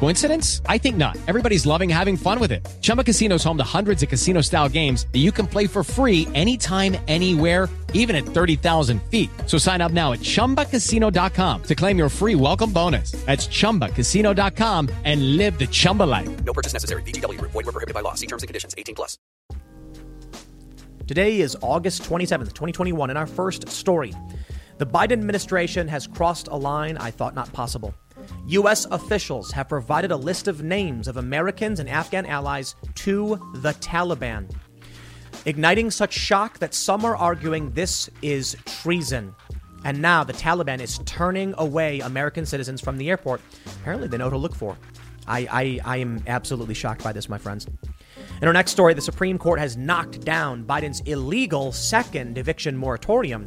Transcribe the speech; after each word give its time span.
Coincidence? 0.00 0.62
I 0.66 0.78
think 0.78 0.96
not. 0.96 1.16
Everybody's 1.26 1.66
loving 1.66 1.88
having 1.88 2.16
fun 2.16 2.38
with 2.38 2.52
it. 2.52 2.66
Chumba 2.82 3.04
Casino 3.04 3.36
is 3.36 3.44
home 3.44 3.56
to 3.58 3.64
hundreds 3.64 4.02
of 4.02 4.08
casino 4.08 4.40
style 4.40 4.68
games 4.68 5.06
that 5.12 5.18
you 5.18 5.32
can 5.32 5.46
play 5.46 5.66
for 5.66 5.84
free 5.84 6.26
anytime, 6.34 6.96
anywhere, 7.08 7.68
even 7.94 8.16
at 8.16 8.24
30,000 8.24 9.00
feet. 9.04 9.30
So 9.46 9.58
sign 9.58 9.80
up 9.80 9.92
now 9.92 10.12
at 10.12 10.20
chumbacasino.com 10.20 11.62
to 11.62 11.74
claim 11.76 11.98
your 11.98 12.08
free 12.08 12.34
welcome 12.34 12.72
bonus. 12.72 13.12
That's 13.26 13.46
chumbacasino.com 13.46 14.88
and 15.04 15.36
live 15.36 15.58
the 15.58 15.66
Chumba 15.66 16.04
life. 16.04 16.44
No 16.44 16.52
purchase 16.52 16.72
necessary. 16.72 17.02
VGW 17.02 17.38
Group. 17.38 17.52
Void 17.52 17.66
were 17.66 17.72
prohibited 17.72 17.94
by 17.94 18.00
law. 18.00 18.14
See 18.14 18.26
terms 18.26 18.42
and 18.42 18.48
conditions. 18.48 18.74
18 18.78 18.94
plus. 18.94 19.18
Today 21.08 21.40
is 21.40 21.56
August 21.62 22.02
27th, 22.02 22.52
2021, 22.52 23.08
and 23.10 23.18
our 23.18 23.26
first 23.26 23.68
story. 23.70 24.12
The 24.76 24.86
Biden 24.86 25.12
administration 25.12 25.88
has 25.88 26.06
crossed 26.06 26.46
a 26.48 26.56
line 26.56 26.98
I 26.98 27.10
thought 27.10 27.34
not 27.34 27.52
possible. 27.52 27.94
U.S. 28.48 28.86
officials 28.90 29.52
have 29.52 29.68
provided 29.68 30.10
a 30.10 30.16
list 30.16 30.48
of 30.48 30.62
names 30.62 31.06
of 31.06 31.18
Americans 31.18 31.80
and 31.80 31.88
Afghan 31.88 32.24
allies 32.24 32.76
to 32.94 33.36
the 33.56 33.74
Taliban, 33.74 34.50
igniting 35.44 35.90
such 35.90 36.14
shock 36.14 36.58
that 36.60 36.72
some 36.72 37.04
are 37.04 37.14
arguing 37.14 37.70
this 37.72 38.08
is 38.22 38.56
treason. 38.64 39.34
And 39.84 40.00
now 40.00 40.24
the 40.24 40.32
Taliban 40.32 40.80
is 40.80 40.98
turning 41.04 41.54
away 41.58 42.00
American 42.00 42.46
citizens 42.46 42.80
from 42.80 42.96
the 42.96 43.10
airport. 43.10 43.42
Apparently, 43.66 44.08
they 44.08 44.16
know 44.16 44.24
what 44.24 44.30
to 44.30 44.38
look 44.38 44.54
for. 44.54 44.78
I, 45.26 45.46
I, 45.50 45.80
I 45.84 45.96
am 45.98 46.24
absolutely 46.26 46.74
shocked 46.74 47.04
by 47.04 47.12
this, 47.12 47.28
my 47.28 47.36
friends. 47.36 47.66
In 48.40 48.48
our 48.48 48.54
next 48.54 48.70
story, 48.70 48.94
the 48.94 49.02
Supreme 49.02 49.36
Court 49.36 49.58
has 49.58 49.76
knocked 49.76 50.22
down 50.22 50.64
Biden's 50.64 51.00
illegal 51.00 51.70
second 51.70 52.38
eviction 52.38 52.78
moratorium. 52.78 53.46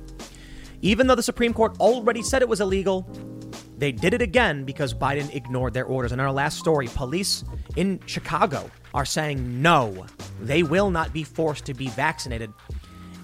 Even 0.81 1.07
though 1.07 1.15
the 1.15 1.23
Supreme 1.23 1.53
Court 1.53 1.79
already 1.79 2.23
said 2.23 2.41
it 2.41 2.49
was 2.49 2.61
illegal, 2.61 3.07
they 3.77 3.91
did 3.91 4.13
it 4.13 4.21
again 4.21 4.63
because 4.63 4.93
Biden 4.93 5.33
ignored 5.33 5.73
their 5.73 5.85
orders. 5.85 6.11
In 6.11 6.19
our 6.19 6.31
last 6.31 6.57
story, 6.57 6.87
police 6.87 7.43
in 7.75 7.99
Chicago 8.05 8.69
are 8.93 9.05
saying 9.05 9.61
no, 9.61 10.05
they 10.41 10.63
will 10.63 10.89
not 10.89 11.13
be 11.13 11.23
forced 11.23 11.65
to 11.65 11.73
be 11.73 11.87
vaccinated. 11.89 12.51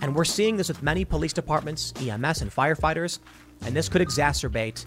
And 0.02 0.16
we're 0.16 0.26
seeing 0.26 0.58
this 0.58 0.68
with 0.68 0.84
many 0.84 1.06
police 1.06 1.34
departments, 1.34 1.94
EMS, 2.00 2.42
and 2.42 2.54
firefighters, 2.54 3.20
and 3.66 3.76
this 3.76 3.90
could 3.90 4.02
exacerbate 4.02 4.86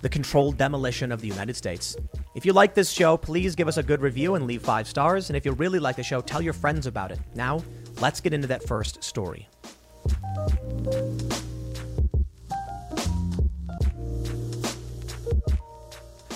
the 0.00 0.08
controlled 0.08 0.56
demolition 0.56 1.12
of 1.12 1.20
the 1.20 1.28
United 1.28 1.54
States. 1.54 1.96
If 2.34 2.44
you 2.44 2.52
like 2.52 2.74
this 2.74 2.90
show, 2.90 3.16
please 3.16 3.54
give 3.54 3.68
us 3.68 3.76
a 3.76 3.82
good 3.82 4.00
review 4.00 4.34
and 4.34 4.46
leave 4.46 4.62
five 4.62 4.88
stars. 4.88 5.30
And 5.30 5.36
if 5.36 5.44
you 5.44 5.52
really 5.52 5.78
like 5.78 5.96
the 5.96 6.02
show, 6.02 6.20
tell 6.20 6.42
your 6.42 6.54
friends 6.54 6.86
about 6.86 7.12
it. 7.12 7.20
Now, 7.34 7.62
let's 8.00 8.20
get 8.20 8.32
into 8.32 8.48
that 8.48 8.66
first 8.66 9.04
story. 9.04 9.48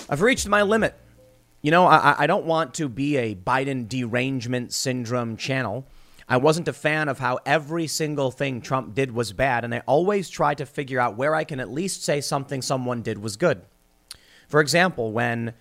I've 0.09 0.21
reached 0.21 0.47
my 0.47 0.61
limit. 0.61 0.95
You 1.61 1.71
know, 1.71 1.85
I, 1.85 2.15
I 2.19 2.27
don't 2.27 2.45
want 2.45 2.75
to 2.75 2.87
be 2.87 3.17
a 3.17 3.35
Biden 3.35 3.89
derangement 3.89 4.71
syndrome 4.71 5.35
channel. 5.35 5.85
I 6.29 6.37
wasn't 6.37 6.67
a 6.67 6.73
fan 6.73 7.09
of 7.09 7.19
how 7.19 7.39
every 7.45 7.87
single 7.87 8.31
thing 8.31 8.61
Trump 8.61 8.93
did 8.95 9.11
was 9.11 9.33
bad, 9.33 9.63
and 9.63 9.73
I 9.73 9.81
always 9.85 10.29
try 10.29 10.53
to 10.55 10.65
figure 10.65 10.99
out 10.99 11.17
where 11.17 11.35
I 11.35 11.43
can 11.43 11.59
at 11.59 11.71
least 11.71 12.03
say 12.03 12.21
something 12.21 12.61
someone 12.61 13.01
did 13.01 13.17
was 13.17 13.37
good. 13.37 13.61
For 14.47 14.61
example, 14.61 15.11
when 15.11 15.53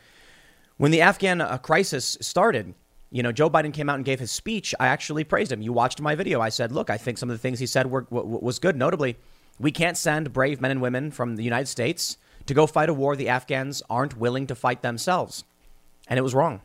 when 0.76 0.90
the 0.90 1.00
Afghan 1.00 1.40
uh, 1.40 1.58
crisis 1.58 2.18
started, 2.20 2.74
you 3.10 3.22
know, 3.22 3.32
Joe 3.32 3.48
Biden 3.48 3.72
came 3.72 3.88
out 3.88 3.96
and 3.96 4.04
gave 4.04 4.20
his 4.20 4.30
speech. 4.30 4.74
I 4.78 4.88
actually 4.88 5.24
praised 5.24 5.50
him. 5.50 5.62
You 5.62 5.72
watched 5.72 6.00
my 6.00 6.14
video. 6.14 6.40
I 6.40 6.50
said, 6.50 6.70
"Look, 6.72 6.90
I 6.90 6.98
think 6.98 7.18
some 7.18 7.30
of 7.30 7.34
the 7.34 7.40
things 7.40 7.58
he 7.58 7.66
said 7.66 7.90
were 7.90 8.06
was 8.10 8.58
good. 8.58 8.76
Notably, 8.76 9.16
we 9.58 9.70
can't 9.70 9.96
send 9.96 10.32
brave 10.32 10.60
men 10.60 10.70
and 10.70 10.82
women 10.82 11.10
from 11.10 11.36
the 11.36 11.44
United 11.44 11.66
States 11.66 12.18
to 12.46 12.54
go 12.54 12.66
fight 12.66 12.88
a 12.88 12.94
war 12.94 13.16
the 13.16 13.28
Afghans 13.28 13.82
aren't 13.90 14.16
willing 14.16 14.46
to 14.46 14.54
fight 14.54 14.82
themselves. 14.82 15.44
And 16.08 16.18
it 16.18 16.22
was 16.22 16.34
wrong. 16.34 16.60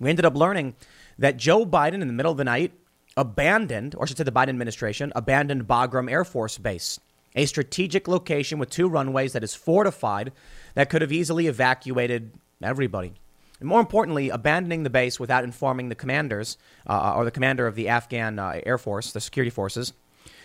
We 0.00 0.10
ended 0.10 0.24
up 0.24 0.36
learning 0.36 0.74
that 1.18 1.36
Joe 1.36 1.64
Biden, 1.64 2.00
in 2.00 2.06
the 2.06 2.12
middle 2.12 2.32
of 2.32 2.38
the 2.38 2.44
night, 2.44 2.72
abandoned, 3.16 3.94
or 3.96 4.04
I 4.04 4.06
should 4.06 4.16
say 4.16 4.24
the 4.24 4.32
Biden 4.32 4.48
administration, 4.50 5.12
abandoned 5.16 5.66
Bagram 5.66 6.10
Air 6.10 6.24
Force 6.24 6.58
Base, 6.58 7.00
a 7.34 7.46
strategic 7.46 8.06
location 8.08 8.58
with 8.58 8.70
two 8.70 8.88
runways 8.88 9.32
that 9.32 9.44
is 9.44 9.54
fortified 9.54 10.32
that 10.74 10.88
could 10.88 11.02
have 11.02 11.12
easily 11.12 11.46
evacuated 11.46 12.32
everybody. 12.62 13.14
And 13.60 13.68
more 13.68 13.80
importantly, 13.80 14.28
abandoning 14.28 14.84
the 14.84 14.90
base 14.90 15.18
without 15.18 15.42
informing 15.42 15.88
the 15.88 15.96
commanders 15.96 16.58
uh, 16.86 17.14
or 17.16 17.24
the 17.24 17.32
commander 17.32 17.66
of 17.66 17.74
the 17.74 17.88
Afghan 17.88 18.38
uh, 18.38 18.60
Air 18.64 18.78
Force, 18.78 19.12
the 19.12 19.20
security 19.20 19.50
forces, 19.50 19.92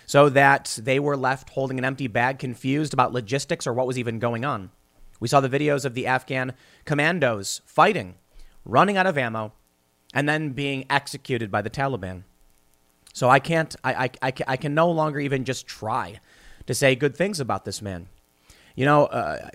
so 0.05 0.29
that 0.29 0.79
they 0.81 0.99
were 0.99 1.17
left 1.17 1.49
holding 1.49 1.77
an 1.77 1.85
empty 1.85 2.07
bag, 2.07 2.39
confused 2.39 2.93
about 2.93 3.13
logistics 3.13 3.65
or 3.65 3.73
what 3.73 3.87
was 3.87 3.97
even 3.97 4.19
going 4.19 4.45
on. 4.45 4.69
We 5.19 5.27
saw 5.27 5.39
the 5.39 5.49
videos 5.49 5.85
of 5.85 5.93
the 5.93 6.07
Afghan 6.07 6.53
commandos 6.85 7.61
fighting, 7.65 8.15
running 8.65 8.97
out 8.97 9.07
of 9.07 9.17
ammo, 9.17 9.53
and 10.13 10.27
then 10.27 10.51
being 10.51 10.85
executed 10.89 11.49
by 11.49 11.61
the 11.61 11.69
Taliban. 11.69 12.23
So 13.13 13.29
I 13.29 13.39
can't, 13.39 13.75
I, 13.83 13.93
I, 13.93 14.09
I, 14.21 14.33
I 14.47 14.57
can 14.57 14.73
no 14.73 14.89
longer 14.91 15.19
even 15.19 15.45
just 15.45 15.67
try 15.67 16.19
to 16.65 16.73
say 16.73 16.95
good 16.95 17.15
things 17.15 17.39
about 17.39 17.65
this 17.65 17.81
man. 17.81 18.07
You 18.75 18.85
know, 18.85 19.05
uh, 19.05 19.49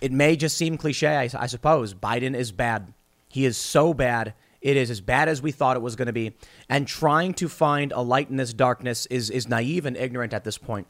it 0.00 0.12
may 0.12 0.36
just 0.36 0.56
seem 0.56 0.76
cliche, 0.76 1.16
I, 1.16 1.28
I 1.38 1.46
suppose. 1.46 1.94
Biden 1.94 2.34
is 2.34 2.52
bad. 2.52 2.92
He 3.28 3.44
is 3.44 3.56
so 3.56 3.92
bad 3.92 4.34
it 4.62 4.76
is 4.76 4.90
as 4.90 5.00
bad 5.00 5.28
as 5.28 5.42
we 5.42 5.52
thought 5.52 5.76
it 5.76 5.82
was 5.82 5.96
going 5.96 6.06
to 6.06 6.12
be. 6.12 6.34
And 6.68 6.86
trying 6.86 7.34
to 7.34 7.48
find 7.48 7.92
a 7.92 8.00
light 8.00 8.30
in 8.30 8.36
this 8.36 8.54
darkness 8.54 9.06
is, 9.06 9.28
is 9.28 9.48
naive 9.48 9.84
and 9.84 9.96
ignorant 9.96 10.32
at 10.32 10.44
this 10.44 10.56
point. 10.56 10.86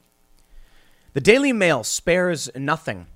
The 1.14 1.20
Daily 1.20 1.52
Mail 1.52 1.82
spares 1.82 2.50
nothing. 2.54 3.06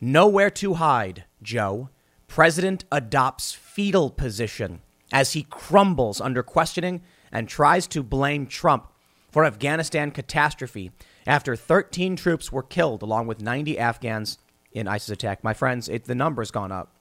Nowhere 0.00 0.50
to 0.50 0.74
hide, 0.74 1.24
Joe. 1.42 1.90
President 2.28 2.84
adopts 2.90 3.52
fetal 3.52 4.10
position 4.10 4.80
as 5.12 5.32
he 5.34 5.44
crumbles 5.44 6.20
under 6.20 6.42
questioning 6.42 7.02
and 7.30 7.48
tries 7.48 7.86
to 7.88 8.02
blame 8.02 8.46
Trump 8.46 8.88
for 9.30 9.44
Afghanistan 9.44 10.10
catastrophe 10.10 10.90
after 11.26 11.54
13 11.56 12.16
troops 12.16 12.50
were 12.50 12.62
killed 12.62 13.02
along 13.02 13.26
with 13.26 13.40
90 13.40 13.78
Afghans 13.78 14.38
in 14.72 14.88
ISIS 14.88 15.10
attack. 15.10 15.44
My 15.44 15.54
friends, 15.54 15.88
it, 15.88 16.04
the 16.04 16.14
number's 16.14 16.50
gone 16.50 16.72
up. 16.72 16.92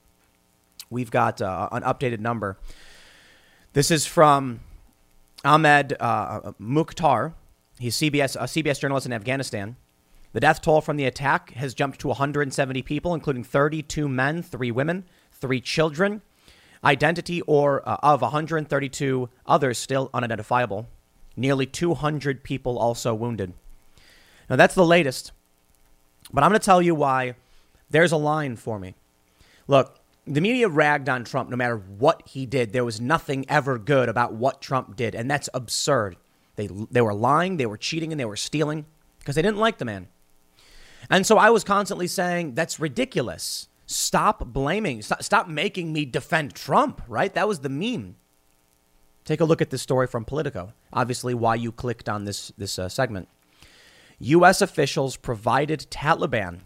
We've 0.89 1.11
got 1.11 1.41
uh, 1.41 1.69
an 1.71 1.83
updated 1.83 2.19
number 2.19 2.57
this 3.75 3.91
is 3.91 4.05
from 4.05 4.61
Ahmed 5.43 5.97
uh, 5.99 6.53
Mukhtar. 6.57 7.33
He's 7.77 7.97
CBS, 7.97 8.37
a 8.37 8.45
CBS 8.45 8.79
journalist 8.79 9.05
in 9.05 9.11
Afghanistan. 9.11 9.75
The 10.31 10.39
death 10.39 10.61
toll 10.61 10.79
from 10.79 10.95
the 10.95 11.03
attack 11.03 11.51
has 11.55 11.73
jumped 11.73 11.99
to 11.99 12.07
170 12.07 12.81
people, 12.83 13.13
including 13.13 13.43
32 13.43 14.07
men, 14.07 14.41
three 14.41 14.71
women, 14.71 15.03
three 15.33 15.59
children. 15.59 16.21
Identity 16.85 17.41
or 17.41 17.87
uh, 17.87 17.97
of 18.01 18.21
132 18.21 19.29
others 19.45 19.77
still 19.77 20.09
unidentifiable. 20.13 20.87
Nearly 21.35 21.65
200 21.65 22.43
people 22.43 22.79
also 22.79 23.13
wounded. 23.13 23.51
Now 24.49 24.55
that's 24.55 24.75
the 24.75 24.85
latest, 24.85 25.33
but 26.31 26.45
I'm 26.45 26.49
going 26.49 26.61
to 26.61 26.65
tell 26.65 26.81
you 26.81 26.95
why 26.95 27.35
there's 27.89 28.13
a 28.13 28.17
line 28.17 28.55
for 28.55 28.79
me. 28.79 28.95
Look, 29.67 29.99
the 30.27 30.41
media 30.41 30.67
ragged 30.67 31.09
on 31.09 31.23
Trump 31.23 31.49
no 31.49 31.55
matter 31.55 31.77
what 31.77 32.23
he 32.25 32.45
did. 32.45 32.73
There 32.73 32.85
was 32.85 32.99
nothing 32.99 33.45
ever 33.49 33.77
good 33.77 34.09
about 34.09 34.33
what 34.33 34.61
Trump 34.61 34.95
did, 34.95 35.15
and 35.15 35.29
that's 35.29 35.49
absurd. 35.53 36.17
They 36.55 36.67
they 36.91 37.01
were 37.01 37.13
lying, 37.13 37.57
they 37.57 37.65
were 37.65 37.77
cheating, 37.77 38.11
and 38.11 38.19
they 38.19 38.25
were 38.25 38.35
stealing 38.35 38.85
because 39.19 39.35
they 39.35 39.41
didn't 39.41 39.57
like 39.57 39.77
the 39.77 39.85
man. 39.85 40.07
And 41.09 41.25
so 41.25 41.37
I 41.37 41.49
was 41.49 41.63
constantly 41.63 42.07
saying 42.07 42.55
that's 42.55 42.79
ridiculous. 42.79 43.67
Stop 43.85 44.47
blaming. 44.47 45.03
Stop, 45.03 45.21
stop 45.21 45.47
making 45.47 45.93
me 45.93 46.05
defend 46.05 46.55
Trump. 46.55 47.01
Right? 47.07 47.33
That 47.33 47.47
was 47.47 47.59
the 47.59 47.69
meme. 47.69 48.15
Take 49.25 49.41
a 49.41 49.45
look 49.45 49.61
at 49.61 49.69
this 49.69 49.81
story 49.81 50.07
from 50.07 50.25
Politico. 50.25 50.73
Obviously, 50.93 51.33
why 51.33 51.55
you 51.55 51.71
clicked 51.71 52.09
on 52.09 52.25
this 52.25 52.51
this 52.57 52.79
uh, 52.79 52.89
segment. 52.89 53.27
U.S. 54.19 54.61
officials 54.61 55.17
provided 55.17 55.87
Taliban 55.91 56.61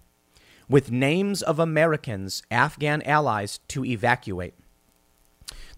with 0.70 0.92
names 0.92 1.42
of 1.42 1.60
Americans, 1.60 2.44
Afghan 2.52 3.02
allies 3.02 3.60
to 3.70 3.84
evacuate. 3.84 4.54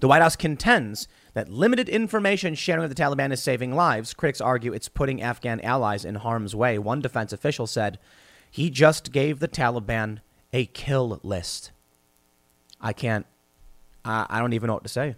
The 0.01 0.07
White 0.07 0.21
House 0.21 0.35
contends 0.35 1.07
that 1.33 1.47
limited 1.47 1.88
information 1.88 2.55
sharing 2.55 2.81
with 2.81 2.95
the 2.95 3.01
Taliban 3.01 3.31
is 3.31 3.41
saving 3.41 3.73
lives. 3.73 4.13
Critics 4.13 4.41
argue 4.41 4.73
it's 4.73 4.89
putting 4.89 5.21
Afghan 5.21 5.61
allies 5.61 6.03
in 6.03 6.15
harm's 6.15 6.55
way. 6.55 6.77
One 6.77 7.01
defense 7.01 7.31
official 7.31 7.67
said 7.67 7.99
he 8.49 8.69
just 8.69 9.13
gave 9.13 9.39
the 9.39 9.47
Taliban 9.47 10.19
a 10.51 10.65
kill 10.65 11.21
list. 11.23 11.71
I 12.81 12.91
can't, 12.91 13.25
I, 14.03 14.25
I 14.29 14.39
don't 14.39 14.53
even 14.53 14.67
know 14.67 14.73
what 14.73 14.83
to 14.83 14.89
say. 14.89 15.15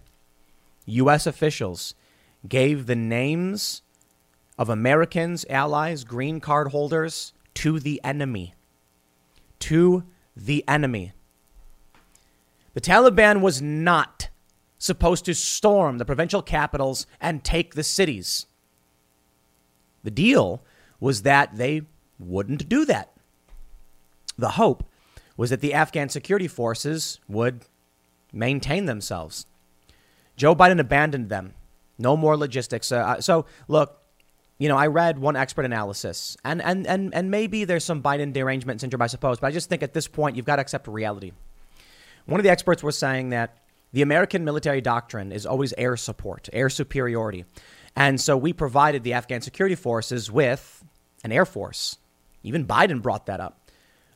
U.S. 0.85 1.25
officials 1.25 1.95
gave 2.47 2.85
the 2.85 2.95
names 2.95 3.81
of 4.59 4.69
Americans, 4.69 5.45
allies, 5.49 6.03
green 6.03 6.39
card 6.39 6.67
holders 6.67 7.33
to 7.55 7.79
the 7.79 8.01
enemy 8.03 8.53
to 9.63 10.03
the 10.35 10.63
enemy. 10.67 11.13
The 12.73 12.81
Taliban 12.81 13.39
was 13.39 13.61
not 13.61 14.27
supposed 14.77 15.23
to 15.25 15.33
storm 15.33 15.99
the 15.99 16.05
provincial 16.05 16.41
capitals 16.41 17.07
and 17.21 17.43
take 17.43 17.73
the 17.73 17.83
cities. 17.83 18.45
The 20.03 20.11
deal 20.11 20.61
was 20.99 21.21
that 21.21 21.55
they 21.55 21.83
wouldn't 22.19 22.67
do 22.67 22.83
that. 22.85 23.13
The 24.37 24.49
hope 24.49 24.83
was 25.37 25.49
that 25.49 25.61
the 25.61 25.73
Afghan 25.73 26.09
security 26.09 26.49
forces 26.49 27.21
would 27.29 27.61
maintain 28.33 28.85
themselves. 28.85 29.45
Joe 30.35 30.55
Biden 30.55 30.79
abandoned 30.79 31.29
them. 31.29 31.53
No 31.97 32.17
more 32.17 32.35
logistics. 32.35 32.91
Uh, 32.91 33.21
so, 33.21 33.45
look, 33.69 34.02
you 34.57 34.69
know, 34.69 34.77
I 34.77 34.87
read 34.87 35.19
one 35.19 35.35
expert 35.35 35.65
analysis, 35.65 36.37
and, 36.45 36.61
and, 36.61 36.85
and, 36.87 37.13
and 37.13 37.31
maybe 37.31 37.65
there's 37.65 37.83
some 37.83 38.01
Biden 38.01 38.33
derangement 38.33 38.81
syndrome, 38.81 39.01
I 39.01 39.07
suppose, 39.07 39.39
but 39.39 39.47
I 39.47 39.51
just 39.51 39.69
think 39.69 39.83
at 39.83 39.93
this 39.93 40.07
point 40.07 40.35
you've 40.35 40.45
got 40.45 40.57
to 40.57 40.61
accept 40.61 40.87
reality. 40.87 41.31
One 42.25 42.39
of 42.39 42.43
the 42.43 42.51
experts 42.51 42.83
was 42.83 42.97
saying 42.97 43.29
that 43.29 43.57
the 43.91 44.01
American 44.01 44.45
military 44.45 44.81
doctrine 44.81 45.31
is 45.31 45.45
always 45.45 45.73
air 45.77 45.97
support, 45.97 46.49
air 46.53 46.69
superiority. 46.69 47.45
And 47.95 48.19
so 48.19 48.35
we 48.37 48.53
provided 48.53 49.03
the 49.03 49.13
Afghan 49.13 49.41
security 49.41 49.75
forces 49.75 50.31
with 50.31 50.83
an 51.23 51.31
air 51.31 51.45
force. 51.45 51.97
Even 52.41 52.65
Biden 52.65 53.01
brought 53.01 53.27
that 53.27 53.39
up. 53.39 53.59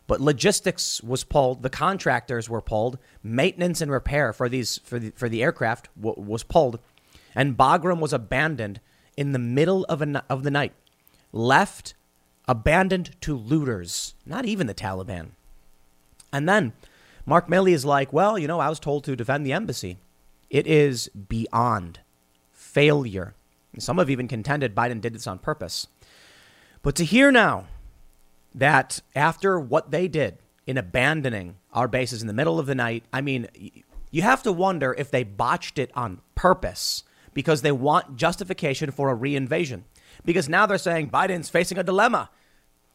But 0.08 0.22
logistics 0.22 1.04
was 1.04 1.24
pulled, 1.26 1.64
the 1.64 1.70
contractors 1.70 2.50
were 2.50 2.62
pulled, 2.62 2.98
maintenance 3.22 3.82
and 3.82 3.92
repair 3.92 4.32
for 4.32 4.48
these 4.48 4.80
for 4.86 5.00
the, 5.00 5.12
for 5.12 5.28
the 5.28 5.44
aircraft 5.44 5.90
w- 6.00 6.26
was 6.26 6.44
pulled, 6.44 6.80
and 7.36 7.58
Bagram 7.58 8.00
was 8.00 8.14
abandoned 8.14 8.80
in 9.18 9.32
the 9.34 9.40
middle 9.40 9.84
of, 9.86 10.02
a, 10.02 10.24
of 10.30 10.44
the 10.44 10.52
night, 10.52 10.74
left 11.34 11.96
abandoned 12.48 13.20
to 13.22 13.36
looters, 13.36 14.14
not 14.26 14.46
even 14.46 14.68
the 14.68 14.74
Taliban. 14.74 15.32
And 16.32 16.48
then 16.48 16.74
Mark 17.26 17.48
Milley 17.48 17.74
is 17.74 17.84
like, 17.84 18.14
well, 18.14 18.40
you 18.40 18.48
know, 18.48 18.60
I 18.60 18.70
was 18.70 18.80
told 18.80 19.04
to 19.04 19.16
defend 19.16 19.46
the 19.46 19.54
embassy. 19.54 19.98
It 20.50 20.66
is 20.66 21.10
beyond 21.10 22.00
failure. 22.54 23.34
Some 23.80 23.98
have 23.98 24.10
even 24.10 24.28
contended 24.28 24.74
Biden 24.74 25.02
did 25.02 25.14
this 25.14 25.28
on 25.28 25.40
purpose. 25.40 25.88
But 26.82 26.96
to 26.96 27.04
hear 27.04 27.32
now 27.32 27.66
that 28.56 29.02
after 29.16 29.60
what 29.60 29.92
they 29.92 30.08
did 30.08 30.38
in 30.66 30.78
abandoning 30.78 31.56
our 31.74 31.88
bases 31.88 32.22
in 32.22 32.28
the 32.28 32.34
middle 32.34 32.60
of 32.60 32.66
the 32.66 32.76
night, 32.76 33.04
I 33.12 33.22
mean, 33.22 33.48
you 34.10 34.22
have 34.22 34.42
to 34.44 34.52
wonder 34.52 34.96
if 34.98 35.12
they 35.12 35.24
botched 35.24 35.78
it 35.78 35.92
on 35.96 36.22
purpose 36.34 37.04
because 37.38 37.62
they 37.62 37.72
want 37.72 38.16
justification 38.16 38.90
for 38.90 39.12
a 39.12 39.16
reinvasion. 39.16 39.84
Because 40.26 40.50
now 40.50 40.66
they're 40.66 40.80
saying 40.80 41.12
Biden's 41.12 41.50
facing 41.50 41.78
a 41.78 41.84
dilemma. 41.84 42.32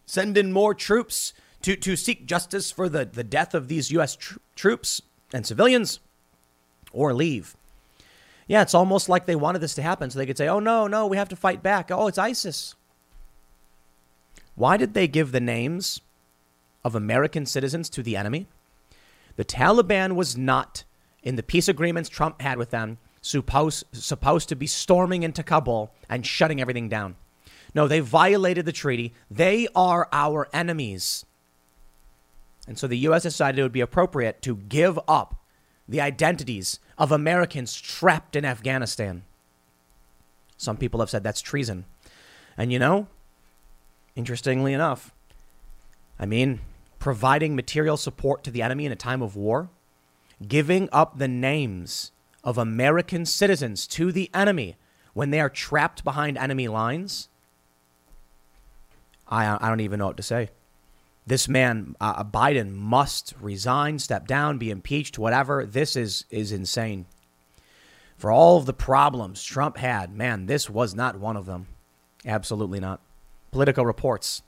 Send 0.05 0.37
in 0.37 0.53
more 0.53 0.75
troops 0.75 1.33
to, 1.62 1.77
to 1.77 1.94
seek 1.94 2.27
justice 2.27 2.73
for 2.73 2.89
the, 2.89 3.05
the 3.05 3.23
death 3.23 3.55
of 3.55 3.69
these 3.69 3.93
U.S. 3.93 4.17
Tr- 4.17 4.39
troops 4.56 5.00
and 5.33 5.47
civilians 5.47 6.00
or 6.91 7.15
leave. 7.15 7.56
Yeah, 8.49 8.62
it's 8.62 8.75
almost 8.75 9.09
like 9.09 9.27
they 9.27 9.37
wanted 9.37 9.61
this 9.61 9.77
to 9.77 9.83
happen 9.83 10.11
so 10.11 10.19
they 10.19 10.27
could 10.27 10.39
say, 10.39 10.49
oh, 10.49 10.59
no, 10.59 10.88
no, 10.88 11.06
we 11.06 11.19
have 11.19 11.29
to 11.29 11.37
fight 11.37 11.62
back. 11.62 11.93
Oh, 11.93 12.09
it's 12.09 12.19
ISIS. 12.19 12.75
Why 14.56 14.77
did 14.77 14.93
they 14.93 15.06
give 15.06 15.31
the 15.31 15.38
names 15.38 16.00
of 16.85 16.97
American 16.97 17.47
citizens 17.47 17.88
to 17.91 18.03
the 18.03 18.17
enemy? 18.17 18.49
The 19.37 19.45
Taliban 19.45 20.17
was 20.17 20.37
not, 20.37 20.83
in 21.23 21.37
the 21.37 21.45
peace 21.45 21.69
agreements 21.69 22.09
Trump 22.09 22.43
had 22.43 22.59
with 22.59 22.71
them, 22.71 22.99
supposed, 23.23 23.85
supposed 23.93 24.49
to 24.51 24.57
be 24.57 24.67
storming 24.67 25.23
into 25.23 25.43
Kabul 25.43 25.91
and 26.09 26.27
shutting 26.27 26.61
everything 26.61 26.89
down. 26.89 27.17
No, 27.75 27.89
they 27.89 28.01
violated 28.01 28.67
the 28.67 28.73
treaty. 28.73 29.15
They 29.31 29.67
are 29.75 30.09
our 30.13 30.49
enemies. 30.53 31.25
And 32.69 32.79
so 32.79 32.87
the 32.87 32.99
U.S. 32.99 33.23
decided 33.23 33.59
it 33.59 33.63
would 33.63 33.73
be 33.73 33.81
appropriate 33.81 34.43
to 34.43 34.57
give 34.57 34.99
up 35.09 35.37
the 35.89 36.01
identities 36.01 36.79
of 36.99 37.11
Americans 37.11 37.81
trapped 37.81 38.37
in 38.37 38.45
Afghanistan. 38.45 39.25
Some 40.57 40.77
people 40.77 41.01
have 41.01 41.11
said 41.11 41.25
that's 41.25 41.41
treason. 41.41 41.87
And 42.57 42.73
you 42.73 42.79
know, 42.79 43.09
interestingly 44.15 44.73
enough, 44.75 45.13
I 46.19 46.27
mean, 46.27 46.61
providing 46.99 47.57
material 47.57 47.97
support 47.97 48.45
to 48.45 48.51
the 48.51 48.63
enemy 48.63 48.87
in 48.87 48.93
a 48.93 48.97
time 48.97 49.23
of 49.23 49.35
war, 49.35 49.71
giving 50.47 50.89
up 50.93 51.19
the 51.19 51.27
names 51.27 52.13
of 52.44 52.59
American 52.59 53.25
citizens 53.25 53.87
to 53.87 54.12
the 54.12 54.31
enemy 54.35 54.77
when 55.15 55.31
they 55.31 55.41
are 55.41 55.49
trapped 55.50 56.05
behind 56.05 56.39
enemy 56.39 56.69
lines, 56.69 57.29
I, 59.29 59.59
I 59.61 59.69
don't 59.69 59.81
even 59.81 59.99
know 59.99 60.06
what 60.06 60.17
to 60.17 60.23
say. 60.23 60.50
This 61.27 61.49
man, 61.49 61.94
uh, 62.00 62.25
Biden, 62.25 62.73
must 62.73 63.35
resign, 63.41 63.99
step 63.99 64.27
down, 64.27 64.59
be 64.59 64.71
impeached, 64.71 65.19
whatever. 65.19 65.65
This 65.65 65.94
is, 65.94 66.25
is 66.31 66.50
insane. 66.50 67.06
For 68.17 68.31
all 68.31 68.56
of 68.56 68.67
the 68.67 68.73
problems 68.73 69.43
Trump 69.43 69.77
had, 69.77 70.15
man, 70.15 70.47
this 70.47 70.69
was 70.69 70.95
not 70.95 71.19
one 71.19 71.37
of 71.37 71.47
them. 71.47 71.69
Absolutely 72.25 72.81
not. 72.81 73.00
Politico 73.53 73.83
reports 73.83 74.43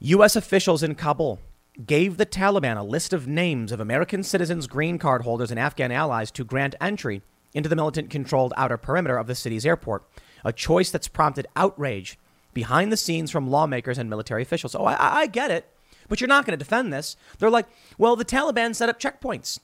U.S. 0.00 0.34
officials 0.34 0.82
in 0.82 0.94
Kabul 0.94 1.38
gave 1.86 2.16
the 2.16 2.26
Taliban 2.26 2.76
a 2.76 2.82
list 2.82 3.12
of 3.12 3.26
names 3.26 3.72
of 3.72 3.80
American 3.80 4.22
citizens, 4.22 4.66
green 4.66 4.98
card 4.98 5.22
holders, 5.22 5.50
and 5.50 5.58
Afghan 5.58 5.90
allies 5.90 6.30
to 6.32 6.44
grant 6.44 6.74
entry 6.80 7.22
into 7.54 7.68
the 7.68 7.76
militant 7.76 8.10
controlled 8.10 8.52
outer 8.56 8.76
perimeter 8.76 9.16
of 9.16 9.26
the 9.26 9.34
city's 9.34 9.66
airport, 9.66 10.04
a 10.44 10.52
choice 10.52 10.90
that's 10.90 11.08
prompted 11.08 11.46
outrage 11.56 12.18
behind 12.52 12.92
the 12.92 12.96
scenes 12.96 13.30
from 13.30 13.50
lawmakers 13.50 13.98
and 13.98 14.10
military 14.10 14.42
officials. 14.42 14.74
Oh, 14.74 14.84
I, 14.84 15.20
I 15.20 15.26
get 15.26 15.50
it, 15.50 15.66
but 16.08 16.20
you're 16.20 16.28
not 16.28 16.44
going 16.44 16.58
to 16.58 16.62
defend 16.62 16.92
this. 16.92 17.16
They're 17.38 17.50
like, 17.50 17.66
well, 17.96 18.16
the 18.16 18.24
Taliban 18.24 18.74
set 18.74 18.88
up 18.88 19.00
checkpoints. 19.00 19.58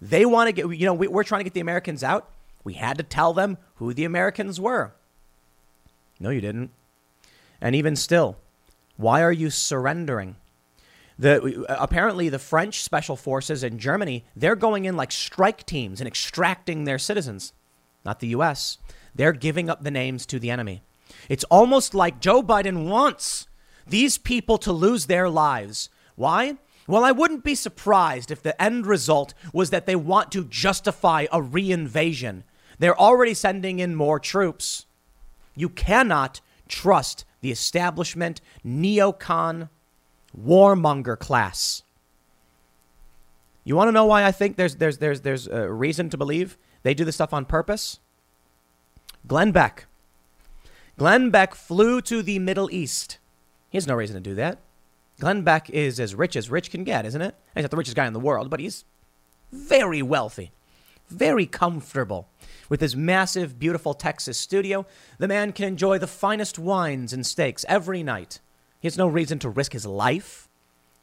They 0.00 0.26
want 0.26 0.48
to 0.48 0.52
get, 0.52 0.78
you 0.78 0.86
know, 0.86 0.94
we, 0.94 1.06
we're 1.06 1.24
trying 1.24 1.40
to 1.40 1.44
get 1.44 1.54
the 1.54 1.60
Americans 1.60 2.02
out. 2.02 2.30
We 2.64 2.74
had 2.74 2.98
to 2.98 3.04
tell 3.04 3.32
them 3.32 3.58
who 3.76 3.94
the 3.94 4.04
Americans 4.04 4.60
were. 4.60 4.94
No, 6.18 6.30
you 6.30 6.40
didn't. 6.40 6.70
And 7.60 7.74
even 7.74 7.94
still, 7.94 8.36
why 8.96 9.22
are 9.22 9.32
you 9.32 9.50
surrendering? 9.50 10.36
The, 11.18 11.64
apparently, 11.68 12.28
the 12.28 12.38
French 12.38 12.82
special 12.82 13.16
forces 13.16 13.62
in 13.62 13.78
Germany, 13.78 14.24
they're 14.34 14.56
going 14.56 14.84
in 14.84 14.96
like 14.96 15.12
strike 15.12 15.64
teams 15.64 16.00
and 16.00 16.08
extracting 16.08 16.84
their 16.84 16.98
citizens. 16.98 17.52
Not 18.04 18.20
the 18.20 18.28
U.S. 18.28 18.78
They're 19.14 19.32
giving 19.32 19.70
up 19.70 19.82
the 19.82 19.90
names 19.90 20.26
to 20.26 20.38
the 20.38 20.50
enemy. 20.50 20.82
It's 21.28 21.44
almost 21.44 21.94
like 21.94 22.20
Joe 22.20 22.42
Biden 22.42 22.88
wants 22.88 23.46
these 23.86 24.18
people 24.18 24.58
to 24.58 24.72
lose 24.72 25.06
their 25.06 25.28
lives. 25.28 25.88
Why? 26.16 26.56
Well, 26.86 27.04
I 27.04 27.12
wouldn't 27.12 27.44
be 27.44 27.54
surprised 27.54 28.30
if 28.30 28.42
the 28.42 28.60
end 28.60 28.86
result 28.86 29.34
was 29.52 29.70
that 29.70 29.86
they 29.86 29.96
want 29.96 30.32
to 30.32 30.44
justify 30.44 31.26
a 31.32 31.40
reinvasion. 31.40 32.42
They're 32.78 32.98
already 32.98 33.34
sending 33.34 33.78
in 33.78 33.94
more 33.94 34.18
troops. 34.18 34.86
You 35.54 35.68
cannot 35.68 36.40
trust 36.68 37.24
the 37.40 37.50
establishment 37.50 38.40
neocon 38.64 39.68
warmonger 40.38 41.18
class. 41.18 41.82
You 43.64 43.76
want 43.76 43.88
to 43.88 43.92
know 43.92 44.04
why 44.04 44.24
I 44.24 44.32
think 44.32 44.56
there's 44.56 44.76
there's 44.76 44.98
there's 44.98 45.22
there's 45.22 45.46
a 45.46 45.72
reason 45.72 46.10
to 46.10 46.18
believe 46.18 46.58
they 46.82 46.94
do 46.94 47.04
this 47.04 47.14
stuff 47.14 47.32
on 47.32 47.44
purpose? 47.44 47.98
Glenn 49.26 49.52
Beck. 49.52 49.86
Glenn 50.98 51.30
Beck 51.30 51.54
flew 51.54 52.00
to 52.02 52.22
the 52.22 52.38
Middle 52.38 52.70
East. 52.70 53.18
He 53.70 53.76
has 53.78 53.86
no 53.86 53.94
reason 53.94 54.14
to 54.14 54.20
do 54.20 54.34
that. 54.34 54.58
Glenn 55.18 55.42
Beck 55.42 55.70
is 55.70 55.98
as 55.98 56.14
rich 56.14 56.36
as 56.36 56.50
rich 56.50 56.70
can 56.70 56.84
get, 56.84 57.06
isn't 57.06 57.22
it? 57.22 57.34
He's 57.54 57.62
not 57.62 57.70
the 57.70 57.76
richest 57.76 57.96
guy 57.96 58.06
in 58.06 58.12
the 58.12 58.20
world, 58.20 58.50
but 58.50 58.60
he's 58.60 58.84
very 59.50 60.02
wealthy, 60.02 60.52
very 61.08 61.46
comfortable. 61.46 62.28
With 62.68 62.80
his 62.80 62.96
massive, 62.96 63.58
beautiful 63.58 63.94
Texas 63.94 64.38
studio, 64.38 64.86
the 65.18 65.28
man 65.28 65.52
can 65.52 65.66
enjoy 65.66 65.98
the 65.98 66.06
finest 66.06 66.58
wines 66.58 67.12
and 67.12 67.26
steaks 67.26 67.64
every 67.68 68.02
night. 68.02 68.40
He 68.84 68.86
has 68.86 68.98
no 68.98 69.08
reason 69.08 69.38
to 69.38 69.48
risk 69.48 69.72
his 69.72 69.86
life 69.86 70.46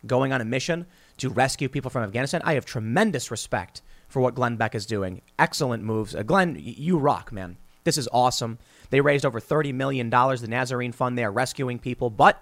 going 0.06 0.32
on 0.32 0.40
a 0.40 0.46
mission 0.46 0.86
to 1.18 1.30
rescue 1.30 1.68
people 1.68 1.90
from 1.90 2.04
Afghanistan. 2.04 2.40
I 2.44 2.54
have 2.54 2.64
tremendous 2.64 3.32
respect 3.32 3.82
for 4.08 4.22
what 4.22 4.36
Glenn 4.36 4.56
Beck 4.56 4.76
is 4.76 4.86
doing. 4.86 5.24
Excellent 5.40 5.82
moves. 5.82 6.14
Uh, 6.14 6.22
Glenn, 6.22 6.58
you 6.60 7.00
rock, 7.00 7.32
man. 7.32 7.58
This 7.84 7.98
is 7.98 8.08
awesome. 8.14 8.60
They 8.92 9.02
raised 9.02 9.26
over 9.26 9.40
$30 9.40 9.74
million, 9.74 10.12
the 10.12 10.46
Nazarene 10.48 10.92
Fund. 10.92 11.18
They 11.18 11.24
are 11.24 11.32
rescuing 11.32 11.80
people. 11.80 12.12
But 12.12 12.40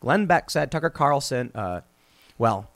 Glenn 0.00 0.26
Beck 0.26 0.50
said, 0.50 0.70
Tucker 0.70 0.90
Carlson, 0.90 1.50
uh, 1.54 1.80
well, 2.36 2.68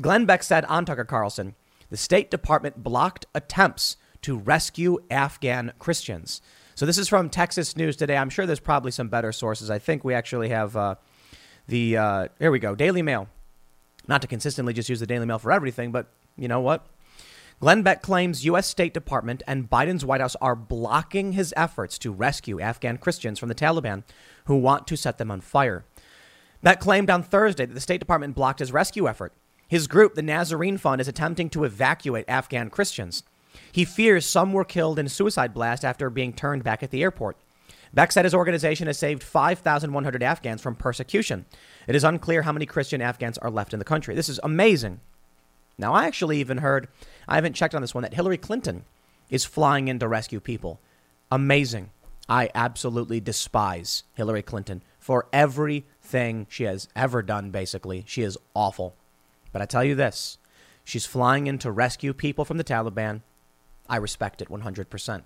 Glenn 0.00 0.26
Beck 0.26 0.44
said 0.44 0.64
on 0.66 0.84
Tucker 0.84 1.04
Carlson, 1.04 1.56
the 1.90 1.96
State 1.96 2.30
Department 2.30 2.84
blocked 2.84 3.26
attempts 3.34 3.96
to 4.22 4.38
rescue 4.38 4.98
Afghan 5.10 5.72
Christians. 5.80 6.40
So 6.78 6.86
this 6.86 6.96
is 6.96 7.08
from 7.08 7.28
Texas 7.28 7.76
News 7.76 7.96
Today. 7.96 8.16
I'm 8.16 8.30
sure 8.30 8.46
there's 8.46 8.60
probably 8.60 8.92
some 8.92 9.08
better 9.08 9.32
sources. 9.32 9.68
I 9.68 9.80
think 9.80 10.04
we 10.04 10.14
actually 10.14 10.50
have 10.50 10.76
uh, 10.76 10.94
the 11.66 11.96
uh, 11.96 12.28
here 12.38 12.52
we 12.52 12.60
go, 12.60 12.76
Daily 12.76 13.02
Mail. 13.02 13.28
Not 14.06 14.22
to 14.22 14.28
consistently 14.28 14.72
just 14.72 14.88
use 14.88 15.00
the 15.00 15.06
Daily 15.06 15.26
Mail 15.26 15.40
for 15.40 15.50
everything, 15.50 15.90
but 15.90 16.06
you 16.36 16.46
know 16.46 16.60
what? 16.60 16.86
Glenn 17.58 17.82
Beck 17.82 18.00
claims 18.00 18.44
U.S. 18.44 18.68
State 18.68 18.94
Department 18.94 19.42
and 19.48 19.68
Biden's 19.68 20.04
White 20.04 20.20
House 20.20 20.36
are 20.36 20.54
blocking 20.54 21.32
his 21.32 21.52
efforts 21.56 21.98
to 21.98 22.12
rescue 22.12 22.60
Afghan 22.60 22.98
Christians 22.98 23.40
from 23.40 23.48
the 23.48 23.56
Taliban 23.56 24.04
who 24.44 24.56
want 24.56 24.86
to 24.86 24.96
set 24.96 25.18
them 25.18 25.32
on 25.32 25.40
fire. 25.40 25.84
Beck 26.62 26.78
claimed 26.78 27.10
on 27.10 27.24
Thursday 27.24 27.66
that 27.66 27.74
the 27.74 27.80
State 27.80 27.98
Department 27.98 28.36
blocked 28.36 28.60
his 28.60 28.70
rescue 28.70 29.08
effort. 29.08 29.32
His 29.66 29.88
group, 29.88 30.14
the 30.14 30.22
Nazarene 30.22 30.78
Fund, 30.78 31.00
is 31.00 31.08
attempting 31.08 31.50
to 31.50 31.64
evacuate 31.64 32.26
Afghan 32.28 32.70
Christians. 32.70 33.24
He 33.72 33.84
fears 33.84 34.26
some 34.26 34.52
were 34.52 34.64
killed 34.64 34.98
in 34.98 35.06
a 35.06 35.10
suicide 35.10 35.54
blast 35.54 35.84
after 35.84 36.10
being 36.10 36.32
turned 36.32 36.64
back 36.64 36.82
at 36.82 36.90
the 36.90 37.02
airport. 37.02 37.36
Beck 37.92 38.12
said 38.12 38.24
his 38.24 38.34
organization 38.34 38.86
has 38.86 38.98
saved 38.98 39.22
5,100 39.22 40.22
Afghans 40.22 40.60
from 40.60 40.76
persecution. 40.76 41.46
It 41.86 41.94
is 41.94 42.04
unclear 42.04 42.42
how 42.42 42.52
many 42.52 42.66
Christian 42.66 43.00
Afghans 43.00 43.38
are 43.38 43.50
left 43.50 43.72
in 43.72 43.78
the 43.78 43.84
country. 43.84 44.14
This 44.14 44.28
is 44.28 44.40
amazing. 44.42 45.00
Now, 45.78 45.94
I 45.94 46.06
actually 46.06 46.38
even 46.40 46.58
heard, 46.58 46.88
I 47.26 47.36
haven't 47.36 47.54
checked 47.54 47.74
on 47.74 47.82
this 47.82 47.94
one, 47.94 48.02
that 48.02 48.14
Hillary 48.14 48.36
Clinton 48.36 48.84
is 49.30 49.44
flying 49.44 49.88
in 49.88 49.98
to 50.00 50.08
rescue 50.08 50.40
people. 50.40 50.80
Amazing. 51.30 51.90
I 52.28 52.50
absolutely 52.54 53.20
despise 53.20 54.02
Hillary 54.14 54.42
Clinton 54.42 54.82
for 54.98 55.26
everything 55.32 56.46
she 56.50 56.64
has 56.64 56.88
ever 56.94 57.22
done, 57.22 57.50
basically. 57.50 58.04
She 58.06 58.22
is 58.22 58.36
awful. 58.54 58.96
But 59.52 59.62
I 59.62 59.66
tell 59.66 59.84
you 59.84 59.94
this 59.94 60.36
she's 60.84 61.06
flying 61.06 61.46
in 61.46 61.58
to 61.58 61.70
rescue 61.70 62.12
people 62.12 62.44
from 62.44 62.58
the 62.58 62.64
Taliban. 62.64 63.22
I 63.88 63.96
respect 63.96 64.42
it 64.42 64.48
100%. 64.48 65.22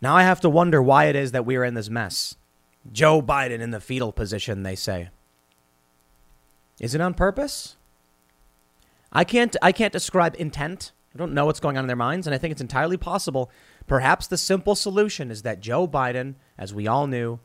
Now 0.00 0.16
I 0.16 0.22
have 0.22 0.40
to 0.40 0.50
wonder 0.50 0.82
why 0.82 1.06
it 1.06 1.16
is 1.16 1.32
that 1.32 1.46
we 1.46 1.56
are 1.56 1.64
in 1.64 1.74
this 1.74 1.90
mess. 1.90 2.36
Joe 2.92 3.22
Biden 3.22 3.60
in 3.60 3.70
the 3.70 3.80
fetal 3.80 4.12
position, 4.12 4.62
they 4.62 4.74
say. 4.74 5.08
Is 6.80 6.94
it 6.94 7.00
on 7.00 7.14
purpose? 7.14 7.76
I 9.12 9.24
can't 9.24 9.56
I 9.62 9.72
can't 9.72 9.92
describe 9.92 10.34
intent. 10.38 10.92
I 11.14 11.18
don't 11.18 11.32
know 11.32 11.46
what's 11.46 11.60
going 11.60 11.78
on 11.78 11.84
in 11.84 11.86
their 11.86 11.96
minds, 11.96 12.26
and 12.26 12.34
I 12.34 12.38
think 12.38 12.52
it's 12.52 12.60
entirely 12.60 12.96
possible. 12.96 13.50
Perhaps 13.86 14.26
the 14.26 14.36
simple 14.36 14.74
solution 14.74 15.30
is 15.30 15.42
that 15.42 15.60
Joe 15.60 15.86
Biden, 15.86 16.34
as 16.58 16.74
we 16.74 16.88
all 16.88 17.06
knew, 17.06 17.38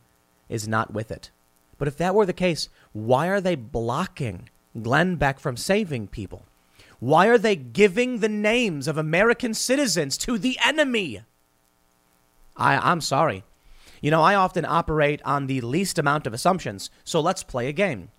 is 0.50 0.68
not 0.68 0.92
with 0.92 1.12
it. 1.12 1.30
But 1.78 1.88
if 1.88 1.96
that 1.98 2.16
were 2.16 2.26
the 2.26 2.34
case, 2.34 2.70
why 2.92 3.28
are 3.28 3.40
they 3.40 3.56
blocking 3.56 4.50
Glenn 4.82 5.16
Beck 5.16 5.40
from 5.40 5.56
saving 5.56 6.08
people? 6.08 6.46
Why 7.00 7.28
are 7.28 7.38
they 7.38 7.56
giving 7.56 8.20
the 8.20 8.30
names 8.30 8.88
of 8.88 8.98
American 8.98 9.54
citizens 9.54 10.18
to 10.20 10.38
the 10.38 10.58
enemy? 10.64 11.22
I, 12.58 12.78
I'm 12.78 13.02
sorry. 13.02 13.44
You 14.02 14.12
know, 14.12 14.22
I 14.22 14.36
often 14.36 14.66
operate 14.66 15.22
on 15.24 15.48
the 15.48 15.62
least 15.62 15.98
amount 15.98 16.28
of 16.28 16.34
assumptions, 16.34 16.90
so 17.04 17.20
let's 17.20 17.44
play 17.44 17.68
a 17.68 17.74
game. 17.74 18.10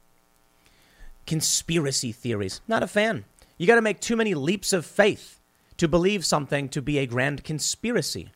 Conspiracy 1.26 2.12
theories. 2.12 2.60
Not 2.66 2.82
a 2.82 2.86
fan. 2.86 3.24
You 3.58 3.66
got 3.66 3.76
to 3.76 3.82
make 3.82 4.00
too 4.00 4.16
many 4.16 4.34
leaps 4.34 4.72
of 4.72 4.86
faith 4.86 5.40
to 5.76 5.88
believe 5.88 6.24
something 6.24 6.68
to 6.70 6.82
be 6.82 6.98
a 6.98 7.06
grand 7.06 7.44
conspiracy. 7.44 8.32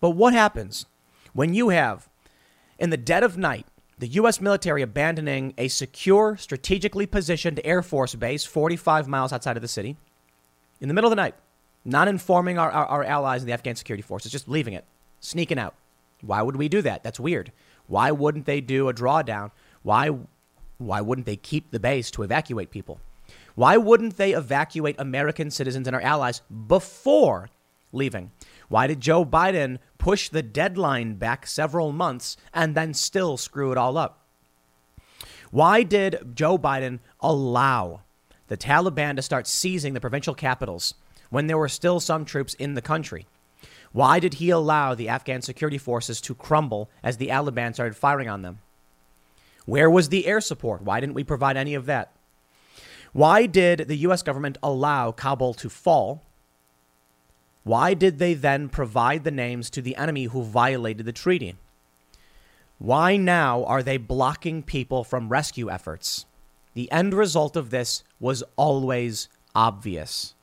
But 0.00 0.10
what 0.10 0.32
happens 0.32 0.86
when 1.32 1.54
you 1.54 1.68
have, 1.70 2.08
in 2.78 2.90
the 2.90 2.96
dead 2.96 3.22
of 3.22 3.38
night, 3.38 3.66
the 3.98 4.06
U.S. 4.08 4.40
military 4.40 4.82
abandoning 4.82 5.54
a 5.58 5.68
secure, 5.68 6.36
strategically 6.36 7.06
positioned 7.06 7.60
Air 7.64 7.82
Force 7.82 8.14
base 8.14 8.44
45 8.44 9.08
miles 9.08 9.32
outside 9.32 9.56
of 9.56 9.62
the 9.62 9.68
city 9.68 9.96
in 10.80 10.88
the 10.88 10.94
middle 10.94 11.08
of 11.08 11.12
the 11.12 11.20
night, 11.20 11.34
not 11.84 12.06
informing 12.06 12.58
our, 12.58 12.70
our, 12.70 12.86
our 12.86 13.04
allies 13.04 13.42
in 13.42 13.48
the 13.48 13.52
Afghan 13.52 13.74
security 13.74 14.02
forces, 14.02 14.30
just 14.30 14.48
leaving 14.48 14.74
it, 14.74 14.84
sneaking 15.20 15.58
out? 15.58 15.74
Why 16.20 16.42
would 16.42 16.56
we 16.56 16.68
do 16.68 16.82
that? 16.82 17.02
That's 17.02 17.18
weird. 17.18 17.52
Why 17.86 18.10
wouldn't 18.10 18.46
they 18.46 18.60
do 18.60 18.88
a 18.88 18.94
drawdown? 18.94 19.50
Why, 19.82 20.10
why 20.78 21.00
wouldn't 21.00 21.26
they 21.26 21.36
keep 21.36 21.70
the 21.70 21.80
base 21.80 22.10
to 22.12 22.22
evacuate 22.22 22.70
people? 22.70 23.00
Why 23.54 23.76
wouldn't 23.76 24.16
they 24.16 24.32
evacuate 24.32 24.96
American 24.98 25.50
citizens 25.50 25.88
and 25.88 25.96
our 25.96 26.02
allies 26.02 26.42
before 26.68 27.48
leaving? 27.92 28.30
Why 28.68 28.86
did 28.86 29.00
Joe 29.00 29.24
Biden 29.24 29.78
push 30.08 30.30
the 30.30 30.42
deadline 30.42 31.16
back 31.16 31.46
several 31.46 31.92
months 31.92 32.38
and 32.54 32.74
then 32.74 32.94
still 32.94 33.36
screw 33.36 33.72
it 33.72 33.76
all 33.76 33.98
up? 33.98 34.24
Why 35.50 35.82
did 35.82 36.34
Joe 36.34 36.56
Biden 36.56 37.00
allow 37.20 38.00
the 38.46 38.56
Taliban 38.56 39.16
to 39.16 39.22
start 39.22 39.46
seizing 39.46 39.92
the 39.92 40.00
provincial 40.00 40.34
capitals 40.34 40.94
when 41.28 41.46
there 41.46 41.58
were 41.58 41.68
still 41.68 42.00
some 42.00 42.24
troops 42.24 42.54
in 42.54 42.72
the 42.72 42.80
country? 42.80 43.26
Why 43.92 44.18
did 44.18 44.34
he 44.40 44.48
allow 44.48 44.94
the 44.94 45.10
Afghan 45.10 45.42
security 45.42 45.76
forces 45.76 46.22
to 46.22 46.34
crumble 46.34 46.88
as 47.02 47.18
the 47.18 47.28
Taliban 47.28 47.74
started 47.74 47.94
firing 47.94 48.30
on 48.30 48.40
them? 48.40 48.60
Where 49.66 49.90
was 49.90 50.08
the 50.08 50.26
air 50.26 50.40
support? 50.40 50.80
Why 50.80 51.00
didn't 51.00 51.16
we 51.16 51.22
provide 51.22 51.58
any 51.58 51.74
of 51.74 51.84
that? 51.84 52.12
Why 53.12 53.44
did 53.44 53.80
the 53.80 53.96
U.S. 53.96 54.22
government 54.22 54.56
allow 54.62 55.12
Kabul 55.12 55.52
to 55.52 55.68
fall? 55.68 56.22
Why 57.64 57.94
did 57.94 58.18
they 58.18 58.34
then 58.34 58.68
provide 58.68 59.24
the 59.24 59.30
names 59.30 59.70
to 59.70 59.82
the 59.82 59.96
enemy 59.96 60.24
who 60.24 60.42
violated 60.42 61.06
the 61.06 61.12
treaty? 61.12 61.56
Why 62.78 63.16
now 63.16 63.64
are 63.64 63.82
they 63.82 63.96
blocking 63.96 64.62
people 64.62 65.04
from 65.04 65.28
rescue 65.28 65.70
efforts? 65.70 66.26
The 66.74 66.90
end 66.92 67.12
result 67.12 67.56
of 67.56 67.70
this 67.70 68.04
was 68.20 68.44
always 68.56 69.28
obvious. 69.54 70.34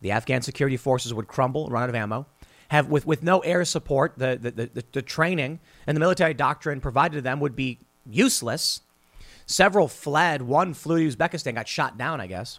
The 0.00 0.10
Afghan 0.10 0.42
security 0.42 0.76
forces 0.76 1.14
would 1.14 1.28
crumble, 1.28 1.68
run 1.68 1.84
out 1.84 1.88
of 1.88 1.94
ammo. 1.94 2.26
Have 2.68 2.88
with, 2.88 3.06
with 3.06 3.22
no 3.22 3.38
air 3.40 3.64
support, 3.64 4.14
the, 4.16 4.36
the, 4.40 4.50
the, 4.50 4.84
the 4.90 5.02
training 5.02 5.60
and 5.86 5.96
the 5.96 6.00
military 6.00 6.34
doctrine 6.34 6.80
provided 6.80 7.14
to 7.14 7.22
them 7.22 7.38
would 7.38 7.54
be 7.54 7.78
useless. 8.04 8.80
Several 9.46 9.86
fled. 9.86 10.42
One 10.42 10.74
flew 10.74 11.08
to 11.08 11.16
Uzbekistan, 11.16 11.54
got 11.54 11.68
shot 11.68 11.96
down, 11.96 12.20
I 12.20 12.26
guess. 12.26 12.58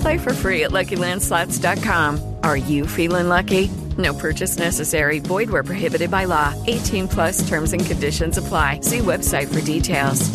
Play 0.00 0.18
for 0.18 0.32
free 0.32 0.64
at 0.64 0.70
LuckyLandSlots.com. 0.70 2.36
Are 2.42 2.56
you 2.56 2.86
feeling 2.86 3.28
lucky? 3.28 3.68
No 3.98 4.14
purchase 4.14 4.58
necessary. 4.58 5.18
Void 5.18 5.50
where 5.50 5.64
prohibited 5.64 6.10
by 6.10 6.24
law. 6.24 6.54
18 6.66 7.08
plus 7.08 7.46
terms 7.48 7.72
and 7.72 7.84
conditions 7.84 8.38
apply. 8.38 8.80
See 8.80 8.98
website 8.98 9.52
for 9.52 9.60
details. 9.60 10.30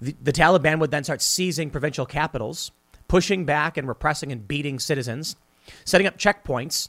The, 0.00 0.16
the 0.20 0.32
Taliban 0.32 0.80
would 0.80 0.90
then 0.90 1.04
start 1.04 1.22
seizing 1.22 1.70
provincial 1.70 2.06
capitals, 2.06 2.72
pushing 3.06 3.44
back 3.44 3.76
and 3.76 3.86
repressing 3.86 4.32
and 4.32 4.46
beating 4.46 4.78
citizens, 4.78 5.36
setting 5.84 6.06
up 6.06 6.18
checkpoints. 6.18 6.88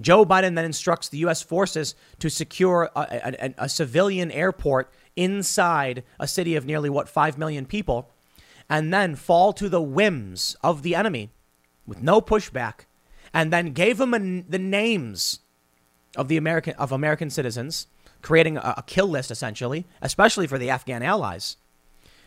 Joe 0.00 0.24
Biden 0.24 0.54
then 0.54 0.64
instructs 0.64 1.08
the 1.08 1.18
U.S. 1.18 1.42
forces 1.42 1.94
to 2.20 2.30
secure 2.30 2.90
a, 2.94 3.00
a, 3.48 3.54
a 3.64 3.68
civilian 3.68 4.30
airport 4.30 4.92
inside 5.16 6.04
a 6.18 6.28
city 6.28 6.56
of 6.56 6.64
nearly, 6.64 6.88
what, 6.88 7.08
5 7.08 7.36
million 7.38 7.66
people, 7.66 8.10
and 8.70 8.94
then 8.94 9.16
fall 9.16 9.52
to 9.52 9.68
the 9.68 9.82
whims 9.82 10.56
of 10.62 10.82
the 10.82 10.94
enemy 10.94 11.30
with 11.86 12.00
no 12.00 12.20
pushback 12.20 12.86
and 13.34 13.52
then 13.52 13.72
gave 13.72 13.98
them 13.98 14.14
a, 14.14 14.18
the 14.48 14.58
names 14.58 15.40
of 16.16 16.28
the 16.28 16.36
American 16.36 16.74
of 16.74 16.92
American 16.92 17.30
citizens, 17.30 17.88
creating 18.22 18.56
a, 18.56 18.74
a 18.78 18.84
kill 18.86 19.08
list 19.08 19.30
essentially, 19.30 19.84
especially 20.00 20.46
for 20.46 20.56
the 20.56 20.70
Afghan 20.70 21.02
allies. 21.02 21.56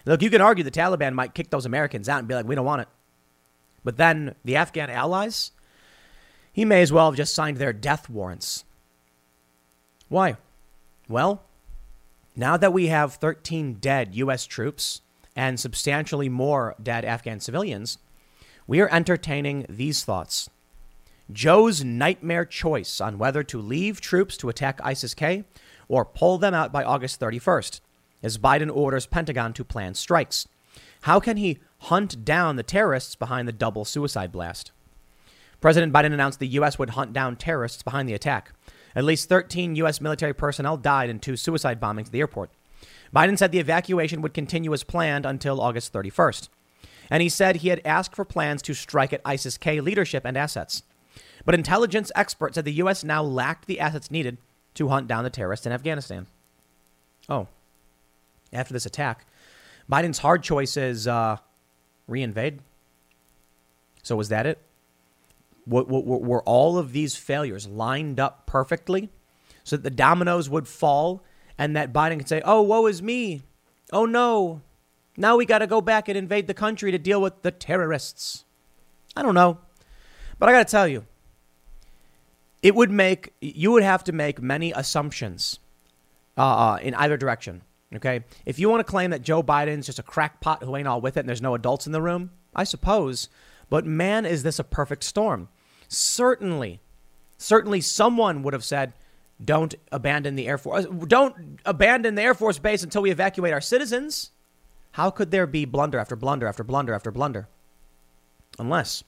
Look, 0.05 0.21
you 0.21 0.29
can 0.29 0.41
argue 0.41 0.65
the 0.65 0.71
Taliban 0.71 1.13
might 1.13 1.33
kick 1.33 1.49
those 1.49 1.65
Americans 1.65 2.09
out 2.09 2.19
and 2.19 2.27
be 2.27 2.35
like, 2.35 2.45
we 2.45 2.55
don't 2.55 2.65
want 2.65 2.81
it. 2.81 2.89
But 3.85 3.95
then 3.95 4.35
the 4.43 4.57
Afghan 4.57 4.89
allies, 4.89 5.51
he 6.51 6.65
may 6.65 6.81
as 6.81 6.91
well 6.91 7.05
have 7.05 7.15
just 7.15 7.33
signed 7.33 7.57
their 7.57 7.71
death 7.71 8.09
warrants. 8.09 8.65
Why? 10.09 10.35
Well, 11.07 11.43
now 12.35 12.57
that 12.57 12.73
we 12.73 12.87
have 12.87 13.15
13 13.15 13.75
dead 13.75 14.13
U.S. 14.15 14.45
troops 14.45 15.01
and 15.35 15.59
substantially 15.59 16.29
more 16.29 16.75
dead 16.81 17.05
Afghan 17.05 17.39
civilians, 17.39 17.97
we 18.67 18.79
are 18.79 18.93
entertaining 18.93 19.65
these 19.67 20.03
thoughts. 20.03 20.49
Joe's 21.31 21.83
nightmare 21.83 22.45
choice 22.45 22.99
on 22.99 23.17
whether 23.17 23.43
to 23.43 23.59
leave 23.59 24.01
troops 24.01 24.37
to 24.37 24.49
attack 24.49 24.79
ISIS 24.83 25.13
K 25.13 25.45
or 25.87 26.05
pull 26.05 26.37
them 26.37 26.53
out 26.53 26.71
by 26.71 26.83
August 26.83 27.19
31st 27.19 27.81
as 28.21 28.37
Biden 28.37 28.73
orders 28.73 29.05
Pentagon 29.05 29.53
to 29.53 29.63
plan 29.63 29.93
strikes. 29.93 30.47
How 31.01 31.19
can 31.19 31.37
he 31.37 31.59
hunt 31.79 32.23
down 32.23 32.55
the 32.55 32.63
terrorists 32.63 33.15
behind 33.15 33.47
the 33.47 33.53
double 33.53 33.85
suicide 33.85 34.31
blast? 34.31 34.71
President 35.59 35.93
Biden 35.93 36.13
announced 36.13 36.39
the 36.39 36.47
U.S. 36.47 36.77
would 36.77 36.91
hunt 36.91 37.13
down 37.13 37.35
terrorists 37.35 37.83
behind 37.83 38.07
the 38.07 38.13
attack. 38.13 38.53
At 38.95 39.05
least 39.05 39.29
13 39.29 39.75
U.S. 39.77 40.01
military 40.01 40.33
personnel 40.33 40.77
died 40.77 41.09
in 41.09 41.19
two 41.19 41.35
suicide 41.35 41.79
bombings 41.79 42.07
at 42.07 42.11
the 42.11 42.19
airport. 42.19 42.51
Biden 43.13 43.37
said 43.37 43.51
the 43.51 43.59
evacuation 43.59 44.21
would 44.21 44.33
continue 44.33 44.73
as 44.73 44.83
planned 44.83 45.25
until 45.25 45.61
August 45.61 45.93
31st. 45.93 46.49
And 47.09 47.21
he 47.21 47.29
said 47.29 47.57
he 47.57 47.69
had 47.69 47.81
asked 47.85 48.15
for 48.15 48.25
plans 48.25 48.61
to 48.63 48.73
strike 48.73 49.13
at 49.13 49.21
ISIS 49.23 49.57
K 49.57 49.79
leadership 49.79 50.25
and 50.25 50.35
assets. 50.35 50.83
But 51.45 51.55
intelligence 51.55 52.11
experts 52.15 52.55
said 52.55 52.65
the 52.65 52.73
U.S. 52.73 53.03
now 53.03 53.21
lacked 53.21 53.67
the 53.67 53.79
assets 53.79 54.09
needed 54.09 54.37
to 54.75 54.87
hunt 54.87 55.07
down 55.07 55.23
the 55.23 55.29
terrorists 55.29 55.65
in 55.65 55.71
Afghanistan. 55.71 56.25
Oh, 57.29 57.47
after 58.51 58.73
this 58.73 58.85
attack, 58.85 59.27
Biden's 59.91 60.19
hard 60.19 60.41
choice 60.41 60.77
is 60.77 61.07
uh, 61.07 61.37
reinvade. 62.09 62.59
So 64.01 64.15
was 64.15 64.29
that 64.29 64.45
it? 64.45 64.59
Were 65.65 66.43
all 66.43 66.77
of 66.77 66.91
these 66.91 67.15
failures 67.15 67.67
lined 67.67 68.19
up 68.19 68.45
perfectly 68.45 69.09
so 69.63 69.77
that 69.77 69.83
the 69.83 69.89
dominoes 69.89 70.49
would 70.49 70.67
fall 70.67 71.23
and 71.57 71.75
that 71.75 71.93
Biden 71.93 72.17
can 72.17 72.25
say, 72.25 72.41
oh, 72.43 72.61
woe 72.61 72.85
is 72.87 73.01
me. 73.01 73.43
Oh, 73.91 74.05
no. 74.05 74.61
Now 75.17 75.37
we 75.37 75.45
got 75.45 75.59
to 75.59 75.67
go 75.67 75.81
back 75.81 76.07
and 76.09 76.17
invade 76.17 76.47
the 76.47 76.53
country 76.53 76.91
to 76.91 76.97
deal 76.97 77.21
with 77.21 77.41
the 77.41 77.51
terrorists. 77.51 78.45
I 79.15 79.21
don't 79.21 79.35
know. 79.35 79.59
But 80.39 80.49
I 80.49 80.51
got 80.51 80.67
to 80.67 80.71
tell 80.71 80.87
you, 80.87 81.05
it 82.61 82.73
would 82.75 82.89
make, 82.89 83.33
you 83.41 83.71
would 83.71 83.83
have 83.83 84.03
to 84.05 84.11
make 84.11 84.41
many 84.41 84.71
assumptions 84.71 85.59
uh, 86.37 86.41
uh, 86.41 86.79
in 86.81 86.95
either 86.95 87.17
direction. 87.17 87.61
Okay. 87.95 88.23
If 88.45 88.57
you 88.57 88.69
want 88.69 88.79
to 88.79 88.91
claim 88.91 89.11
that 89.11 89.21
Joe 89.21 89.43
Biden's 89.43 89.85
just 89.85 89.99
a 89.99 90.03
crackpot 90.03 90.63
who 90.63 90.75
ain't 90.75 90.87
all 90.87 91.01
with 91.01 91.17
it 91.17 91.21
and 91.21 91.29
there's 91.29 91.41
no 91.41 91.53
adults 91.53 91.85
in 91.85 91.91
the 91.91 92.01
room, 92.01 92.31
I 92.55 92.63
suppose. 92.63 93.29
But 93.69 93.85
man, 93.85 94.25
is 94.25 94.41
this 94.41 94.57
a 94.57 94.63
perfect 94.63 95.03
storm? 95.03 95.49
Certainly, 95.87 96.79
certainly 97.37 97.81
someone 97.81 98.41
would 98.41 98.53
have 98.53 98.63
said, 98.63 98.93
don't 99.43 99.75
abandon 99.91 100.35
the 100.35 100.47
Air 100.47 100.57
Force. 100.57 100.85
Uh, 100.85 100.89
don't 101.07 101.59
abandon 101.65 102.15
the 102.15 102.21
Air 102.21 102.33
Force 102.33 102.59
base 102.59 102.83
until 102.83 103.01
we 103.01 103.11
evacuate 103.11 103.53
our 103.53 103.61
citizens. 103.61 104.31
How 104.91 105.09
could 105.09 105.31
there 105.31 105.47
be 105.47 105.65
blunder 105.65 105.97
after 105.97 106.15
blunder 106.15 106.47
after 106.47 106.63
blunder 106.63 106.93
after 106.93 107.11
blunder? 107.11 107.47
Unless 108.59 109.03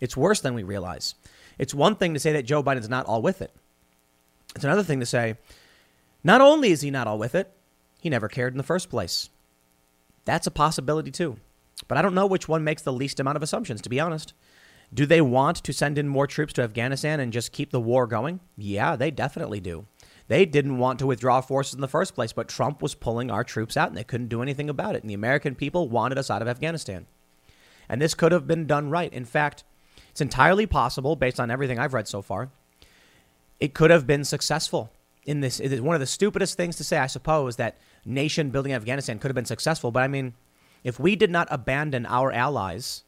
it's 0.00 0.16
worse 0.16 0.40
than 0.40 0.54
we 0.54 0.62
realize. 0.62 1.14
It's 1.58 1.74
one 1.74 1.96
thing 1.96 2.14
to 2.14 2.20
say 2.20 2.32
that 2.32 2.44
Joe 2.44 2.62
Biden's 2.62 2.88
not 2.88 3.06
all 3.06 3.22
with 3.22 3.42
it. 3.42 3.52
It's 4.54 4.64
another 4.64 4.82
thing 4.82 5.00
to 5.00 5.06
say, 5.06 5.36
not 6.22 6.40
only 6.40 6.70
is 6.70 6.82
he 6.82 6.90
not 6.90 7.06
all 7.06 7.18
with 7.18 7.34
it, 7.34 7.52
he 8.00 8.08
never 8.08 8.28
cared 8.28 8.52
in 8.52 8.58
the 8.58 8.62
first 8.62 8.88
place. 8.88 9.30
That's 10.24 10.46
a 10.46 10.50
possibility 10.50 11.10
too. 11.10 11.38
But 11.88 11.98
I 11.98 12.02
don't 12.02 12.14
know 12.14 12.26
which 12.26 12.48
one 12.48 12.64
makes 12.64 12.82
the 12.82 12.92
least 12.92 13.20
amount 13.20 13.36
of 13.36 13.42
assumptions, 13.42 13.82
to 13.82 13.88
be 13.88 14.00
honest. 14.00 14.32
Do 14.94 15.06
they 15.06 15.20
want 15.20 15.56
to 15.64 15.72
send 15.72 15.98
in 15.98 16.08
more 16.08 16.26
troops 16.26 16.52
to 16.54 16.62
Afghanistan 16.62 17.20
and 17.20 17.32
just 17.32 17.52
keep 17.52 17.70
the 17.70 17.80
war 17.80 18.06
going? 18.06 18.40
Yeah, 18.56 18.96
they 18.96 19.10
definitely 19.10 19.60
do. 19.60 19.86
They 20.28 20.44
didn't 20.44 20.78
want 20.78 20.98
to 20.98 21.06
withdraw 21.06 21.40
forces 21.40 21.74
in 21.74 21.80
the 21.80 21.88
first 21.88 22.14
place, 22.14 22.32
but 22.32 22.48
Trump 22.48 22.82
was 22.82 22.94
pulling 22.94 23.30
our 23.30 23.44
troops 23.44 23.76
out 23.76 23.88
and 23.88 23.96
they 23.96 24.04
couldn't 24.04 24.28
do 24.28 24.42
anything 24.42 24.68
about 24.68 24.94
it. 24.94 25.02
And 25.02 25.10
the 25.10 25.14
American 25.14 25.54
people 25.54 25.88
wanted 25.88 26.18
us 26.18 26.30
out 26.30 26.42
of 26.42 26.48
Afghanistan. 26.48 27.06
And 27.88 28.02
this 28.02 28.14
could 28.14 28.32
have 28.32 28.46
been 28.46 28.66
done 28.66 28.90
right. 28.90 29.12
In 29.12 29.24
fact, 29.24 29.64
it's 30.10 30.20
entirely 30.20 30.66
possible, 30.66 31.14
based 31.14 31.38
on 31.38 31.50
everything 31.50 31.78
I've 31.78 31.94
read 31.94 32.08
so 32.08 32.22
far, 32.22 32.50
it 33.60 33.74
could 33.74 33.90
have 33.90 34.06
been 34.06 34.24
successful 34.24 34.90
in 35.24 35.40
this. 35.40 35.60
It 35.60 35.72
is 35.72 35.80
one 35.80 35.94
of 35.94 36.00
the 36.00 36.06
stupidest 36.06 36.56
things 36.56 36.76
to 36.76 36.84
say, 36.84 36.98
I 36.98 37.06
suppose, 37.06 37.56
that 37.56 37.78
nation 38.04 38.50
building 38.50 38.72
Afghanistan 38.72 39.18
could 39.18 39.28
have 39.28 39.34
been 39.34 39.44
successful. 39.44 39.90
But 39.90 40.02
I 40.02 40.08
mean, 40.08 40.34
if 40.82 40.98
we 40.98 41.16
did 41.16 41.30
not 41.30 41.48
abandon 41.50 42.06
our 42.06 42.32
allies 42.32 43.04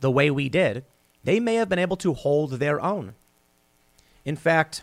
the 0.00 0.10
way 0.10 0.30
we 0.30 0.48
did, 0.48 0.84
they 1.24 1.40
may 1.40 1.54
have 1.54 1.68
been 1.68 1.78
able 1.78 1.96
to 1.98 2.14
hold 2.14 2.52
their 2.52 2.80
own. 2.80 3.14
In 4.24 4.36
fact, 4.36 4.82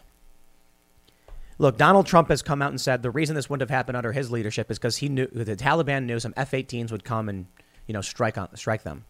look, 1.58 1.78
Donald 1.78 2.06
Trump 2.06 2.30
has 2.30 2.42
come 2.42 2.62
out 2.62 2.72
and 2.72 2.80
said 2.80 3.04
the 3.04 3.12
reason 3.12 3.36
this 3.36 3.50
wouldn't 3.50 3.70
have 3.70 3.76
happened 3.76 3.98
under 3.98 4.12
his 4.12 4.32
leadership 4.32 4.70
is 4.72 4.78
because 4.78 4.98
he 4.98 5.10
knew 5.10 5.28
the 5.28 5.56
Taliban 5.56 6.06
knew 6.06 6.20
some 6.20 6.34
F-18s 6.36 6.92
would 6.92 7.04
come 7.04 7.30
and 7.30 7.48
you 7.88 7.94
know 7.94 8.02
strike 8.02 8.38
on 8.38 8.56
strike 8.56 8.84
them. 8.84 9.06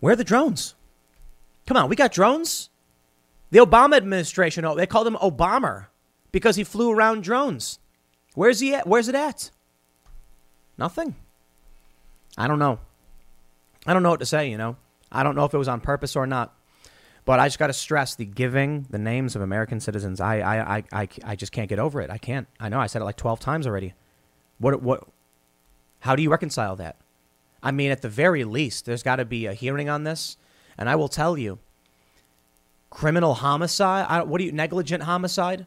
Where 0.00 0.12
are 0.12 0.16
the 0.16 0.24
drones? 0.24 0.74
Come 1.66 1.76
on, 1.76 1.88
we 1.88 1.96
got 1.96 2.12
drones. 2.12 2.68
The 3.50 3.58
Obama 3.60 3.96
administration, 3.96 4.66
they 4.76 4.86
called 4.86 5.06
him 5.06 5.16
Obama 5.16 5.86
because 6.32 6.56
he 6.56 6.64
flew 6.64 6.90
around 6.90 7.22
drones. 7.22 7.78
Where's 8.34 8.60
he 8.60 8.74
at? 8.74 8.86
Where's 8.86 9.08
it 9.08 9.14
at? 9.14 9.50
Nothing. 10.76 11.14
I 12.36 12.48
don't 12.48 12.58
know. 12.58 12.80
I 13.86 13.92
don't 13.92 14.02
know 14.02 14.10
what 14.10 14.20
to 14.20 14.26
say, 14.26 14.50
you 14.50 14.58
know. 14.58 14.76
I 15.14 15.22
don't 15.22 15.34
know 15.34 15.44
if 15.44 15.54
it 15.54 15.58
was 15.58 15.68
on 15.68 15.80
purpose 15.80 16.16
or 16.16 16.26
not. 16.26 16.54
But 17.24 17.40
I 17.40 17.46
just 17.46 17.58
got 17.58 17.68
to 17.68 17.72
stress 17.72 18.14
the 18.14 18.26
giving 18.26 18.86
the 18.90 18.98
names 18.98 19.34
of 19.34 19.40
American 19.40 19.80
citizens. 19.80 20.20
I, 20.20 20.40
I, 20.40 20.76
I, 20.76 20.84
I, 20.92 21.08
I 21.24 21.36
just 21.36 21.52
can't 21.52 21.68
get 21.70 21.78
over 21.78 22.02
it. 22.02 22.10
I 22.10 22.18
can't. 22.18 22.46
I 22.60 22.68
know 22.68 22.78
I 22.78 22.86
said 22.86 23.00
it 23.00 23.06
like 23.06 23.16
12 23.16 23.40
times 23.40 23.66
already. 23.66 23.94
What, 24.58 24.82
what, 24.82 25.08
how 26.00 26.14
do 26.16 26.22
you 26.22 26.30
reconcile 26.30 26.76
that? 26.76 26.96
I 27.62 27.70
mean, 27.70 27.90
at 27.90 28.02
the 28.02 28.10
very 28.10 28.44
least, 28.44 28.84
there's 28.84 29.02
got 29.02 29.16
to 29.16 29.24
be 29.24 29.46
a 29.46 29.54
hearing 29.54 29.88
on 29.88 30.04
this. 30.04 30.36
And 30.76 30.90
I 30.90 30.96
will 30.96 31.08
tell 31.08 31.38
you, 31.38 31.60
criminal 32.90 33.34
homicide, 33.34 34.06
I, 34.06 34.22
what 34.22 34.38
do 34.38 34.44
you, 34.44 34.52
negligent 34.52 35.04
homicide? 35.04 35.66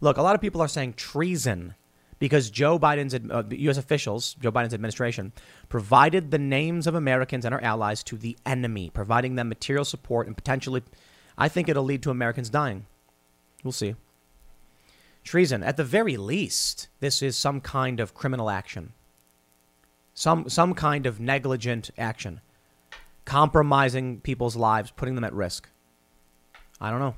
Look, 0.00 0.16
a 0.16 0.22
lot 0.22 0.34
of 0.34 0.40
people 0.40 0.62
are 0.62 0.68
saying 0.68 0.94
treason 0.94 1.74
because 2.18 2.50
Joe 2.50 2.78
Biden's 2.78 3.14
uh, 3.14 3.42
U.S. 3.50 3.76
officials, 3.76 4.34
Joe 4.34 4.52
Biden's 4.52 4.74
administration, 4.74 5.32
provided 5.68 6.30
the 6.30 6.38
names 6.38 6.86
of 6.86 6.94
Americans 6.94 7.44
and 7.44 7.54
our 7.54 7.62
allies 7.62 8.02
to 8.04 8.16
the 8.16 8.36
enemy, 8.46 8.90
providing 8.90 9.34
them 9.34 9.48
material 9.48 9.84
support 9.84 10.26
and 10.26 10.36
potentially, 10.36 10.82
I 11.36 11.48
think 11.48 11.68
it'll 11.68 11.84
lead 11.84 12.02
to 12.04 12.10
Americans 12.10 12.48
dying. 12.48 12.86
We'll 13.62 13.72
see. 13.72 13.96
Treason. 15.24 15.62
At 15.62 15.76
the 15.76 15.84
very 15.84 16.16
least, 16.16 16.88
this 17.00 17.20
is 17.20 17.36
some 17.36 17.60
kind 17.60 18.00
of 18.00 18.14
criminal 18.14 18.48
action, 18.48 18.92
some 20.14 20.48
some 20.48 20.72
kind 20.72 21.04
of 21.04 21.18
negligent 21.18 21.90
action, 21.98 22.40
compromising 23.24 24.20
people's 24.20 24.54
lives, 24.54 24.92
putting 24.92 25.16
them 25.16 25.24
at 25.24 25.34
risk. 25.34 25.68
I 26.80 26.90
don't 26.90 27.00
know. 27.00 27.16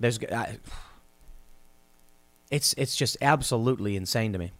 There's. 0.00 0.18
I, 0.24 0.58
it's 2.50 2.74
it's 2.76 2.96
just 2.96 3.16
absolutely 3.20 3.96
insane 3.96 4.32
to 4.32 4.38
me. 4.38 4.52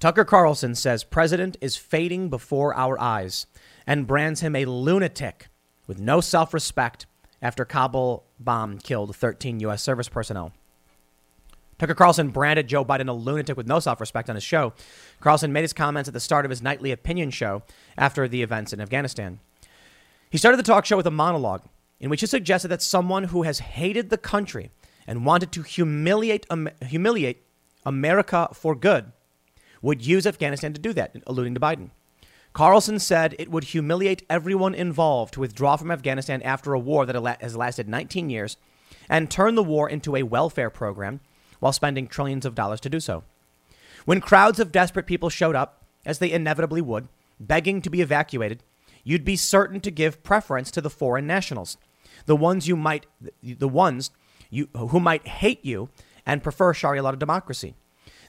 Tucker 0.00 0.24
Carlson 0.24 0.74
says 0.74 1.02
president 1.02 1.56
is 1.60 1.76
fading 1.76 2.28
before 2.28 2.74
our 2.74 3.00
eyes 3.00 3.46
and 3.86 4.06
brands 4.06 4.40
him 4.40 4.54
a 4.54 4.64
lunatic 4.64 5.48
with 5.86 5.98
no 5.98 6.20
self-respect 6.20 7.06
after 7.42 7.64
Kabul 7.64 8.24
bomb 8.38 8.78
killed 8.78 9.14
13 9.16 9.60
US 9.60 9.82
service 9.82 10.08
personnel. 10.08 10.52
Tucker 11.78 11.94
Carlson 11.94 12.30
branded 12.30 12.66
Joe 12.68 12.84
Biden 12.84 13.08
a 13.08 13.12
lunatic 13.12 13.56
with 13.56 13.66
no 13.66 13.78
self 13.78 14.00
respect 14.00 14.28
on 14.28 14.34
his 14.36 14.44
show. 14.44 14.72
Carlson 15.20 15.52
made 15.52 15.62
his 15.62 15.72
comments 15.72 16.08
at 16.08 16.14
the 16.14 16.20
start 16.20 16.44
of 16.44 16.50
his 16.50 16.62
nightly 16.62 16.90
opinion 16.90 17.30
show 17.30 17.62
after 17.96 18.26
the 18.26 18.42
events 18.42 18.72
in 18.72 18.80
Afghanistan. 18.80 19.38
He 20.30 20.38
started 20.38 20.58
the 20.58 20.64
talk 20.64 20.84
show 20.84 20.96
with 20.96 21.06
a 21.06 21.12
monologue 21.12 21.62
in 22.00 22.10
which 22.10 22.20
he 22.20 22.26
suggested 22.26 22.68
that 22.68 22.82
someone 22.82 23.24
who 23.24 23.42
has 23.42 23.60
hated 23.60 24.10
the 24.10 24.18
country 24.18 24.70
and 25.08 25.24
wanted 25.24 25.50
to 25.50 25.62
humiliate, 25.62 26.46
um, 26.50 26.68
humiliate 26.86 27.42
America 27.84 28.48
for 28.52 28.76
good 28.76 29.10
would 29.80 30.04
use 30.06 30.26
Afghanistan 30.26 30.74
to 30.74 30.80
do 30.80 30.92
that, 30.92 31.16
alluding 31.26 31.54
to 31.54 31.60
Biden. 31.60 31.90
Carlson 32.52 32.98
said 32.98 33.34
it 33.38 33.50
would 33.50 33.64
humiliate 33.64 34.24
everyone 34.28 34.74
involved 34.74 35.34
to 35.34 35.40
withdraw 35.40 35.76
from 35.76 35.90
Afghanistan 35.90 36.42
after 36.42 36.74
a 36.74 36.78
war 36.78 37.06
that 37.06 37.40
has 37.40 37.56
lasted 37.56 37.88
19 37.88 38.28
years 38.28 38.58
and 39.08 39.30
turn 39.30 39.54
the 39.54 39.62
war 39.62 39.88
into 39.88 40.14
a 40.14 40.24
welfare 40.24 40.70
program 40.70 41.20
while 41.58 41.72
spending 41.72 42.06
trillions 42.06 42.44
of 42.44 42.54
dollars 42.54 42.80
to 42.80 42.90
do 42.90 43.00
so. 43.00 43.24
When 44.04 44.20
crowds 44.20 44.60
of 44.60 44.72
desperate 44.72 45.06
people 45.06 45.30
showed 45.30 45.56
up, 45.56 45.84
as 46.04 46.18
they 46.18 46.30
inevitably 46.30 46.82
would, 46.82 47.08
begging 47.40 47.80
to 47.82 47.90
be 47.90 48.00
evacuated, 48.00 48.62
you'd 49.04 49.24
be 49.24 49.36
certain 49.36 49.80
to 49.80 49.90
give 49.90 50.22
preference 50.22 50.70
to 50.72 50.80
the 50.80 50.90
foreign 50.90 51.26
nationals, 51.26 51.76
the 52.26 52.36
ones 52.36 52.68
you 52.68 52.76
might, 52.76 53.06
the 53.42 53.68
ones 53.68 54.10
you, 54.50 54.68
who 54.76 55.00
might 55.00 55.26
hate 55.26 55.64
you 55.64 55.88
and 56.26 56.42
prefer 56.42 56.72
Sharia 56.74 57.02
law 57.02 57.10
to 57.10 57.16
democracy. 57.16 57.74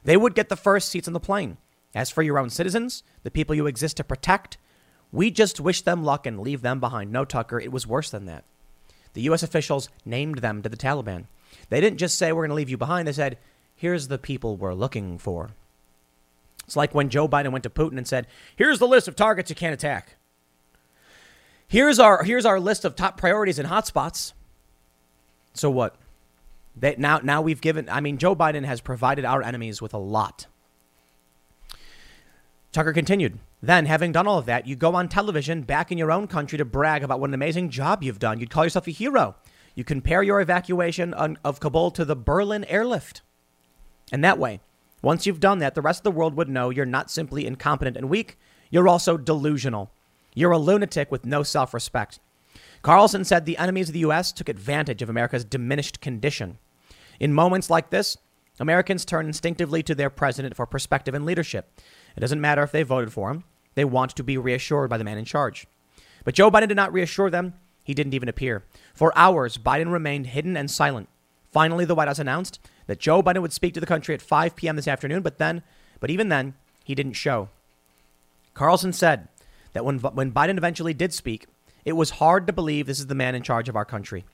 They 0.03 0.17
would 0.17 0.36
get 0.36 0.49
the 0.49 0.55
first 0.55 0.89
seats 0.89 1.08
on 1.08 1.13
the 1.13 1.19
plane. 1.19 1.58
As 1.95 2.10
for 2.10 2.21
your 2.21 2.38
own 2.38 2.49
citizens, 2.49 3.03
the 3.23 3.32
people 3.32 3.55
you 3.55 3.67
exist 3.67 3.97
to 3.97 4.03
protect, 4.03 4.58
we 5.12 5.32
just 5.32 5.60
wish 5.60 5.82
them 5.82 6.03
luck 6.03 6.25
and 6.25 6.39
leave 6.39 6.62
them 6.62 6.79
behind. 6.79 7.12
No, 7.12 7.25
Tucker, 7.25 7.60
it 7.60 7.71
was 7.71 7.88
worse 7.88 8.10
than 8.10 8.25
that. 8.25 8.43
The 9.13 9.21
U.S. 9.23 9.43
officials 9.43 9.89
named 10.05 10.39
them 10.39 10.62
to 10.62 10.69
the 10.69 10.77
Taliban. 10.77 11.25
They 11.69 11.82
didn't 11.82 11.97
just 11.97 12.17
say, 12.17 12.32
we're 12.32 12.43
going 12.43 12.49
to 12.49 12.55
leave 12.55 12.69
you 12.69 12.77
behind. 12.77 13.08
They 13.08 13.13
said, 13.13 13.38
here's 13.75 14.08
the 14.08 14.19
people 14.19 14.55
we're 14.55 14.73
looking 14.73 15.17
for. 15.17 15.51
It's 16.65 16.75
like 16.75 16.93
when 16.93 17.10
Joe 17.10 17.27
Biden 17.27 17.51
went 17.51 17.63
to 17.63 17.69
Putin 17.71 17.97
and 17.97 18.08
said, 18.08 18.27
here's 18.55 18.77
the 18.77 18.88
list 18.88 19.08
of 19.08 19.15
targets 19.15 19.49
you 19.49 19.55
can't 19.55 19.73
attack. 19.73 20.15
Here's 21.67 21.97
our, 21.97 22.23
here's 22.23 22.45
our 22.45 22.60
list 22.60 22.86
of 22.86 22.95
top 22.95 23.17
priorities 23.17 23.58
and 23.58 23.67
hotspots. 23.67 24.34
So 25.53 25.71
what? 25.71 25.95
That 26.79 26.99
now 26.99 27.19
now 27.23 27.41
we've 27.41 27.61
given 27.61 27.89
I 27.89 27.99
mean 27.99 28.17
Joe 28.17 28.35
Biden 28.35 28.65
has 28.65 28.81
provided 28.81 29.25
our 29.25 29.41
enemies 29.43 29.81
with 29.81 29.93
a 29.93 29.97
lot. 29.97 30.47
Tucker 32.71 32.93
continued. 32.93 33.39
Then, 33.61 33.87
having 33.87 34.11
done 34.11 34.27
all 34.27 34.37
of 34.37 34.45
that, 34.45 34.67
you 34.67 34.75
go 34.75 34.95
on 34.95 35.09
television 35.09 35.63
back 35.63 35.91
in 35.91 35.97
your 35.97 36.11
own 36.11 36.27
country 36.27 36.57
to 36.57 36.65
brag 36.65 37.03
about 37.03 37.19
what 37.19 37.29
an 37.29 37.33
amazing 37.33 37.71
job 37.71 38.03
you've 38.03 38.19
done. 38.19 38.39
You'd 38.39 38.51
call 38.51 38.63
yourself 38.63 38.87
a 38.87 38.91
hero. 38.91 39.35
You 39.75 39.83
compare 39.83 40.23
your 40.23 40.39
evacuation 40.39 41.13
of 41.13 41.59
Kabul 41.59 41.91
to 41.91 42.05
the 42.05 42.15
Berlin 42.15 42.63
airlift. 42.65 43.21
And 44.11 44.23
that 44.23 44.37
way, 44.37 44.61
once 45.01 45.25
you've 45.25 45.39
done 45.39 45.59
that, 45.59 45.75
the 45.75 45.81
rest 45.81 46.01
of 46.01 46.03
the 46.03 46.11
world 46.11 46.35
would 46.35 46.49
know 46.49 46.69
you're 46.69 46.85
not 46.85 47.11
simply 47.11 47.45
incompetent 47.45 47.97
and 47.97 48.09
weak, 48.09 48.37
you're 48.69 48.87
also 48.87 49.17
delusional. 49.17 49.91
You're 50.35 50.51
a 50.51 50.57
lunatic 50.57 51.11
with 51.11 51.25
no 51.25 51.43
self 51.43 51.73
respect. 51.73 52.19
Carlson 52.81 53.25
said 53.25 53.45
the 53.45 53.57
enemies 53.57 53.89
of 53.89 53.93
the 53.93 53.99
U.S. 53.99 54.31
took 54.31 54.47
advantage 54.47 55.01
of 55.01 55.09
America's 55.09 55.43
diminished 55.43 55.99
condition. 56.01 56.59
In 57.19 57.34
moments 57.34 57.69
like 57.69 57.89
this, 57.89 58.17
Americans 58.60 59.05
turn 59.05 59.27
instinctively 59.27 59.84
to 59.84 59.95
their 59.95 60.10
president 60.10 60.55
for 60.55 60.65
perspective 60.65 61.13
and 61.13 61.25
leadership. 61.25 61.71
It 62.15 62.19
doesn't 62.19 62.41
matter 62.41 62.63
if 62.63 62.71
they 62.71 62.84
voted 62.84 63.13
for 63.13 63.29
him, 63.32 63.43
they 63.75 63.86
want 63.86 64.15
to 64.15 64.23
be 64.23 64.38
reassured 64.38 64.89
by 64.89 64.97
the 64.97 65.03
man 65.03 65.17
in 65.17 65.25
charge. 65.25 65.67
But 66.23 66.34
Joe 66.34 66.51
Biden 66.51 66.67
did 66.67 66.75
not 66.75 66.91
reassure 66.91 67.29
them. 67.29 67.53
He 67.84 67.93
didn't 67.93 68.13
even 68.13 68.29
appear. 68.29 68.63
For 68.93 69.17
hours, 69.17 69.58
Biden 69.58 69.91
remained 69.91 70.27
hidden 70.27 70.58
and 70.58 70.69
silent. 70.69 71.08
Finally, 71.51 71.86
the 71.86 71.95
White 71.95 72.08
House 72.08 72.19
announced 72.19 72.60
that 72.88 72.99
Joe 72.99 73.23
Biden 73.23 73.41
would 73.41 73.53
speak 73.53 73.73
to 73.73 73.79
the 73.79 73.86
country 73.86 74.13
at 74.13 74.21
5 74.21 74.55
p.m. 74.55 74.75
this 74.75 74.88
afternoon, 74.88 75.21
but 75.21 75.38
then, 75.38 75.63
but 75.99 76.10
even 76.10 76.29
then, 76.29 76.53
he 76.84 76.93
didn't 76.93 77.13
show. 77.13 77.49
Carlson 78.53 78.93
said 78.93 79.27
that 79.73 79.86
when, 79.86 79.99
when 79.99 80.32
Biden 80.32 80.58
eventually 80.58 80.93
did 80.93 81.13
speak, 81.13 81.47
it 81.86 81.93
was 81.93 82.12
hard 82.12 82.45
to 82.47 82.53
believe 82.53 82.86
this 82.86 82.99
is 82.99 83.08
the 83.08 83.15
man 83.15 83.36
in 83.36 83.41
charge 83.41 83.69
of 83.69 83.75
our 83.75 83.86
country. 83.86 84.25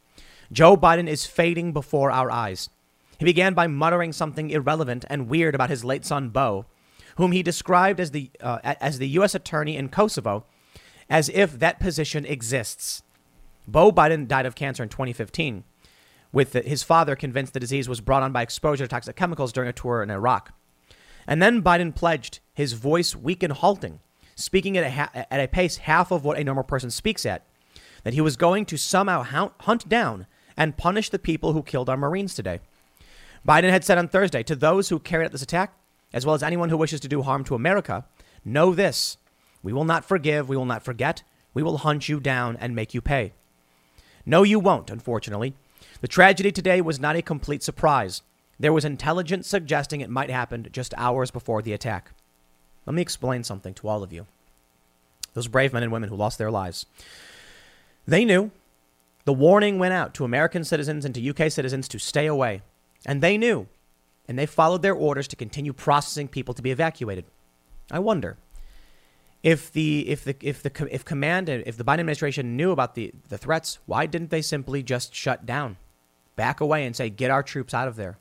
Joe 0.52 0.76
Biden 0.76 1.08
is 1.08 1.26
fading 1.26 1.74
before 1.74 2.12
our 2.12 2.32
eyes. 2.32 2.70
He 3.18 3.26
began 3.26 3.54
by 3.54 3.68
muttering 3.68 4.12
something 4.12 4.50
irrelevant 4.50 5.06
and 5.10 5.30
weird 5.30 5.56
about 5.56 5.70
his 5.70 5.86
late 5.86 6.06
son, 6.06 6.30
Beau, 6.30 6.66
whom 7.18 7.32
he 7.32 7.44
described 7.44 8.00
as 8.00 8.12
the, 8.12 8.30
uh, 8.42 8.60
as 8.64 9.00
the 9.00 9.08
U.S. 9.10 9.36
attorney 9.36 9.78
in 9.78 9.90
Kosovo, 9.90 10.46
as 11.10 11.30
if 11.30 11.60
that 11.60 11.80
position 11.80 12.26
exists. 12.26 13.04
Beau 13.68 13.92
Biden 13.92 14.28
died 14.28 14.46
of 14.46 14.56
cancer 14.56 14.84
in 14.84 14.90
2015, 14.90 15.64
with 16.32 16.54
his 16.54 16.84
father 16.84 17.16
convinced 17.16 17.54
the 17.54 17.60
disease 17.60 17.88
was 17.88 18.02
brought 18.02 18.24
on 18.24 18.32
by 18.32 18.42
exposure 18.42 18.84
to 18.84 18.88
toxic 18.88 19.16
chemicals 19.16 19.54
during 19.54 19.70
a 19.70 19.74
tour 19.74 20.04
in 20.04 20.12
Iraq. 20.12 20.54
And 21.28 21.42
then 21.42 21.64
Biden 21.64 21.96
pledged, 21.96 22.40
his 22.54 22.74
voice 22.74 23.16
weak 23.16 23.42
and 23.42 23.54
halting, 23.54 24.00
speaking 24.36 24.78
at 24.78 24.84
a, 24.84 24.92
ha- 24.92 25.26
at 25.32 25.40
a 25.40 25.48
pace 25.48 25.78
half 25.78 26.12
of 26.12 26.24
what 26.24 26.38
a 26.38 26.44
normal 26.44 26.64
person 26.64 26.92
speaks 26.92 27.26
at, 27.26 27.46
that 28.04 28.14
he 28.14 28.22
was 28.22 28.36
going 28.36 28.66
to 28.66 28.78
somehow 28.78 29.50
hunt 29.62 29.90
down 29.90 30.28
and 30.56 30.78
punish 30.78 31.10
the 31.10 31.20
people 31.20 31.54
who 31.54 31.64
killed 31.64 31.90
our 31.90 31.98
Marines 31.98 32.36
today. 32.36 32.60
Biden 33.48 33.70
had 33.70 33.84
said 33.84 33.98
on 33.98 34.08
Thursday 34.08 34.42
to 34.44 34.56
those 34.56 34.90
who 34.90 35.00
carried 35.00 35.26
out 35.26 35.32
this 35.32 35.42
attack, 35.42 35.74
as 36.14 36.26
well 36.26 36.36
as 36.36 36.42
anyone 36.42 36.70
who 36.70 36.78
wishes 36.78 37.00
to 37.02 37.08
do 37.08 37.22
harm 37.22 37.44
to 37.44 37.56
America, 37.56 38.06
know 38.44 38.74
this 38.74 39.18
we 39.62 39.74
will 39.74 39.86
not 39.86 40.06
forgive, 40.06 40.48
we 40.48 40.56
will 40.56 40.66
not 40.66 40.84
forget, 40.84 41.24
we 41.54 41.64
will 41.64 41.80
hunt 41.80 42.08
you 42.08 42.20
down 42.20 42.56
and 42.58 42.76
make 42.76 42.94
you 42.94 43.02
pay. 43.02 43.34
No, 44.26 44.44
you 44.44 44.60
won't, 44.60 44.92
unfortunately. 44.92 45.56
The 46.02 46.08
tragedy 46.08 46.52
today 46.52 46.82
was 46.82 47.00
not 47.00 47.16
a 47.16 47.22
complete 47.22 47.64
surprise. 47.64 48.22
There 48.60 48.74
was 48.74 48.86
intelligence 48.86 49.48
suggesting 49.48 50.02
it 50.02 50.10
might 50.10 50.30
happen 50.30 50.68
just 50.72 50.94
hours 50.98 51.32
before 51.32 51.62
the 51.62 51.74
attack. 51.74 52.12
Let 52.86 52.94
me 52.94 53.02
explain 53.02 53.44
something 53.44 53.74
to 53.76 53.88
all 53.88 54.04
of 54.04 54.14
you. 54.14 54.28
Those 55.34 55.48
brave 55.48 55.74
men 55.74 55.84
and 55.84 55.92
women 55.92 56.10
who 56.10 56.16
lost 56.16 56.38
their 56.38 56.52
lives. 56.52 56.86
They 58.08 58.24
knew. 58.24 58.52
The 59.26 59.34
warning 59.34 59.80
went 59.80 59.94
out 59.94 60.14
to 60.16 60.26
American 60.26 60.64
citizens 60.64 61.06
and 61.06 61.16
to 61.16 61.30
UK 61.30 61.52
citizens 61.52 61.88
to 61.88 62.00
stay 62.00 62.28
away. 62.28 62.62
And 63.06 63.22
they 63.22 63.38
knew. 63.38 63.68
And 64.28 64.40
they 64.40 64.46
followed 64.46 64.82
their 64.82 64.96
orders 64.96 65.28
to 65.30 65.36
continue 65.36 65.74
processing 65.74 66.28
people 66.28 66.54
to 66.56 66.62
be 66.62 66.72
evacuated. 66.72 67.26
I 67.92 68.00
wonder 68.00 68.38
if 69.44 69.72
the 69.72 70.10
if 70.10 70.24
the 70.24 70.36
if 70.42 70.64
the 70.64 70.88
if 70.92 71.06
command 71.06 71.50
if 71.50 71.78
the 71.78 71.84
Biden 71.84 72.00
administration 72.00 72.58
knew 72.58 72.72
about 72.72 72.96
the 72.96 73.14
the 73.30 73.38
threats, 73.38 73.78
why 73.86 74.08
didn't 74.08 74.32
they 74.32 74.42
simply 74.42 74.82
just 74.82 75.14
shut 75.14 75.46
down, 75.46 75.78
back 76.36 76.60
away, 76.60 76.84
and 76.84 76.96
say 76.96 77.12
get 77.12 77.30
our 77.30 77.44
troops 77.44 77.72
out 77.72 77.88
of 77.88 77.96
there? 77.96 78.18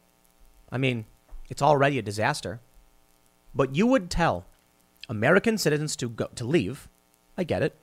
I 0.71 0.77
mean, 0.77 1.07
it's 1.49 1.63
already 1.63 1.99
a 1.99 2.03
disaster. 2.03 2.61
But 3.55 3.75
you 3.75 3.87
would 3.87 4.11
tell 4.11 4.45
American 5.09 5.57
citizens 5.57 5.97
to 5.97 6.11
go 6.11 6.29
to 6.35 6.45
leave. 6.45 6.89
I 7.39 7.45
get 7.45 7.63
it. 7.63 7.75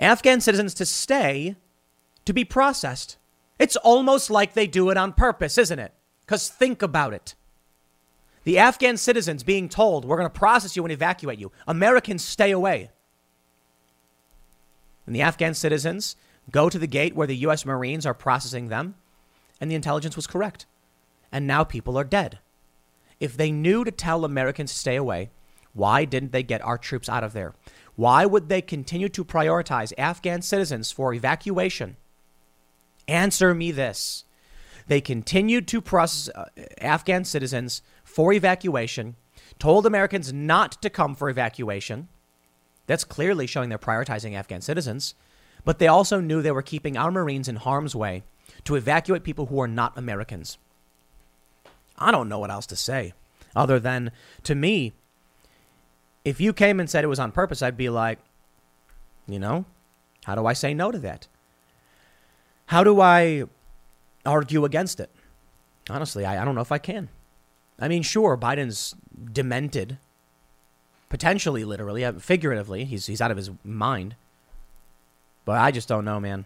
Afghan 0.00 0.40
citizens 0.40 0.74
to 0.74 0.86
stay 0.86 1.54
to 2.24 2.32
be 2.32 2.44
processed. 2.44 3.16
It's 3.60 3.76
almost 3.76 4.28
like 4.28 4.54
they 4.54 4.66
do 4.66 4.90
it 4.90 4.96
on 4.96 5.12
purpose, 5.12 5.56
isn't 5.56 5.78
it? 5.78 5.92
Because 6.30 6.48
think 6.48 6.80
about 6.80 7.12
it. 7.12 7.34
The 8.44 8.56
Afghan 8.56 8.96
citizens 8.96 9.42
being 9.42 9.68
told, 9.68 10.04
we're 10.04 10.16
going 10.16 10.30
to 10.30 10.38
process 10.38 10.76
you 10.76 10.84
and 10.84 10.92
evacuate 10.92 11.40
you. 11.40 11.50
Americans 11.66 12.22
stay 12.22 12.52
away. 12.52 12.90
And 15.06 15.16
the 15.16 15.22
Afghan 15.22 15.54
citizens 15.54 16.14
go 16.52 16.70
to 16.70 16.78
the 16.78 16.86
gate 16.86 17.16
where 17.16 17.26
the 17.26 17.38
U.S. 17.38 17.66
Marines 17.66 18.06
are 18.06 18.14
processing 18.14 18.68
them, 18.68 18.94
and 19.60 19.68
the 19.68 19.74
intelligence 19.74 20.14
was 20.14 20.28
correct. 20.28 20.66
And 21.32 21.48
now 21.48 21.64
people 21.64 21.98
are 21.98 22.04
dead. 22.04 22.38
If 23.18 23.36
they 23.36 23.50
knew 23.50 23.82
to 23.82 23.90
tell 23.90 24.24
Americans 24.24 24.70
to 24.70 24.78
stay 24.78 24.94
away, 24.94 25.30
why 25.72 26.04
didn't 26.04 26.30
they 26.30 26.44
get 26.44 26.64
our 26.64 26.78
troops 26.78 27.08
out 27.08 27.24
of 27.24 27.32
there? 27.32 27.56
Why 27.96 28.24
would 28.24 28.48
they 28.48 28.62
continue 28.62 29.08
to 29.08 29.24
prioritize 29.24 29.92
Afghan 29.98 30.42
citizens 30.42 30.92
for 30.92 31.12
evacuation? 31.12 31.96
Answer 33.08 33.52
me 33.52 33.72
this. 33.72 34.26
They 34.90 35.00
continued 35.00 35.68
to 35.68 35.80
process 35.80 36.34
uh, 36.34 36.46
Afghan 36.80 37.24
citizens 37.24 37.80
for 38.02 38.32
evacuation, 38.32 39.14
told 39.60 39.86
Americans 39.86 40.32
not 40.32 40.82
to 40.82 40.90
come 40.90 41.14
for 41.14 41.30
evacuation. 41.30 42.08
That's 42.88 43.04
clearly 43.04 43.46
showing 43.46 43.68
they're 43.68 43.78
prioritizing 43.78 44.34
Afghan 44.34 44.62
citizens. 44.62 45.14
But 45.64 45.78
they 45.78 45.86
also 45.86 46.20
knew 46.20 46.42
they 46.42 46.50
were 46.50 46.60
keeping 46.60 46.96
our 46.96 47.12
Marines 47.12 47.46
in 47.46 47.54
harm's 47.54 47.94
way 47.94 48.24
to 48.64 48.74
evacuate 48.74 49.22
people 49.22 49.46
who 49.46 49.60
are 49.60 49.68
not 49.68 49.96
Americans. 49.96 50.58
I 51.96 52.10
don't 52.10 52.28
know 52.28 52.40
what 52.40 52.50
else 52.50 52.66
to 52.66 52.76
say 52.76 53.12
other 53.54 53.78
than 53.78 54.10
to 54.42 54.56
me, 54.56 54.94
if 56.24 56.40
you 56.40 56.52
came 56.52 56.80
and 56.80 56.90
said 56.90 57.04
it 57.04 57.06
was 57.06 57.20
on 57.20 57.30
purpose, 57.30 57.62
I'd 57.62 57.76
be 57.76 57.90
like, 57.90 58.18
you 59.28 59.38
know, 59.38 59.66
how 60.24 60.34
do 60.34 60.46
I 60.46 60.52
say 60.52 60.74
no 60.74 60.90
to 60.90 60.98
that? 60.98 61.28
How 62.66 62.82
do 62.82 63.00
I 63.00 63.44
argue 64.24 64.64
against 64.64 65.00
it? 65.00 65.10
Honestly, 65.88 66.24
I, 66.24 66.42
I 66.42 66.44
don't 66.44 66.54
know 66.54 66.60
if 66.60 66.72
I 66.72 66.78
can. 66.78 67.08
I 67.78 67.88
mean, 67.88 68.02
sure, 68.02 68.36
Biden's 68.36 68.94
demented, 69.32 69.98
potentially, 71.08 71.64
literally, 71.64 72.04
uh, 72.04 72.12
figuratively. 72.12 72.84
He's, 72.84 73.06
he's 73.06 73.20
out 73.20 73.30
of 73.30 73.36
his 73.36 73.50
mind. 73.64 74.16
But 75.44 75.58
I 75.58 75.70
just 75.70 75.88
don't 75.88 76.04
know, 76.04 76.20
man. 76.20 76.44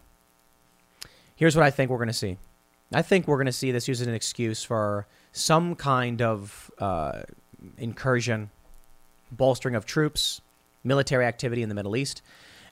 Here's 1.36 1.56
what 1.56 1.64
I 1.64 1.70
think 1.70 1.90
we're 1.90 1.98
going 1.98 2.08
to 2.08 2.12
see 2.12 2.38
I 2.92 3.02
think 3.02 3.26
we're 3.26 3.36
going 3.36 3.46
to 3.46 3.52
see 3.52 3.72
this 3.72 3.88
used 3.88 4.02
as 4.02 4.06
an 4.06 4.14
excuse 4.14 4.62
for 4.62 5.06
some 5.32 5.74
kind 5.74 6.22
of 6.22 6.70
uh, 6.78 7.22
incursion 7.76 8.50
bolstering 9.32 9.74
of 9.74 9.84
troops, 9.84 10.40
military 10.84 11.24
activity 11.24 11.62
in 11.62 11.68
the 11.68 11.74
Middle 11.74 11.96
East. 11.96 12.22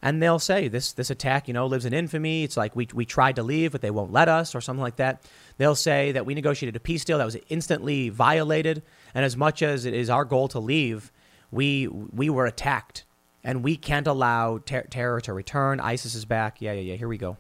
And 0.03 0.21
they'll 0.21 0.41
say 0.41 0.67
this 0.67 0.93
this 0.93 1.11
attack, 1.11 1.47
you 1.47 1.55
know, 1.55 1.67
lives 1.67 1.85
in 1.85 1.95
infamy. 1.95 2.43
It's 2.43 2.57
like 2.57 2.75
we, 2.75 2.89
we 2.93 3.05
tried 3.05 3.37
to 3.37 3.43
leave, 3.43 3.73
but 3.73 3.83
they 3.83 3.91
won't 3.91 4.13
let 4.13 4.29
us, 4.29 4.55
or 4.55 4.61
something 4.61 4.83
like 4.83 4.97
that. 4.97 5.23
They'll 5.59 5.77
say 5.77 6.13
that 6.13 6.27
we 6.27 6.35
negotiated 6.35 6.75
a 6.75 6.81
peace 6.81 7.05
deal 7.05 7.19
that 7.19 7.25
was 7.25 7.37
instantly 7.49 8.09
violated, 8.09 8.83
and 9.15 9.25
as 9.25 9.37
much 9.37 9.63
as 9.63 9.85
it 9.85 9.95
is 9.95 10.11
our 10.11 10.25
goal 10.25 10.49
to 10.49 10.59
leave, 10.59 11.13
we 11.53 11.87
we 11.87 12.29
were 12.29 12.47
attacked, 12.47 13.05
and 13.45 13.63
we 13.63 13.77
can't 13.77 14.09
allow 14.09 14.59
ter- 14.59 14.83
terror 14.83 15.21
to 15.21 15.33
return. 15.33 15.79
ISIS 15.79 16.17
is 16.17 16.25
back. 16.25 16.61
Yeah, 16.61 16.73
yeah, 16.73 16.81
yeah. 16.81 16.97
Here 16.97 17.09
we 17.09 17.19
go. 17.19 17.37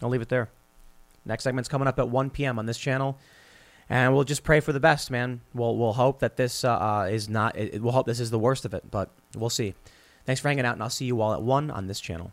I'll 0.00 0.08
leave 0.08 0.22
it 0.22 0.30
there. 0.30 0.48
Next 1.26 1.44
segment's 1.44 1.68
coming 1.68 1.88
up 1.88 1.98
at 1.98 2.08
1 2.08 2.30
p.m. 2.30 2.58
on 2.58 2.64
this 2.64 2.78
channel 2.78 3.18
and 3.90 4.14
we'll 4.14 4.24
just 4.24 4.42
pray 4.44 4.60
for 4.60 4.72
the 4.72 4.80
best, 4.80 5.10
man. 5.10 5.40
We'll 5.54 5.76
we'll 5.76 5.94
hope 5.94 6.20
that 6.20 6.36
this 6.36 6.64
uh, 6.64 6.72
uh 6.72 7.08
is 7.10 7.28
not. 7.28 7.56
We'll 7.56 7.92
hope 7.92 8.06
this 8.06 8.20
is 8.20 8.30
the 8.30 8.38
worst 8.38 8.64
of 8.64 8.74
it, 8.74 8.90
but 8.90 9.10
we'll 9.34 9.50
see. 9.50 9.74
Thanks 10.28 10.42
for 10.42 10.48
hanging 10.48 10.66
out, 10.66 10.74
and 10.74 10.82
I'll 10.82 10.90
see 10.90 11.06
you 11.06 11.22
all 11.22 11.32
at 11.32 11.40
one 11.40 11.70
on 11.70 11.86
this 11.86 12.00
channel. 12.00 12.32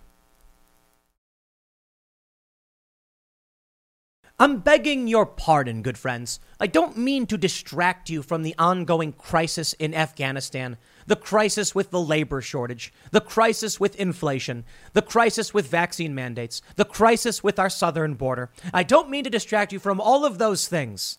I'm 4.37 4.59
begging 4.59 5.07
your 5.07 5.25
pardon, 5.25 5.81
good 5.81 5.97
friends. 5.97 6.41
I 6.59 6.67
don't 6.67 6.97
mean 6.97 7.25
to 7.27 7.37
distract 7.37 8.09
you 8.09 8.21
from 8.21 8.43
the 8.43 8.53
ongoing 8.59 9.13
crisis 9.13 9.71
in 9.71 9.93
Afghanistan, 9.93 10.75
the 11.07 11.15
crisis 11.15 11.73
with 11.73 11.89
the 11.91 12.01
labor 12.01 12.41
shortage, 12.41 12.91
the 13.11 13.21
crisis 13.21 13.79
with 13.79 13.95
inflation, 13.95 14.65
the 14.91 15.01
crisis 15.01 15.53
with 15.53 15.67
vaccine 15.67 16.13
mandates, 16.13 16.61
the 16.75 16.83
crisis 16.83 17.45
with 17.45 17.57
our 17.57 17.69
southern 17.69 18.15
border. 18.15 18.49
I 18.73 18.83
don't 18.83 19.09
mean 19.09 19.23
to 19.23 19.29
distract 19.29 19.71
you 19.71 19.79
from 19.79 20.01
all 20.01 20.25
of 20.25 20.37
those 20.37 20.67
things. 20.67 21.17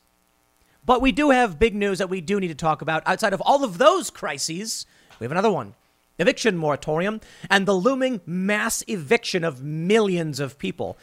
But 0.84 1.00
we 1.00 1.10
do 1.10 1.30
have 1.30 1.58
big 1.58 1.74
news 1.74 1.96
that 2.00 2.10
we 2.10 2.20
do 2.20 2.38
need 2.38 2.48
to 2.48 2.54
talk 2.54 2.82
about. 2.82 3.02
Outside 3.06 3.32
of 3.32 3.40
all 3.40 3.64
of 3.64 3.78
those 3.78 4.10
crises, 4.10 4.84
we 5.18 5.24
have 5.24 5.32
another 5.32 5.50
one 5.50 5.72
eviction 6.18 6.56
moratorium 6.56 7.20
and 7.50 7.66
the 7.66 7.74
looming 7.74 8.20
mass 8.26 8.82
eviction 8.88 9.44
of 9.44 9.62
millions 9.62 10.40
of 10.40 10.58
people. 10.58 10.98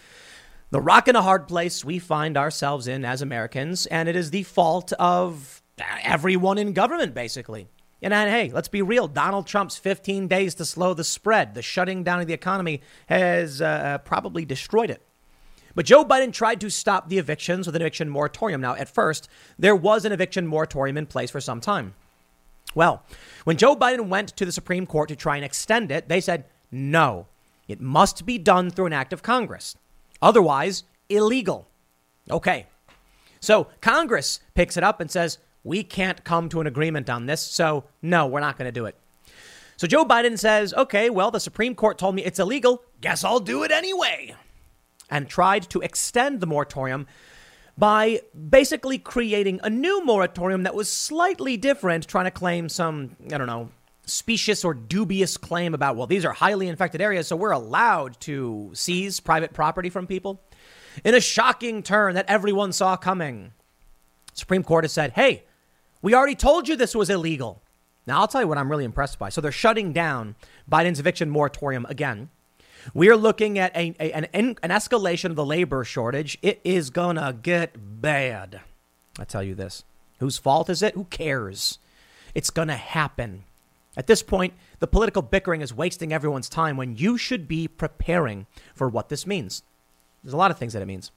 The 0.71 0.81
rock 0.81 1.07
and 1.07 1.15
a 1.15 1.21
hard 1.21 1.47
place 1.47 1.85
we 1.85 1.99
find 1.99 2.35
ourselves 2.35 2.87
in 2.87 3.05
as 3.05 3.21
Americans, 3.21 3.85
and 3.85 4.09
it 4.09 4.15
is 4.15 4.31
the 4.31 4.43
fault 4.43 4.91
of 4.93 5.61
everyone 6.03 6.57
in 6.57 6.73
government, 6.73 7.13
basically. 7.13 7.67
And, 8.01 8.13
hey, 8.13 8.51
let's 8.53 8.67
be 8.67 8.81
real. 8.81 9.07
Donald 9.07 9.47
Trump's 9.47 9.77
15 9.77 10.27
days 10.27 10.55
to 10.55 10.65
slow 10.65 10.93
the 10.93 11.03
spread, 11.03 11.53
the 11.53 11.61
shutting 11.61 12.03
down 12.03 12.19
of 12.19 12.27
the 12.27 12.33
economy, 12.33 12.81
has 13.05 13.61
uh, 13.61 13.99
probably 13.99 14.45
destroyed 14.45 14.89
it. 14.89 15.01
But 15.75 15.85
Joe 15.85 16.03
Biden 16.03 16.33
tried 16.33 16.59
to 16.61 16.69
stop 16.69 17.09
the 17.09 17.17
evictions 17.17 17.65
with 17.65 17.75
an 17.75 17.81
eviction 17.81 18.09
moratorium. 18.09 18.61
Now, 18.61 18.75
at 18.75 18.89
first, 18.89 19.29
there 19.57 19.75
was 19.75 20.05
an 20.05 20.11
eviction 20.11 20.45
moratorium 20.45 20.97
in 20.97 21.05
place 21.05 21.31
for 21.31 21.39
some 21.39 21.61
time. 21.61 21.95
Well, 22.75 23.03
when 23.43 23.57
Joe 23.57 23.75
Biden 23.75 24.07
went 24.07 24.29
to 24.37 24.45
the 24.45 24.51
Supreme 24.51 24.85
Court 24.85 25.09
to 25.09 25.15
try 25.15 25.35
and 25.35 25.45
extend 25.45 25.91
it, 25.91 26.09
they 26.09 26.21
said, 26.21 26.45
no, 26.71 27.27
it 27.67 27.79
must 27.79 28.25
be 28.25 28.37
done 28.37 28.69
through 28.69 28.87
an 28.87 28.93
act 28.93 29.13
of 29.13 29.23
Congress. 29.23 29.75
Otherwise, 30.21 30.83
illegal. 31.09 31.67
Okay. 32.29 32.67
So 33.39 33.67
Congress 33.81 34.39
picks 34.55 34.77
it 34.77 34.83
up 34.83 35.01
and 35.01 35.11
says, 35.11 35.37
we 35.63 35.83
can't 35.83 36.23
come 36.23 36.49
to 36.49 36.61
an 36.61 36.67
agreement 36.67 37.09
on 37.09 37.25
this. 37.25 37.41
So, 37.41 37.85
no, 38.01 38.25
we're 38.25 38.39
not 38.39 38.57
going 38.57 38.67
to 38.67 38.71
do 38.71 38.85
it. 38.85 38.95
So 39.77 39.87
Joe 39.87 40.05
Biden 40.05 40.37
says, 40.37 40.73
okay, 40.73 41.09
well, 41.09 41.31
the 41.31 41.39
Supreme 41.39 41.75
Court 41.75 41.97
told 41.97 42.15
me 42.15 42.23
it's 42.23 42.39
illegal. 42.39 42.83
Guess 43.01 43.23
I'll 43.23 43.39
do 43.39 43.63
it 43.63 43.71
anyway 43.71 44.35
and 45.09 45.29
tried 45.29 45.69
to 45.69 45.81
extend 45.81 46.39
the 46.39 46.47
moratorium 46.47 47.05
by 47.77 48.21
basically 48.49 48.97
creating 48.97 49.59
a 49.63 49.69
new 49.69 50.03
moratorium 50.05 50.63
that 50.63 50.75
was 50.75 50.91
slightly 50.91 51.57
different, 51.57 52.07
trying 52.07 52.25
to 52.25 52.31
claim 52.31 52.69
some, 52.69 53.15
I 53.31 53.37
don't 53.37 53.47
know, 53.47 53.69
specious 54.05 54.63
or 54.63 54.73
dubious 54.73 55.37
claim 55.37 55.73
about, 55.73 55.95
well, 55.95 56.07
these 56.07 56.25
are 56.25 56.33
highly 56.33 56.67
infected 56.67 57.01
areas, 57.01 57.27
so 57.27 57.35
we're 57.35 57.51
allowed 57.51 58.19
to 58.21 58.71
seize 58.73 59.19
private 59.19 59.53
property 59.53 59.89
from 59.89 60.07
people. 60.07 60.41
In 61.03 61.15
a 61.15 61.21
shocking 61.21 61.81
turn 61.81 62.15
that 62.15 62.29
everyone 62.29 62.73
saw 62.73 62.95
coming, 62.95 63.53
Supreme 64.33 64.63
Court 64.63 64.83
has 64.83 64.91
said, 64.91 65.13
hey, 65.13 65.43
we 66.01 66.13
already 66.13 66.35
told 66.35 66.67
you 66.67 66.75
this 66.75 66.95
was 66.95 67.09
illegal. 67.09 67.61
Now, 68.05 68.19
I'll 68.19 68.27
tell 68.27 68.41
you 68.41 68.47
what 68.47 68.57
I'm 68.57 68.69
really 68.69 68.83
impressed 68.83 69.17
by. 69.17 69.29
So 69.29 69.39
they're 69.39 69.51
shutting 69.51 69.93
down 69.93 70.35
Biden's 70.69 70.99
eviction 70.99 71.29
moratorium 71.29 71.85
again. 71.87 72.29
We 72.93 73.09
are 73.09 73.15
looking 73.15 73.57
at 73.57 73.75
a, 73.75 73.95
a 73.99 74.11
an, 74.11 74.27
an 74.33 74.69
escalation 74.69 75.25
of 75.25 75.35
the 75.35 75.45
labor 75.45 75.83
shortage. 75.83 76.37
It 76.41 76.59
is 76.63 76.89
going 76.89 77.15
to 77.15 77.35
get 77.41 78.01
bad. 78.01 78.61
I 79.19 79.23
tell 79.25 79.43
you 79.43 79.55
this. 79.55 79.83
Whose 80.19 80.37
fault 80.37 80.69
is 80.69 80.81
it? 80.81 80.95
Who 80.95 81.05
cares? 81.05 81.79
It's 82.33 82.49
going 82.49 82.67
to 82.69 82.75
happen. 82.75 83.43
At 83.95 84.07
this 84.07 84.23
point, 84.23 84.53
the 84.79 84.87
political 84.87 85.21
bickering 85.21 85.61
is 85.61 85.73
wasting 85.73 86.11
everyone's 86.11 86.49
time 86.49 86.77
when 86.77 86.95
you 86.95 87.17
should 87.17 87.47
be 87.47 87.67
preparing 87.67 88.47
for 88.73 88.89
what 88.89 89.09
this 89.09 89.27
means. 89.27 89.63
There's 90.23 90.33
a 90.33 90.37
lot 90.37 90.51
of 90.51 90.57
things 90.57 90.73
that 90.73 90.81
it 90.81 90.87
means. 90.87 91.11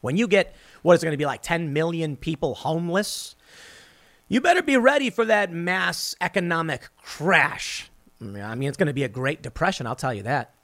When 0.00 0.16
you 0.16 0.28
get 0.28 0.54
what 0.82 0.94
is 0.94 1.02
going 1.02 1.12
to 1.12 1.18
be 1.18 1.26
like 1.26 1.42
10 1.42 1.72
million 1.72 2.16
people 2.16 2.54
homeless, 2.54 3.34
you 4.28 4.40
better 4.40 4.62
be 4.62 4.76
ready 4.76 5.10
for 5.10 5.24
that 5.24 5.52
mass 5.52 6.14
economic 6.20 6.88
crash. 6.96 7.90
I 8.22 8.54
mean, 8.54 8.68
it's 8.68 8.76
going 8.76 8.86
to 8.86 8.92
be 8.92 9.02
a 9.02 9.08
great 9.08 9.42
depression, 9.42 9.86
I'll 9.86 9.96
tell 9.96 10.14
you 10.14 10.22
that. 10.22 10.54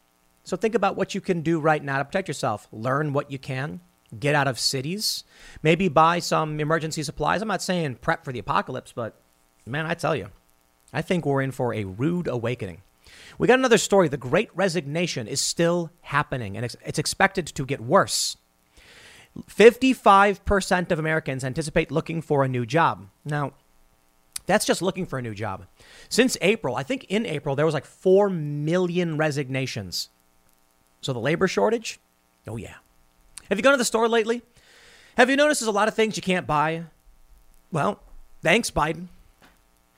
So 0.47 0.57
think 0.57 0.77
about 0.77 0.95
what 0.95 1.13
you 1.13 1.21
can 1.21 1.43
do 1.43 1.59
right 1.59 1.83
now 1.83 1.99
to 1.99 2.05
protect 2.05 2.29
yourself. 2.29 2.69
Learn 2.71 3.13
what 3.13 3.33
you 3.33 3.39
can. 3.39 3.81
Get 4.17 4.37
out 4.37 4.47
of 4.47 4.61
cities. 4.61 5.25
Maybe 5.61 5.89
buy 5.89 6.21
some 6.21 6.61
emergency 6.61 7.03
supplies. 7.03 7.43
I'm 7.43 7.49
not 7.49 7.63
saying 7.63 7.97
prep 7.97 8.25
for 8.25 8.33
the 8.33 8.39
apocalypse, 8.39 8.93
but 8.93 9.21
man, 9.67 9.87
I 9.87 9.95
tell 9.95 10.15
you, 10.15 10.29
I 10.93 11.03
think 11.03 11.27
we're 11.27 11.43
in 11.43 11.51
for 11.51 11.75
a 11.75 11.83
rude 11.83 12.29
awakening. 12.29 12.83
We 13.39 13.49
got 13.49 13.59
another 13.59 13.77
story. 13.77 14.07
The 14.07 14.17
great 14.17 14.49
resignation 14.55 15.27
is 15.27 15.41
still 15.41 15.91
happening, 16.03 16.57
and 16.57 16.65
it's, 16.65 16.99
expected 17.01 17.49
to 17.49 17.67
get 17.67 17.81
worse. 17.81 18.37
55% 19.49 20.93
of 20.93 21.01
Americans 21.01 21.43
anticipate 21.43 21.91
looking 21.91 22.23
for 22.23 22.45
a 22.45 22.49
new 22.49 22.65
job. 22.65 23.09
Now, 23.25 23.53
that's 24.47 24.65
just 24.65 24.81
looking 24.81 25.07
for 25.07 25.19
a 25.19 25.23
new 25.23 25.35
job. 25.35 25.67
Since 26.09 26.39
April, 26.41 26.77
I 26.77 26.85
think 26.85 27.05
in 27.09 27.27
April, 27.27 27.57
there 27.57 27.67
was 27.67 27.75
like 27.75 27.85
4 27.85 28.31
million 28.31 29.17
resignations. 29.17 30.09
So 31.07 31.13
the 31.13 31.21
labor 31.21 31.47
shortage? 31.47 32.01
Oh, 32.49 32.57
yeah. 32.57 32.75
Have 33.49 33.59
you 33.59 33.63
gone 33.63 33.75
to 33.75 33.79
the 33.79 33.85
store 33.85 34.09
lately? 34.09 34.43
Have 35.17 35.31
you 35.31 35.37
noticed 35.37 35.61
there's 35.61 35.69
a 35.69 35.71
lot 35.73 35.87
of 35.87 35.95
things 35.95 36.17
you 36.17 36.23
can't 36.23 36.49
buy? 36.49 36.83
Well, 37.71 38.01
thanks, 38.43 38.73
Biden. 38.73 39.07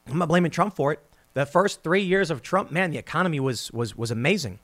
I'm 0.07 0.19
not 0.19 0.29
blaming 0.29 0.51
Trump 0.51 0.77
for 0.77 0.93
it. 0.93 1.01
The 1.33 1.47
first 1.47 1.83
three 1.83 2.03
years 2.03 2.31
of 2.31 2.43
Trump, 2.43 2.71
man, 2.71 2.91
the 2.91 2.99
economy 2.99 3.41
was 3.41 3.73
was 3.73 3.97
was 3.97 4.11
amazing. 4.11 4.59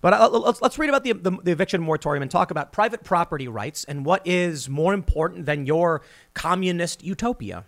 But 0.00 0.12
uh, 0.12 0.28
let's, 0.28 0.62
let's 0.62 0.78
read 0.78 0.90
about 0.90 1.02
the, 1.02 1.12
the, 1.12 1.32
the, 1.32 1.50
eviction 1.50 1.82
moratorium 1.82 2.22
and 2.22 2.30
talk 2.30 2.52
about 2.52 2.70
private 2.70 3.02
property 3.02 3.48
rights 3.48 3.82
and 3.82 4.06
what 4.06 4.24
is 4.24 4.68
more 4.68 4.94
important 4.94 5.46
than 5.46 5.66
your 5.66 6.02
communist 6.34 7.02
utopia. 7.02 7.64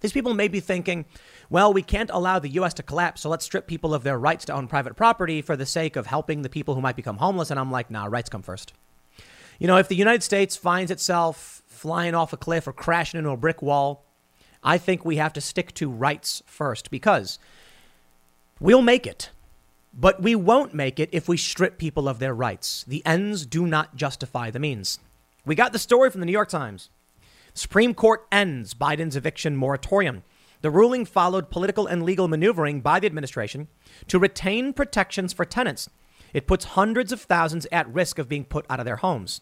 These 0.00 0.12
people 0.12 0.34
may 0.34 0.48
be 0.48 0.60
thinking, 0.60 1.06
well, 1.50 1.72
we 1.72 1.82
can't 1.82 2.10
allow 2.12 2.38
the 2.38 2.48
U.S. 2.50 2.72
to 2.74 2.82
collapse, 2.84 3.20
so 3.20 3.28
let's 3.28 3.44
strip 3.44 3.66
people 3.66 3.92
of 3.92 4.04
their 4.04 4.18
rights 4.18 4.44
to 4.44 4.54
own 4.54 4.68
private 4.68 4.94
property 4.94 5.42
for 5.42 5.56
the 5.56 5.66
sake 5.66 5.96
of 5.96 6.06
helping 6.06 6.42
the 6.42 6.48
people 6.48 6.76
who 6.76 6.80
might 6.80 6.94
become 6.94 7.16
homeless. 7.16 7.50
And 7.50 7.58
I'm 7.58 7.72
like, 7.72 7.90
nah, 7.90 8.06
rights 8.06 8.30
come 8.30 8.42
first. 8.42 8.72
You 9.58 9.66
know, 9.66 9.76
if 9.76 9.88
the 9.88 9.96
United 9.96 10.22
States 10.22 10.56
finds 10.56 10.92
itself 10.92 11.62
flying 11.66 12.14
off 12.14 12.32
a 12.32 12.36
cliff 12.36 12.68
or 12.68 12.72
crashing 12.72 13.18
into 13.18 13.30
a 13.30 13.36
brick 13.36 13.60
wall, 13.62 14.04
I 14.62 14.78
think 14.78 15.04
we 15.04 15.16
have 15.16 15.32
to 15.32 15.40
stick 15.40 15.74
to 15.74 15.90
rights 15.90 16.42
first 16.46 16.90
because 16.90 17.38
we'll 18.60 18.80
make 18.80 19.06
it. 19.06 19.30
But 19.92 20.22
we 20.22 20.36
won't 20.36 20.72
make 20.72 21.00
it 21.00 21.08
if 21.10 21.28
we 21.28 21.36
strip 21.36 21.78
people 21.78 22.08
of 22.08 22.20
their 22.20 22.34
rights. 22.34 22.84
The 22.86 23.04
ends 23.04 23.44
do 23.44 23.66
not 23.66 23.96
justify 23.96 24.50
the 24.50 24.60
means. 24.60 25.00
We 25.44 25.56
got 25.56 25.72
the 25.72 25.80
story 25.80 26.10
from 26.10 26.20
the 26.20 26.26
New 26.26 26.32
York 26.32 26.48
Times. 26.48 26.90
Supreme 27.54 27.92
Court 27.92 28.24
ends 28.30 28.72
Biden's 28.72 29.16
eviction 29.16 29.56
moratorium. 29.56 30.22
The 30.62 30.70
ruling 30.70 31.06
followed 31.06 31.50
political 31.50 31.86
and 31.86 32.02
legal 32.02 32.28
maneuvering 32.28 32.80
by 32.80 33.00
the 33.00 33.06
administration 33.06 33.68
to 34.08 34.18
retain 34.18 34.72
protections 34.72 35.32
for 35.32 35.44
tenants. 35.44 35.88
It 36.34 36.46
puts 36.46 36.64
hundreds 36.64 37.12
of 37.12 37.20
thousands 37.22 37.66
at 37.72 37.92
risk 37.92 38.18
of 38.18 38.28
being 38.28 38.44
put 38.44 38.66
out 38.68 38.78
of 38.78 38.84
their 38.84 38.96
homes. 38.96 39.40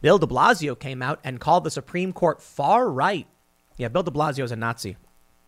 Bill 0.00 0.18
de 0.18 0.26
Blasio 0.26 0.78
came 0.78 1.00
out 1.00 1.20
and 1.22 1.38
called 1.38 1.62
the 1.62 1.70
Supreme 1.70 2.12
Court 2.12 2.42
far 2.42 2.90
right. 2.90 3.28
Yeah, 3.76 3.88
Bill 3.88 4.02
de 4.02 4.10
Blasio 4.10 4.42
is 4.44 4.50
a 4.50 4.56
Nazi. 4.56 4.96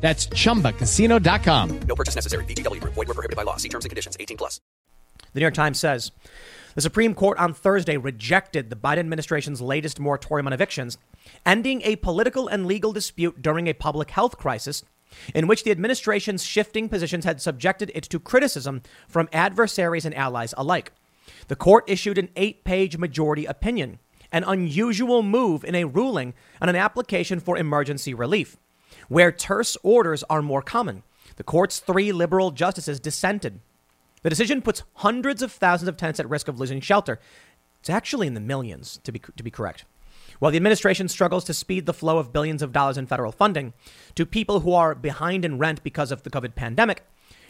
That's 0.00 0.26
ChumbaCasino.com. 0.26 1.80
No 1.80 1.94
purchase 1.94 2.14
necessary. 2.14 2.44
VGW. 2.44 2.80
Void 2.80 2.96
were 2.96 3.14
prohibited 3.14 3.36
by 3.36 3.42
law. 3.42 3.56
See 3.56 3.68
terms 3.68 3.84
and 3.84 3.90
conditions. 3.90 4.16
18 4.20 4.36
plus. 4.36 4.60
The 5.32 5.40
New 5.40 5.44
York 5.44 5.54
Times 5.54 5.78
says 5.78 6.12
the 6.74 6.82
Supreme 6.82 7.14
Court 7.14 7.38
on 7.38 7.54
Thursday 7.54 7.96
rejected 7.96 8.68
the 8.68 8.76
Biden 8.76 8.98
administration's 8.98 9.62
latest 9.62 9.98
moratorium 9.98 10.46
on 10.46 10.52
evictions, 10.52 10.98
ending 11.44 11.80
a 11.82 11.96
political 11.96 12.48
and 12.48 12.66
legal 12.66 12.92
dispute 12.92 13.40
during 13.40 13.66
a 13.66 13.72
public 13.72 14.10
health 14.10 14.36
crisis 14.36 14.82
in 15.34 15.46
which 15.46 15.64
the 15.64 15.70
administration's 15.70 16.44
shifting 16.44 16.88
positions 16.88 17.24
had 17.24 17.40
subjected 17.40 17.90
it 17.94 18.04
to 18.04 18.20
criticism 18.20 18.82
from 19.08 19.28
adversaries 19.32 20.04
and 20.04 20.14
allies 20.14 20.52
alike. 20.56 20.92
The 21.48 21.56
court 21.56 21.84
issued 21.86 22.18
an 22.18 22.28
eight 22.36 22.64
page 22.64 22.98
majority 22.98 23.46
opinion, 23.46 23.98
an 24.30 24.44
unusual 24.44 25.22
move 25.22 25.64
in 25.64 25.74
a 25.74 25.84
ruling 25.84 26.34
on 26.60 26.68
an 26.68 26.76
application 26.76 27.40
for 27.40 27.56
emergency 27.56 28.12
relief 28.12 28.56
where 29.08 29.32
terse 29.32 29.76
orders 29.82 30.22
are 30.30 30.42
more 30.42 30.62
common. 30.62 31.02
The 31.36 31.44
court's 31.44 31.78
three 31.78 32.12
liberal 32.12 32.50
justices 32.50 33.00
dissented. 33.00 33.60
The 34.22 34.30
decision 34.30 34.62
puts 34.62 34.82
hundreds 34.94 35.42
of 35.42 35.52
thousands 35.52 35.88
of 35.88 35.96
tenants 35.96 36.20
at 36.20 36.28
risk 36.28 36.48
of 36.48 36.58
losing 36.58 36.80
shelter. 36.80 37.20
It's 37.80 37.90
actually 37.90 38.26
in 38.26 38.34
the 38.34 38.40
millions, 38.40 38.98
to 39.04 39.12
be, 39.12 39.20
to 39.36 39.42
be 39.42 39.50
correct. 39.50 39.84
While 40.38 40.50
the 40.50 40.56
administration 40.56 41.08
struggles 41.08 41.44
to 41.44 41.54
speed 41.54 41.86
the 41.86 41.94
flow 41.94 42.18
of 42.18 42.32
billions 42.32 42.62
of 42.62 42.72
dollars 42.72 42.98
in 42.98 43.06
federal 43.06 43.32
funding 43.32 43.72
to 44.14 44.26
people 44.26 44.60
who 44.60 44.72
are 44.72 44.94
behind 44.94 45.44
in 45.44 45.58
rent 45.58 45.82
because 45.82 46.10
of 46.10 46.22
the 46.22 46.30
COVID 46.30 46.54
pandemic 46.54 47.04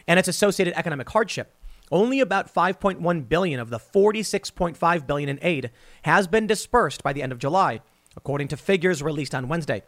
and 0.06 0.18
its 0.18 0.28
associated 0.28 0.74
economic 0.76 1.08
hardship, 1.10 1.54
only 1.90 2.20
about 2.20 2.52
5.1 2.52 3.28
billion 3.28 3.58
of 3.58 3.70
the 3.70 3.78
46.5 3.78 5.06
billion 5.06 5.28
in 5.28 5.38
aid 5.42 5.70
has 6.02 6.26
been 6.26 6.46
dispersed 6.46 7.02
by 7.02 7.12
the 7.12 7.22
end 7.22 7.32
of 7.32 7.38
July, 7.38 7.80
according 8.16 8.48
to 8.48 8.56
figures 8.56 9.02
released 9.02 9.34
on 9.34 9.48
Wednesday 9.48 9.82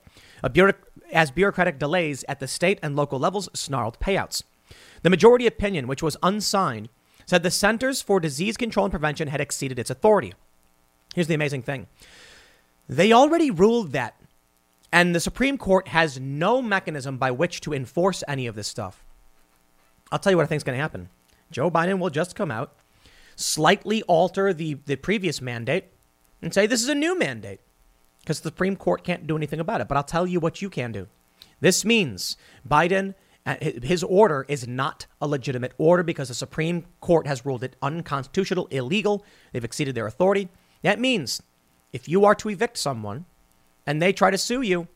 as 1.12 1.30
bureaucratic 1.30 1.78
delays 1.78 2.24
at 2.28 2.40
the 2.40 2.48
state 2.48 2.78
and 2.82 2.96
local 2.96 3.18
levels 3.18 3.48
snarled 3.54 3.98
payouts. 4.00 4.42
The 5.02 5.10
majority 5.10 5.46
opinion, 5.46 5.86
which 5.86 6.02
was 6.02 6.16
unsigned, 6.22 6.88
said 7.26 7.42
the 7.42 7.50
Centers 7.50 8.00
for 8.02 8.20
Disease 8.20 8.56
Control 8.56 8.86
and 8.86 8.92
Prevention 8.92 9.28
had 9.28 9.40
exceeded 9.40 9.78
its 9.78 9.90
authority. 9.90 10.34
Here's 11.14 11.26
the 11.26 11.34
amazing 11.34 11.62
thing 11.62 11.86
they 12.88 13.12
already 13.12 13.50
ruled 13.50 13.92
that, 13.92 14.18
and 14.92 15.14
the 15.14 15.20
Supreme 15.20 15.58
Court 15.58 15.88
has 15.88 16.18
no 16.18 16.62
mechanism 16.62 17.18
by 17.18 17.30
which 17.30 17.60
to 17.62 17.74
enforce 17.74 18.24
any 18.26 18.46
of 18.46 18.54
this 18.54 18.66
stuff. 18.66 19.04
I'll 20.10 20.18
tell 20.18 20.32
you 20.32 20.38
what 20.38 20.44
I 20.44 20.46
think 20.46 20.60
is 20.60 20.64
going 20.64 20.76
to 20.76 20.82
happen. 20.82 21.10
Joe 21.50 21.70
Biden 21.70 21.98
will 21.98 22.10
just 22.10 22.34
come 22.34 22.50
out, 22.50 22.74
slightly 23.36 24.02
alter 24.04 24.54
the, 24.54 24.74
the 24.86 24.96
previous 24.96 25.42
mandate, 25.42 25.84
and 26.40 26.52
say 26.52 26.66
this 26.66 26.82
is 26.82 26.88
a 26.88 26.94
new 26.94 27.18
mandate 27.18 27.60
because 28.28 28.40
the 28.40 28.50
Supreme 28.50 28.76
Court 28.76 29.04
can't 29.04 29.26
do 29.26 29.38
anything 29.38 29.58
about 29.58 29.80
it. 29.80 29.88
But 29.88 29.96
I'll 29.96 30.04
tell 30.04 30.26
you 30.26 30.38
what 30.38 30.60
you 30.60 30.68
can 30.68 30.92
do. 30.92 31.08
This 31.60 31.82
means 31.82 32.36
Biden, 32.68 33.14
uh, 33.46 33.56
his 33.58 34.04
order 34.04 34.44
is 34.50 34.68
not 34.68 35.06
a 35.18 35.26
legitimate 35.26 35.72
order 35.78 36.02
because 36.02 36.28
the 36.28 36.34
Supreme 36.34 36.84
Court 37.00 37.26
has 37.26 37.46
ruled 37.46 37.64
it 37.64 37.74
unconstitutional, 37.80 38.66
illegal. 38.66 39.24
They've 39.52 39.64
exceeded 39.64 39.94
their 39.94 40.06
authority. 40.06 40.50
That 40.82 41.00
means 41.00 41.42
if 41.90 42.06
you 42.06 42.26
are 42.26 42.34
to 42.34 42.50
evict 42.50 42.76
someone 42.76 43.24
and 43.86 44.02
they 44.02 44.12
try 44.12 44.30
to 44.30 44.36
sue 44.36 44.60
you, 44.60 44.88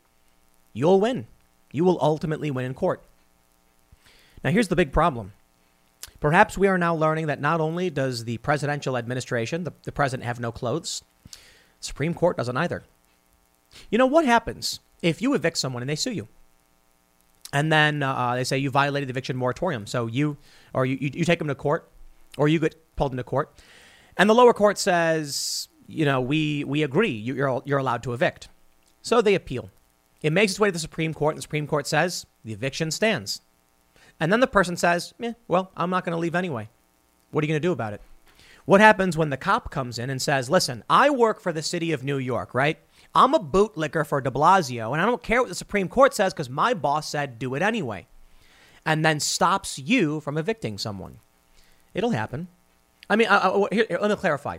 you'll 0.71 1.01
win. 1.01 1.25
You 1.71 1.85
will 1.85 1.97
ultimately 2.03 2.51
win 2.51 2.65
in 2.65 2.75
court. 2.75 3.01
Now, 4.43 4.51
here's 4.51 4.67
the 4.67 4.75
big 4.75 4.91
problem. 4.91 5.33
Perhaps 6.19 6.55
we 6.55 6.67
are 6.67 6.77
now 6.77 6.93
learning 6.93 7.25
that 7.25 7.41
not 7.41 7.59
only 7.59 7.89
does 7.89 8.25
the 8.25 8.37
presidential 8.37 8.95
administration, 8.95 9.63
the, 9.63 9.73
the 9.85 9.91
president, 9.91 10.27
have 10.27 10.39
no 10.39 10.51
clothes, 10.51 11.01
Supreme 11.79 12.13
Court 12.13 12.37
doesn't 12.37 12.57
either. 12.57 12.83
You 13.89 13.97
know 13.97 14.05
what 14.05 14.25
happens 14.25 14.79
if 15.01 15.21
you 15.21 15.33
evict 15.33 15.57
someone 15.57 15.81
and 15.83 15.89
they 15.89 15.95
sue 15.95 16.11
you? 16.11 16.27
And 17.51 17.71
then 17.71 18.01
uh, 18.01 18.35
they 18.35 18.43
say 18.43 18.57
you 18.57 18.71
violated 18.71 19.07
the 19.09 19.11
eviction 19.13 19.37
moratorium. 19.37 19.85
So 19.85 20.07
you, 20.07 20.37
or 20.73 20.85
you, 20.85 20.97
you, 20.99 21.11
you 21.13 21.25
take 21.25 21.39
them 21.39 21.47
to 21.47 21.55
court, 21.55 21.87
or 22.37 22.47
you 22.47 22.59
get 22.59 22.75
pulled 22.95 23.11
into 23.11 23.23
court. 23.23 23.53
And 24.17 24.29
the 24.29 24.33
lower 24.33 24.53
court 24.53 24.77
says, 24.79 25.67
you 25.87 26.03
know, 26.05 26.19
we, 26.19 26.63
we 26.63 26.81
agree, 26.81 27.11
You- 27.11 27.35
you're, 27.35 27.61
you're 27.65 27.77
allowed 27.77 28.01
to 28.03 28.13
evict. 28.13 28.47
So 29.01 29.21
they 29.21 29.35
appeal. 29.35 29.69
It 30.23 30.33
makes 30.33 30.53
its 30.53 30.59
way 30.59 30.69
to 30.69 30.71
the 30.73 30.79
Supreme 30.79 31.13
Court, 31.13 31.33
and 31.33 31.37
the 31.37 31.43
Supreme 31.43 31.67
Court 31.67 31.85
says 31.85 32.25
the 32.43 32.53
eviction 32.53 32.89
stands. 32.89 33.41
And 34.19 34.31
then 34.31 34.39
the 34.39 34.47
person 34.47 34.77
says, 34.77 35.13
eh, 35.21 35.33
well, 35.47 35.71
I'm 35.75 35.89
not 35.89 36.05
going 36.05 36.13
to 36.15 36.19
leave 36.19 36.35
anyway. 36.35 36.69
What 37.31 37.43
are 37.43 37.45
you 37.45 37.51
going 37.51 37.61
to 37.61 37.67
do 37.67 37.71
about 37.73 37.93
it? 37.93 38.01
What 38.65 38.79
happens 38.79 39.17
when 39.17 39.29
the 39.29 39.37
cop 39.37 39.69
comes 39.69 39.99
in 39.99 40.09
and 40.09 40.21
says, 40.21 40.49
listen, 40.49 40.83
I 40.89 41.09
work 41.09 41.41
for 41.41 41.51
the 41.51 41.61
city 41.61 41.91
of 41.91 42.03
New 42.03 42.17
York, 42.17 42.53
right? 42.53 42.77
I'm 43.15 43.33
a 43.33 43.39
bootlicker 43.39 44.05
for 44.05 44.21
de 44.21 44.31
Blasio, 44.31 44.91
and 44.91 45.01
I 45.01 45.05
don't 45.05 45.21
care 45.21 45.41
what 45.41 45.49
the 45.49 45.55
Supreme 45.55 45.87
Court 45.87 46.13
says 46.13 46.33
because 46.33 46.49
my 46.49 46.73
boss 46.73 47.09
said 47.09 47.37
do 47.37 47.53
it 47.55 47.61
anyway. 47.61 48.07
And 48.85 49.05
then 49.05 49.19
stops 49.19 49.79
you 49.79 50.19
from 50.19 50.37
evicting 50.37 50.77
someone. 50.77 51.19
It'll 51.93 52.09
happen. 52.09 52.47
I 53.09 53.15
mean, 53.15 53.27
uh, 53.27 53.35
uh, 53.35 53.67
here, 53.71 53.85
here, 53.87 53.99
let 54.01 54.09
me 54.09 54.15
clarify. 54.15 54.57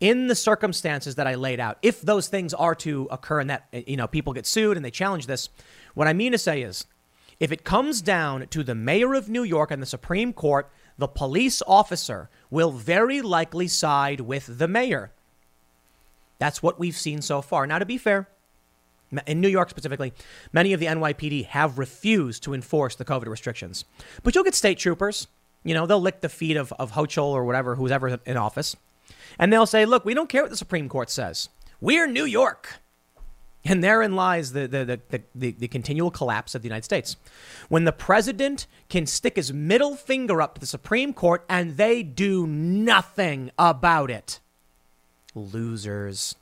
In 0.00 0.26
the 0.26 0.34
circumstances 0.34 1.14
that 1.14 1.26
I 1.26 1.36
laid 1.36 1.60
out, 1.60 1.78
if 1.80 2.02
those 2.02 2.28
things 2.28 2.52
are 2.52 2.74
to 2.76 3.08
occur 3.10 3.40
and 3.40 3.50
that 3.50 3.66
uh, 3.72 3.80
you 3.86 3.96
know 3.96 4.08
people 4.08 4.32
get 4.32 4.46
sued 4.46 4.76
and 4.76 4.84
they 4.84 4.90
challenge 4.90 5.26
this, 5.26 5.48
what 5.94 6.08
I 6.08 6.12
mean 6.12 6.32
to 6.32 6.38
say 6.38 6.62
is, 6.62 6.84
if 7.40 7.52
it 7.52 7.64
comes 7.64 8.02
down 8.02 8.48
to 8.48 8.62
the 8.62 8.74
mayor 8.74 9.14
of 9.14 9.28
New 9.28 9.44
York 9.44 9.70
and 9.70 9.80
the 9.80 9.86
Supreme 9.86 10.32
Court, 10.32 10.70
the 10.98 11.08
police 11.08 11.62
officer 11.66 12.28
will 12.50 12.70
very 12.70 13.22
likely 13.22 13.68
side 13.68 14.20
with 14.20 14.58
the 14.58 14.68
mayor. 14.68 15.12
That's 16.44 16.62
what 16.62 16.78
we've 16.78 16.94
seen 16.94 17.22
so 17.22 17.40
far. 17.40 17.66
Now, 17.66 17.78
to 17.78 17.86
be 17.86 17.96
fair, 17.96 18.28
in 19.26 19.40
New 19.40 19.48
York 19.48 19.70
specifically, 19.70 20.12
many 20.52 20.74
of 20.74 20.80
the 20.80 20.84
NYPD 20.84 21.46
have 21.46 21.78
refused 21.78 22.42
to 22.42 22.52
enforce 22.52 22.96
the 22.96 23.04
COVID 23.06 23.28
restrictions. 23.28 23.86
But 24.22 24.34
you'll 24.34 24.44
get 24.44 24.54
state 24.54 24.76
troopers. 24.76 25.26
You 25.62 25.72
know, 25.72 25.86
they'll 25.86 26.02
lick 26.02 26.20
the 26.20 26.28
feet 26.28 26.58
of, 26.58 26.70
of 26.74 26.92
Hochul 26.92 27.28
or 27.28 27.46
whatever, 27.46 27.76
who's 27.76 27.90
ever 27.90 28.20
in 28.26 28.36
office. 28.36 28.76
And 29.38 29.50
they'll 29.50 29.64
say, 29.64 29.86
look, 29.86 30.04
we 30.04 30.12
don't 30.12 30.28
care 30.28 30.42
what 30.42 30.50
the 30.50 30.56
Supreme 30.58 30.86
Court 30.86 31.08
says. 31.08 31.48
We're 31.80 32.06
New 32.06 32.26
York. 32.26 32.74
And 33.64 33.82
therein 33.82 34.14
lies 34.14 34.52
the, 34.52 34.68
the, 34.68 34.84
the, 34.84 35.00
the, 35.08 35.22
the, 35.34 35.50
the 35.52 35.68
continual 35.68 36.10
collapse 36.10 36.54
of 36.54 36.60
the 36.60 36.68
United 36.68 36.84
States. 36.84 37.16
When 37.70 37.84
the 37.84 37.92
president 37.92 38.66
can 38.90 39.06
stick 39.06 39.36
his 39.36 39.50
middle 39.50 39.96
finger 39.96 40.42
up 40.42 40.56
to 40.56 40.60
the 40.60 40.66
Supreme 40.66 41.14
Court 41.14 41.42
and 41.48 41.78
they 41.78 42.02
do 42.02 42.46
nothing 42.46 43.50
about 43.58 44.10
it. 44.10 44.40
Losers. 45.34 46.36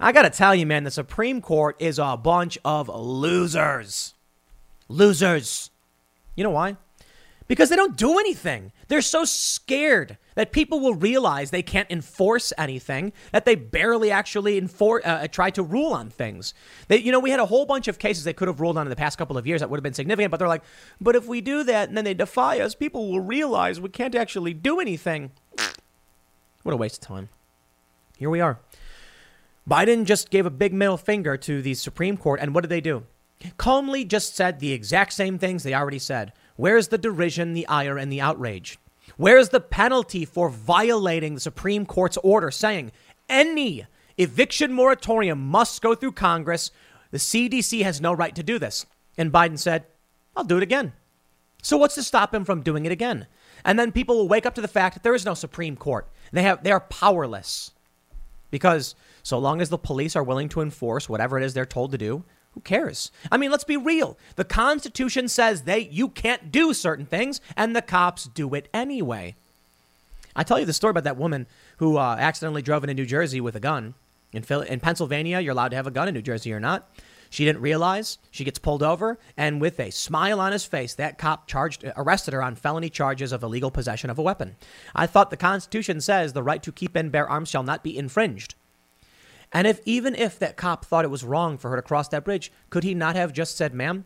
I 0.00 0.12
got 0.12 0.22
to 0.22 0.30
tell 0.30 0.54
you, 0.54 0.66
man, 0.66 0.84
the 0.84 0.90
Supreme 0.90 1.40
Court 1.40 1.76
is 1.78 1.98
a 1.98 2.16
bunch 2.16 2.58
of 2.64 2.88
losers. 2.88 4.14
Losers. 4.88 5.70
You 6.34 6.44
know 6.44 6.50
why? 6.50 6.76
Because 7.46 7.68
they 7.68 7.76
don't 7.76 7.96
do 7.96 8.18
anything. 8.18 8.72
They're 8.88 9.02
so 9.02 9.24
scared 9.24 10.16
that 10.34 10.52
people 10.52 10.80
will 10.80 10.94
realize 10.94 11.50
they 11.50 11.62
can't 11.62 11.90
enforce 11.90 12.52
anything, 12.56 13.12
that 13.32 13.44
they 13.44 13.54
barely 13.54 14.10
actually 14.10 14.56
enforce, 14.56 15.04
uh, 15.04 15.26
try 15.28 15.50
to 15.50 15.62
rule 15.62 15.92
on 15.92 16.08
things. 16.08 16.54
They, 16.88 16.98
you 16.98 17.12
know, 17.12 17.20
we 17.20 17.30
had 17.30 17.40
a 17.40 17.46
whole 17.46 17.66
bunch 17.66 17.88
of 17.88 17.98
cases 17.98 18.24
they 18.24 18.32
could 18.32 18.48
have 18.48 18.60
ruled 18.60 18.78
on 18.78 18.86
in 18.86 18.90
the 18.90 18.96
past 18.96 19.18
couple 19.18 19.36
of 19.36 19.46
years 19.46 19.60
that 19.60 19.68
would 19.68 19.76
have 19.76 19.82
been 19.82 19.92
significant, 19.92 20.30
but 20.30 20.38
they're 20.38 20.48
like, 20.48 20.62
but 21.00 21.14
if 21.14 21.26
we 21.26 21.40
do 21.40 21.62
that 21.64 21.88
and 21.88 21.96
then 21.96 22.04
they 22.04 22.14
defy 22.14 22.58
us, 22.60 22.74
people 22.74 23.10
will 23.10 23.20
realize 23.20 23.80
we 23.80 23.88
can't 23.88 24.14
actually 24.14 24.54
do 24.54 24.80
anything. 24.80 25.32
What 26.62 26.72
a 26.72 26.76
waste 26.76 27.02
of 27.02 27.08
time. 27.08 27.28
Here 28.22 28.30
we 28.30 28.40
are. 28.40 28.60
Biden 29.68 30.04
just 30.04 30.30
gave 30.30 30.46
a 30.46 30.50
big 30.50 30.72
middle 30.72 30.96
finger 30.96 31.36
to 31.38 31.60
the 31.60 31.74
Supreme 31.74 32.16
Court, 32.16 32.38
and 32.40 32.54
what 32.54 32.60
did 32.60 32.68
they 32.68 32.80
do? 32.80 33.02
Calmly 33.56 34.04
just 34.04 34.36
said 34.36 34.60
the 34.60 34.70
exact 34.70 35.12
same 35.12 35.40
things 35.40 35.64
they 35.64 35.74
already 35.74 35.98
said. 35.98 36.32
Where's 36.54 36.86
the 36.86 36.98
derision, 36.98 37.52
the 37.52 37.66
ire, 37.66 37.98
and 37.98 38.12
the 38.12 38.20
outrage? 38.20 38.78
Where's 39.16 39.48
the 39.48 39.58
penalty 39.58 40.24
for 40.24 40.48
violating 40.48 41.34
the 41.34 41.40
Supreme 41.40 41.84
Court's 41.84 42.16
order 42.18 42.52
saying 42.52 42.92
any 43.28 43.86
eviction 44.18 44.72
moratorium 44.72 45.40
must 45.40 45.82
go 45.82 45.96
through 45.96 46.12
Congress? 46.12 46.70
The 47.10 47.18
CDC 47.18 47.82
has 47.82 48.00
no 48.00 48.12
right 48.12 48.36
to 48.36 48.44
do 48.44 48.60
this. 48.60 48.86
And 49.18 49.32
Biden 49.32 49.58
said, 49.58 49.86
I'll 50.36 50.44
do 50.44 50.58
it 50.58 50.62
again. 50.62 50.92
So 51.60 51.76
what's 51.76 51.96
to 51.96 52.04
stop 52.04 52.32
him 52.32 52.44
from 52.44 52.62
doing 52.62 52.86
it 52.86 52.92
again? 52.92 53.26
And 53.64 53.76
then 53.80 53.90
people 53.90 54.16
will 54.16 54.28
wake 54.28 54.46
up 54.46 54.54
to 54.54 54.60
the 54.60 54.68
fact 54.68 54.94
that 54.94 55.02
there 55.02 55.14
is 55.14 55.26
no 55.26 55.34
Supreme 55.34 55.76
Court. 55.76 56.08
They 56.32 56.42
have 56.42 56.62
they 56.62 56.72
are 56.72 56.80
powerless. 56.80 57.72
Because 58.52 58.94
so 59.24 59.38
long 59.38 59.60
as 59.60 59.70
the 59.70 59.78
police 59.78 60.14
are 60.14 60.22
willing 60.22 60.48
to 60.50 60.60
enforce 60.60 61.08
whatever 61.08 61.36
it 61.36 61.42
is 61.42 61.54
they're 61.54 61.66
told 61.66 61.90
to 61.90 61.98
do, 61.98 62.22
who 62.52 62.60
cares? 62.60 63.10
I 63.32 63.38
mean, 63.38 63.50
let's 63.50 63.64
be 63.64 63.78
real. 63.78 64.18
The 64.36 64.44
Constitution 64.44 65.26
says 65.26 65.62
they 65.62 65.80
you 65.80 66.08
can't 66.08 66.52
do 66.52 66.74
certain 66.74 67.06
things, 67.06 67.40
and 67.56 67.74
the 67.74 67.82
cops 67.82 68.24
do 68.26 68.54
it 68.54 68.68
anyway. 68.72 69.34
I 70.36 70.44
tell 70.44 70.60
you 70.60 70.66
the 70.66 70.72
story 70.72 70.90
about 70.90 71.04
that 71.04 71.16
woman 71.16 71.46
who 71.78 71.96
uh, 71.96 72.16
accidentally 72.18 72.62
drove 72.62 72.84
into 72.84 72.94
New 72.94 73.06
Jersey 73.06 73.40
with 73.40 73.56
a 73.56 73.60
gun. 73.60 73.94
In, 74.32 74.44
in 74.68 74.80
Pennsylvania, 74.80 75.40
you're 75.40 75.52
allowed 75.52 75.68
to 75.68 75.76
have 75.76 75.86
a 75.86 75.90
gun. 75.90 76.08
In 76.08 76.14
New 76.14 76.22
Jersey, 76.22 76.50
you're 76.50 76.60
not. 76.60 76.88
She 77.32 77.46
didn't 77.46 77.62
realize. 77.62 78.18
She 78.30 78.44
gets 78.44 78.58
pulled 78.58 78.82
over, 78.82 79.18
and 79.38 79.58
with 79.58 79.80
a 79.80 79.90
smile 79.90 80.38
on 80.38 80.52
his 80.52 80.66
face, 80.66 80.92
that 80.96 81.16
cop 81.16 81.46
charged, 81.46 81.82
arrested 81.96 82.34
her 82.34 82.42
on 82.42 82.56
felony 82.56 82.90
charges 82.90 83.32
of 83.32 83.42
illegal 83.42 83.70
possession 83.70 84.10
of 84.10 84.18
a 84.18 84.22
weapon. 84.22 84.54
I 84.94 85.06
thought 85.06 85.30
the 85.30 85.38
Constitution 85.38 86.02
says 86.02 86.34
the 86.34 86.42
right 86.42 86.62
to 86.62 86.70
keep 86.70 86.94
and 86.94 87.10
bear 87.10 87.26
arms 87.26 87.48
shall 87.48 87.62
not 87.62 87.82
be 87.82 87.96
infringed. 87.96 88.54
And 89.50 89.66
if 89.66 89.80
even 89.86 90.14
if 90.14 90.38
that 90.40 90.58
cop 90.58 90.84
thought 90.84 91.06
it 91.06 91.10
was 91.10 91.24
wrong 91.24 91.56
for 91.56 91.70
her 91.70 91.76
to 91.76 91.80
cross 91.80 92.06
that 92.08 92.22
bridge, 92.26 92.52
could 92.68 92.84
he 92.84 92.92
not 92.92 93.16
have 93.16 93.32
just 93.32 93.56
said, 93.56 93.72
"Ma'am, 93.72 94.04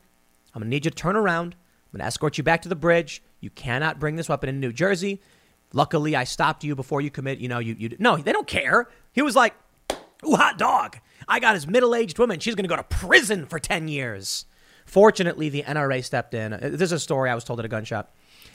I'm 0.54 0.60
gonna 0.60 0.70
need 0.70 0.84
you 0.84 0.92
to 0.92 0.96
turn 0.96 1.16
around. 1.16 1.56
I'm 1.92 1.98
gonna 1.98 2.06
escort 2.06 2.38
you 2.38 2.44
back 2.44 2.62
to 2.62 2.68
the 2.68 2.76
bridge. 2.76 3.24
You 3.40 3.50
cannot 3.50 3.98
bring 3.98 4.14
this 4.14 4.28
weapon 4.28 4.48
in 4.48 4.60
New 4.60 4.72
Jersey. 4.72 5.20
Luckily, 5.72 6.14
I 6.14 6.22
stopped 6.22 6.62
you 6.62 6.76
before 6.76 7.00
you 7.00 7.10
commit. 7.10 7.40
You 7.40 7.48
know, 7.48 7.58
you 7.58 7.74
you 7.76 7.96
no, 7.98 8.18
they 8.18 8.30
don't 8.30 8.46
care. 8.46 8.88
He 9.12 9.20
was 9.20 9.34
like, 9.34 9.54
"Ooh, 10.24 10.36
hot 10.36 10.58
dog! 10.58 10.98
I 11.28 11.40
got 11.40 11.54
his 11.54 11.66
middle-aged 11.66 12.18
woman. 12.18 12.38
She's 12.40 12.54
gonna 12.54 12.68
go 12.68 12.76
to 12.76 12.82
prison 12.84 13.46
for 13.46 13.58
ten 13.58 13.88
years." 13.88 14.44
Fortunately, 14.84 15.48
the 15.48 15.62
NRA 15.64 16.04
stepped 16.04 16.32
in. 16.32 16.52
Uh, 16.52 16.58
This 16.62 16.82
is 16.82 16.92
a 16.92 16.98
story 17.00 17.28
I 17.28 17.34
was 17.34 17.42
told 17.42 17.58
at 17.58 17.64
a 17.64 17.68
gun 17.68 17.84
shop, 17.84 18.14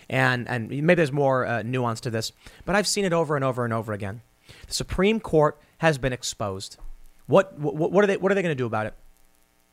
and 0.09 0.47
and 0.47 0.69
maybe 0.69 0.95
there's 0.95 1.11
more 1.11 1.45
uh, 1.45 1.61
nuance 1.63 1.99
to 2.01 2.09
this, 2.09 2.31
but 2.65 2.75
I've 2.75 2.87
seen 2.87 3.03
it 3.05 3.11
over 3.13 3.35
and 3.35 3.43
over 3.43 3.65
and 3.65 3.73
over 3.73 3.91
again. 3.91 4.21
The 4.67 4.73
Supreme 4.73 5.19
Court 5.19 5.57
has 5.79 5.97
been 5.97 6.13
exposed. 6.13 6.77
What 7.27 7.57
what, 7.59 7.91
what 7.91 8.03
are 8.03 8.07
they 8.07 8.17
what 8.17 8.31
are 8.31 8.35
they 8.35 8.41
going 8.41 8.55
to 8.55 8.63
do 8.63 8.65
about 8.65 8.85
it? 8.85 8.93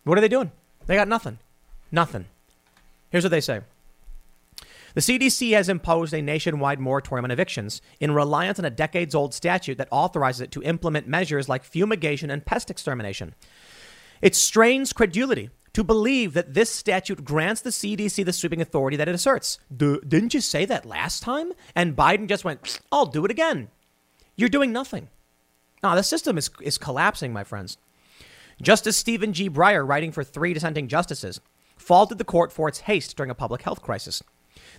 What 0.05 0.19
are 0.19 0.21
they 0.21 0.29
doing? 0.29 0.51
They 0.87 0.97
got 0.97 1.07
nothing. 1.09 1.39
Nothing. 1.93 2.25
Here's 3.11 3.25
what 3.25 3.31
they 3.31 3.41
say. 3.41 3.61
The 4.99 5.03
CDC 5.03 5.53
has 5.53 5.69
imposed 5.69 6.13
a 6.13 6.21
nationwide 6.21 6.81
moratorium 6.81 7.25
on 7.25 7.31
evictions 7.31 7.81
in 8.01 8.11
reliance 8.11 8.59
on 8.59 8.65
a 8.65 8.71
decades 8.71 9.15
old 9.15 9.33
statute 9.33 9.79
that 9.79 9.87
authorizes 9.93 10.41
it 10.41 10.51
to 10.51 10.63
implement 10.65 11.07
measures 11.07 11.49
like 11.49 11.63
fumigation 11.63 12.31
and 12.31 12.45
pest 12.45 12.69
extermination. 12.69 13.37
It 14.23 14.35
strains 14.35 14.93
credulity 14.93 15.51
to 15.75 15.85
believe 15.85 16.33
that 16.33 16.55
this 16.55 16.69
statute 16.69 17.25
grants 17.25 17.61
the 17.61 17.71
CDC 17.71 18.25
the 18.25 18.33
sweeping 18.33 18.61
authority 18.61 18.97
that 18.97 19.07
it 19.07 19.15
asserts. 19.15 19.61
Didn't 19.77 20.35
you 20.35 20.41
say 20.41 20.65
that 20.65 20.85
last 20.85 21.23
time? 21.23 21.53
And 21.77 21.95
Biden 21.95 22.29
just 22.29 22.45
went, 22.45 22.81
I'll 22.91 23.07
do 23.07 23.25
it 23.25 23.31
again. 23.31 23.69
You're 24.35 24.49
doing 24.49 24.73
nothing. 24.73 25.11
Now, 25.81 25.95
the 25.95 26.03
system 26.03 26.37
is, 26.37 26.51
is 26.61 26.77
collapsing, 26.77 27.33
my 27.33 27.45
friends. 27.45 27.79
Justice 28.61 28.97
Stephen 28.97 29.33
G. 29.33 29.49
Breyer, 29.49 29.87
writing 29.87 30.11
for 30.11 30.25
three 30.25 30.55
dissenting 30.55 30.89
justices, 30.89 31.41
faulted 31.77 32.19
the 32.19 32.25
court 32.25 32.51
for 32.51 32.67
its 32.67 32.81
haste 32.81 33.17
during 33.17 33.31
a 33.31 33.37
public 33.37 33.63
health 33.63 33.81
crisis. 33.81 34.25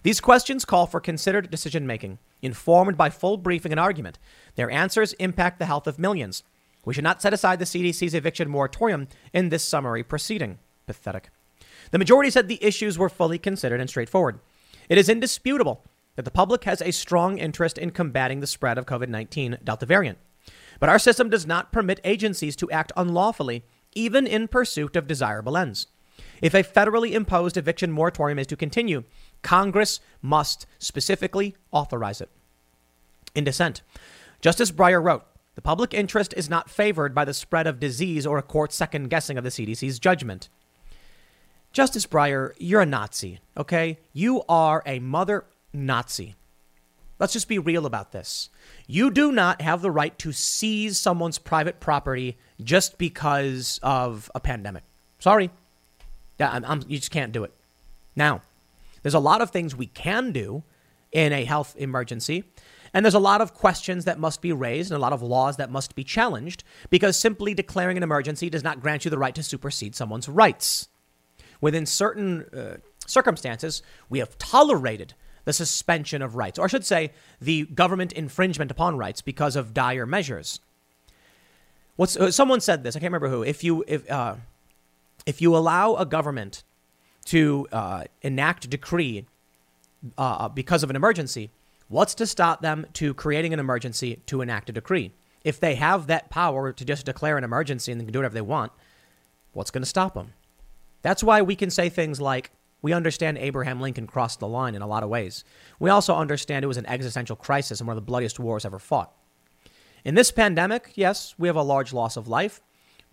These 0.03 0.21
questions 0.21 0.65
call 0.65 0.87
for 0.87 0.99
considered 0.99 1.49
decision 1.49 1.85
making, 1.85 2.19
informed 2.41 2.97
by 2.97 3.09
full 3.09 3.37
briefing 3.37 3.71
and 3.71 3.79
argument. 3.79 4.17
Their 4.55 4.71
answers 4.71 5.13
impact 5.13 5.59
the 5.59 5.65
health 5.65 5.87
of 5.87 5.99
millions. 5.99 6.43
We 6.85 6.93
should 6.93 7.03
not 7.03 7.21
set 7.21 7.33
aside 7.33 7.59
the 7.59 7.65
CDC's 7.65 8.13
eviction 8.13 8.49
moratorium 8.49 9.07
in 9.33 9.49
this 9.49 9.63
summary 9.63 10.03
proceeding. 10.03 10.59
Pathetic. 10.87 11.29
The 11.91 11.99
majority 11.99 12.29
said 12.29 12.47
the 12.47 12.63
issues 12.63 12.97
were 12.97 13.09
fully 13.09 13.37
considered 13.37 13.81
and 13.81 13.89
straightforward. 13.89 14.39
It 14.87 14.97
is 14.97 15.09
indisputable 15.09 15.83
that 16.15 16.23
the 16.23 16.31
public 16.31 16.63
has 16.63 16.81
a 16.81 16.91
strong 16.91 17.37
interest 17.37 17.77
in 17.77 17.91
combating 17.91 18.39
the 18.39 18.47
spread 18.47 18.77
of 18.77 18.85
COVID 18.85 19.09
19 19.09 19.57
Delta 19.63 19.85
variant. 19.85 20.17
But 20.79 20.89
our 20.89 20.99
system 20.99 21.29
does 21.29 21.45
not 21.45 21.71
permit 21.71 21.99
agencies 22.03 22.55
to 22.57 22.71
act 22.71 22.91
unlawfully, 22.95 23.65
even 23.93 24.25
in 24.25 24.47
pursuit 24.47 24.95
of 24.95 25.07
desirable 25.07 25.57
ends. 25.57 25.87
If 26.41 26.53
a 26.53 26.63
federally 26.63 27.11
imposed 27.11 27.57
eviction 27.57 27.91
moratorium 27.91 28.39
is 28.39 28.47
to 28.47 28.55
continue, 28.55 29.03
Congress 29.41 29.99
must 30.21 30.65
specifically 30.77 31.55
authorize 31.71 32.21
it. 32.21 32.29
In 33.35 33.43
dissent, 33.43 33.81
Justice 34.41 34.71
Breyer 34.71 35.03
wrote 35.03 35.25
The 35.55 35.61
public 35.61 35.93
interest 35.93 36.33
is 36.35 36.49
not 36.49 36.69
favored 36.69 37.13
by 37.13 37.25
the 37.25 37.33
spread 37.33 37.67
of 37.67 37.79
disease 37.79 38.25
or 38.25 38.37
a 38.37 38.43
court 38.43 38.71
second 38.71 39.09
guessing 39.09 39.37
of 39.37 39.43
the 39.43 39.49
CDC's 39.49 39.99
judgment. 39.99 40.49
Justice 41.71 42.05
Breyer, 42.05 42.53
you're 42.57 42.81
a 42.81 42.85
Nazi, 42.85 43.39
okay? 43.55 43.99
You 44.11 44.43
are 44.49 44.81
a 44.85 44.99
mother 44.99 45.45
Nazi. 45.71 46.35
Let's 47.19 47.33
just 47.33 47.49
be 47.49 47.59
real 47.59 47.85
about 47.85 48.11
this. 48.11 48.49
You 48.87 49.11
do 49.11 49.31
not 49.31 49.61
have 49.61 49.81
the 49.81 49.91
right 49.91 50.17
to 50.19 50.31
seize 50.31 50.97
someone's 50.97 51.37
private 51.37 51.79
property 51.81 52.37
just 52.63 52.97
because 52.97 53.79
of 53.83 54.31
a 54.33 54.39
pandemic. 54.39 54.83
Sorry. 55.19 55.51
I'm, 56.39 56.63
I'm, 56.63 56.81
you 56.87 56.97
just 56.97 57.11
can't 57.11 57.33
do 57.33 57.43
it. 57.43 57.53
Now, 58.15 58.41
there's 59.01 59.13
a 59.13 59.19
lot 59.19 59.41
of 59.41 59.51
things 59.51 59.75
we 59.75 59.87
can 59.87 60.31
do 60.31 60.63
in 61.11 61.33
a 61.33 61.45
health 61.45 61.75
emergency. 61.77 62.43
And 62.93 63.05
there's 63.05 63.15
a 63.15 63.19
lot 63.19 63.41
of 63.41 63.53
questions 63.53 64.05
that 64.05 64.19
must 64.19 64.41
be 64.41 64.51
raised 64.51 64.91
and 64.91 64.97
a 64.97 65.01
lot 65.01 65.13
of 65.13 65.21
laws 65.21 65.57
that 65.57 65.69
must 65.69 65.95
be 65.95 66.03
challenged 66.03 66.63
because 66.89 67.17
simply 67.17 67.53
declaring 67.53 67.97
an 67.97 68.03
emergency 68.03 68.49
does 68.49 68.63
not 68.63 68.81
grant 68.81 69.05
you 69.05 69.11
the 69.11 69.17
right 69.17 69.35
to 69.35 69.43
supersede 69.43 69.95
someone's 69.95 70.27
rights. 70.27 70.87
Within 71.61 71.85
certain 71.85 72.45
uh, 72.45 72.77
circumstances, 73.05 73.83
we 74.09 74.19
have 74.19 74.37
tolerated 74.37 75.13
the 75.45 75.53
suspension 75.53 76.21
of 76.21 76.35
rights, 76.35 76.59
or 76.59 76.65
I 76.65 76.67
should 76.67 76.85
say, 76.85 77.11
the 77.39 77.65
government 77.65 78.11
infringement 78.13 78.71
upon 78.71 78.97
rights 78.97 79.21
because 79.21 79.55
of 79.55 79.73
dire 79.73 80.05
measures. 80.05 80.59
What's, 81.95 82.15
uh, 82.15 82.31
someone 82.31 82.61
said 82.61 82.83
this, 82.83 82.95
I 82.95 82.99
can't 82.99 83.11
remember 83.11 83.29
who. 83.29 83.43
If 83.43 83.63
you, 83.63 83.83
if, 83.87 84.09
uh, 84.09 84.35
if 85.25 85.41
you 85.41 85.55
allow 85.55 85.95
a 85.95 86.05
government 86.05 86.63
to 87.29 87.67
uh, 87.71 88.03
enact 88.23 88.65
a 88.65 88.67
decree 88.67 89.27
uh, 90.17 90.49
because 90.49 90.81
of 90.81 90.89
an 90.89 90.95
emergency, 90.95 91.51
what's 91.87 92.15
to 92.15 92.25
stop 92.25 92.61
them 92.61 92.87
to 92.93 93.13
creating 93.13 93.53
an 93.53 93.59
emergency 93.59 94.21
to 94.25 94.41
enact 94.41 94.69
a 94.69 94.73
decree? 94.73 95.13
If 95.43 95.59
they 95.59 95.75
have 95.75 96.07
that 96.07 96.31
power 96.31 96.73
to 96.73 96.85
just 96.85 97.05
declare 97.05 97.37
an 97.37 97.43
emergency 97.43 97.91
and 97.91 98.01
they 98.01 98.05
can 98.05 98.13
do 98.13 98.19
whatever 98.19 98.33
they 98.33 98.41
want, 98.41 98.71
what's 99.53 99.69
going 99.69 99.83
to 99.83 99.89
stop 99.89 100.15
them? 100.15 100.33
That's 101.03 101.23
why 101.23 101.43
we 101.43 101.55
can 101.55 101.69
say 101.69 101.87
things 101.89 102.19
like, 102.19 102.49
we 102.81 102.93
understand 102.93 103.37
Abraham 103.37 103.79
Lincoln 103.79 104.07
crossed 104.07 104.39
the 104.39 104.47
line 104.47 104.73
in 104.73 104.81
a 104.81 104.87
lot 104.87 105.03
of 105.03 105.09
ways. 105.09 105.43
We 105.79 105.89
also 105.89 106.15
understand 106.15 106.63
it 106.63 106.67
was 106.67 106.77
an 106.77 106.85
existential 106.87 107.35
crisis 107.35 107.79
and 107.79 107.87
one 107.87 107.95
of 107.95 108.03
the 108.03 108.07
bloodiest 108.07 108.39
wars 108.39 108.65
ever 108.65 108.79
fought. 108.79 109.13
In 110.03 110.15
this 110.15 110.31
pandemic, 110.31 110.93
yes, 110.95 111.35
we 111.37 111.47
have 111.47 111.57
a 111.57 111.61
large 111.61 111.93
loss 111.93 112.17
of 112.17 112.27
life, 112.27 112.61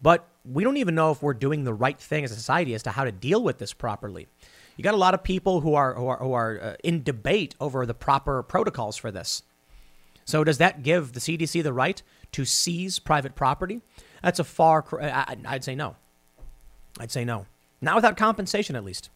but 0.03 0.28
we 0.44 0.64
don't 0.64 0.76
even 0.76 0.94
know 0.94 1.11
if 1.11 1.22
we're 1.22 1.34
doing 1.34 1.64
the 1.64 1.74
right 1.74 1.99
thing 1.99 2.24
as 2.24 2.30
a 2.30 2.34
society 2.34 2.74
as 2.74 2.82
to 2.84 2.90
how 2.90 3.05
to 3.05 3.12
deal 3.12 3.42
with 3.42 3.59
this 3.59 3.72
properly. 3.72 4.28
You 4.76 4.84
got 4.84 4.94
a 4.94 4.99
lot 4.99 5.14
of 5.14 5.22
people 5.22 5.61
who 5.61 5.74
are 5.74 5.94
who 5.94 6.07
are, 6.07 6.18
who 6.18 6.32
are 6.32 6.61
uh, 6.61 6.74
in 6.84 7.03
debate 7.03 7.55
over 7.61 7.86
the 7.86 7.94
proper 7.94 8.42
protocols 8.42 8.97
for 8.97 9.11
this. 9.11 9.42
So 10.24 10.44
does 10.44 10.59
that 10.59 10.82
give 10.82 11.12
the 11.12 11.20
CDC 11.20 11.62
the 11.62 11.72
right 11.72 12.03
to 12.32 12.44
seize 12.44 12.99
private 12.99 13.34
property? 13.34 13.80
That's 14.22 14.38
a 14.38 14.44
far. 14.44 14.84
I'd 15.01 15.64
say 15.64 15.74
no. 15.74 15.97
I'd 16.99 17.12
say 17.12 17.24
no. 17.24 17.47
Not 17.80 17.94
without 17.94 18.16
compensation, 18.16 18.74
at 18.74 18.84
least. 18.84 19.11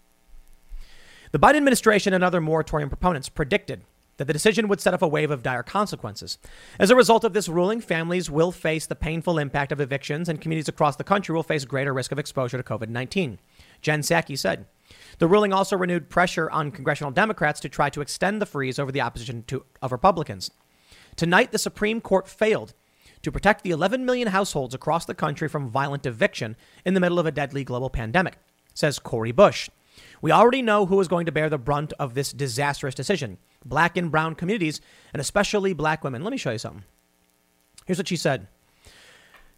The 1.32 1.38
Biden 1.38 1.56
administration 1.56 2.12
and 2.12 2.22
other 2.22 2.40
moratorium 2.40 2.88
proponents 2.88 3.28
predicted 3.28 3.82
that 4.20 4.26
the 4.26 4.34
decision 4.34 4.68
would 4.68 4.82
set 4.82 4.92
off 4.92 5.00
a 5.00 5.08
wave 5.08 5.30
of 5.30 5.42
dire 5.42 5.62
consequences. 5.62 6.36
As 6.78 6.90
a 6.90 6.94
result 6.94 7.24
of 7.24 7.32
this 7.32 7.48
ruling, 7.48 7.80
families 7.80 8.30
will 8.30 8.52
face 8.52 8.84
the 8.84 8.94
painful 8.94 9.38
impact 9.38 9.72
of 9.72 9.80
evictions, 9.80 10.28
and 10.28 10.38
communities 10.38 10.68
across 10.68 10.96
the 10.96 11.04
country 11.04 11.34
will 11.34 11.42
face 11.42 11.64
greater 11.64 11.94
risk 11.94 12.12
of 12.12 12.18
exposure 12.18 12.58
to 12.58 12.62
COVID 12.62 12.90
19. 12.90 13.38
Jen 13.80 14.02
Psaki 14.02 14.38
said. 14.38 14.66
The 15.20 15.26
ruling 15.26 15.54
also 15.54 15.74
renewed 15.74 16.10
pressure 16.10 16.50
on 16.50 16.70
congressional 16.70 17.10
Democrats 17.10 17.60
to 17.60 17.70
try 17.70 17.88
to 17.88 18.02
extend 18.02 18.42
the 18.42 18.46
freeze 18.46 18.78
over 18.78 18.92
the 18.92 19.00
opposition 19.00 19.42
to, 19.44 19.64
of 19.80 19.90
Republicans. 19.90 20.50
Tonight, 21.16 21.50
the 21.50 21.58
Supreme 21.58 22.02
Court 22.02 22.28
failed 22.28 22.74
to 23.22 23.32
protect 23.32 23.64
the 23.64 23.70
11 23.70 24.04
million 24.04 24.28
households 24.28 24.74
across 24.74 25.06
the 25.06 25.14
country 25.14 25.48
from 25.48 25.70
violent 25.70 26.04
eviction 26.04 26.56
in 26.84 26.92
the 26.92 27.00
middle 27.00 27.18
of 27.18 27.24
a 27.24 27.32
deadly 27.32 27.64
global 27.64 27.88
pandemic, 27.88 28.36
says 28.74 28.98
Cori 28.98 29.32
Bush. 29.32 29.70
We 30.20 30.30
already 30.30 30.60
know 30.60 30.84
who 30.84 31.00
is 31.00 31.08
going 31.08 31.24
to 31.24 31.32
bear 31.32 31.48
the 31.48 31.56
brunt 31.56 31.94
of 31.98 32.12
this 32.12 32.34
disastrous 32.34 32.94
decision 32.94 33.38
black 33.64 33.96
and 33.96 34.10
brown 34.10 34.34
communities, 34.34 34.80
and 35.12 35.20
especially 35.20 35.72
black 35.72 36.04
women. 36.04 36.22
Let 36.22 36.30
me 36.30 36.36
show 36.36 36.52
you 36.52 36.58
something. 36.58 36.84
Here's 37.86 37.98
what 37.98 38.08
she 38.08 38.16
said 38.16 38.48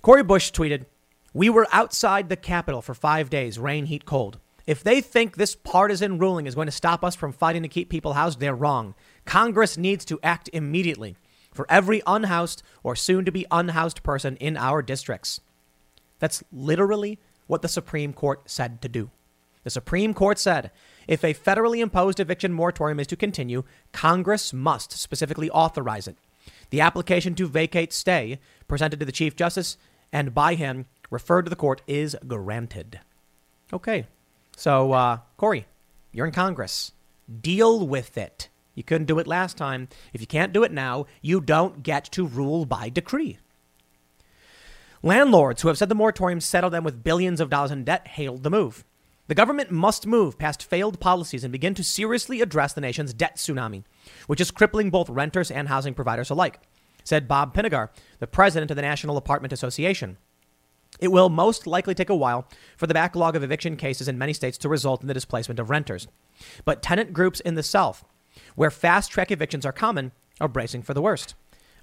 Cori 0.03 0.23
Bush 0.23 0.53
tweeted, 0.53 0.87
We 1.33 1.51
were 1.51 1.67
outside 1.73 2.29
the 2.29 2.37
Capitol 2.37 2.83
for 2.83 2.95
five 2.95 3.31
days, 3.31 3.59
rain, 3.59 3.87
heat, 3.87 4.05
cold. 4.05 4.39
If 4.67 4.85
they 4.85 5.01
think 5.01 5.37
this 5.37 5.57
partisan 5.57 6.19
ruling 6.19 6.47
is 6.47 6.55
going 6.55 6.67
to 6.69 6.73
stop 6.73 7.03
us 7.05 7.17
from 7.17 7.33
fighting 7.33 7.63
to 7.63 7.69
keep 7.69 7.89
people 7.89 8.13
housed, 8.13 8.39
they're 8.39 8.55
wrong. 8.55 8.95
Congress 9.25 9.77
needs 9.77 10.05
to 10.05 10.21
act 10.23 10.49
immediately 10.53 11.17
for 11.53 11.67
every 11.69 12.01
unhoused 12.07 12.63
or 12.83 12.95
soon 12.97 13.25
to 13.25 13.33
be 13.33 13.47
unhoused 13.51 14.03
person 14.03 14.37
in 14.37 14.57
our 14.57 14.83
districts. 14.83 15.41
That's 16.19 16.45
literally 16.53 17.19
what 17.49 17.63
the 17.63 17.69
Supreme 17.69 18.13
Court 18.13 18.49
said 18.49 18.81
to 18.83 18.89
do. 18.89 19.11
The 19.65 19.71
Supreme 19.71 20.15
Court 20.15 20.39
said 20.39 20.71
if 21.09 21.25
a 21.25 21.35
federally 21.35 21.79
imposed 21.79 22.21
eviction 22.21 22.53
moratorium 22.53 23.01
is 23.01 23.07
to 23.09 23.17
continue, 23.17 23.65
Congress 23.93 24.53
must 24.53 24.93
specifically 24.93 25.51
authorize 25.51 26.07
it. 26.07 26.17
The 26.71 26.81
application 26.81 27.35
to 27.35 27.47
vacate 27.47 27.93
stay 27.93 28.39
presented 28.67 29.01
to 29.01 29.07
the 29.07 29.13
Chief 29.13 29.37
Justice 29.37 29.77
and 30.13 30.35
by 30.35 30.55
him 30.55 30.87
referred 31.11 31.43
to 31.43 31.51
the 31.51 31.57
court 31.57 31.83
is 31.87 32.17
granted. 32.27 33.01
Okay. 33.73 34.07
So, 34.57 34.93
uh, 34.93 35.19
Cori, 35.37 35.67
you're 36.13 36.27
in 36.27 36.33
Congress. 36.33 36.93
Deal 37.41 37.87
with 37.87 38.19
it. 38.19 38.49
You 38.75 38.83
couldn't 38.83 39.07
do 39.07 39.19
it 39.19 39.27
last 39.27 39.57
time. 39.57 39.89
If 40.13 40.21
you 40.21 40.27
can't 40.27 40.53
do 40.53 40.65
it 40.65 40.73
now, 40.73 41.07
you 41.21 41.41
don't 41.41 41.83
get 41.83 42.05
to 42.13 42.27
rule 42.27 42.65
by 42.65 42.89
decree. 42.89 43.39
Landlords 45.03 45.63
who 45.63 45.69
have 45.69 45.77
said 45.77 45.89
the 45.89 45.95
moratorium 45.95 46.41
settled 46.41 46.73
them 46.73 46.85
with 46.85 47.03
billions 47.03 47.41
of 47.41 47.51
dollars 47.51 47.71
in 47.71 47.85
debt 47.85 48.07
hailed 48.07 48.45
the 48.45 48.51
move. 48.51 48.85
The 49.29 49.35
government 49.35 49.71
must 49.71 50.07
move 50.07 50.39
past 50.39 50.65
failed 50.65 50.99
policies 50.99 51.45
and 51.45 51.53
begin 51.53 51.75
to 51.75 51.85
seriously 51.85 52.41
address 52.41 52.73
the 52.73 52.81
nation's 52.81 53.15
debt 53.15 53.37
tsunami, 53.37 53.85
which 54.27 54.41
is 54.41 54.51
crippling 54.51 54.91
both 54.91 55.09
renters 55.09 55.51
and 55.51 55.69
housing 55.69 55.95
providers 55.95 56.29
alike, 56.29 56.61
said 57.05 57.29
Bob 57.29 57.55
Pinnegar, 57.55 57.91
the 58.19 58.27
president 58.27 58.71
of 58.71 58.77
the 58.77 58.83
National 58.83 59.17
Apartment 59.17 59.53
Association. 59.53 60.19
It 61.01 61.09
will 61.09 61.29
most 61.29 61.67
likely 61.67 61.95
take 61.95 62.11
a 62.11 62.17
while 62.17 62.47
for 62.77 62.87
the 62.87 62.95
backlog 62.95 63.37
of 63.37 63.43
eviction 63.43 63.77
cases 63.77 64.09
in 64.09 64.19
many 64.19 64.33
states 64.33 64.59
to 64.59 64.69
result 64.69 65.03
in 65.03 65.09
the 65.09 65.15
displacement 65.15 65.61
of 65.61 65.71
renters. 65.71 66.09
But 66.65 66.83
tenant 66.83 67.13
groups 67.13 67.41
in 67.41 67.55
the 67.55 67.63
South, 67.63 68.05
where 68.55 68.71
fast 68.71 69.11
track 69.11 69.31
evictions 69.31 69.65
are 69.65 69.73
common, 69.73 70.13
are 70.41 70.49
bracing 70.49 70.83
for 70.83 70.95
the 70.95 71.03
worst. 71.03 71.35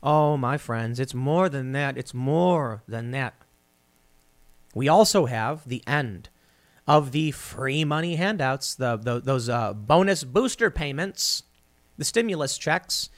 Oh, 0.04 0.38
my 0.38 0.58
friends, 0.58 1.00
it's 1.00 1.14
more 1.14 1.50
than 1.50 1.72
that. 1.72 1.98
It's 1.98 2.14
more 2.14 2.84
than 2.88 3.12
that. 3.12 3.34
We 4.76 4.88
also 4.88 5.26
have 5.26 5.68
the 5.68 5.84
end 5.88 6.30
of 6.90 7.12
the 7.12 7.30
free 7.30 7.86
money 7.86 8.16
handouts, 8.16 8.74
the, 8.74 8.98
the 8.98 9.20
those 9.20 9.48
uh, 9.48 9.74
bonus 9.74 10.24
booster 10.24 10.72
payments, 10.72 11.44
the 12.00 12.04
stimulus 12.04 12.58
checks. 12.58 13.12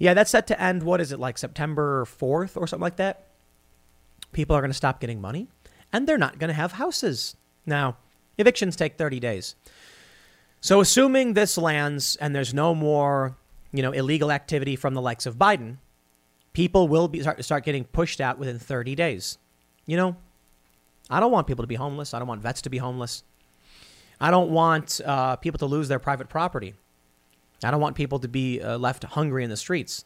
Yeah, 0.00 0.12
that's 0.12 0.32
set 0.32 0.48
to 0.48 0.60
end. 0.60 0.82
What 0.82 1.00
is 1.00 1.12
it 1.12 1.20
like 1.20 1.38
September 1.38 2.04
4th 2.04 2.56
or 2.56 2.66
something 2.66 2.82
like 2.82 2.96
that? 2.96 3.28
People 4.32 4.56
are 4.56 4.60
going 4.60 4.72
to 4.72 4.76
stop 4.76 5.00
getting 5.00 5.20
money 5.20 5.46
and 5.92 6.08
they're 6.08 6.18
not 6.18 6.40
going 6.40 6.48
to 6.48 6.54
have 6.54 6.72
houses. 6.72 7.36
Now, 7.64 7.96
evictions 8.38 8.74
take 8.74 8.98
30 8.98 9.20
days. 9.20 9.54
So, 10.60 10.80
assuming 10.80 11.34
this 11.34 11.56
lands 11.56 12.16
and 12.16 12.34
there's 12.34 12.52
no 12.52 12.74
more, 12.74 13.36
you 13.70 13.82
know, 13.82 13.92
illegal 13.92 14.32
activity 14.32 14.74
from 14.74 14.94
the 14.94 15.00
likes 15.00 15.26
of 15.26 15.36
Biden, 15.36 15.76
people 16.54 16.88
will 16.88 17.06
be 17.06 17.20
start, 17.20 17.44
start 17.44 17.64
getting 17.64 17.84
pushed 17.84 18.20
out 18.20 18.40
within 18.40 18.58
30 18.58 18.96
days. 18.96 19.38
You 19.86 19.96
know, 19.96 20.16
I 21.12 21.20
don't 21.20 21.30
want 21.30 21.46
people 21.46 21.62
to 21.62 21.68
be 21.68 21.74
homeless. 21.74 22.14
I 22.14 22.18
don't 22.18 22.28
want 22.28 22.40
vets 22.40 22.62
to 22.62 22.70
be 22.70 22.78
homeless. 22.78 23.22
I 24.18 24.30
don't 24.30 24.50
want 24.50 25.00
uh, 25.04 25.36
people 25.36 25.58
to 25.58 25.66
lose 25.66 25.88
their 25.88 25.98
private 25.98 26.28
property. 26.28 26.74
I 27.62 27.70
don't 27.70 27.80
want 27.80 27.96
people 27.96 28.18
to 28.20 28.28
be 28.28 28.60
uh, 28.62 28.78
left 28.78 29.04
hungry 29.04 29.44
in 29.44 29.50
the 29.50 29.56
streets. 29.56 30.04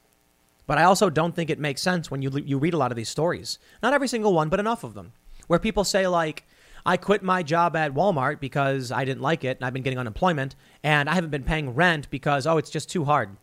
But 0.67 0.79
I 0.79 0.83
also 0.83 1.09
don't 1.09 1.35
think 1.35 1.49
it 1.49 1.61
makes 1.61 1.81
sense 1.81 2.11
when 2.11 2.23
you, 2.23 2.31
you 2.45 2.59
read 2.59 2.75
a 2.75 2.77
lot 2.77 2.91
of 2.91 2.97
these 2.97 3.09
stories. 3.09 3.61
Not 3.85 3.95
every 3.95 4.09
single 4.09 4.35
one, 4.35 4.49
but 4.49 4.59
enough 4.59 4.83
of 4.83 4.95
them. 4.95 5.13
Where 5.47 5.61
people 5.61 5.85
say, 5.85 6.09
like, 6.09 6.45
I 6.85 6.97
quit 6.97 7.23
my 7.23 7.45
job 7.45 7.77
at 7.77 7.95
Walmart 7.95 8.41
because 8.41 8.91
I 8.91 9.05
didn't 9.05 9.23
like 9.23 9.45
it 9.45 9.59
and 9.59 9.65
I've 9.65 9.73
been 9.73 9.85
getting 9.85 9.99
unemployment 9.99 10.57
and 10.83 11.09
I 11.09 11.15
haven't 11.15 11.31
been 11.31 11.45
paying 11.45 11.71
rent 11.71 12.11
because, 12.11 12.49
oh, 12.49 12.59
it's 12.59 12.71
just 12.71 12.91
too 12.91 13.05
hard. 13.05 13.37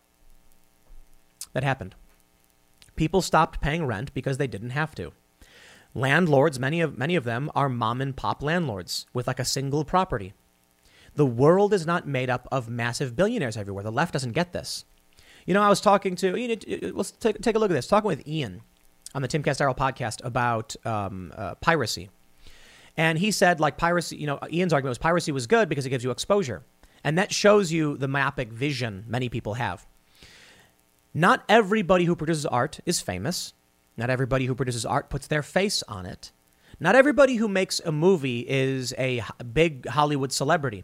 That 1.54 1.64
happened. 1.64 1.96
People 2.98 3.22
stopped 3.22 3.62
paying 3.62 3.86
rent 3.86 4.14
because 4.14 4.38
they 4.38 4.48
didn't 4.48 4.72
have 4.72 4.94
to. 4.96 5.14
Landlords, 5.96 6.60
many 6.60 6.82
of 6.82 6.98
many 6.98 7.16
of 7.16 7.24
them 7.24 7.52
are 7.54 7.70
mom 7.70 8.02
and 8.02 8.16
pop 8.16 8.42
landlords 8.42 9.06
with 9.14 9.28
like 9.28 9.40
a 9.40 9.46
single 9.46 9.86
property. 9.86 10.34
The 11.16 11.26
world 11.26 11.74
is 11.74 11.86
not 11.86 12.08
made 12.08 12.30
up 12.30 12.48
of 12.52 12.70
massive 12.70 13.16
billionaires 13.16 13.56
everywhere. 13.56 13.84
The 13.84 13.92
left 13.92 14.14
doesn't 14.14 14.32
get 14.32 14.54
this. 14.54 14.86
You 15.46 15.54
know, 15.54 15.62
I 15.62 15.70
was 15.70 15.82
talking 15.82 16.16
to, 16.16 16.36
you 16.40 16.48
know, 16.48 16.92
let's 16.96 17.12
take, 17.12 17.40
take 17.42 17.56
a 17.56 17.60
look 17.60 17.70
at 17.70 17.74
this. 17.74 17.88
Talking 17.88 18.08
with 18.08 18.28
Ian 18.28 18.62
on 19.14 19.22
the 19.22 19.28
Timcast 19.28 19.62
Arrow 19.62 19.74
podcast 19.74 20.24
about 20.24 20.76
um, 20.86 21.32
uh, 21.36 21.56
piracy. 21.56 22.10
And 22.96 23.18
he 23.18 23.32
said, 23.32 23.60
like, 23.60 23.78
piracy, 23.78 24.18
you 24.18 24.28
know, 24.28 24.40
Ian's 24.52 24.74
argument 24.74 24.92
was 24.92 24.98
piracy 24.98 25.32
was 25.32 25.48
good 25.48 25.68
because 25.70 25.86
it 25.86 25.90
gives 25.90 26.04
you 26.04 26.12
exposure. 26.12 26.64
And 27.04 27.18
that 27.18 27.34
shows 27.34 27.72
you 27.72 27.98
the 27.98 28.08
myopic 28.08 28.52
vision 28.52 29.04
many 29.08 29.30
people 29.30 29.56
have. 29.56 29.86
Not 31.14 31.44
everybody 31.50 32.06
who 32.06 32.16
produces 32.16 32.46
art 32.46 32.80
is 32.86 33.02
famous. 33.02 33.54
Not 33.98 34.10
everybody 34.10 34.46
who 34.46 34.56
produces 34.56 34.86
art 34.86 35.10
puts 35.10 35.28
their 35.28 35.44
face 35.44 35.84
on 35.84 36.06
it. 36.06 36.32
Not 36.80 36.96
everybody 36.96 37.36
who 37.36 37.48
makes 37.48 37.80
a 37.80 37.92
movie 37.92 38.46
is 38.48 38.94
a 38.98 39.24
big 39.54 39.88
Hollywood 39.88 40.32
celebrity. 40.32 40.84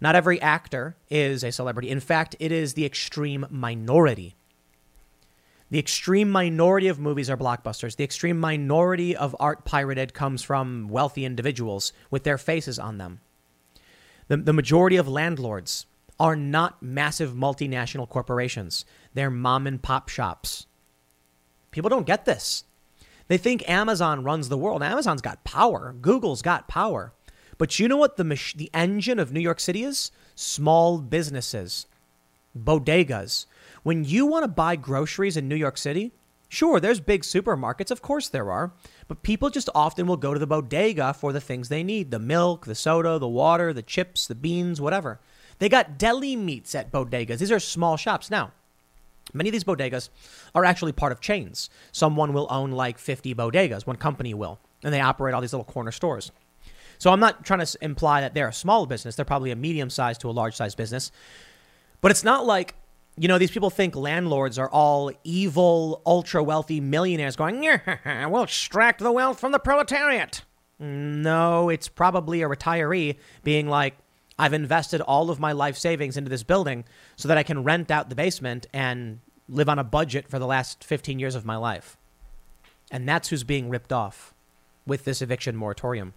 Not 0.00 0.14
every 0.14 0.40
actor 0.40 0.96
is 1.08 1.42
a 1.42 1.52
celebrity. 1.52 1.90
In 1.90 2.00
fact, 2.00 2.36
it 2.38 2.52
is 2.52 2.74
the 2.74 2.84
extreme 2.84 3.46
minority. 3.50 4.36
The 5.70 5.78
extreme 5.78 6.30
minority 6.30 6.88
of 6.88 6.98
movies 6.98 7.30
are 7.30 7.36
blockbusters. 7.36 7.96
The 7.96 8.04
extreme 8.04 8.38
minority 8.38 9.14
of 9.14 9.36
art 9.38 9.64
pirated 9.64 10.14
comes 10.14 10.42
from 10.42 10.88
wealthy 10.88 11.24
individuals 11.24 11.92
with 12.10 12.24
their 12.24 12.38
faces 12.38 12.78
on 12.78 12.98
them. 12.98 13.20
The, 14.28 14.36
the 14.36 14.52
majority 14.52 14.96
of 14.96 15.08
landlords 15.08 15.86
are 16.18 16.36
not 16.36 16.82
massive 16.82 17.32
multinational 17.32 18.08
corporations. 18.08 18.84
They're 19.14 19.30
mom 19.30 19.66
and 19.66 19.82
pop 19.82 20.08
shops. 20.08 20.66
People 21.70 21.90
don't 21.90 22.06
get 22.06 22.24
this. 22.24 22.64
They 23.28 23.38
think 23.38 23.68
Amazon 23.68 24.24
runs 24.24 24.48
the 24.48 24.58
world. 24.58 24.82
Amazon's 24.82 25.22
got 25.22 25.44
power. 25.44 25.94
Google's 26.00 26.42
got 26.42 26.66
power. 26.66 27.12
But 27.58 27.78
you 27.78 27.86
know 27.88 27.96
what 27.96 28.16
the 28.16 28.24
mach- 28.24 28.54
the 28.56 28.70
engine 28.74 29.18
of 29.18 29.32
New 29.32 29.40
York 29.40 29.60
City 29.60 29.84
is? 29.84 30.10
Small 30.34 30.98
businesses, 30.98 31.86
bodegas. 32.58 33.46
When 33.82 34.04
you 34.04 34.26
want 34.26 34.44
to 34.44 34.48
buy 34.48 34.76
groceries 34.76 35.36
in 35.36 35.46
New 35.46 35.56
York 35.56 35.78
City, 35.78 36.12
sure, 36.48 36.80
there's 36.80 37.00
big 37.00 37.22
supermarkets, 37.22 37.90
of 37.90 38.02
course 38.02 38.28
there 38.28 38.50
are, 38.50 38.72
but 39.08 39.22
people 39.22 39.50
just 39.50 39.68
often 39.74 40.06
will 40.06 40.16
go 40.16 40.32
to 40.32 40.40
the 40.40 40.46
bodega 40.46 41.12
for 41.12 41.32
the 41.32 41.40
things 41.40 41.68
they 41.68 41.84
need, 41.84 42.10
the 42.10 42.18
milk, 42.18 42.66
the 42.66 42.74
soda, 42.74 43.18
the 43.18 43.28
water, 43.28 43.72
the 43.72 43.82
chips, 43.82 44.26
the 44.26 44.34
beans, 44.34 44.80
whatever. 44.80 45.20
They 45.58 45.68
got 45.68 45.98
deli 45.98 46.34
meats 46.36 46.74
at 46.74 46.90
bodegas. 46.90 47.38
These 47.38 47.52
are 47.52 47.60
small 47.60 47.96
shops. 47.96 48.30
Now, 48.30 48.52
many 49.32 49.48
of 49.48 49.52
these 49.52 49.64
bodegas 49.64 50.08
are 50.54 50.64
actually 50.64 50.92
part 50.92 51.12
of 51.12 51.20
chains. 51.20 51.70
Someone 51.92 52.32
will 52.32 52.46
own 52.50 52.70
like 52.70 52.98
50 52.98 53.34
bodegas, 53.34 53.86
one 53.86 53.96
company 53.96 54.34
will, 54.34 54.58
and 54.82 54.92
they 54.92 55.00
operate 55.00 55.34
all 55.34 55.40
these 55.40 55.52
little 55.52 55.64
corner 55.64 55.92
stores. 55.92 56.32
So 56.98 57.10
I'm 57.10 57.20
not 57.20 57.44
trying 57.44 57.64
to 57.64 57.78
imply 57.80 58.20
that 58.20 58.34
they're 58.34 58.48
a 58.48 58.52
small 58.52 58.86
business. 58.86 59.16
They're 59.16 59.24
probably 59.24 59.50
a 59.50 59.56
medium 59.56 59.88
sized 59.88 60.20
to 60.20 60.28
a 60.28 60.32
large 60.32 60.54
sized 60.54 60.76
business. 60.76 61.10
But 62.00 62.10
it's 62.10 62.24
not 62.24 62.44
like, 62.44 62.74
you 63.16 63.26
know, 63.28 63.38
these 63.38 63.50
people 63.50 63.70
think 63.70 63.96
landlords 63.96 64.58
are 64.58 64.68
all 64.68 65.10
evil, 65.24 66.02
ultra 66.04 66.42
wealthy 66.42 66.80
millionaires 66.80 67.36
going, 67.36 67.60
we'll 68.30 68.42
extract 68.42 69.00
the 69.00 69.12
wealth 69.12 69.40
from 69.40 69.52
the 69.52 69.58
proletariat. 69.58 70.42
No, 70.78 71.68
it's 71.68 71.88
probably 71.88 72.42
a 72.42 72.48
retiree 72.48 73.16
being 73.42 73.68
like, 73.68 73.96
I've 74.40 74.54
invested 74.54 75.02
all 75.02 75.28
of 75.28 75.38
my 75.38 75.52
life 75.52 75.76
savings 75.76 76.16
into 76.16 76.30
this 76.30 76.42
building 76.42 76.84
so 77.14 77.28
that 77.28 77.36
I 77.36 77.42
can 77.42 77.62
rent 77.62 77.90
out 77.90 78.08
the 78.08 78.14
basement 78.14 78.66
and 78.72 79.20
live 79.50 79.68
on 79.68 79.78
a 79.78 79.84
budget 79.84 80.30
for 80.30 80.38
the 80.38 80.46
last 80.46 80.82
15 80.82 81.18
years 81.18 81.34
of 81.34 81.44
my 81.44 81.56
life. 81.56 81.98
And 82.90 83.06
that's 83.06 83.28
who's 83.28 83.44
being 83.44 83.68
ripped 83.68 83.92
off 83.92 84.32
with 84.86 85.04
this 85.04 85.20
eviction 85.20 85.56
moratorium. 85.56 86.14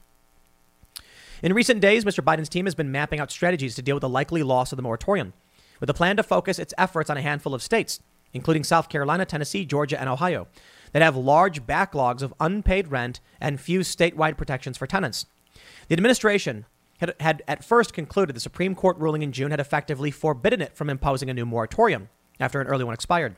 In 1.41 1.53
recent 1.53 1.81
days, 1.81 2.05
Mr. 2.05 2.23
Biden's 2.23 2.47
team 2.47 2.65
has 2.65 2.75
been 2.75 2.93
mapping 2.93 3.19
out 3.19 3.29
strategies 3.29 3.75
to 3.75 3.81
deal 3.81 3.95
with 3.95 4.01
the 4.03 4.09
likely 4.09 4.41
loss 4.41 4.71
of 4.71 4.77
the 4.77 4.83
moratorium, 4.83 5.33
with 5.81 5.89
a 5.89 5.93
plan 5.93 6.15
to 6.15 6.23
focus 6.23 6.59
its 6.59 6.73
efforts 6.77 7.09
on 7.09 7.17
a 7.17 7.21
handful 7.21 7.53
of 7.53 7.61
states, 7.61 7.99
including 8.31 8.63
South 8.63 8.87
Carolina, 8.87 9.25
Tennessee, 9.25 9.65
Georgia, 9.65 9.99
and 9.99 10.07
Ohio, 10.07 10.47
that 10.93 11.01
have 11.01 11.17
large 11.17 11.65
backlogs 11.65 12.21
of 12.21 12.33
unpaid 12.39 12.87
rent 12.87 13.19
and 13.41 13.59
few 13.59 13.81
statewide 13.81 14.37
protections 14.37 14.77
for 14.77 14.87
tenants. 14.87 15.25
The 15.89 15.93
administration 15.93 16.65
had, 17.03 17.15
had 17.19 17.43
at 17.47 17.63
first 17.63 17.93
concluded 17.93 18.35
the 18.35 18.39
Supreme 18.39 18.75
Court 18.75 18.97
ruling 18.97 19.21
in 19.21 19.31
June 19.31 19.51
had 19.51 19.59
effectively 19.59 20.11
forbidden 20.11 20.61
it 20.61 20.75
from 20.75 20.89
imposing 20.89 21.29
a 21.29 21.33
new 21.33 21.45
moratorium 21.45 22.09
after 22.39 22.61
an 22.61 22.67
early 22.67 22.83
one 22.83 22.93
expired. 22.93 23.35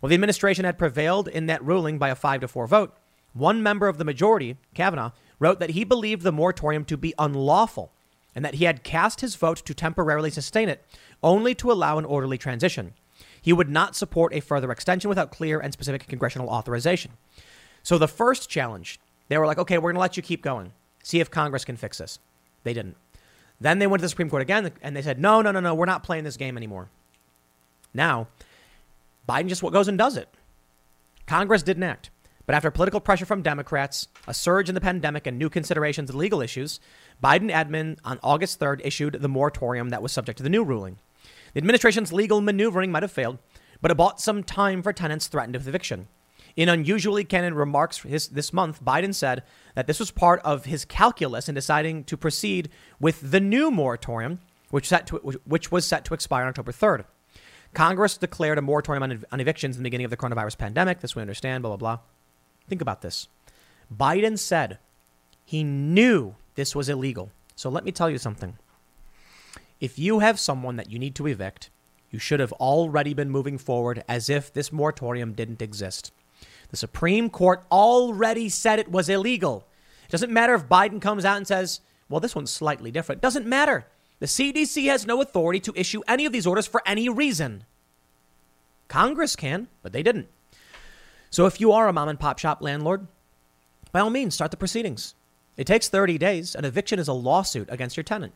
Well, 0.00 0.08
the 0.08 0.14
administration 0.14 0.64
had 0.64 0.78
prevailed 0.78 1.28
in 1.28 1.46
that 1.46 1.64
ruling 1.64 1.98
by 1.98 2.08
a 2.08 2.14
5 2.14 2.40
to 2.42 2.48
4 2.48 2.66
vote. 2.66 2.96
One 3.32 3.62
member 3.62 3.86
of 3.86 3.98
the 3.98 4.04
majority, 4.04 4.56
Kavanaugh, 4.74 5.12
wrote 5.38 5.60
that 5.60 5.70
he 5.70 5.84
believed 5.84 6.22
the 6.22 6.32
moratorium 6.32 6.84
to 6.86 6.96
be 6.96 7.14
unlawful 7.18 7.92
and 8.34 8.44
that 8.44 8.54
he 8.54 8.64
had 8.64 8.84
cast 8.84 9.20
his 9.20 9.34
vote 9.34 9.58
to 9.64 9.74
temporarily 9.74 10.30
sustain 10.30 10.68
it, 10.68 10.84
only 11.22 11.54
to 11.56 11.72
allow 11.72 11.98
an 11.98 12.04
orderly 12.04 12.38
transition. 12.38 12.94
He 13.42 13.52
would 13.52 13.68
not 13.68 13.96
support 13.96 14.34
a 14.34 14.40
further 14.40 14.70
extension 14.70 15.08
without 15.08 15.30
clear 15.30 15.58
and 15.58 15.72
specific 15.72 16.06
congressional 16.06 16.48
authorization. 16.48 17.12
So 17.82 17.98
the 17.98 18.08
first 18.08 18.48
challenge, 18.48 19.00
they 19.28 19.38
were 19.38 19.46
like, 19.46 19.58
okay, 19.58 19.78
we're 19.78 19.90
going 19.90 19.94
to 19.94 20.00
let 20.00 20.16
you 20.16 20.22
keep 20.22 20.42
going. 20.42 20.72
See 21.02 21.20
if 21.20 21.30
Congress 21.30 21.64
can 21.64 21.76
fix 21.76 21.98
this. 21.98 22.18
They 22.64 22.74
didn't. 22.74 22.96
Then 23.60 23.78
they 23.78 23.86
went 23.86 24.00
to 24.00 24.04
the 24.04 24.08
Supreme 24.08 24.30
Court 24.30 24.42
again 24.42 24.72
and 24.82 24.96
they 24.96 25.02
said, 25.02 25.20
no, 25.20 25.42
no, 25.42 25.52
no, 25.52 25.60
no, 25.60 25.74
we're 25.74 25.86
not 25.86 26.02
playing 26.02 26.24
this 26.24 26.36
game 26.36 26.56
anymore. 26.56 26.88
Now, 27.92 28.28
Biden 29.28 29.48
just 29.48 29.62
what 29.62 29.72
goes 29.72 29.88
and 29.88 29.98
does 29.98 30.16
it. 30.16 30.28
Congress 31.26 31.62
didn't 31.62 31.82
act. 31.82 32.10
But 32.46 32.56
after 32.56 32.70
political 32.72 33.00
pressure 33.00 33.26
from 33.26 33.42
Democrats, 33.42 34.08
a 34.26 34.34
surge 34.34 34.68
in 34.68 34.74
the 34.74 34.80
pandemic, 34.80 35.24
and 35.24 35.38
new 35.38 35.48
considerations 35.48 36.10
of 36.10 36.16
legal 36.16 36.40
issues, 36.40 36.80
Biden 37.22 37.52
admin 37.52 37.98
on 38.04 38.18
August 38.24 38.58
3rd 38.58 38.80
issued 38.82 39.18
the 39.20 39.28
moratorium 39.28 39.90
that 39.90 40.02
was 40.02 40.10
subject 40.10 40.38
to 40.38 40.42
the 40.42 40.50
new 40.50 40.64
ruling. 40.64 40.98
The 41.52 41.58
administration's 41.58 42.12
legal 42.12 42.40
maneuvering 42.40 42.90
might 42.90 43.04
have 43.04 43.12
failed, 43.12 43.38
but 43.80 43.92
it 43.92 43.96
bought 43.96 44.20
some 44.20 44.42
time 44.42 44.82
for 44.82 44.92
tenants 44.92 45.28
threatened 45.28 45.54
with 45.54 45.68
eviction. 45.68 46.08
In 46.56 46.68
unusually 46.68 47.24
candid 47.24 47.54
remarks 47.54 47.98
his, 47.98 48.28
this 48.28 48.52
month, 48.52 48.84
Biden 48.84 49.14
said 49.14 49.42
that 49.74 49.86
this 49.86 50.00
was 50.00 50.10
part 50.10 50.40
of 50.42 50.64
his 50.64 50.84
calculus 50.84 51.48
in 51.48 51.54
deciding 51.54 52.04
to 52.04 52.16
proceed 52.16 52.70
with 52.98 53.30
the 53.30 53.40
new 53.40 53.70
moratorium, 53.70 54.40
which, 54.70 54.88
set 54.88 55.06
to, 55.08 55.16
which 55.44 55.70
was 55.70 55.86
set 55.86 56.04
to 56.06 56.14
expire 56.14 56.42
on 56.42 56.48
October 56.48 56.72
3rd. 56.72 57.04
Congress 57.72 58.16
declared 58.16 58.58
a 58.58 58.62
moratorium 58.62 59.02
on, 59.02 59.24
on 59.30 59.40
evictions 59.40 59.76
in 59.76 59.82
the 59.82 59.86
beginning 59.86 60.04
of 60.04 60.10
the 60.10 60.16
coronavirus 60.16 60.58
pandemic. 60.58 61.00
This 61.00 61.14
we 61.14 61.22
understand, 61.22 61.62
blah, 61.62 61.76
blah, 61.76 61.96
blah. 61.96 62.04
Think 62.68 62.82
about 62.82 63.02
this. 63.02 63.28
Biden 63.94 64.38
said 64.38 64.78
he 65.44 65.64
knew 65.64 66.34
this 66.54 66.74
was 66.74 66.88
illegal. 66.88 67.30
So 67.56 67.68
let 67.70 67.84
me 67.84 67.92
tell 67.92 68.10
you 68.10 68.18
something. 68.18 68.56
If 69.80 69.98
you 69.98 70.18
have 70.18 70.38
someone 70.38 70.76
that 70.76 70.90
you 70.90 70.98
need 70.98 71.14
to 71.16 71.26
evict, 71.26 71.70
you 72.10 72.18
should 72.18 72.40
have 72.40 72.52
already 72.54 73.14
been 73.14 73.30
moving 73.30 73.58
forward 73.58 74.04
as 74.08 74.28
if 74.28 74.52
this 74.52 74.72
moratorium 74.72 75.32
didn't 75.32 75.62
exist. 75.62 76.12
The 76.70 76.76
Supreme 76.76 77.30
Court 77.30 77.64
already 77.70 78.48
said 78.48 78.78
it 78.78 78.90
was 78.90 79.08
illegal. 79.08 79.66
It 80.04 80.10
doesn't 80.10 80.32
matter 80.32 80.54
if 80.54 80.68
Biden 80.68 81.00
comes 81.00 81.24
out 81.24 81.36
and 81.36 81.46
says, 81.46 81.80
well, 82.08 82.20
this 82.20 82.34
one's 82.34 82.50
slightly 82.50 82.90
different. 82.90 83.18
It 83.18 83.22
doesn't 83.22 83.46
matter. 83.46 83.86
The 84.18 84.26
CDC 84.26 84.86
has 84.86 85.06
no 85.06 85.20
authority 85.20 85.60
to 85.60 85.72
issue 85.74 86.02
any 86.06 86.26
of 86.26 86.32
these 86.32 86.46
orders 86.46 86.66
for 86.66 86.82
any 86.86 87.08
reason. 87.08 87.64
Congress 88.88 89.36
can, 89.36 89.68
but 89.82 89.92
they 89.92 90.02
didn't. 90.02 90.28
So 91.30 91.46
if 91.46 91.60
you 91.60 91.72
are 91.72 91.88
a 91.88 91.92
mom 91.92 92.08
and 92.08 92.18
pop 92.18 92.38
shop 92.38 92.60
landlord, 92.60 93.06
by 93.92 94.00
all 94.00 94.10
means, 94.10 94.34
start 94.34 94.50
the 94.50 94.56
proceedings. 94.56 95.14
It 95.56 95.66
takes 95.66 95.88
30 95.88 96.18
days. 96.18 96.54
An 96.54 96.64
eviction 96.64 96.98
is 96.98 97.08
a 97.08 97.12
lawsuit 97.12 97.68
against 97.70 97.96
your 97.96 98.04
tenant. 98.04 98.32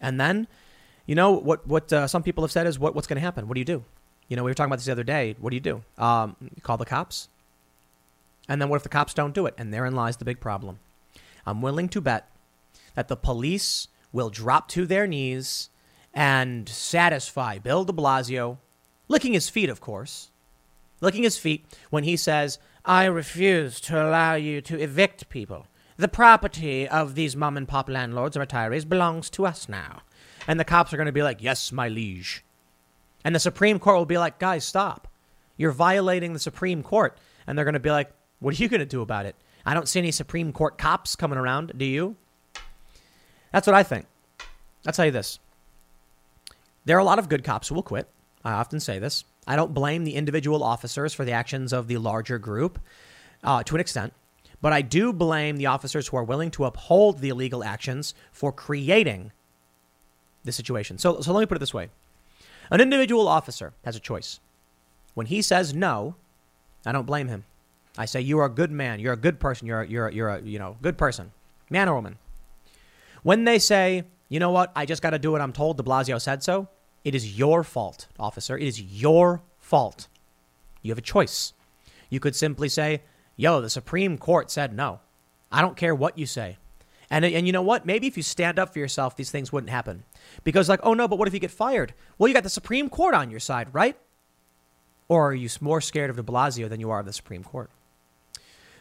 And 0.00 0.20
then, 0.20 0.46
you 1.06 1.14
know, 1.14 1.32
what, 1.32 1.66
what 1.66 1.92
uh, 1.92 2.06
some 2.06 2.22
people 2.22 2.44
have 2.44 2.52
said 2.52 2.66
is, 2.66 2.78
what, 2.78 2.94
what's 2.94 3.06
going 3.06 3.16
to 3.16 3.20
happen? 3.20 3.48
What 3.48 3.54
do 3.54 3.60
you 3.60 3.64
do? 3.64 3.84
You 4.28 4.36
know, 4.36 4.44
we 4.44 4.50
were 4.50 4.54
talking 4.54 4.68
about 4.68 4.76
this 4.76 4.86
the 4.86 4.92
other 4.92 5.04
day. 5.04 5.36
What 5.38 5.50
do 5.50 5.56
you 5.56 5.60
do? 5.60 5.82
Um, 5.98 6.36
you 6.40 6.62
call 6.62 6.76
the 6.76 6.86
cops? 6.86 7.28
And 8.48 8.60
then 8.60 8.68
what 8.68 8.76
if 8.76 8.82
the 8.82 8.88
cops 8.88 9.14
don't 9.14 9.34
do 9.34 9.46
it? 9.46 9.54
And 9.56 9.72
therein 9.72 9.94
lies 9.94 10.16
the 10.16 10.24
big 10.24 10.40
problem. 10.40 10.78
I'm 11.46 11.62
willing 11.62 11.88
to 11.90 12.00
bet 12.00 12.30
that 12.94 13.08
the 13.08 13.16
police 13.16 13.88
will 14.12 14.30
drop 14.30 14.68
to 14.68 14.86
their 14.86 15.06
knees 15.06 15.70
and 16.12 16.68
satisfy 16.68 17.58
Bill 17.58 17.84
de 17.84 17.92
Blasio, 17.92 18.58
licking 19.08 19.32
his 19.32 19.50
feet, 19.50 19.68
of 19.68 19.80
course, 19.80 20.30
licking 21.00 21.24
his 21.24 21.36
feet 21.36 21.66
when 21.90 22.04
he 22.04 22.16
says, 22.16 22.58
I 22.84 23.06
refuse 23.06 23.80
to 23.82 24.02
allow 24.02 24.34
you 24.34 24.60
to 24.62 24.78
evict 24.78 25.28
people. 25.28 25.66
The 25.96 26.08
property 26.08 26.88
of 26.88 27.14
these 27.14 27.36
mom 27.36 27.56
and 27.56 27.68
pop 27.68 27.88
landlords 27.88 28.36
and 28.36 28.48
retirees 28.48 28.88
belongs 28.88 29.30
to 29.30 29.46
us 29.46 29.68
now. 29.68 30.02
And 30.46 30.60
the 30.60 30.64
cops 30.64 30.92
are 30.92 30.96
going 30.96 31.06
to 31.06 31.12
be 31.12 31.22
like, 31.22 31.42
Yes, 31.42 31.72
my 31.72 31.88
liege. 31.88 32.44
And 33.24 33.34
the 33.34 33.40
Supreme 33.40 33.78
Court 33.78 33.96
will 33.96 34.06
be 34.06 34.18
like, 34.18 34.38
Guys, 34.38 34.64
stop. 34.64 35.08
You're 35.56 35.72
violating 35.72 36.32
the 36.32 36.38
Supreme 36.38 36.82
Court. 36.82 37.16
And 37.46 37.56
they're 37.56 37.64
going 37.64 37.74
to 37.74 37.80
be 37.80 37.90
like, 37.90 38.12
What 38.40 38.58
are 38.58 38.62
you 38.62 38.68
going 38.68 38.80
to 38.80 38.86
do 38.86 39.02
about 39.02 39.26
it? 39.26 39.36
I 39.66 39.74
don't 39.74 39.88
see 39.88 39.98
any 39.98 40.10
Supreme 40.10 40.52
Court 40.52 40.76
cops 40.76 41.16
coming 41.16 41.38
around. 41.38 41.72
Do 41.76 41.84
you? 41.84 42.16
That's 43.52 43.66
what 43.66 43.74
I 43.74 43.82
think. 43.82 44.06
I'll 44.86 44.92
tell 44.92 45.06
you 45.06 45.10
this. 45.10 45.38
There 46.84 46.96
are 46.96 47.00
a 47.00 47.04
lot 47.04 47.18
of 47.18 47.28
good 47.28 47.44
cops 47.44 47.68
who 47.68 47.74
will 47.74 47.82
quit. 47.82 48.08
I 48.44 48.52
often 48.52 48.80
say 48.80 48.98
this. 48.98 49.24
I 49.46 49.56
don't 49.56 49.72
blame 49.72 50.04
the 50.04 50.14
individual 50.14 50.62
officers 50.62 51.14
for 51.14 51.24
the 51.24 51.32
actions 51.32 51.72
of 51.72 51.86
the 51.88 51.96
larger 51.96 52.38
group 52.38 52.78
uh, 53.42 53.62
to 53.62 53.74
an 53.74 53.80
extent, 53.80 54.12
but 54.60 54.72
I 54.72 54.82
do 54.82 55.12
blame 55.12 55.56
the 55.56 55.66
officers 55.66 56.08
who 56.08 56.16
are 56.16 56.24
willing 56.24 56.50
to 56.52 56.64
uphold 56.64 57.18
the 57.18 57.28
illegal 57.28 57.64
actions 57.64 58.14
for 58.32 58.52
creating 58.52 59.32
the 60.44 60.52
situation. 60.52 60.98
So, 60.98 61.20
so 61.20 61.32
let 61.32 61.40
me 61.40 61.46
put 61.46 61.56
it 61.56 61.60
this 61.60 61.74
way 61.74 61.88
an 62.70 62.80
individual 62.80 63.28
officer 63.28 63.72
has 63.84 63.96
a 63.96 64.00
choice. 64.00 64.40
When 65.14 65.26
he 65.26 65.42
says 65.42 65.74
no, 65.74 66.16
I 66.84 66.92
don't 66.92 67.06
blame 67.06 67.28
him. 67.28 67.44
I 67.96 68.06
say, 68.06 68.20
You 68.20 68.38
are 68.40 68.46
a 68.46 68.50
good 68.50 68.70
man. 68.70 69.00
You're 69.00 69.12
a 69.12 69.18
good 69.18 69.38
person. 69.40 69.66
You're 69.66 69.82
a, 69.82 69.86
you're 69.86 70.08
a, 70.08 70.12
you're 70.12 70.28
a 70.28 70.42
you 70.42 70.58
know, 70.58 70.76
good 70.82 70.98
person, 70.98 71.32
man 71.70 71.88
or 71.88 71.94
woman. 71.94 72.18
When 73.22 73.44
they 73.44 73.58
say, 73.58 74.04
You 74.28 74.40
know 74.40 74.50
what? 74.50 74.72
I 74.74 74.86
just 74.86 75.02
got 75.02 75.10
to 75.10 75.18
do 75.18 75.32
what 75.32 75.40
I'm 75.40 75.52
told. 75.52 75.76
De 75.76 75.82
Blasio 75.82 76.20
said 76.20 76.42
so. 76.42 76.68
It 77.04 77.14
is 77.14 77.38
your 77.38 77.62
fault, 77.62 78.08
officer. 78.18 78.56
It 78.56 78.66
is 78.66 78.80
your 78.80 79.42
fault. 79.58 80.08
You 80.82 80.90
have 80.90 80.98
a 80.98 81.02
choice. 81.02 81.52
You 82.08 82.18
could 82.18 82.34
simply 82.34 82.68
say, 82.68 83.02
yo, 83.36 83.60
the 83.60 83.70
Supreme 83.70 84.16
Court 84.16 84.50
said 84.50 84.74
no. 84.74 85.00
I 85.52 85.60
don't 85.60 85.76
care 85.76 85.94
what 85.94 86.18
you 86.18 86.26
say. 86.26 86.56
And, 87.10 87.24
and 87.24 87.46
you 87.46 87.52
know 87.52 87.62
what? 87.62 87.84
Maybe 87.84 88.06
if 88.06 88.16
you 88.16 88.22
stand 88.22 88.58
up 88.58 88.72
for 88.72 88.78
yourself, 88.78 89.16
these 89.16 89.30
things 89.30 89.52
wouldn't 89.52 89.70
happen. 89.70 90.04
Because, 90.42 90.68
like, 90.68 90.80
oh 90.82 90.94
no, 90.94 91.06
but 91.06 91.18
what 91.18 91.28
if 91.28 91.34
you 91.34 91.40
get 91.40 91.50
fired? 91.50 91.92
Well, 92.18 92.28
you 92.28 92.34
got 92.34 92.42
the 92.42 92.50
Supreme 92.50 92.88
Court 92.88 93.14
on 93.14 93.30
your 93.30 93.40
side, 93.40 93.68
right? 93.72 93.96
Or 95.08 95.28
are 95.30 95.34
you 95.34 95.48
more 95.60 95.80
scared 95.80 96.10
of 96.10 96.16
de 96.16 96.22
Blasio 96.22 96.68
than 96.68 96.80
you 96.80 96.90
are 96.90 97.00
of 97.00 97.06
the 97.06 97.12
Supreme 97.12 97.44
Court? 97.44 97.70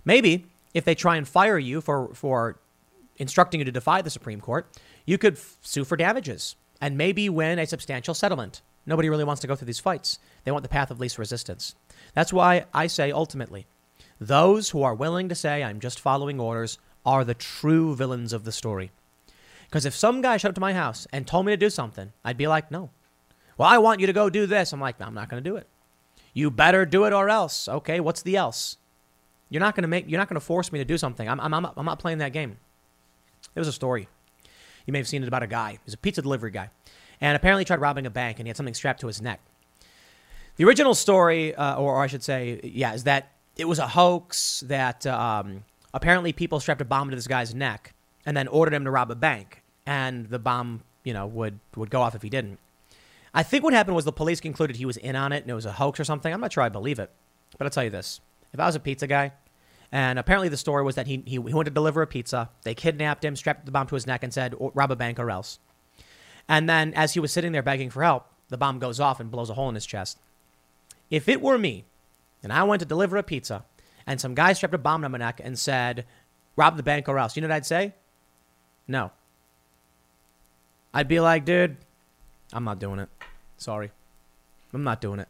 Maybe 0.06 0.46
if 0.74 0.86
they 0.86 0.96
try 0.96 1.16
and 1.18 1.28
fire 1.28 1.58
you 1.58 1.82
for, 1.82 2.14
for 2.14 2.60
instructing 3.18 3.60
you 3.60 3.66
to 3.66 3.72
defy 3.72 4.02
the 4.02 4.10
Supreme 4.10 4.42
Court, 4.42 4.68
you 5.06 5.18
could 5.18 5.36
f- 5.38 5.58
sue 5.62 5.84
for 5.84 5.96
damages. 5.98 6.56
and 6.82 6.98
maybe 6.98 7.30
win 7.30 7.60
a 7.60 7.66
substantial 7.66 8.14
settlement. 8.14 8.62
Nobody 8.86 9.08
really 9.10 9.24
wants 9.24 9.40
to 9.42 9.48
go 9.48 9.56
through 9.56 9.68
these 9.68 9.80
fights. 9.80 10.20
They 10.44 10.52
want 10.52 10.64
the 10.64 10.70
path 10.70 10.92
of 10.92 11.00
least 11.00 11.18
resistance. 11.18 11.76
That's 12.14 12.34
why 12.34 12.66
I 12.74 12.88
say 12.88 13.10
ultimately, 13.10 13.68
those 14.20 14.72
who 14.72 14.84
are 14.84 14.94
willing 14.94 15.30
to 15.30 15.36
say, 15.36 15.64
I'm 15.64 15.80
just 15.80 16.00
following 16.02 16.42
orders, 16.42 16.80
are 17.06 17.24
the 17.24 17.34
true 17.34 17.96
villains 17.96 18.34
of 18.34 18.44
the 18.44 18.52
story. 18.52 18.92
Because 19.66 19.86
if 19.86 19.96
some 19.96 20.22
guy 20.22 20.36
showed 20.36 20.50
up 20.50 20.56
to 20.56 20.62
my 20.62 20.74
house 20.74 21.08
and 21.14 21.26
told 21.26 21.46
me 21.46 21.54
to 21.54 21.58
do 21.58 21.70
something, 21.70 22.12
I'd 22.26 22.38
be 22.38 22.48
like, 22.48 22.70
no. 22.70 22.90
Well, 23.58 23.70
I 23.70 23.78
want 23.78 24.02
you 24.02 24.08
to 24.08 24.14
go 24.14 24.30
do 24.30 24.46
this. 24.46 24.74
I'm 24.74 24.82
like, 24.82 25.00
I'm 25.00 25.14
not 25.14 25.30
going 25.30 25.42
to 25.42 25.50
do 25.50 25.56
it. 25.56 25.68
You 26.34 26.52
better 26.52 26.86
do 26.86 27.06
it 27.06 27.14
or 27.14 27.30
else. 27.30 27.70
Okay, 27.70 28.02
what's 28.02 28.24
the 28.24 28.36
else? 28.36 28.76
You're 29.54 29.60
not 29.60 29.76
going 29.76 29.84
to 29.84 29.88
make. 29.88 30.10
You're 30.10 30.18
not 30.18 30.28
going 30.28 30.40
to 30.40 30.46
force 30.46 30.72
me 30.72 30.80
to 30.80 30.86
do 30.86 30.98
something. 30.98 31.30
I'm, 31.30 31.40
I'm, 31.40 31.54
I'm, 31.54 31.68
I'm 31.78 31.86
not 31.86 32.00
playing 32.00 32.18
that 32.18 32.34
game. 32.34 32.58
There 33.54 33.62
was 33.62 33.68
a 33.68 33.72
story. 33.72 34.08
You 34.88 34.92
may 34.92 34.98
have 34.98 35.08
seen 35.08 35.22
it 35.22 35.28
about 35.28 35.44
a 35.44 35.48
guy. 35.48 35.78
He's 35.86 35.94
a 35.94 35.98
pizza 35.98 36.24
delivery 36.24 36.50
guy, 36.50 36.72
and 37.22 37.36
apparently 37.36 37.64
tried 37.64 37.80
robbing 37.80 38.08
a 38.08 38.10
bank, 38.10 38.40
and 38.40 38.48
he 38.48 38.50
had 38.50 38.58
something 38.58 38.74
strapped 38.74 39.02
to 39.02 39.08
his 39.08 39.22
neck. 39.22 39.40
The 40.56 40.64
original 40.64 40.96
story, 40.96 41.54
uh, 41.54 41.76
or, 41.76 41.94
or, 41.94 42.02
I 42.02 42.08
should 42.08 42.24
say, 42.24 42.62
yeah, 42.64 42.96
is 42.96 43.04
that 43.04 43.32
it 43.56 43.66
was 43.66 43.78
a 43.78 43.88
hoax. 43.90 44.64
That 44.66 45.06
um, 45.06 45.66
apparently 45.94 46.34
people 46.34 46.60
strapped 46.60 46.82
a 46.82 46.86
bomb 46.86 47.12
to 47.12 47.16
this 47.16 47.28
guy's 47.28 47.54
neck 47.54 47.94
and 48.26 48.36
then 48.36 48.48
ordered 48.48 48.74
him 48.74 48.86
to 48.86 48.92
rob 48.92 49.12
a 49.12 49.16
bank, 49.16 49.62
and 49.86 50.32
the 50.32 50.40
bomb, 50.40 50.82
you 51.04 51.14
know, 51.14 51.28
would 51.28 51.60
would 51.76 51.92
go 51.92 52.02
off 52.02 52.16
if 52.16 52.24
he 52.24 52.30
didn't. 52.30 52.58
I 53.36 53.44
think 53.44 53.64
what 53.64 53.74
happened 53.74 53.96
was 53.96 54.06
the 54.06 54.12
police 54.12 54.42
concluded 54.42 54.78
he 54.78 54.86
was 54.88 54.98
in 54.98 55.16
on 55.16 55.32
it 55.32 55.44
and 55.44 55.52
it 55.52 55.56
was 55.56 55.68
a 55.68 55.74
hoax 55.74 56.00
or 56.00 56.06
something. 56.06 56.34
I'm 56.34 56.42
not 56.42 56.54
sure 56.54 56.64
I 56.64 56.70
believe 56.70 56.98
it. 56.98 57.12
But 57.58 57.66
I'll 57.66 57.72
tell 57.72 57.84
you 57.84 57.92
this 57.92 58.20
if 58.52 58.60
I 58.60 58.66
was 58.66 58.76
a 58.76 58.80
pizza 58.80 59.08
guy, 59.08 59.32
and 59.94 60.18
apparently 60.18 60.50
the 60.50 60.58
story 60.58 60.84
was 60.84 60.96
that 60.96 61.06
he, 61.06 61.22
he, 61.24 61.34
he 61.34 61.38
went 61.38 61.68
to 61.68 61.72
deliver 61.72 62.02
a 62.02 62.08
pizza, 62.08 62.50
they 62.64 62.74
kidnapped 62.74 63.24
him, 63.24 63.36
strapped 63.36 63.68
the 63.68 63.72
bomb 63.72 63.86
to 63.86 63.96
his 63.96 64.08
neck, 64.08 64.24
and 64.24 64.34
said, 64.34 64.56
oh, 64.60 64.72
rob 64.74 64.90
a 64.90 64.96
bank 64.96 65.20
or 65.20 65.30
else. 65.30 65.60
And 66.50 66.68
then 66.68 66.96
as 66.96 67.14
he 67.14 67.20
was 67.20 67.32
sitting 67.32 67.52
there 67.52 67.62
begging 67.62 67.92
for 67.92 68.02
help, 68.02 68.26
the 68.50 68.58
bomb 68.58 68.80
goes 68.80 69.00
off 69.00 69.20
and 69.20 69.30
blows 69.30 69.52
a 69.52 69.54
hole 69.54 69.70
in 69.70 69.76
his 69.76 69.86
chest. 69.86 70.18
If 71.12 71.30
it 71.30 71.44
were 71.44 71.60
me, 71.60 71.86
and 72.42 72.52
I 72.52 72.64
went 72.64 72.80
to 72.80 72.88
deliver 72.88 73.18
a 73.18 73.24
pizza, 73.24 73.66
and 74.08 74.20
some 74.20 74.34
guy 74.34 74.54
strapped 74.54 74.74
a 74.74 74.80
bomb 74.80 75.04
to 75.04 75.10
my 75.10 75.20
neck 75.20 75.40
and 75.44 75.60
said, 75.60 76.06
rob 76.56 76.76
the 76.76 76.82
bank 76.82 77.08
or 77.08 77.20
else, 77.20 77.36
you 77.36 77.44
know 77.44 77.48
what 77.48 77.56
I'd 77.56 77.66
say? 77.68 77.94
No. 78.88 79.12
I'd 80.92 81.08
be 81.08 81.20
like, 81.20 81.46
dude, 81.46 81.78
I'm 82.52 82.64
not 82.64 82.80
doing 82.80 82.98
it. 82.98 83.10
Sorry. 83.58 83.92
I'm 84.74 84.84
not 84.84 85.02
doing 85.02 85.20
it. 85.20 85.28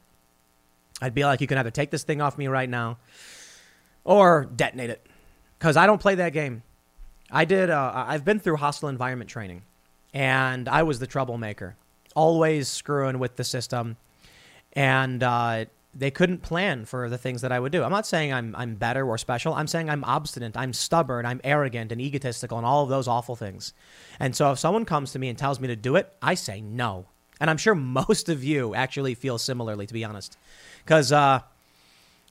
I'd 1.02 1.14
be 1.14 1.26
like, 1.26 1.42
you 1.42 1.48
can 1.48 1.58
either 1.58 1.70
take 1.70 1.92
this 1.92 2.04
thing 2.04 2.22
off 2.22 2.38
me 2.38 2.48
right 2.48 2.70
now 2.70 2.98
or 4.04 4.46
detonate 4.46 4.90
it. 4.90 5.06
Because 5.58 5.78
I 5.78 5.86
don't 5.86 6.02
play 6.02 6.16
that 6.16 6.34
game. 6.34 6.64
I 7.32 7.46
did, 7.46 7.70
uh, 7.70 8.06
I've 8.08 8.26
been 8.26 8.40
through 8.40 8.58
hostile 8.58 8.90
environment 8.90 9.30
training, 9.30 9.64
and 10.14 10.70
I 10.70 10.84
was 10.84 11.00
the 11.00 11.08
troublemaker, 11.08 11.76
always 12.16 12.68
screwing 12.68 13.18
with 13.18 13.38
the 13.38 13.44
system. 13.44 13.98
And 14.74 15.24
uh, 15.24 15.66
they 15.96 16.12
couldn't 16.12 16.42
plan 16.42 16.86
for 16.86 17.10
the 17.10 17.18
things 17.18 17.42
that 17.42 17.52
I 17.52 17.60
would 17.60 17.72
do. 17.72 17.84
I'm 17.84 17.92
not 17.92 18.08
saying 18.08 18.34
I'm, 18.34 18.56
I'm 18.56 18.76
better 18.76 19.08
or 19.08 19.18
special. 19.18 19.54
I'm 19.54 19.68
saying 19.68 19.90
I'm 19.90 20.04
obstinate, 20.04 20.58
I'm 20.58 20.74
stubborn, 20.74 21.26
I'm 21.26 21.42
arrogant 21.44 21.92
and 21.92 22.02
egotistical, 22.02 22.58
and 22.58 22.66
all 22.66 22.84
of 22.84 22.90
those 22.90 23.08
awful 23.08 23.36
things. 23.36 23.74
And 24.20 24.36
so 24.36 24.52
if 24.52 24.60
someone 24.60 24.86
comes 24.86 25.12
to 25.12 25.20
me 25.20 25.30
and 25.30 25.38
tells 25.38 25.60
me 25.60 25.68
to 25.68 25.76
do 25.76 25.96
it, 25.96 26.12
I 26.22 26.34
say 26.34 26.62
no. 26.62 27.06
And 27.40 27.50
I'm 27.50 27.58
sure 27.58 27.76
most 27.76 28.30
of 28.30 28.44
you 28.44 28.74
actually 28.74 29.14
feel 29.14 29.38
similarly, 29.38 29.86
to 29.86 29.94
be 29.94 30.04
honest. 30.04 30.38
Because, 30.84 31.12
uh, 31.12 31.42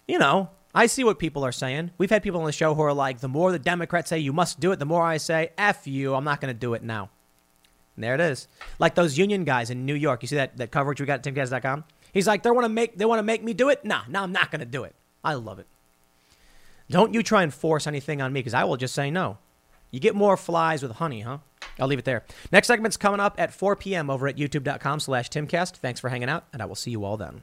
you 0.08 0.18
know, 0.18 0.50
I 0.74 0.86
see 0.86 1.04
what 1.04 1.18
people 1.18 1.44
are 1.44 1.52
saying. 1.52 1.90
We've 1.98 2.10
had 2.10 2.22
people 2.22 2.40
on 2.40 2.46
the 2.46 2.52
show 2.52 2.74
who 2.74 2.82
are 2.82 2.94
like, 2.94 3.20
the 3.20 3.28
more 3.28 3.52
the 3.52 3.58
Democrats 3.58 4.08
say 4.08 4.18
you 4.18 4.32
must 4.32 4.58
do 4.58 4.72
it, 4.72 4.78
the 4.78 4.86
more 4.86 5.02
I 5.02 5.18
say, 5.18 5.50
F 5.58 5.86
you, 5.86 6.14
I'm 6.14 6.24
not 6.24 6.40
going 6.40 6.52
to 6.52 6.58
do 6.58 6.74
it 6.74 6.82
now. 6.82 7.10
And 7.96 8.04
there 8.04 8.14
it 8.14 8.20
is. 8.20 8.48
Like 8.78 8.94
those 8.94 9.18
union 9.18 9.44
guys 9.44 9.68
in 9.68 9.84
New 9.84 9.94
York. 9.94 10.22
You 10.22 10.28
see 10.28 10.36
that, 10.36 10.56
that 10.56 10.70
coverage 10.70 10.98
we 10.98 11.06
got 11.06 11.26
at 11.26 11.34
timcast.com? 11.34 11.84
He's 12.12 12.26
like, 12.26 12.42
they 12.42 12.50
want 12.50 12.64
to 12.64 12.70
make 12.70 12.96
they 12.96 13.04
want 13.04 13.18
to 13.18 13.22
make 13.22 13.42
me 13.42 13.52
do 13.52 13.68
it? 13.68 13.84
Nah, 13.84 14.02
nah, 14.08 14.22
I'm 14.22 14.32
not 14.32 14.50
going 14.50 14.60
to 14.60 14.66
do 14.66 14.84
it. 14.84 14.94
I 15.24 15.34
love 15.34 15.58
it. 15.58 15.66
Don't 16.90 17.14
you 17.14 17.22
try 17.22 17.42
and 17.42 17.52
force 17.52 17.86
anything 17.86 18.20
on 18.20 18.32
me 18.32 18.40
because 18.40 18.54
I 18.54 18.64
will 18.64 18.76
just 18.76 18.94
say 18.94 19.10
no. 19.10 19.38
You 19.90 20.00
get 20.00 20.14
more 20.14 20.36
flies 20.36 20.82
with 20.82 20.92
honey, 20.92 21.20
huh? 21.20 21.38
I'll 21.78 21.86
leave 21.86 21.98
it 21.98 22.04
there. 22.04 22.24
Next 22.50 22.66
segment's 22.66 22.96
coming 22.96 23.20
up 23.20 23.38
at 23.38 23.52
4 23.52 23.76
p.m. 23.76 24.10
over 24.10 24.26
at 24.26 24.36
youtube.com 24.36 25.00
slash 25.00 25.28
timcast. 25.30 25.76
Thanks 25.76 26.00
for 26.00 26.08
hanging 26.08 26.28
out, 26.28 26.44
and 26.52 26.60
I 26.60 26.64
will 26.64 26.74
see 26.74 26.90
you 26.90 27.04
all 27.04 27.16
then. 27.16 27.42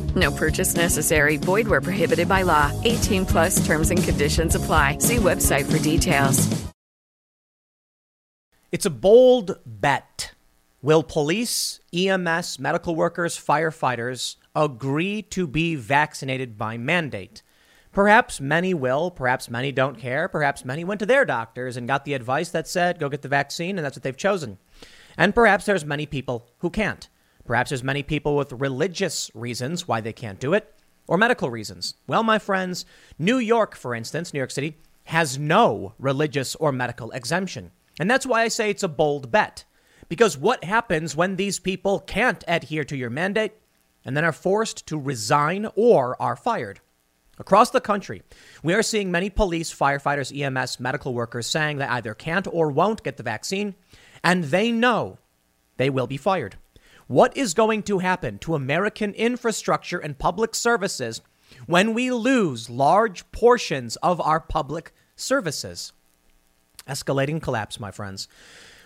No 0.15 0.31
purchase 0.31 0.75
necessary. 0.75 1.37
Void 1.37 1.67
where 1.67 1.81
prohibited 1.81 2.27
by 2.27 2.41
law. 2.41 2.71
18 2.83 3.25
plus 3.25 3.63
terms 3.65 3.91
and 3.91 4.03
conditions 4.03 4.55
apply. 4.55 4.97
See 4.97 5.17
website 5.17 5.71
for 5.71 5.77
details. 5.79 6.49
It's 8.71 8.85
a 8.85 8.89
bold 8.89 9.59
bet. 9.65 10.33
Will 10.81 11.03
police, 11.03 11.79
EMS, 11.93 12.57
medical 12.57 12.95
workers, 12.95 13.37
firefighters 13.37 14.37
agree 14.55 15.21
to 15.23 15.45
be 15.45 15.75
vaccinated 15.75 16.57
by 16.57 16.77
mandate? 16.77 17.43
Perhaps 17.91 18.39
many 18.39 18.73
will, 18.73 19.11
perhaps 19.11 19.49
many 19.49 19.71
don't 19.73 19.99
care, 19.99 20.29
perhaps 20.29 20.63
many 20.63 20.85
went 20.85 20.99
to 21.01 21.05
their 21.05 21.25
doctors 21.25 21.75
and 21.75 21.87
got 21.87 22.05
the 22.05 22.13
advice 22.13 22.49
that 22.49 22.67
said, 22.67 22.97
go 22.97 23.09
get 23.09 23.21
the 23.21 23.27
vaccine, 23.27 23.77
and 23.77 23.85
that's 23.85 23.97
what 23.97 24.03
they've 24.03 24.15
chosen. 24.15 24.57
And 25.17 25.35
perhaps 25.35 25.65
there's 25.65 25.83
many 25.83 26.05
people 26.05 26.47
who 26.59 26.69
can't. 26.69 27.09
Perhaps 27.51 27.71
there's 27.71 27.83
many 27.83 28.01
people 28.01 28.37
with 28.37 28.53
religious 28.53 29.29
reasons 29.33 29.85
why 29.85 29.99
they 29.99 30.13
can't 30.13 30.39
do 30.39 30.53
it, 30.53 30.73
or 31.05 31.17
medical 31.17 31.49
reasons. 31.49 31.95
Well, 32.07 32.23
my 32.23 32.39
friends, 32.39 32.85
New 33.19 33.39
York, 33.39 33.75
for 33.75 33.93
instance, 33.93 34.33
New 34.33 34.39
York 34.39 34.51
City, 34.51 34.77
has 35.03 35.37
no 35.37 35.93
religious 35.99 36.55
or 36.55 36.71
medical 36.71 37.11
exemption. 37.11 37.71
And 37.99 38.09
that's 38.09 38.25
why 38.25 38.43
I 38.43 38.47
say 38.47 38.69
it's 38.69 38.83
a 38.83 38.87
bold 38.87 39.33
bet. 39.33 39.65
Because 40.07 40.37
what 40.37 40.63
happens 40.63 41.13
when 41.13 41.35
these 41.35 41.59
people 41.59 41.99
can't 41.99 42.41
adhere 42.47 42.85
to 42.85 42.95
your 42.95 43.09
mandate 43.09 43.51
and 44.05 44.15
then 44.15 44.23
are 44.23 44.31
forced 44.31 44.87
to 44.87 44.97
resign 44.97 45.67
or 45.75 46.15
are 46.21 46.37
fired? 46.37 46.79
Across 47.37 47.71
the 47.71 47.81
country, 47.81 48.21
we 48.63 48.73
are 48.73 48.81
seeing 48.81 49.11
many 49.11 49.29
police, 49.29 49.77
firefighters, 49.77 50.31
EMS, 50.33 50.79
medical 50.79 51.13
workers 51.13 51.47
saying 51.47 51.79
they 51.79 51.85
either 51.85 52.13
can't 52.13 52.47
or 52.49 52.71
won't 52.71 53.03
get 53.03 53.17
the 53.17 53.23
vaccine, 53.23 53.75
and 54.23 54.45
they 54.45 54.71
know 54.71 55.17
they 55.75 55.89
will 55.89 56.07
be 56.07 56.15
fired. 56.15 56.55
What 57.11 57.35
is 57.35 57.53
going 57.53 57.83
to 57.83 57.99
happen 57.99 58.37
to 58.37 58.55
American 58.55 59.13
infrastructure 59.15 59.99
and 59.99 60.17
public 60.17 60.55
services 60.55 61.19
when 61.65 61.93
we 61.93 62.09
lose 62.09 62.69
large 62.69 63.29
portions 63.33 63.97
of 63.97 64.21
our 64.21 64.39
public 64.39 64.93
services? 65.17 65.91
Escalating 66.87 67.41
collapse, 67.41 67.81
my 67.81 67.91
friends. 67.91 68.29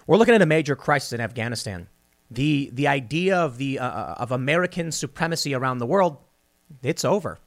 We're 0.07 0.17
looking 0.17 0.33
at 0.33 0.41
a 0.41 0.47
major 0.47 0.75
crisis 0.75 1.13
in 1.13 1.21
Afghanistan. 1.21 1.87
The, 2.31 2.71
the 2.73 2.87
idea 2.87 3.37
of, 3.37 3.59
the, 3.59 3.77
uh, 3.77 3.87
uh 3.87 4.15
of 4.17 4.31
American 4.31 4.91
supremacy 4.91 5.53
around 5.53 5.77
the 5.77 5.85
world, 5.85 6.17
it's 6.81 7.05
over. 7.05 7.37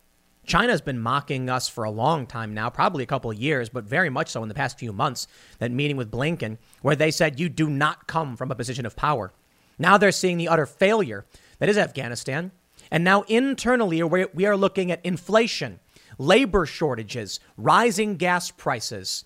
China's 0.46 0.80
been 0.80 1.00
mocking 1.00 1.50
us 1.50 1.68
for 1.68 1.82
a 1.82 1.90
long 1.90 2.24
time 2.24 2.54
now, 2.54 2.70
probably 2.70 3.02
a 3.02 3.08
couple 3.08 3.32
of 3.32 3.36
years, 3.36 3.68
but 3.68 3.82
very 3.82 4.10
much 4.10 4.28
so 4.28 4.44
in 4.44 4.48
the 4.48 4.54
past 4.54 4.78
few 4.78 4.92
months. 4.92 5.26
That 5.58 5.72
meeting 5.72 5.96
with 5.96 6.12
Blinken, 6.12 6.56
where 6.82 6.94
they 6.94 7.10
said, 7.10 7.40
You 7.40 7.48
do 7.48 7.68
not 7.68 8.06
come 8.06 8.36
from 8.36 8.52
a 8.52 8.54
position 8.54 8.86
of 8.86 8.94
power. 8.94 9.32
Now 9.78 9.98
they're 9.98 10.12
seeing 10.12 10.38
the 10.38 10.48
utter 10.48 10.66
failure 10.66 11.24
that 11.58 11.68
is 11.68 11.78
Afghanistan. 11.78 12.52
And 12.90 13.04
now 13.04 13.22
internally, 13.22 14.02
we 14.02 14.46
are 14.46 14.56
looking 14.56 14.90
at 14.90 15.04
inflation, 15.04 15.80
labor 16.16 16.64
shortages, 16.64 17.38
rising 17.56 18.16
gas 18.16 18.50
prices. 18.50 19.24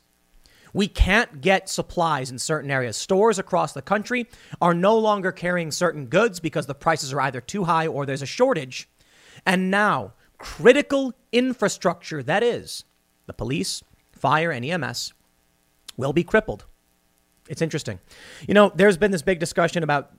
We 0.74 0.88
can't 0.88 1.40
get 1.40 1.68
supplies 1.68 2.30
in 2.30 2.38
certain 2.38 2.70
areas. 2.70 2.96
Stores 2.96 3.38
across 3.38 3.72
the 3.72 3.82
country 3.82 4.26
are 4.60 4.74
no 4.74 4.96
longer 4.96 5.30
carrying 5.30 5.70
certain 5.70 6.06
goods 6.06 6.40
because 6.40 6.66
the 6.66 6.74
prices 6.74 7.12
are 7.12 7.20
either 7.20 7.40
too 7.40 7.64
high 7.64 7.86
or 7.86 8.06
there's 8.06 8.22
a 8.22 8.26
shortage. 8.26 8.88
And 9.44 9.70
now, 9.70 10.14
critical 10.38 11.12
infrastructure, 11.30 12.22
that 12.22 12.42
is, 12.42 12.84
the 13.26 13.34
police, 13.34 13.82
fire, 14.12 14.50
and 14.50 14.64
EMS, 14.64 15.12
will 15.96 16.14
be 16.14 16.24
crippled. 16.24 16.64
It's 17.48 17.62
interesting. 17.62 17.98
You 18.48 18.54
know, 18.54 18.72
there's 18.74 18.96
been 18.96 19.10
this 19.10 19.22
big 19.22 19.38
discussion 19.40 19.82
about 19.82 20.12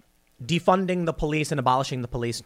defunding 0.46 1.06
the 1.06 1.14
police 1.14 1.52
and 1.52 1.60
abolishing 1.60 2.02
the 2.02 2.08
police. 2.08 2.44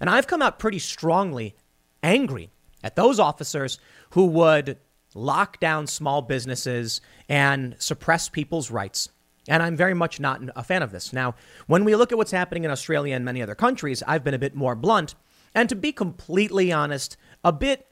And 0.00 0.08
I've 0.08 0.26
come 0.26 0.42
out 0.42 0.58
pretty 0.58 0.78
strongly 0.78 1.56
angry 2.02 2.50
at 2.82 2.96
those 2.96 3.18
officers 3.18 3.78
who 4.10 4.26
would 4.26 4.78
lock 5.14 5.58
down 5.58 5.86
small 5.86 6.22
businesses 6.22 7.00
and 7.28 7.74
suppress 7.78 8.28
people's 8.28 8.70
rights. 8.70 9.08
And 9.48 9.62
I'm 9.62 9.76
very 9.76 9.94
much 9.94 10.20
not 10.20 10.42
a 10.54 10.62
fan 10.62 10.82
of 10.82 10.92
this. 10.92 11.12
Now, 11.12 11.34
when 11.66 11.84
we 11.84 11.96
look 11.96 12.12
at 12.12 12.18
what's 12.18 12.30
happening 12.30 12.64
in 12.64 12.70
Australia 12.70 13.16
and 13.16 13.24
many 13.24 13.42
other 13.42 13.54
countries, 13.54 14.02
I've 14.06 14.22
been 14.22 14.34
a 14.34 14.38
bit 14.38 14.54
more 14.54 14.74
blunt 14.74 15.14
And 15.54 15.68
to 15.68 15.74
be 15.74 15.92
completely 15.92 16.72
honest, 16.72 17.16
a 17.42 17.52
bit 17.52 17.87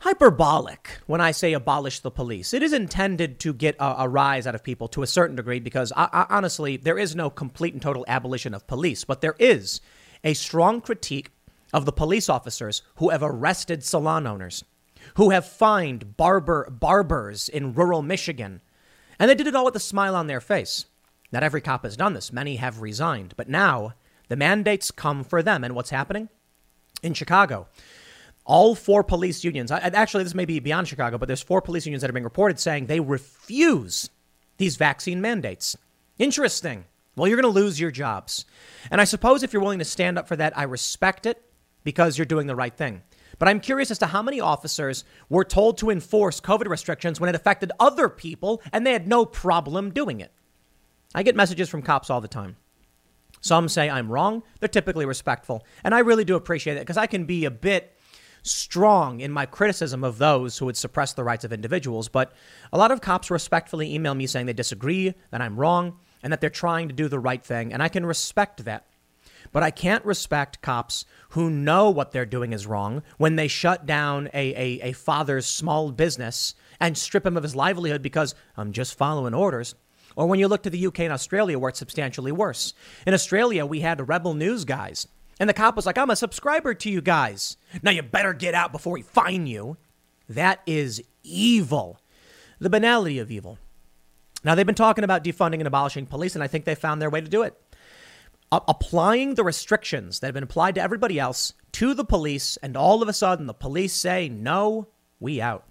hyperbolic 0.00 1.00
when 1.06 1.20
I 1.20 1.32
say 1.32 1.52
abolish 1.52 2.00
the 2.00 2.10
police. 2.10 2.54
It 2.54 2.62
is 2.62 2.72
intended 2.72 3.40
to 3.40 3.52
get 3.52 3.76
a, 3.76 4.02
a 4.02 4.08
rise 4.08 4.46
out 4.46 4.54
of 4.54 4.62
people 4.62 4.88
to 4.88 5.02
a 5.02 5.06
certain 5.06 5.36
degree 5.36 5.60
because 5.60 5.92
I, 5.96 6.08
I, 6.12 6.26
honestly, 6.30 6.76
there 6.76 6.98
is 6.98 7.16
no 7.16 7.30
complete 7.30 7.72
and 7.72 7.82
total 7.82 8.04
abolition 8.08 8.54
of 8.54 8.66
police, 8.66 9.04
but 9.04 9.20
there 9.20 9.36
is 9.38 9.80
a 10.22 10.34
strong 10.34 10.80
critique 10.80 11.30
of 11.72 11.84
the 11.84 11.92
police 11.92 12.28
officers 12.28 12.82
who 12.96 13.10
have 13.10 13.22
arrested 13.22 13.84
salon 13.84 14.26
owners, 14.26 14.64
who 15.16 15.30
have 15.30 15.46
fined 15.46 16.16
barber 16.16 16.68
barbers 16.70 17.48
in 17.48 17.74
rural 17.74 18.02
Michigan, 18.02 18.60
and 19.18 19.28
they 19.28 19.34
did 19.34 19.46
it 19.46 19.54
all 19.54 19.64
with 19.64 19.76
a 19.76 19.80
smile 19.80 20.14
on 20.14 20.28
their 20.28 20.40
face. 20.40 20.86
Not 21.32 21.42
every 21.42 21.60
cop 21.60 21.84
has 21.84 21.96
done 21.96 22.14
this. 22.14 22.32
Many 22.32 22.56
have 22.56 22.80
resigned, 22.80 23.34
but 23.36 23.48
now 23.48 23.94
the 24.28 24.36
mandates 24.36 24.90
come 24.90 25.24
for 25.24 25.42
them. 25.42 25.62
And 25.62 25.74
what's 25.74 25.90
happening 25.90 26.28
in 27.02 27.14
Chicago? 27.14 27.66
All 28.48 28.74
four 28.74 29.04
police 29.04 29.44
unions, 29.44 29.70
actually, 29.70 30.24
this 30.24 30.34
may 30.34 30.46
be 30.46 30.58
beyond 30.58 30.88
Chicago, 30.88 31.18
but 31.18 31.26
there's 31.26 31.42
four 31.42 31.60
police 31.60 31.84
unions 31.84 32.00
that 32.00 32.08
are 32.08 32.14
being 32.14 32.24
reported 32.24 32.58
saying 32.58 32.86
they 32.86 32.98
refuse 32.98 34.08
these 34.56 34.76
vaccine 34.76 35.20
mandates. 35.20 35.76
Interesting. 36.18 36.86
Well, 37.14 37.28
you're 37.28 37.40
going 37.40 37.52
to 37.52 37.60
lose 37.60 37.78
your 37.78 37.90
jobs. 37.90 38.46
And 38.90 39.02
I 39.02 39.04
suppose 39.04 39.42
if 39.42 39.52
you're 39.52 39.60
willing 39.60 39.80
to 39.80 39.84
stand 39.84 40.18
up 40.18 40.26
for 40.26 40.34
that, 40.36 40.56
I 40.56 40.62
respect 40.62 41.26
it 41.26 41.42
because 41.84 42.16
you're 42.16 42.24
doing 42.24 42.46
the 42.46 42.56
right 42.56 42.74
thing. 42.74 43.02
But 43.38 43.48
I'm 43.48 43.60
curious 43.60 43.90
as 43.90 43.98
to 43.98 44.06
how 44.06 44.22
many 44.22 44.40
officers 44.40 45.04
were 45.28 45.44
told 45.44 45.76
to 45.78 45.90
enforce 45.90 46.40
COVID 46.40 46.68
restrictions 46.68 47.20
when 47.20 47.28
it 47.28 47.36
affected 47.36 47.70
other 47.78 48.08
people 48.08 48.62
and 48.72 48.86
they 48.86 48.92
had 48.92 49.06
no 49.06 49.26
problem 49.26 49.90
doing 49.90 50.20
it. 50.20 50.32
I 51.14 51.22
get 51.22 51.36
messages 51.36 51.68
from 51.68 51.82
cops 51.82 52.08
all 52.08 52.22
the 52.22 52.28
time. 52.28 52.56
Some 53.40 53.68
say 53.68 53.90
I'm 53.90 54.10
wrong. 54.10 54.42
They're 54.58 54.68
typically 54.68 55.04
respectful. 55.04 55.66
And 55.84 55.94
I 55.94 55.98
really 55.98 56.24
do 56.24 56.34
appreciate 56.34 56.78
it 56.78 56.80
because 56.80 56.96
I 56.96 57.06
can 57.06 57.26
be 57.26 57.44
a 57.44 57.50
bit 57.50 57.94
strong 58.42 59.20
in 59.20 59.32
my 59.32 59.46
criticism 59.46 60.04
of 60.04 60.18
those 60.18 60.58
who 60.58 60.66
would 60.66 60.76
suppress 60.76 61.12
the 61.12 61.24
rights 61.24 61.44
of 61.44 61.52
individuals, 61.52 62.08
but 62.08 62.32
a 62.72 62.78
lot 62.78 62.90
of 62.90 63.00
cops 63.00 63.30
respectfully 63.30 63.94
email 63.94 64.14
me 64.14 64.26
saying 64.26 64.46
they 64.46 64.52
disagree, 64.52 65.14
that 65.30 65.40
I'm 65.40 65.56
wrong, 65.56 65.98
and 66.22 66.32
that 66.32 66.40
they're 66.40 66.50
trying 66.50 66.88
to 66.88 66.94
do 66.94 67.08
the 67.08 67.18
right 67.18 67.44
thing, 67.44 67.72
and 67.72 67.82
I 67.82 67.88
can 67.88 68.04
respect 68.04 68.64
that. 68.64 68.86
But 69.52 69.62
I 69.62 69.70
can't 69.70 70.04
respect 70.04 70.60
cops 70.60 71.04
who 71.30 71.48
know 71.50 71.90
what 71.90 72.12
they're 72.12 72.26
doing 72.26 72.52
is 72.52 72.66
wrong 72.66 73.02
when 73.16 73.36
they 73.36 73.48
shut 73.48 73.86
down 73.86 74.28
a, 74.34 74.54
a, 74.54 74.88
a 74.88 74.92
father's 74.92 75.46
small 75.46 75.90
business 75.90 76.54
and 76.80 76.98
strip 76.98 77.24
him 77.24 77.36
of 77.36 77.42
his 77.42 77.56
livelihood 77.56 78.02
because 78.02 78.34
I'm 78.56 78.72
just 78.72 78.98
following 78.98 79.34
orders. 79.34 79.74
Or 80.16 80.26
when 80.26 80.40
you 80.40 80.48
look 80.48 80.64
to 80.64 80.70
the 80.70 80.86
UK 80.86 81.00
and 81.00 81.12
Australia, 81.12 81.58
where 81.58 81.68
it's 81.70 81.78
substantially 81.78 82.32
worse. 82.32 82.74
In 83.06 83.14
Australia, 83.14 83.64
we 83.64 83.80
had 83.80 84.08
rebel 84.08 84.34
news 84.34 84.64
guys 84.64 85.06
and 85.38 85.48
the 85.48 85.54
cop 85.54 85.76
was 85.76 85.86
like, 85.86 85.98
I'm 85.98 86.10
a 86.10 86.16
subscriber 86.16 86.74
to 86.74 86.90
you 86.90 87.00
guys. 87.00 87.56
Now 87.82 87.90
you 87.90 88.02
better 88.02 88.32
get 88.32 88.54
out 88.54 88.72
before 88.72 88.92
we 88.92 89.02
fine 89.02 89.46
you. 89.46 89.76
That 90.28 90.60
is 90.66 91.02
evil. 91.22 92.00
The 92.58 92.70
banality 92.70 93.18
of 93.18 93.30
evil. 93.30 93.58
Now, 94.44 94.54
they've 94.54 94.66
been 94.66 94.74
talking 94.74 95.04
about 95.04 95.24
defunding 95.24 95.54
and 95.54 95.66
abolishing 95.66 96.06
police, 96.06 96.34
and 96.34 96.44
I 96.44 96.46
think 96.46 96.64
they 96.64 96.74
found 96.74 97.02
their 97.02 97.10
way 97.10 97.20
to 97.20 97.28
do 97.28 97.42
it. 97.42 97.60
A- 98.52 98.62
applying 98.68 99.34
the 99.34 99.44
restrictions 99.44 100.20
that 100.20 100.28
have 100.28 100.34
been 100.34 100.44
applied 100.44 100.76
to 100.76 100.82
everybody 100.82 101.18
else 101.18 101.54
to 101.72 101.92
the 101.92 102.04
police, 102.04 102.56
and 102.58 102.76
all 102.76 103.02
of 103.02 103.08
a 103.08 103.12
sudden 103.12 103.46
the 103.46 103.54
police 103.54 103.92
say, 103.92 104.28
no, 104.28 104.86
we 105.18 105.40
out. 105.40 105.64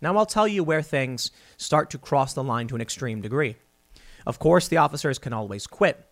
Now, 0.00 0.16
I'll 0.16 0.26
tell 0.26 0.46
you 0.46 0.62
where 0.62 0.82
things 0.82 1.30
start 1.56 1.90
to 1.90 1.98
cross 1.98 2.32
the 2.32 2.44
line 2.44 2.68
to 2.68 2.76
an 2.76 2.80
extreme 2.80 3.20
degree. 3.22 3.56
Of 4.24 4.38
course, 4.38 4.68
the 4.68 4.76
officers 4.76 5.18
can 5.18 5.32
always 5.32 5.66
quit. 5.66 6.06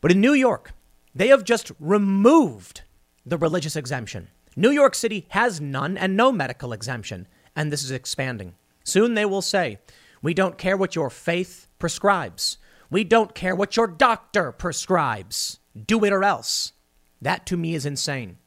But 0.00 0.12
in 0.12 0.20
New 0.20 0.32
York, 0.32 0.72
they 1.18 1.28
have 1.28 1.42
just 1.42 1.72
removed 1.80 2.82
the 3.26 3.36
religious 3.36 3.74
exemption. 3.74 4.28
New 4.54 4.70
York 4.70 4.94
City 4.94 5.26
has 5.30 5.60
none 5.60 5.98
and 5.98 6.16
no 6.16 6.30
medical 6.30 6.72
exemption, 6.72 7.26
and 7.56 7.72
this 7.72 7.82
is 7.82 7.90
expanding. 7.90 8.54
Soon 8.84 9.14
they 9.14 9.24
will 9.24 9.42
say, 9.42 9.80
We 10.22 10.32
don't 10.32 10.56
care 10.56 10.76
what 10.76 10.94
your 10.94 11.10
faith 11.10 11.66
prescribes. 11.80 12.58
We 12.88 13.02
don't 13.02 13.34
care 13.34 13.56
what 13.56 13.76
your 13.76 13.88
doctor 13.88 14.52
prescribes. 14.52 15.58
Do 15.86 16.04
it 16.04 16.12
or 16.12 16.22
else. 16.22 16.72
That 17.20 17.46
to 17.46 17.56
me 17.56 17.74
is 17.74 17.84
insane. 17.84 18.38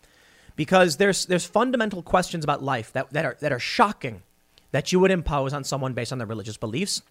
Because 0.56 0.96
there's, 0.96 1.26
there's 1.26 1.46
fundamental 1.46 2.02
questions 2.02 2.46
about 2.46 2.64
life 2.64 2.94
that, 2.94 3.12
that, 3.12 3.26
are, 3.26 3.38
that 3.42 3.52
are 3.52 3.60
shocking 3.60 4.24
that 4.72 4.94
you 4.94 5.00
would 5.02 5.12
impose 5.12 5.52
on 5.52 5.66
someone 5.66 5.94
based 5.94 6.14
on 6.14 6.20
their 6.20 6.28
religious 6.28 6.58
beliefs. 6.58 7.02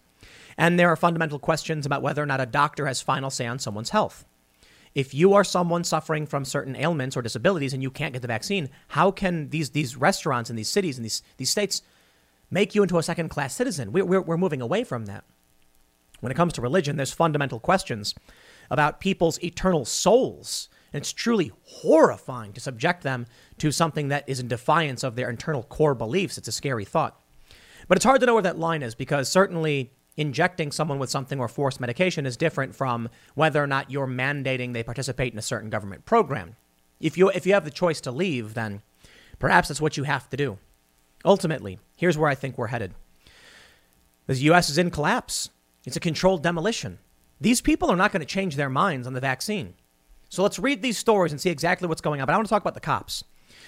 And 0.57 0.79
there 0.79 0.89
are 0.89 0.95
fundamental 0.95 1.37
questions 1.37 1.85
about 1.85 2.01
whether 2.01 2.23
or 2.23 2.25
not 2.25 2.41
a 2.41 2.47
doctor 2.47 2.87
has 2.87 3.01
final 3.03 3.29
say 3.29 3.45
on 3.45 3.59
someone's 3.59 3.91
health. 3.91 4.25
If 4.93 5.13
you 5.13 5.33
are 5.33 5.43
someone 5.43 5.83
suffering 5.83 6.25
from 6.25 6.43
certain 6.43 6.75
ailments 6.75 7.15
or 7.15 7.21
disabilities 7.21 7.73
and 7.73 7.81
you 7.81 7.89
can't 7.89 8.13
get 8.13 8.21
the 8.21 8.27
vaccine, 8.27 8.69
how 8.89 9.11
can 9.11 9.49
these, 9.49 9.69
these 9.69 9.95
restaurants 9.95 10.49
in 10.49 10.55
these 10.55 10.67
cities 10.67 10.97
and 10.97 11.05
these, 11.05 11.23
these 11.37 11.49
states 11.49 11.81
make 12.49 12.75
you 12.75 12.83
into 12.83 12.97
a 12.97 13.03
second 13.03 13.29
class 13.29 13.55
citizen? 13.55 13.91
We're, 13.93 14.05
we're, 14.05 14.21
we're 14.21 14.37
moving 14.37 14.61
away 14.61 14.83
from 14.83 15.05
that. 15.05 15.23
When 16.19 16.31
it 16.31 16.35
comes 16.35 16.53
to 16.53 16.61
religion, 16.61 16.97
there's 16.97 17.13
fundamental 17.13 17.59
questions 17.59 18.13
about 18.69 18.99
people's 18.99 19.41
eternal 19.43 19.85
souls. 19.85 20.69
And 20.93 21.01
it's 21.01 21.13
truly 21.13 21.51
horrifying 21.63 22.53
to 22.53 22.61
subject 22.61 23.03
them 23.03 23.27
to 23.59 23.71
something 23.71 24.09
that 24.09 24.27
is 24.27 24.39
in 24.39 24.49
defiance 24.49 25.03
of 25.03 25.15
their 25.15 25.29
internal 25.29 25.63
core 25.63 25.95
beliefs. 25.95 26.37
It's 26.37 26.47
a 26.49 26.51
scary 26.51 26.85
thought. 26.85 27.19
But 27.87 27.97
it's 27.97 28.05
hard 28.05 28.19
to 28.19 28.25
know 28.25 28.33
where 28.33 28.43
that 28.43 28.59
line 28.59 28.83
is 28.83 28.93
because 28.93 29.29
certainly 29.29 29.91
injecting 30.21 30.71
someone 30.71 30.99
with 30.99 31.09
something 31.09 31.39
or 31.39 31.47
forced 31.47 31.79
medication 31.79 32.25
is 32.25 32.37
different 32.37 32.75
from 32.75 33.09
whether 33.35 33.61
or 33.61 33.67
not 33.67 33.91
you're 33.91 34.07
mandating 34.07 34.73
they 34.73 34.83
participate 34.83 35.33
in 35.33 35.39
a 35.39 35.41
certain 35.41 35.69
government 35.69 36.05
program. 36.05 36.55
If 36.99 37.17
you, 37.17 37.29
if 37.29 37.45
you 37.45 37.53
have 37.53 37.65
the 37.65 37.71
choice 37.71 37.99
to 38.01 38.11
leave, 38.11 38.53
then 38.53 38.81
perhaps 39.39 39.67
that's 39.67 39.81
what 39.81 39.97
you 39.97 40.03
have 40.03 40.29
to 40.29 40.37
do. 40.37 40.59
Ultimately, 41.25 41.79
here's 41.95 42.17
where 42.17 42.29
I 42.29 42.35
think 42.35 42.57
we're 42.57 42.67
headed. 42.67 42.93
The 44.27 44.35
U.S. 44.35 44.69
is 44.69 44.77
in 44.77 44.91
collapse. 44.91 45.49
It's 45.85 45.95
a 45.95 45.99
controlled 45.99 46.43
demolition. 46.43 46.99
These 47.39 47.61
people 47.61 47.91
are 47.91 47.95
not 47.95 48.11
going 48.11 48.21
to 48.21 48.25
change 48.25 48.55
their 48.55 48.69
minds 48.69 49.07
on 49.07 49.13
the 49.13 49.19
vaccine. 49.19 49.73
So 50.29 50.43
let's 50.43 50.59
read 50.59 50.81
these 50.81 50.97
stories 50.97 51.31
and 51.31 51.41
see 51.41 51.49
exactly 51.49 51.87
what's 51.87 52.01
going 52.01 52.21
on. 52.21 52.27
But 52.27 52.33
I 52.33 52.37
want 52.37 52.47
to 52.47 52.49
talk 52.49 52.61
about 52.61 52.75
the 52.75 52.79
cops. 52.79 53.23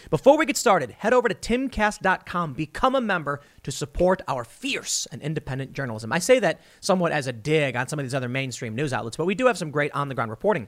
Before 0.09 0.37
we 0.37 0.45
get 0.45 0.57
started, 0.57 0.91
head 0.91 1.13
over 1.13 1.29
to 1.29 1.35
timcast.com, 1.35 2.53
become 2.53 2.95
a 2.95 3.01
member 3.01 3.41
to 3.63 3.71
support 3.71 4.21
our 4.27 4.43
fierce 4.43 5.07
and 5.11 5.21
independent 5.21 5.73
journalism. 5.73 6.11
I 6.11 6.19
say 6.19 6.39
that 6.39 6.61
somewhat 6.81 7.11
as 7.11 7.27
a 7.27 7.33
dig 7.33 7.75
on 7.75 7.87
some 7.87 7.99
of 7.99 8.05
these 8.05 8.13
other 8.13 8.29
mainstream 8.29 8.75
news 8.75 8.91
outlets, 8.91 9.17
but 9.17 9.25
we 9.25 9.35
do 9.35 9.47
have 9.47 9.57
some 9.57 9.71
great 9.71 9.91
on 9.93 10.09
the 10.09 10.15
ground 10.15 10.31
reporting. 10.31 10.67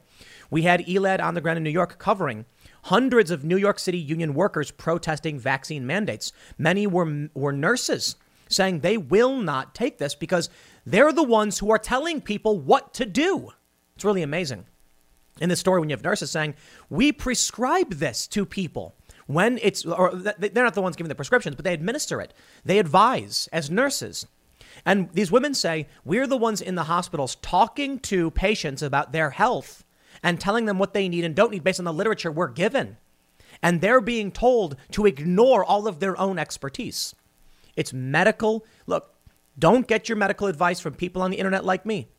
We 0.49 0.61
had 0.61 0.87
ELAD 0.87 1.21
on 1.21 1.33
the 1.33 1.41
ground 1.41 1.57
in 1.57 1.63
New 1.63 1.69
York 1.69 1.97
covering 1.97 2.45
hundreds 2.83 3.31
of 3.31 3.43
New 3.43 3.57
York 3.57 3.79
City 3.79 3.97
union 3.97 4.33
workers 4.33 4.71
protesting 4.71 5.39
vaccine 5.39 5.85
mandates. 5.85 6.31
Many 6.57 6.87
were, 6.87 7.29
were 7.33 7.51
nurses 7.51 8.15
saying 8.47 8.79
they 8.79 8.97
will 8.97 9.37
not 9.37 9.75
take 9.75 9.97
this 9.97 10.15
because 10.15 10.49
they're 10.85 11.11
the 11.11 11.23
ones 11.23 11.59
who 11.59 11.71
are 11.71 11.79
telling 11.79 12.21
people 12.21 12.59
what 12.59 12.93
to 12.93 13.05
do. 13.05 13.51
It's 13.95 14.05
really 14.05 14.21
amazing. 14.21 14.65
In 15.41 15.49
this 15.49 15.59
story, 15.59 15.79
when 15.79 15.89
you 15.89 15.95
have 15.95 16.03
nurses 16.03 16.31
saying, 16.31 16.55
We 16.89 17.11
prescribe 17.11 17.95
this 17.95 18.27
to 18.27 18.45
people 18.45 18.95
when 19.27 19.59
it's, 19.61 19.85
or 19.85 20.13
they're 20.13 20.63
not 20.63 20.75
the 20.75 20.81
ones 20.81 20.95
giving 20.95 21.09
the 21.09 21.15
prescriptions, 21.15 21.55
but 21.55 21.65
they 21.65 21.73
administer 21.73 22.21
it. 22.21 22.33
They 22.63 22.79
advise 22.79 23.49
as 23.51 23.69
nurses. 23.69 24.27
And 24.85 25.09
these 25.13 25.31
women 25.31 25.53
say, 25.53 25.87
we're 26.03 26.27
the 26.27 26.37
ones 26.37 26.61
in 26.61 26.75
the 26.75 26.83
hospitals 26.83 27.35
talking 27.35 27.99
to 27.99 28.31
patients 28.31 28.81
about 28.81 29.11
their 29.11 29.31
health 29.31 29.83
and 30.21 30.39
telling 30.39 30.65
them 30.65 30.79
what 30.79 30.93
they 30.93 31.09
need 31.09 31.23
and 31.23 31.35
don't 31.35 31.51
need 31.51 31.63
based 31.63 31.79
on 31.79 31.85
the 31.85 31.93
literature 31.93 32.31
we're 32.31 32.47
given. 32.47 32.97
And 33.63 33.81
they're 33.81 34.01
being 34.01 34.31
told 34.31 34.75
to 34.91 35.05
ignore 35.05 35.63
all 35.63 35.87
of 35.87 35.99
their 35.99 36.19
own 36.19 36.37
expertise. 36.37 37.15
It's 37.75 37.93
medical. 37.93 38.65
Look, 38.85 39.13
don't 39.57 39.87
get 39.87 40.09
your 40.09 40.17
medical 40.17 40.47
advice 40.47 40.79
from 40.79 40.93
people 40.93 41.21
on 41.21 41.31
the 41.31 41.37
internet 41.37 41.63
like 41.65 41.85
me. 41.85 42.09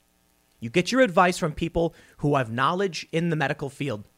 You 0.58 0.70
get 0.70 0.90
your 0.90 1.02
advice 1.02 1.36
from 1.36 1.52
people 1.52 1.94
who 2.18 2.36
have 2.36 2.50
knowledge 2.50 3.06
in 3.12 3.28
the 3.28 3.36
medical 3.36 3.68
field. 3.68 4.08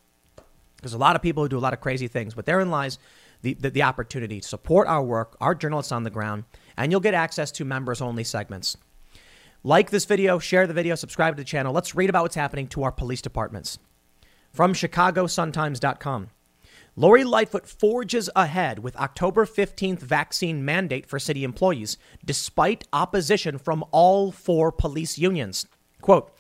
There's 0.83 0.95
a 0.95 0.99
lot 0.99 1.17
of 1.17 1.23
people 1.23 1.43
who 1.43 1.49
do 1.49 1.59
a 1.59 1.61
lot 1.61 1.73
of 1.73 1.81
crazy 1.81 2.09
things, 2.09 2.35
but 2.35 2.47
therein 2.47 2.71
lies 2.71 2.99
the, 3.43 3.55
the, 3.55 3.71
the 3.71 3.83
opportunity 3.83 4.41
to 4.41 4.49
support 4.49 4.87
our 4.89 5.03
work, 5.03 5.37
our 5.41 5.55
journalists 5.55 5.93
on 5.93 6.05
the 6.05 6.11
ground, 6.11 6.45
and 6.77 6.93
you'll 6.93 7.01
get 7.01 7.15
access 7.15 7.51
to 7.53 7.65
members 7.65 8.01
only 8.01 8.25
segments. 8.25 8.77
Like 9.65 9.91
this 9.91 10.05
video, 10.05 10.39
share 10.39 10.67
the 10.67 10.75
video, 10.75 10.95
subscribe 10.95 11.35
to 11.37 11.41
the 11.41 11.45
channel. 11.45 11.73
Let's 11.73 11.95
read 11.95 12.11
about 12.11 12.23
what's 12.23 12.37
happening 12.37 12.69
to 12.69 12.85
our 12.85 12.93
police 12.93 13.21
departments. 13.21 13.79
From 14.53 14.73
ChicagoSunTimes.com. 14.73 16.31
Lori 16.97 17.23
Lightfoot 17.23 17.67
forges 17.67 18.29
ahead 18.35 18.81
with 18.81 18.97
October 18.97 19.47
15th 19.47 20.01
vaccine 20.01 20.65
mandate 20.65 21.07
for 21.07 21.19
city 21.19 21.45
employees, 21.45 21.97
despite 22.25 22.89
opposition 22.93 23.59
from 23.59 23.85
all 23.93 24.33
four 24.33 24.73
police 24.73 25.17
unions. 25.19 25.67
Quote, 26.01 26.33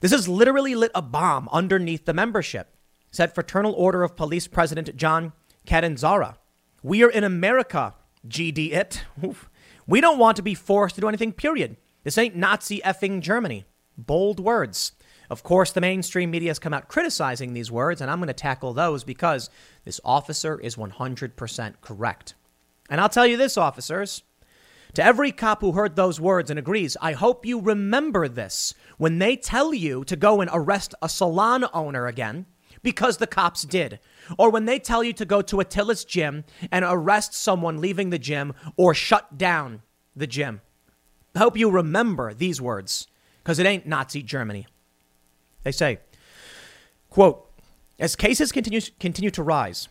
This 0.00 0.12
has 0.12 0.28
literally 0.28 0.74
lit 0.74 0.92
a 0.94 1.02
bomb 1.02 1.48
underneath 1.50 2.04
the 2.04 2.14
membership 2.14 2.73
said 3.14 3.32
Fraternal 3.32 3.72
Order 3.74 4.02
of 4.02 4.16
Police 4.16 4.48
President 4.48 4.96
John 4.96 5.32
Catanzara. 5.68 6.34
We 6.82 7.04
are 7.04 7.08
in 7.08 7.22
America, 7.22 7.94
GD 8.26 8.72
it. 8.72 9.04
We 9.86 10.00
don't 10.00 10.18
want 10.18 10.34
to 10.36 10.42
be 10.42 10.54
forced 10.54 10.96
to 10.96 11.00
do 11.00 11.06
anything, 11.06 11.32
period. 11.32 11.76
This 12.02 12.18
ain't 12.18 12.34
Nazi 12.34 12.80
effing 12.80 13.20
Germany. 13.20 13.66
Bold 13.96 14.40
words. 14.40 14.92
Of 15.30 15.44
course, 15.44 15.70
the 15.70 15.80
mainstream 15.80 16.32
media 16.32 16.50
has 16.50 16.58
come 16.58 16.74
out 16.74 16.88
criticizing 16.88 17.52
these 17.52 17.70
words, 17.70 18.00
and 18.00 18.10
I'm 18.10 18.18
going 18.18 18.26
to 18.26 18.32
tackle 18.32 18.72
those 18.72 19.04
because 19.04 19.48
this 19.84 20.00
officer 20.04 20.58
is 20.58 20.74
100% 20.74 21.74
correct. 21.80 22.34
And 22.90 23.00
I'll 23.00 23.08
tell 23.08 23.28
you 23.28 23.36
this, 23.36 23.56
officers. 23.56 24.24
To 24.94 25.04
every 25.04 25.30
cop 25.30 25.60
who 25.60 25.72
heard 25.72 25.94
those 25.94 26.20
words 26.20 26.50
and 26.50 26.58
agrees, 26.58 26.96
I 27.00 27.12
hope 27.12 27.46
you 27.46 27.60
remember 27.60 28.26
this 28.26 28.74
when 28.98 29.20
they 29.20 29.36
tell 29.36 29.72
you 29.72 30.02
to 30.04 30.16
go 30.16 30.40
and 30.40 30.50
arrest 30.52 30.96
a 31.00 31.08
salon 31.08 31.64
owner 31.72 32.08
again 32.08 32.46
because 32.84 33.16
the 33.16 33.26
cops 33.26 33.62
did. 33.62 33.98
Or 34.38 34.50
when 34.50 34.66
they 34.66 34.78
tell 34.78 35.02
you 35.02 35.12
to 35.14 35.24
go 35.24 35.42
to 35.42 35.56
Atilis 35.56 36.06
gym 36.06 36.44
and 36.70 36.84
arrest 36.86 37.34
someone 37.34 37.80
leaving 37.80 38.10
the 38.10 38.18
gym 38.18 38.54
or 38.76 38.94
shut 38.94 39.36
down 39.36 39.82
the 40.14 40.28
gym. 40.28 40.60
I 41.34 41.40
hope 41.40 41.58
you 41.58 41.68
remember 41.68 42.32
these 42.32 42.60
words 42.60 43.08
because 43.42 43.58
it 43.58 43.66
ain't 43.66 43.86
Nazi 43.86 44.22
Germany. 44.22 44.68
They 45.64 45.72
say, 45.72 45.98
quote, 47.10 47.50
as 47.98 48.14
cases 48.14 48.52
continue, 48.52 48.80
continue 49.00 49.30
to 49.32 49.42
rise, 49.42 49.88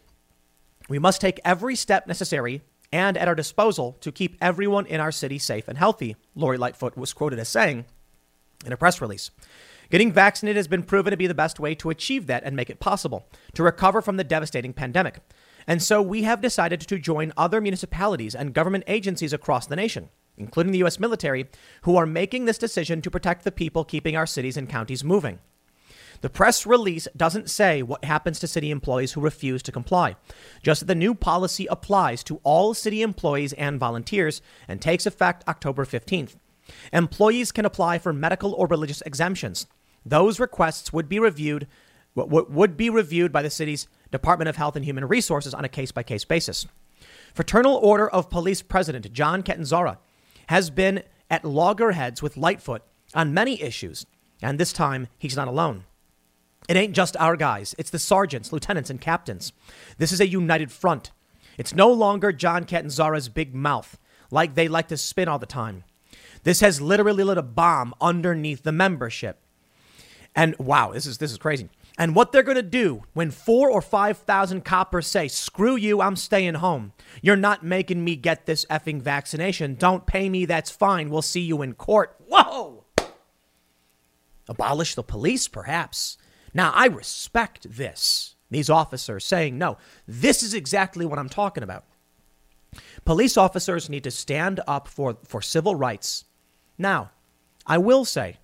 we 0.87 0.99
must 0.99 1.19
take 1.19 1.41
every 1.43 1.75
step 1.75 2.07
necessary 2.07 2.61
and 2.93 3.17
at 3.17 3.27
our 3.27 3.35
disposal 3.35 3.97
to 4.01 4.11
keep 4.11 4.37
everyone 4.39 4.85
in 4.85 4.99
our 4.99 5.11
city 5.11 5.39
safe 5.39 5.67
and 5.67 5.77
healthy, 5.77 6.15
Lori 6.35 6.59
Lightfoot 6.59 6.95
was 6.95 7.11
quoted 7.11 7.39
as 7.39 7.49
saying 7.49 7.85
in 8.65 8.71
a 8.71 8.77
press 8.77 9.01
release. 9.01 9.31
Getting 9.93 10.11
vaccinated 10.11 10.57
has 10.57 10.67
been 10.67 10.81
proven 10.81 11.11
to 11.11 11.17
be 11.17 11.27
the 11.27 11.35
best 11.35 11.59
way 11.59 11.75
to 11.75 11.91
achieve 11.91 12.25
that 12.25 12.41
and 12.43 12.55
make 12.55 12.71
it 12.71 12.79
possible 12.79 13.27
to 13.53 13.61
recover 13.61 14.01
from 14.01 14.17
the 14.17 14.23
devastating 14.23 14.73
pandemic. 14.73 15.19
And 15.67 15.83
so 15.83 16.01
we 16.01 16.23
have 16.23 16.41
decided 16.41 16.81
to 16.81 16.97
join 16.97 17.31
other 17.37 17.61
municipalities 17.61 18.33
and 18.33 18.55
government 18.55 18.85
agencies 18.87 19.33
across 19.33 19.67
the 19.67 19.75
nation, 19.75 20.09
including 20.35 20.71
the 20.71 20.79
U.S. 20.79 20.99
military, 20.99 21.47
who 21.83 21.95
are 21.95 22.07
making 22.07 22.45
this 22.45 22.57
decision 22.57 23.03
to 23.03 23.11
protect 23.11 23.43
the 23.43 23.51
people 23.51 23.85
keeping 23.85 24.15
our 24.15 24.25
cities 24.25 24.57
and 24.57 24.67
counties 24.67 25.03
moving. 25.03 25.37
The 26.21 26.29
press 26.31 26.65
release 26.65 27.07
doesn't 27.15 27.51
say 27.51 27.83
what 27.83 28.03
happens 28.03 28.39
to 28.39 28.47
city 28.47 28.71
employees 28.71 29.11
who 29.11 29.21
refuse 29.21 29.61
to 29.61 29.71
comply, 29.71 30.15
just 30.63 30.79
that 30.79 30.87
the 30.87 30.95
new 30.95 31.13
policy 31.13 31.67
applies 31.67 32.23
to 32.23 32.39
all 32.41 32.73
city 32.73 33.03
employees 33.03 33.53
and 33.53 33.79
volunteers 33.79 34.41
and 34.67 34.81
takes 34.81 35.05
effect 35.05 35.43
October 35.47 35.85
15th. 35.85 36.35
Employees 36.91 37.51
can 37.51 37.65
apply 37.65 37.99
for 37.99 38.11
medical 38.11 38.53
or 38.53 38.65
religious 38.65 39.03
exemptions. 39.05 39.67
Those 40.05 40.39
requests 40.39 40.91
would 40.91 41.07
be 41.07 41.19
reviewed 41.19 41.67
would 42.15 42.77
be 42.77 42.89
reviewed 42.89 43.31
by 43.31 43.41
the 43.41 43.49
city's 43.49 43.87
Department 44.11 44.47
of 44.47 44.55
Health 44.55 44.75
and 44.75 44.85
Human 44.85 45.07
Resources 45.07 45.53
on 45.53 45.65
a 45.65 45.69
case-by-case 45.69 46.25
basis. 46.25 46.67
Fraternal 47.33 47.75
Order 47.77 48.07
of 48.07 48.29
Police 48.29 48.61
President 48.61 49.11
John 49.11 49.41
Catanzara 49.41 49.97
has 50.47 50.69
been 50.69 51.01
at 51.31 51.43
loggerheads 51.43 52.21
with 52.21 52.37
Lightfoot 52.37 52.83
on 53.15 53.33
many 53.33 53.59
issues, 53.59 54.05
and 54.43 54.59
this 54.59 54.71
time 54.71 55.07
he's 55.17 55.35
not 55.35 55.47
alone. 55.47 55.85
It 56.69 56.77
ain't 56.77 56.95
just 56.95 57.17
our 57.17 57.35
guys, 57.35 57.73
it's 57.79 57.89
the 57.89 57.97
sergeants, 57.97 58.53
lieutenants, 58.53 58.91
and 58.91 59.01
captains. 59.01 59.51
This 59.97 60.11
is 60.11 60.21
a 60.21 60.27
united 60.27 60.71
front. 60.71 61.11
It's 61.57 61.73
no 61.73 61.91
longer 61.91 62.31
John 62.31 62.65
Catanzara's 62.65 63.29
big 63.29 63.55
mouth, 63.55 63.97
like 64.29 64.53
they 64.53 64.67
like 64.67 64.87
to 64.89 64.97
spin 64.97 65.27
all 65.27 65.39
the 65.39 65.47
time. 65.47 65.83
This 66.43 66.59
has 66.59 66.79
literally 66.79 67.23
lit 67.23 67.39
a 67.39 67.41
bomb 67.41 67.95
underneath 67.99 68.61
the 68.61 68.71
membership. 68.71 69.39
And 70.35 70.55
wow, 70.57 70.91
this 70.91 71.05
is 71.05 71.17
this 71.17 71.31
is 71.31 71.37
crazy. 71.37 71.69
And 71.97 72.15
what 72.15 72.31
they're 72.31 72.41
going 72.41 72.55
to 72.55 72.63
do 72.63 73.03
when 73.13 73.29
four 73.29 73.69
or 73.69 73.81
5,000 73.81 74.65
coppers 74.65 75.05
say, 75.05 75.27
screw 75.27 75.75
you, 75.75 76.01
I'm 76.01 76.15
staying 76.15 76.55
home. 76.55 76.93
You're 77.21 77.35
not 77.35 77.63
making 77.63 78.03
me 78.03 78.15
get 78.15 78.47
this 78.47 78.65
effing 78.65 78.99
vaccination. 78.99 79.75
Don't 79.75 80.07
pay 80.07 80.27
me, 80.27 80.45
that's 80.45 80.71
fine. 80.71 81.11
We'll 81.11 81.21
see 81.21 81.41
you 81.41 81.61
in 81.61 81.73
court. 81.73 82.15
Whoa! 82.27 82.85
Abolish 84.49 84.95
the 84.95 85.03
police, 85.03 85.47
perhaps. 85.47 86.17
Now, 86.53 86.71
I 86.73 86.87
respect 86.87 87.67
this. 87.69 88.35
These 88.49 88.69
officers 88.69 89.25
saying, 89.25 89.57
no, 89.57 89.77
this 90.07 90.43
is 90.43 90.53
exactly 90.53 91.05
what 91.05 91.19
I'm 91.19 91.29
talking 91.29 91.63
about. 91.63 91.85
Police 93.05 93.37
officers 93.37 93.89
need 93.89 94.03
to 94.03 94.11
stand 94.11 94.59
up 94.67 94.87
for, 94.87 95.17
for 95.23 95.41
civil 95.41 95.75
rights. 95.75 96.25
Now, 96.77 97.11
I 97.65 97.77
will 97.77 98.05
say, 98.05 98.37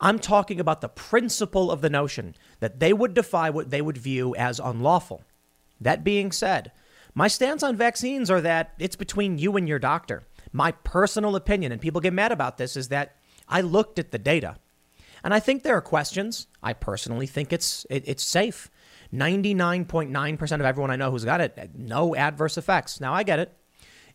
I'm 0.00 0.18
talking 0.18 0.60
about 0.60 0.80
the 0.80 0.88
principle 0.88 1.70
of 1.70 1.82
the 1.82 1.90
notion 1.90 2.34
that 2.60 2.80
they 2.80 2.92
would 2.92 3.14
defy 3.14 3.50
what 3.50 3.70
they 3.70 3.82
would 3.82 3.98
view 3.98 4.34
as 4.34 4.58
unlawful. 4.58 5.22
That 5.80 6.04
being 6.04 6.32
said, 6.32 6.72
my 7.14 7.28
stance 7.28 7.62
on 7.62 7.76
vaccines 7.76 8.30
are 8.30 8.40
that 8.40 8.72
it's 8.78 8.96
between 8.96 9.38
you 9.38 9.56
and 9.56 9.68
your 9.68 9.78
doctor. 9.78 10.22
My 10.52 10.72
personal 10.72 11.36
opinion, 11.36 11.72
and 11.72 11.80
people 11.80 12.00
get 12.00 12.12
mad 12.12 12.32
about 12.32 12.56
this, 12.56 12.76
is 12.76 12.88
that 12.88 13.16
I 13.48 13.60
looked 13.60 13.98
at 13.98 14.10
the 14.10 14.18
data. 14.18 14.56
And 15.22 15.34
I 15.34 15.40
think 15.40 15.62
there 15.62 15.76
are 15.76 15.82
questions. 15.82 16.46
I 16.62 16.72
personally 16.72 17.26
think 17.26 17.52
it's 17.52 17.84
it, 17.90 18.04
it's 18.06 18.22
safe. 18.22 18.70
99.9% 19.12 20.52
of 20.52 20.60
everyone 20.60 20.90
I 20.90 20.96
know 20.96 21.10
who's 21.10 21.24
got 21.24 21.40
it, 21.40 21.70
no 21.74 22.14
adverse 22.14 22.56
effects. 22.56 23.00
Now 23.00 23.12
I 23.12 23.24
get 23.24 23.40
it. 23.40 23.52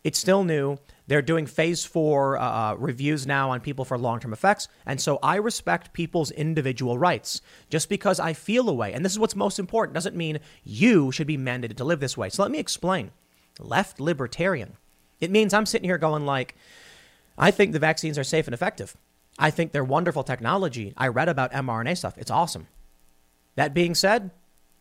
It's 0.02 0.18
still 0.18 0.42
new. 0.42 0.78
They're 1.08 1.22
doing 1.22 1.46
phase 1.46 1.84
four 1.84 2.36
uh, 2.36 2.42
uh 2.42 2.76
reviews 2.78 3.26
now 3.26 3.50
on 3.50 3.60
people 3.60 3.84
for 3.84 3.96
long 3.96 4.20
term 4.20 4.32
effects. 4.32 4.68
And 4.84 5.00
so 5.00 5.18
I 5.22 5.36
respect 5.36 5.92
people's 5.92 6.30
individual 6.30 6.98
rights. 6.98 7.40
Just 7.70 7.88
because 7.88 8.18
I 8.18 8.32
feel 8.32 8.68
a 8.68 8.74
way, 8.74 8.92
and 8.92 9.04
this 9.04 9.12
is 9.12 9.18
what's 9.18 9.36
most 9.36 9.58
important, 9.58 9.94
doesn't 9.94 10.16
mean 10.16 10.40
you 10.64 11.12
should 11.12 11.26
be 11.26 11.38
mandated 11.38 11.76
to 11.76 11.84
live 11.84 12.00
this 12.00 12.16
way. 12.16 12.28
So 12.28 12.42
let 12.42 12.50
me 12.50 12.58
explain. 12.58 13.12
Left 13.58 14.00
libertarian. 14.00 14.76
It 15.20 15.30
means 15.30 15.54
I'm 15.54 15.66
sitting 15.66 15.88
here 15.88 15.98
going 15.98 16.26
like, 16.26 16.54
I 17.38 17.50
think 17.50 17.72
the 17.72 17.78
vaccines 17.78 18.18
are 18.18 18.24
safe 18.24 18.46
and 18.46 18.54
effective. 18.54 18.96
I 19.38 19.50
think 19.50 19.72
they're 19.72 19.84
wonderful 19.84 20.24
technology. 20.24 20.94
I 20.96 21.08
read 21.08 21.28
about 21.28 21.52
mRNA 21.52 21.98
stuff. 21.98 22.16
It's 22.18 22.30
awesome. 22.30 22.68
That 23.54 23.74
being 23.74 23.94
said, 23.94 24.30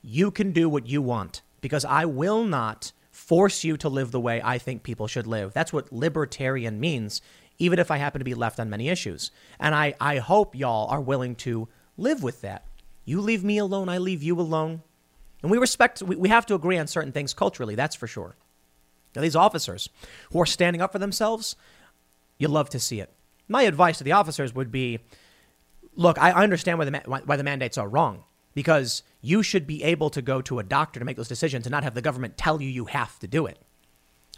you 0.01 0.32
can 0.32 0.51
do 0.51 0.69
what 0.69 0.88
you 0.88 1.01
want 1.01 1.41
because 1.61 1.84
I 1.84 2.05
will 2.05 2.43
not 2.43 2.91
force 3.26 3.63
you 3.63 3.76
to 3.76 3.89
live 3.89 4.11
the 4.11 4.19
way 4.19 4.39
I 4.43 4.59
think 4.59 4.84
people 4.84 5.07
should 5.07 5.26
live. 5.26 5.51
That's 5.51 5.73
what 5.73 5.91
libertarian 5.91 6.80
means, 6.80 7.23
even 7.57 7.80
if 7.80 7.89
I 7.89 7.97
happen 7.97 8.19
to 8.19 8.26
be 8.26 8.36
left 8.36 8.59
on 8.59 8.69
many 8.69 8.88
issues. 8.88 9.32
And 9.59 9.73
I, 9.73 9.95
I 9.99 10.17
hope 10.19 10.55
y'all 10.55 10.88
are 10.89 11.01
willing 11.01 11.34
to 11.38 11.67
live 11.97 12.21
with 12.21 12.41
that. 12.41 12.65
You 13.03 13.21
leave 13.21 13.43
me 13.43 13.57
alone, 13.57 13.89
I 13.89 13.97
leave 13.97 14.21
you 14.21 14.39
alone. 14.39 14.84
And 15.41 15.49
we 15.49 15.57
respect, 15.57 16.03
we, 16.03 16.15
we 16.15 16.30
have 16.30 16.45
to 16.45 16.55
agree 16.55 16.78
on 16.78 16.86
certain 16.86 17.11
things 17.11 17.34
culturally, 17.34 17.73
that's 17.73 17.95
for 17.95 18.05
sure. 18.05 18.36
Now, 19.15 19.23
these 19.23 19.36
officers 19.36 19.89
who 20.32 20.39
are 20.41 20.45
standing 20.45 20.82
up 20.82 20.91
for 20.91 20.99
themselves, 20.99 21.55
you 22.38 22.47
love 22.47 22.69
to 22.71 22.80
see 22.80 22.99
it. 22.99 23.11
My 23.47 23.63
advice 23.63 23.97
to 23.99 24.03
the 24.03 24.11
officers 24.11 24.53
would 24.53 24.71
be 24.71 24.99
look, 25.95 26.19
I 26.19 26.32
understand 26.43 26.78
why 26.78 26.86
the, 26.86 27.21
why 27.26 27.38
the 27.38 27.43
mandates 27.43 27.78
are 27.78 27.88
wrong 27.88 28.23
because 28.56 29.03
you 29.22 29.43
should 29.43 29.68
be 29.68 29.84
able 29.84 30.10
to 30.10 30.22
go 30.22 30.41
to 30.41 30.58
a 30.58 30.64
doctor 30.64 30.99
to 30.99 31.06
make 31.06 31.18
those 31.18 31.28
decisions 31.28 31.68
and 31.68 31.72
not 31.72 31.84
have 31.84 31.93
the 31.93 32.01
government 32.01 32.38
tell 32.38 32.60
you 32.60 32.68
you 32.68 32.86
have 32.86 33.20
to 33.20 33.28
do 33.28 33.45
it. 33.45 33.60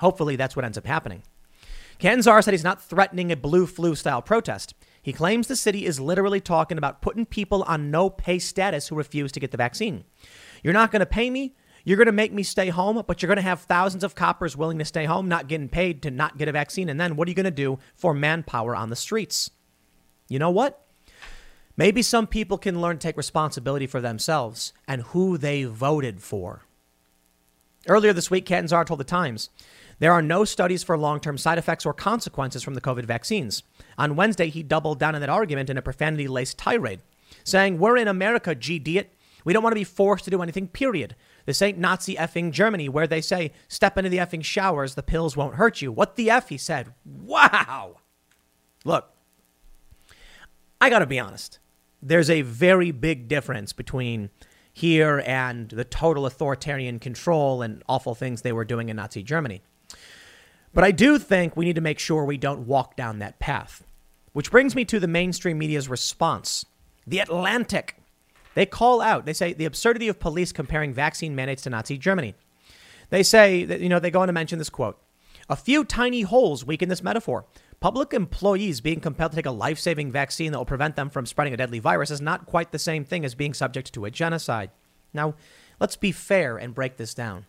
Hopefully, 0.02 0.36
that's 0.36 0.56
what 0.56 0.66
ends 0.66 0.78
up 0.78 0.86
happening. 0.86 1.24
Catanzara 2.00 2.44
said 2.44 2.54
he's 2.54 2.64
not 2.64 2.82
threatening 2.82 3.32
a 3.32 3.38
blue 3.38 3.66
flu 3.66 3.96
style 3.96 4.22
protest. 4.22 4.76
He 5.02 5.14
claims 5.14 5.48
the 5.48 5.56
city 5.56 5.86
is 5.86 6.00
literally 6.00 6.42
talking 6.42 6.78
about 6.78 7.02
putting 7.02 7.26
people 7.26 7.64
on 7.64 7.90
no 7.90 8.10
pay 8.10 8.40
status 8.40 8.88
who 8.88 8.96
refuse 8.96 9.32
to 9.32 9.40
get 9.40 9.52
the 9.52 9.58
vaccine. 9.58 10.04
You're 10.64 10.74
not 10.74 10.92
going 10.92 11.00
to 11.00 11.06
pay 11.06 11.30
me. 11.30 11.56
You're 11.86 11.98
going 11.98 12.08
to 12.08 12.12
make 12.12 12.34
me 12.34 12.44
stay 12.44 12.68
home, 12.68 13.02
but 13.08 13.22
you're 13.22 13.28
going 13.28 13.38
to 13.38 13.42
have 13.42 13.62
thousands 13.62 14.04
of 14.04 14.14
coppers 14.14 14.58
willing 14.58 14.78
to 14.80 14.86
stay 14.86 15.06
home, 15.06 15.30
not 15.30 15.48
getting 15.48 15.70
paid 15.70 16.02
to 16.04 16.12
not 16.12 16.38
get 16.38 16.50
a 16.50 16.52
vaccine. 16.52 16.90
And 16.90 17.00
then 17.00 17.16
what 17.16 17.28
are 17.28 17.32
you 17.32 17.36
going 17.36 17.46
to 17.46 17.52
do 17.52 17.80
for 17.96 18.14
manpower 18.14 18.76
on 18.76 18.90
the 18.90 18.96
streets? 18.96 19.50
You 20.28 20.38
know 20.38 20.52
what? 20.52 20.87
Maybe 21.78 22.02
some 22.02 22.26
people 22.26 22.58
can 22.58 22.82
learn 22.82 22.98
to 22.98 23.08
take 23.08 23.16
responsibility 23.16 23.86
for 23.86 24.02
themselves 24.02 24.74
and 24.88 25.04
who 25.04 25.38
they 25.38 25.64
voted 25.64 26.22
for. 26.22 26.64
Earlier 27.88 28.14
this 28.14 28.32
week, 28.32 28.46
Catanzara 28.48 28.86
told 28.86 29.00
the 29.00 29.06
Times 29.06 29.50
there 30.00 30.12
are 30.12 30.22
no 30.22 30.44
studies 30.44 30.84
for 30.84 30.98
long 30.98 31.20
term 31.20 31.38
side 31.38 31.58
effects 31.58 31.86
or 31.86 31.94
consequences 31.94 32.64
from 32.64 32.74
the 32.74 32.82
COVID 32.82 33.06
vaccines. 33.06 33.64
On 33.98 34.16
Wednesday, 34.16 34.50
he 34.50 34.64
doubled 34.64 35.00
down 35.00 35.16
on 35.16 35.22
that 35.22 35.30
argument 35.30 35.70
in 35.70 35.78
a 35.78 35.82
profanity 35.82 36.28
laced 36.28 36.58
tirade, 36.58 37.02
saying, 37.44 37.78
We're 37.78 37.98
in 37.98 38.08
America, 38.08 38.56
G. 38.56 38.82
it. 38.98 39.14
We 39.46 39.54
don't 39.54 39.64
want 39.64 39.72
to 39.72 39.80
be 39.80 39.86
forced 39.86 40.26
to 40.26 40.32
do 40.32 40.42
anything, 40.42 40.68
period. 40.68 41.16
This 41.46 41.62
ain't 41.62 41.78
Nazi 41.78 42.16
effing 42.16 42.52
Germany 42.52 42.90
where 42.90 43.08
they 43.08 43.22
say, 43.22 43.54
step 43.70 43.98
into 43.98 44.10
the 44.10 44.18
effing 44.18 44.44
showers, 44.44 44.96
the 44.96 45.04
pills 45.04 45.38
won't 45.38 45.56
hurt 45.56 45.82
you. 45.82 45.90
What 45.90 46.18
the 46.18 46.30
F, 46.30 46.50
he 46.50 46.58
said. 46.58 46.94
Wow. 47.06 48.02
Look, 48.84 49.10
I 50.82 50.90
got 50.90 51.00
to 51.00 51.06
be 51.06 51.18
honest. 51.18 51.60
There's 52.08 52.30
a 52.30 52.42
very 52.42 52.92
big 52.92 53.28
difference 53.28 53.74
between 53.74 54.30
here 54.74 55.24
and 55.26 55.70
the 55.70 55.84
total 55.84 56.26
authoritarian 56.26 57.00
control 57.00 57.62
and 57.62 57.84
awful 57.90 58.16
things 58.16 58.42
they 58.42 58.52
were 58.52 58.66
doing 58.66 58.90
in 58.90 58.96
Nazi 58.96 59.24
Germany. 59.24 59.62
But 60.74 60.84
I 60.84 60.92
do 60.92 61.18
think 61.18 61.58
we 61.58 61.66
need 61.66 61.76
to 61.76 61.82
make 61.82 62.00
sure 62.00 62.24
we 62.24 62.38
don't 62.38 62.68
walk 62.68 62.96
down 62.96 63.20
that 63.20 63.40
path. 63.40 63.84
Which 64.34 64.52
brings 64.52 64.76
me 64.76 64.86
to 64.86 65.00
the 65.00 65.08
mainstream 65.08 65.58
media's 65.58 65.90
response. 65.90 66.66
The 67.08 67.20
Atlantic 67.20 67.96
they 68.58 68.66
call 68.66 69.02
out, 69.02 69.28
they 69.28 69.34
say 69.34 69.54
the 69.54 69.66
absurdity 69.66 70.08
of 70.08 70.20
police 70.20 70.52
comparing 70.52 70.92
vaccine 70.92 71.36
mandates 71.36 71.62
to 71.62 71.70
Nazi 71.70 71.96
Germany. 71.96 72.34
They 73.12 73.22
say 73.22 73.66
that, 73.66 73.82
you 73.82 73.88
know, 73.88 74.00
they 74.00 74.10
go 74.10 74.22
on 74.22 74.30
to 74.30 74.34
mention 74.34 74.58
this 74.58 74.72
quote 74.72 75.00
A 75.48 75.56
few 75.56 75.86
tiny 75.86 76.24
holes 76.24 76.66
weaken 76.66 76.90
this 76.90 77.04
metaphor. 77.04 77.46
Public 77.80 78.14
employees 78.14 78.82
being 78.82 79.00
compelled 79.00 79.32
to 79.32 79.36
take 79.36 79.46
a 79.46 79.52
life 79.52 79.78
saving 79.78 80.12
vaccine 80.12 80.52
that 80.52 80.58
will 80.58 80.66
prevent 80.66 80.96
them 80.96 81.10
from 81.10 81.28
spreading 81.28 81.54
a 81.54 81.58
deadly 81.58 81.80
virus 81.80 82.10
is 82.10 82.22
not 82.22 82.48
quite 82.48 82.72
the 82.72 82.80
same 82.80 83.06
thing 83.06 83.24
as 83.24 83.36
being 83.36 83.54
subject 83.54 83.94
to 83.94 84.06
a 84.06 84.12
genocide. 84.12 84.72
Now, 85.14 85.36
let's 85.80 85.96
be 85.96 86.12
fair 86.12 86.58
and 86.58 86.74
break 86.74 86.98
this 86.98 87.14
down. 87.14 87.46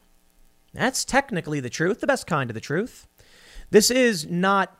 That's 0.74 1.05
technically 1.05 1.61
the 1.61 1.70
truth, 1.70 2.01
the 2.01 2.07
best 2.07 2.26
kind 2.26 2.51
of 2.51 2.55
the 2.55 2.61
truth. 2.61 3.07
This 3.70 3.91
is 3.91 4.26
not 4.26 4.76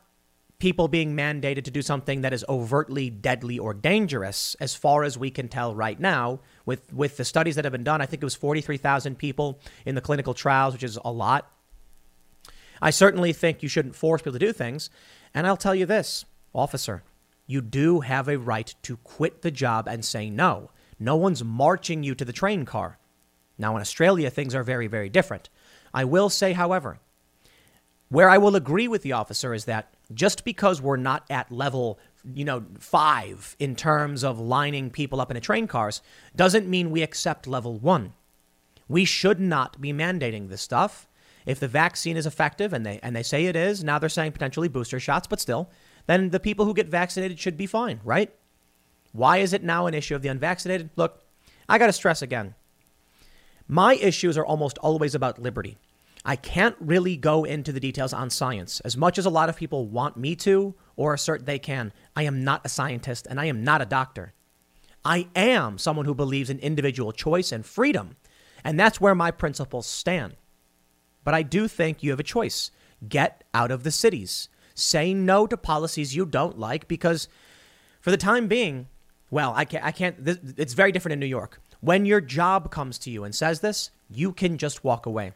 people 0.59 0.87
being 0.87 1.15
mandated 1.15 1.63
to 1.63 1.71
do 1.71 1.81
something 1.81 2.21
that 2.21 2.33
is 2.33 2.45
overtly 2.47 3.09
deadly 3.09 3.57
or 3.57 3.73
dangerous, 3.73 4.55
as 4.59 4.75
far 4.75 5.03
as 5.03 5.17
we 5.17 5.31
can 5.31 5.47
tell 5.47 5.73
right 5.73 5.99
now. 5.99 6.41
With, 6.65 6.93
with 6.93 7.17
the 7.17 7.25
studies 7.25 7.55
that 7.55 7.65
have 7.65 7.71
been 7.71 7.83
done, 7.83 8.01
I 8.01 8.05
think 8.05 8.21
it 8.21 8.25
was 8.25 8.35
43,000 8.35 9.17
people 9.17 9.59
in 9.85 9.95
the 9.95 10.01
clinical 10.01 10.33
trials, 10.33 10.73
which 10.73 10.83
is 10.83 10.99
a 11.03 11.11
lot. 11.11 11.51
I 12.81 12.91
certainly 12.91 13.33
think 13.33 13.63
you 13.63 13.69
shouldn't 13.69 13.95
force 13.95 14.21
people 14.21 14.33
to 14.33 14.39
do 14.39 14.53
things. 14.53 14.89
And 15.33 15.45
I'll 15.45 15.57
tell 15.57 15.75
you 15.75 15.85
this, 15.85 16.25
officer, 16.53 17.03
you 17.47 17.61
do 17.61 18.01
have 18.01 18.27
a 18.27 18.37
right 18.37 18.73
to 18.83 18.97
quit 18.97 19.41
the 19.41 19.51
job 19.51 19.87
and 19.87 20.03
say 20.05 20.29
no. 20.29 20.71
No 20.99 21.15
one's 21.15 21.43
marching 21.43 22.03
you 22.03 22.13
to 22.15 22.25
the 22.25 22.33
train 22.33 22.65
car. 22.65 22.97
Now, 23.57 23.75
in 23.75 23.81
Australia, 23.81 24.29
things 24.29 24.55
are 24.55 24.63
very, 24.63 24.87
very 24.87 25.09
different. 25.09 25.49
I 25.93 26.05
will 26.05 26.29
say, 26.29 26.53
however, 26.53 26.99
where 28.09 28.29
I 28.29 28.37
will 28.37 28.55
agree 28.55 28.87
with 28.87 29.01
the 29.01 29.11
officer 29.11 29.53
is 29.53 29.65
that 29.65 29.93
just 30.13 30.43
because 30.43 30.81
we're 30.81 30.97
not 30.97 31.25
at 31.29 31.51
level, 31.51 31.99
you 32.23 32.45
know, 32.45 32.65
five 32.79 33.55
in 33.59 33.75
terms 33.75 34.23
of 34.23 34.39
lining 34.39 34.89
people 34.89 35.19
up 35.19 35.29
in 35.29 35.37
a 35.37 35.41
train 35.41 35.67
cars 35.67 36.01
doesn't 36.35 36.67
mean 36.67 36.91
we 36.91 37.03
accept 37.03 37.47
level 37.47 37.77
one. 37.77 38.13
We 38.87 39.05
should 39.05 39.39
not 39.39 39.81
be 39.81 39.93
mandating 39.93 40.49
this 40.49 40.61
stuff. 40.61 41.07
If 41.45 41.59
the 41.59 41.67
vaccine 41.67 42.17
is 42.17 42.25
effective, 42.25 42.73
and 42.73 42.85
they 42.85 42.99
and 43.01 43.15
they 43.15 43.23
say 43.23 43.45
it 43.45 43.55
is, 43.55 43.83
now 43.83 43.99
they're 43.99 44.09
saying 44.09 44.33
potentially 44.33 44.67
booster 44.67 44.99
shots, 44.99 45.27
but 45.27 45.39
still, 45.39 45.69
then 46.07 46.29
the 46.29 46.39
people 46.39 46.65
who 46.65 46.73
get 46.73 46.87
vaccinated 46.87 47.39
should 47.39 47.57
be 47.57 47.65
fine, 47.65 47.99
right? 48.03 48.33
Why 49.11 49.37
is 49.37 49.53
it 49.53 49.63
now 49.63 49.87
an 49.87 49.93
issue 49.93 50.15
of 50.15 50.21
the 50.21 50.29
unvaccinated? 50.29 50.89
Look, 50.95 51.23
I 51.67 51.77
got 51.77 51.87
to 51.87 51.93
stress 51.93 52.21
again. 52.21 52.55
My 53.67 53.95
issues 53.95 54.37
are 54.37 54.45
almost 54.45 54.77
always 54.79 55.15
about 55.15 55.39
liberty. 55.39 55.77
I 56.25 56.35
can't 56.35 56.75
really 56.79 57.15
go 57.15 57.43
into 57.43 57.71
the 57.71 57.79
details 57.79 58.13
on 58.13 58.29
science 58.29 58.79
as 58.81 58.97
much 58.97 59.17
as 59.17 59.25
a 59.25 59.29
lot 59.29 59.49
of 59.49 59.55
people 59.55 59.87
want 59.87 60.17
me 60.17 60.35
to 60.37 60.75
or 60.95 61.13
assert 61.13 61.45
they 61.45 61.59
can. 61.59 61.93
I 62.15 62.23
am 62.23 62.43
not 62.43 62.65
a 62.65 62.69
scientist 62.69 63.25
and 63.29 63.39
I 63.39 63.45
am 63.45 63.63
not 63.63 63.81
a 63.81 63.85
doctor. 63.85 64.33
I 65.05 65.27
am 65.35 65.77
someone 65.77 66.05
who 66.05 66.13
believes 66.13 66.49
in 66.49 66.59
individual 66.59 67.13
choice 67.13 67.51
and 67.51 67.65
freedom, 67.65 68.17
and 68.63 68.77
that's 68.77 68.99
where 68.99 69.15
my 69.15 69.31
principles 69.31 69.87
stand. 69.87 70.35
But 71.23 71.33
I 71.33 71.43
do 71.43 71.67
think 71.67 72.01
you 72.01 72.11
have 72.11 72.19
a 72.19 72.23
choice. 72.23 72.71
Get 73.07 73.43
out 73.53 73.71
of 73.71 73.83
the 73.83 73.91
cities. 73.91 74.49
Say 74.73 75.13
no 75.13 75.47
to 75.47 75.57
policies 75.57 76.15
you 76.15 76.25
don't 76.25 76.57
like 76.57 76.87
because, 76.87 77.27
for 77.99 78.11
the 78.11 78.17
time 78.17 78.47
being, 78.47 78.87
well, 79.29 79.53
I 79.55 79.65
can't, 79.65 79.83
I 79.83 79.91
can't 79.91 80.23
this, 80.23 80.37
it's 80.57 80.73
very 80.73 80.91
different 80.91 81.13
in 81.13 81.19
New 81.19 81.25
York. 81.25 81.61
When 81.81 82.05
your 82.05 82.21
job 82.21 82.71
comes 82.71 82.97
to 82.99 83.11
you 83.11 83.23
and 83.23 83.33
says 83.33 83.59
this, 83.59 83.91
you 84.09 84.31
can 84.31 84.57
just 84.57 84.83
walk 84.83 85.05
away. 85.05 85.33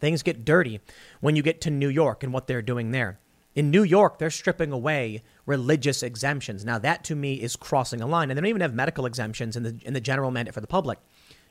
Things 0.00 0.22
get 0.22 0.44
dirty 0.44 0.80
when 1.20 1.36
you 1.36 1.42
get 1.42 1.60
to 1.62 1.70
New 1.70 1.88
York 1.88 2.22
and 2.22 2.32
what 2.32 2.46
they're 2.46 2.62
doing 2.62 2.90
there. 2.90 3.18
In 3.54 3.70
New 3.70 3.84
York, 3.84 4.18
they're 4.18 4.30
stripping 4.30 4.72
away 4.72 5.22
religious 5.46 6.02
exemptions. 6.02 6.64
Now, 6.64 6.78
that 6.78 7.04
to 7.04 7.14
me 7.14 7.34
is 7.34 7.56
crossing 7.56 8.00
a 8.00 8.06
line. 8.06 8.30
And 8.30 8.36
they 8.36 8.40
don't 8.40 8.48
even 8.48 8.62
have 8.62 8.74
medical 8.74 9.06
exemptions 9.06 9.56
in 9.56 9.62
the, 9.62 9.78
in 9.82 9.94
the 9.94 10.00
general 10.00 10.30
mandate 10.30 10.54
for 10.54 10.60
the 10.60 10.66
public. 10.66 10.98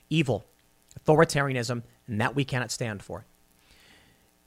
Evil, 0.09 0.43
authoritarianism, 0.99 1.84
and 2.08 2.20
that 2.20 2.36
we 2.36 2.45
cannot 2.45 2.72
stand 2.72 3.04
for. 3.04 3.26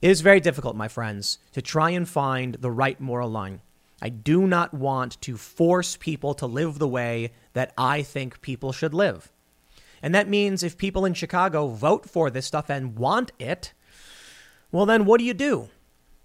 It 0.01 0.11
is 0.11 0.21
very 0.21 0.39
difficult, 0.39 0.75
my 0.75 0.87
friends, 0.87 1.39
to 1.53 1.61
try 1.61 1.89
and 1.89 2.07
find 2.07 2.55
the 2.55 2.71
right 2.71 2.99
moral 2.99 3.29
line. 3.29 3.61
I 4.01 4.09
do 4.09 4.45
not 4.45 4.73
want 4.73 5.19
to 5.21 5.37
force 5.37 5.97
people 5.97 6.35
to 6.35 6.45
live 6.45 6.77
the 6.77 6.87
way 6.87 7.31
that 7.53 7.73
I 7.77 8.03
think 8.03 8.41
people 8.41 8.71
should 8.71 8.93
live. 8.93 9.31
And 10.03 10.13
that 10.13 10.29
means 10.29 10.61
if 10.61 10.77
people 10.77 11.05
in 11.05 11.15
Chicago 11.15 11.67
vote 11.67 12.07
for 12.07 12.29
this 12.29 12.45
stuff 12.45 12.69
and 12.69 12.95
want 12.97 13.31
it, 13.39 13.73
well, 14.71 14.85
then 14.85 15.05
what 15.05 15.17
do 15.17 15.25
you 15.25 15.33
do? 15.33 15.69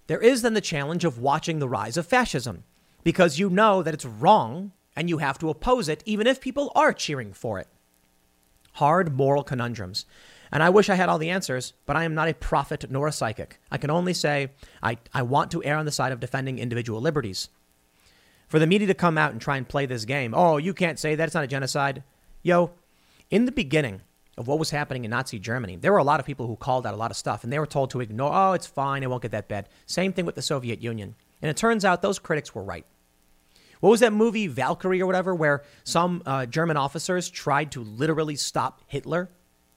There 0.05 0.21
is 0.21 0.43
then 0.43 0.53
the 0.53 0.61
challenge 0.61 1.05
of 1.05 1.17
watching 1.17 1.57
the 1.57 1.69
rise 1.69 1.97
of 1.97 2.05
fascism 2.05 2.65
because 3.03 3.39
you 3.39 3.49
know 3.49 3.81
that 3.81 3.93
it's 3.93 4.05
wrong 4.05 4.71
and 4.95 5.09
you 5.09 5.17
have 5.17 5.39
to 5.39 5.49
oppose 5.49 5.89
it, 5.89 6.03
even 6.05 6.27
if 6.27 6.39
people 6.39 6.71
are 6.75 6.93
cheering 6.93 7.33
for 7.33 7.57
it. 7.59 7.67
Hard 8.73 9.15
moral 9.15 9.43
conundrums. 9.43 10.05
And 10.53 10.61
I 10.61 10.69
wish 10.69 10.87
I 10.87 10.95
had 10.95 11.09
all 11.09 11.17
the 11.17 11.31
answers, 11.31 11.73
but 11.87 11.97
I 11.97 12.03
am 12.03 12.13
not 12.13 12.29
a 12.29 12.33
prophet 12.33 12.85
nor 12.89 13.07
a 13.07 13.11
psychic. 13.11 13.59
I 13.71 13.77
can 13.77 13.89
only 13.89 14.13
say 14.13 14.51
I, 14.81 14.99
I 15.13 15.23
want 15.23 15.49
to 15.51 15.63
err 15.63 15.77
on 15.77 15.85
the 15.85 15.91
side 15.91 16.11
of 16.11 16.19
defending 16.19 16.59
individual 16.59 17.01
liberties. 17.01 17.49
For 18.47 18.59
the 18.59 18.67
media 18.67 18.87
to 18.87 18.93
come 18.93 19.17
out 19.17 19.31
and 19.31 19.41
try 19.41 19.57
and 19.57 19.67
play 19.67 19.87
this 19.87 20.05
game, 20.05 20.33
oh, 20.35 20.57
you 20.57 20.75
can't 20.75 20.99
say 20.99 21.15
that, 21.15 21.25
it's 21.25 21.33
not 21.33 21.43
a 21.43 21.47
genocide. 21.47 22.03
Yo, 22.43 22.71
in 23.31 23.45
the 23.45 23.51
beginning, 23.51 24.01
of 24.37 24.47
what 24.47 24.59
was 24.59 24.71
happening 24.71 25.05
in 25.05 25.11
Nazi 25.11 25.39
Germany, 25.39 25.75
there 25.75 25.91
were 25.91 25.99
a 25.99 26.03
lot 26.03 26.19
of 26.19 26.25
people 26.25 26.47
who 26.47 26.55
called 26.55 26.87
out 26.87 26.93
a 26.93 26.97
lot 26.97 27.11
of 27.11 27.17
stuff 27.17 27.43
and 27.43 27.53
they 27.53 27.59
were 27.59 27.65
told 27.65 27.91
to 27.91 28.01
ignore, 28.01 28.31
oh, 28.33 28.53
it's 28.53 28.65
fine, 28.65 29.03
it 29.03 29.09
won't 29.09 29.21
get 29.21 29.31
that 29.31 29.47
bad. 29.47 29.69
Same 29.85 30.13
thing 30.13 30.25
with 30.25 30.35
the 30.35 30.41
Soviet 30.41 30.81
Union. 30.81 31.15
And 31.41 31.49
it 31.49 31.57
turns 31.57 31.85
out 31.85 32.01
those 32.01 32.19
critics 32.19 32.55
were 32.55 32.63
right. 32.63 32.85
What 33.79 33.89
was 33.89 33.99
that 33.99 34.13
movie, 34.13 34.47
Valkyrie 34.47 35.01
or 35.01 35.05
whatever, 35.05 35.35
where 35.35 35.63
some 35.83 36.23
uh, 36.25 36.45
German 36.45 36.77
officers 36.77 37.29
tried 37.29 37.71
to 37.73 37.83
literally 37.83 38.35
stop 38.35 38.81
Hitler 38.87 39.29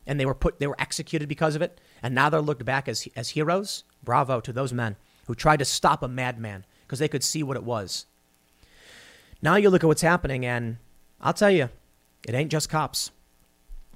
and 0.06 0.18
they 0.20 0.26
were 0.26 0.34
put, 0.34 0.58
they 0.58 0.66
were 0.66 0.80
executed 0.80 1.28
because 1.28 1.56
of 1.56 1.62
it, 1.62 1.80
and 2.02 2.14
now 2.14 2.28
they're 2.28 2.40
looked 2.40 2.64
back 2.64 2.88
as 2.88 3.08
as 3.16 3.30
heroes. 3.30 3.84
Bravo 4.02 4.40
to 4.40 4.52
those 4.52 4.72
men 4.72 4.96
who 5.26 5.34
tried 5.34 5.58
to 5.58 5.64
stop 5.64 6.02
a 6.02 6.08
madman 6.08 6.64
because 6.82 6.98
they 6.98 7.08
could 7.08 7.24
see 7.24 7.42
what 7.42 7.56
it 7.56 7.64
was. 7.64 8.06
Now 9.42 9.56
you 9.56 9.70
look 9.70 9.84
at 9.84 9.86
what's 9.86 10.02
happening, 10.02 10.46
and 10.46 10.78
I'll 11.20 11.32
tell 11.32 11.50
you, 11.50 11.68
it 12.26 12.34
ain't 12.34 12.50
just 12.50 12.68
cops. 12.68 13.10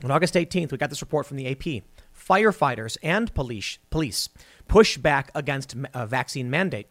On 0.03 0.11
August 0.11 0.35
18th, 0.35 0.73
we 0.73 0.79
got 0.79 0.91
this 0.91 1.03
report 1.03 1.27
from 1.27 1.37
the 1.37 1.49
AP. 1.49 1.85
Firefighters 2.17 2.97
and 3.03 3.33
police, 3.35 3.79
police 3.91 4.29
push 4.69 4.97
back 4.97 5.31
against 5.35 5.75
a 5.75 5.89
uh, 5.95 6.07
vaccine 6.07 6.49
mandate. 6.49 6.87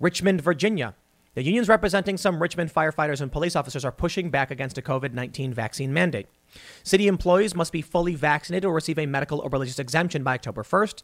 Richmond, 0.00 0.40
Virginia. 0.40 0.94
The 1.34 1.42
unions 1.42 1.68
representing 1.68 2.16
some 2.18 2.42
Richmond 2.42 2.74
firefighters 2.74 3.20
and 3.20 3.32
police 3.32 3.56
officers 3.56 3.84
are 3.84 3.92
pushing 3.92 4.28
back 4.28 4.50
against 4.50 4.76
a 4.76 4.82
COVID 4.82 5.14
19 5.14 5.54
vaccine 5.54 5.92
mandate. 5.92 6.26
City 6.82 7.06
employees 7.06 7.54
must 7.54 7.72
be 7.72 7.82
fully 7.82 8.14
vaccinated 8.14 8.64
or 8.64 8.74
receive 8.74 8.98
a 8.98 9.06
medical 9.06 9.40
or 9.40 9.48
religious 9.48 9.78
exemption 9.78 10.22
by 10.22 10.34
October 10.34 10.62
1st, 10.62 11.02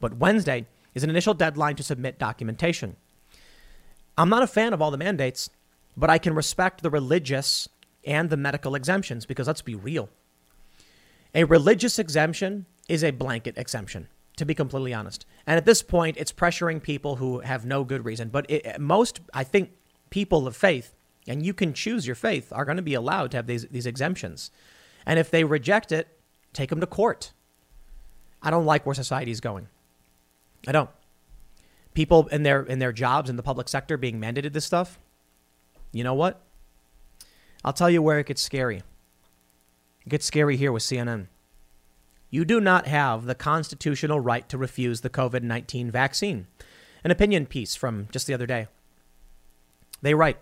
but 0.00 0.16
Wednesday 0.16 0.66
is 0.94 1.04
an 1.04 1.10
initial 1.10 1.34
deadline 1.34 1.76
to 1.76 1.82
submit 1.82 2.18
documentation. 2.18 2.96
I'm 4.16 4.30
not 4.30 4.42
a 4.42 4.46
fan 4.46 4.72
of 4.72 4.80
all 4.80 4.90
the 4.90 4.96
mandates, 4.96 5.50
but 5.96 6.10
I 6.10 6.18
can 6.18 6.34
respect 6.34 6.82
the 6.82 6.90
religious 6.90 7.68
and 8.04 8.30
the 8.30 8.36
medical 8.36 8.74
exemptions 8.74 9.26
because 9.26 9.46
let's 9.46 9.62
be 9.62 9.74
real. 9.74 10.08
A 11.34 11.44
religious 11.44 11.98
exemption 11.98 12.64
is 12.88 13.04
a 13.04 13.10
blanket 13.10 13.58
exemption, 13.58 14.08
to 14.36 14.46
be 14.46 14.54
completely 14.54 14.94
honest. 14.94 15.26
And 15.46 15.58
at 15.58 15.66
this 15.66 15.82
point, 15.82 16.16
it's 16.16 16.32
pressuring 16.32 16.82
people 16.82 17.16
who 17.16 17.40
have 17.40 17.66
no 17.66 17.84
good 17.84 18.04
reason. 18.04 18.28
But 18.28 18.50
it, 18.50 18.80
most, 18.80 19.20
I 19.34 19.44
think, 19.44 19.72
people 20.08 20.46
of 20.46 20.56
faith, 20.56 20.94
and 21.28 21.44
you 21.44 21.52
can 21.52 21.74
choose 21.74 22.06
your 22.06 22.14
faith, 22.14 22.52
are 22.52 22.64
going 22.64 22.76
to 22.76 22.82
be 22.82 22.94
allowed 22.94 23.32
to 23.32 23.36
have 23.38 23.46
these, 23.46 23.66
these 23.66 23.86
exemptions. 23.86 24.50
And 25.06 25.18
if 25.18 25.30
they 25.30 25.44
reject 25.44 25.92
it, 25.92 26.08
take 26.52 26.70
them 26.70 26.80
to 26.80 26.86
court. 26.86 27.32
I 28.42 28.50
don't 28.50 28.66
like 28.66 28.84
where 28.84 28.94
society 28.94 29.30
is 29.30 29.40
going. 29.40 29.68
I 30.66 30.72
don't. 30.72 30.90
People 31.94 32.26
in 32.26 32.42
their 32.42 32.62
in 32.62 32.78
their 32.78 32.92
jobs 32.92 33.30
in 33.30 33.36
the 33.36 33.42
public 33.42 33.68
sector 33.68 33.96
being 33.96 34.20
mandated 34.20 34.52
this 34.52 34.64
stuff. 34.64 34.98
You 35.92 36.04
know 36.04 36.14
what? 36.14 36.42
I'll 37.64 37.72
tell 37.72 37.88
you 37.88 38.02
where 38.02 38.18
it 38.18 38.26
gets 38.26 38.42
scary. 38.42 38.82
It 40.04 40.08
gets 40.10 40.26
scary 40.26 40.56
here 40.56 40.72
with 40.72 40.82
CNN. 40.82 41.28
You 42.30 42.44
do 42.44 42.60
not 42.60 42.86
have 42.86 43.24
the 43.24 43.34
constitutional 43.34 44.20
right 44.20 44.48
to 44.48 44.58
refuse 44.58 45.00
the 45.00 45.10
COVID 45.10 45.42
19 45.42 45.90
vaccine. 45.90 46.48
An 47.02 47.10
opinion 47.10 47.46
piece 47.46 47.74
from 47.74 48.08
just 48.10 48.26
the 48.26 48.34
other 48.34 48.46
day. 48.46 48.66
They 50.02 50.14
write 50.14 50.38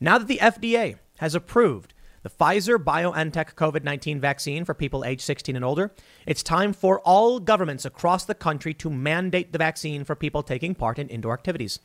Now 0.00 0.18
that 0.18 0.26
the 0.26 0.38
FDA 0.38 0.98
has 1.18 1.34
approved 1.34 1.94
the 2.22 2.30
Pfizer 2.30 2.76
BioNTech 2.76 3.54
COVID 3.54 3.82
19 3.82 4.20
vaccine 4.20 4.64
for 4.64 4.74
people 4.74 5.04
age 5.04 5.20
16 5.20 5.56
and 5.56 5.64
older, 5.64 5.92
it's 6.26 6.42
time 6.42 6.72
for 6.72 7.00
all 7.00 7.40
governments 7.40 7.84
across 7.84 8.24
the 8.24 8.34
country 8.34 8.74
to 8.74 8.90
mandate 8.90 9.52
the 9.52 9.58
vaccine 9.58 10.04
for 10.04 10.14
people 10.14 10.42
taking 10.42 10.74
part 10.74 10.98
in 10.98 11.08
indoor 11.08 11.32
activities. 11.32 11.80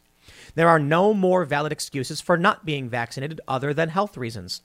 There 0.56 0.68
are 0.68 0.80
no 0.80 1.14
more 1.14 1.46
valid 1.46 1.72
excuses 1.72 2.20
for 2.20 2.38
not 2.38 2.66
being 2.66 2.90
vaccinated 2.90 3.40
other 3.48 3.74
than 3.74 3.90
health 3.90 4.18
reasons. 4.18 4.62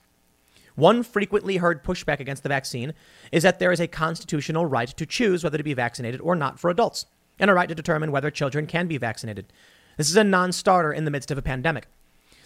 One 0.75 1.03
frequently 1.03 1.57
heard 1.57 1.83
pushback 1.83 2.19
against 2.19 2.43
the 2.43 2.49
vaccine 2.49 2.93
is 3.31 3.43
that 3.43 3.59
there 3.59 3.71
is 3.71 3.79
a 3.79 3.87
constitutional 3.87 4.65
right 4.65 4.87
to 4.87 5.05
choose 5.05 5.43
whether 5.43 5.57
to 5.57 5.63
be 5.63 5.73
vaccinated 5.73 6.21
or 6.21 6.35
not 6.35 6.59
for 6.59 6.69
adults, 6.69 7.05
and 7.39 7.49
a 7.49 7.53
right 7.53 7.69
to 7.69 7.75
determine 7.75 8.11
whether 8.11 8.31
children 8.31 8.67
can 8.67 8.87
be 8.87 8.97
vaccinated. 8.97 9.51
This 9.97 10.09
is 10.09 10.15
a 10.15 10.23
non 10.23 10.51
starter 10.51 10.91
in 10.91 11.05
the 11.05 11.11
midst 11.11 11.31
of 11.31 11.37
a 11.37 11.41
pandemic. 11.41 11.87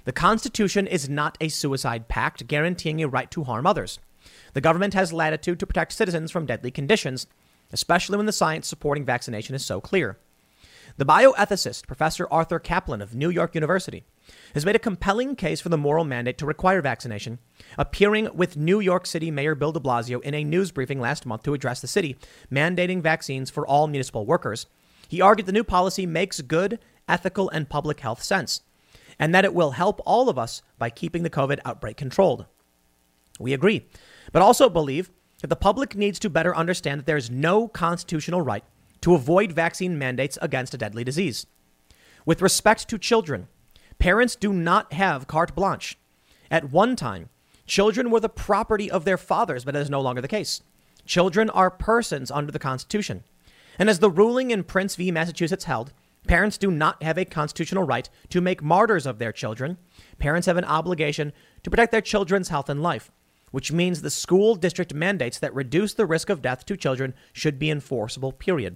The 0.06 0.12
Constitution 0.12 0.86
is 0.86 1.10
not 1.10 1.36
a 1.42 1.50
suicide 1.50 2.08
pact 2.08 2.46
guaranteeing 2.46 3.02
a 3.02 3.08
right 3.08 3.30
to 3.32 3.44
harm 3.44 3.66
others. 3.66 3.98
The 4.54 4.62
government 4.62 4.94
has 4.94 5.12
latitude 5.12 5.60
to 5.60 5.66
protect 5.66 5.94
citizens 5.94 6.30
from 6.30 6.46
deadly 6.46 6.70
conditions, 6.70 7.26
especially 7.74 8.18
when 8.18 8.28
the 8.28 8.32
science 8.32 8.68
supporting 8.68 9.04
vaccination 9.04 9.56
is 9.56 9.66
so 9.66 9.82
clear. 9.82 10.20
The 10.98 11.06
bioethicist, 11.08 11.88
Professor 11.88 12.28
Arthur 12.30 12.60
Caplan 12.60 13.02
of 13.02 13.16
New 13.16 13.32
York 13.32 13.56
University, 13.56 14.04
has 14.54 14.64
made 14.64 14.76
a 14.76 14.80
compelling 14.80 15.36
case 15.36 15.60
for 15.60 15.70
the 15.70 15.78
moral 15.78 16.06
mandate 16.06 16.38
to 16.38 16.46
require 16.46 16.84
vaccination, 16.84 17.40
appearing 17.76 18.30
with 18.32 18.56
New 18.56 18.80
York 18.80 19.08
City 19.08 19.32
Mayor 19.32 19.56
Bill 19.56 19.72
de 19.72 19.80
Blasio 19.80 20.22
in 20.22 20.36
a 20.36 20.44
news 20.44 20.72
briefing 20.72 21.02
last 21.02 21.26
month 21.26 21.42
to 21.44 21.56
address 21.56 21.82
the 21.82 21.88
city 21.88 22.16
mandating 22.52 23.02
vaccines 23.02 23.50
for 23.50 23.66
all 23.66 23.88
municipal 23.88 24.26
workers. 24.26 24.68
He 25.08 25.20
argued 25.20 25.48
the 25.48 25.52
new 25.52 25.64
policy 25.64 26.06
makes 26.06 26.42
good, 26.42 26.78
ethical, 27.10 27.50
and 27.50 27.68
public 27.68 28.02
health 28.02 28.22
sense, 28.22 28.62
and 29.20 29.34
that 29.34 29.46
it 29.46 29.54
will 29.54 29.72
help 29.72 30.02
all 30.06 30.30
of 30.30 30.38
us 30.38 30.62
by 30.78 30.90
keeping 30.90 31.24
the 31.24 31.30
COVID 31.30 31.60
outbreak 31.66 31.98
controlled. 31.98 32.46
We 33.40 33.54
agree, 33.54 33.86
but 34.32 34.42
also 34.42 34.70
believe 34.70 35.10
that 35.42 35.48
the 35.48 35.56
public 35.56 35.96
needs 35.96 36.20
to 36.20 36.30
better 36.30 36.56
understand 36.56 37.00
that 37.00 37.06
there 37.06 37.18
is 37.18 37.30
no 37.30 37.68
constitutional 37.68 38.42
right 38.42 38.64
to 39.02 39.14
avoid 39.14 39.52
vaccine 39.52 39.98
mandates 39.98 40.38
against 40.42 40.74
a 40.74 40.78
deadly 40.78 41.04
disease. 41.04 41.46
With 42.26 42.42
respect 42.42 42.88
to 42.90 42.98
children, 42.98 43.48
parents 44.00 44.36
do 44.36 44.52
not 44.52 44.94
have 44.94 45.28
carte 45.28 45.54
blanche. 45.54 45.98
At 46.50 46.72
one 46.72 46.96
time, 46.96 47.30
children 47.68 48.10
were 48.10 48.20
the 48.20 48.30
property 48.30 48.90
of 48.90 49.06
their 49.06 49.18
fathers, 49.18 49.66
but 49.66 49.74
that 49.74 49.82
is 49.82 49.90
no 49.90 50.02
longer 50.02 50.22
the 50.22 50.28
case. 50.28 50.62
Children 51.06 51.50
are 51.52 51.70
persons 51.70 52.32
under 52.32 52.52
the 52.52 52.60
Constitution. 52.60 53.24
And 53.78 53.90
as 53.90 54.00
the 54.00 54.10
ruling 54.10 54.52
in 54.52 54.64
Prince 54.64 54.96
v. 54.96 55.12
Massachusetts 55.12 55.66
held, 55.66 55.94
parents 56.28 56.58
do 56.58 56.72
not 56.72 57.02
have 57.02 57.18
a 57.18 57.26
constitutional 57.26 57.84
right 57.84 58.10
to 58.30 58.42
make 58.42 58.62
martyrs 58.62 59.06
of 59.06 59.20
their 59.20 59.32
children. 59.32 59.78
Parents 60.20 60.48
have 60.48 60.58
an 60.58 60.66
obligation 60.66 61.34
to 61.64 61.70
protect 61.70 61.92
their 61.92 62.02
children's 62.02 62.50
health 62.50 62.70
and 62.70 62.82
life 62.82 63.12
which 63.56 63.72
means 63.72 64.02
the 64.02 64.10
school 64.10 64.56
district 64.56 64.94
mandates 64.94 65.40
that 65.40 65.56
reduce 65.56 65.94
the 65.94 66.06
risk 66.06 66.30
of 66.30 66.42
death 66.42 66.66
to 66.66 66.76
children 66.76 67.14
should 67.32 67.58
be 67.58 67.72
enforceable, 67.72 68.34
period. 68.34 68.76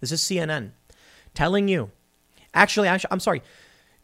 This 0.00 0.12
is 0.12 0.20
CNN 0.20 0.72
telling 1.32 1.66
you, 1.66 1.90
actually, 2.52 2.90
I'm 2.90 3.20
sorry, 3.20 3.42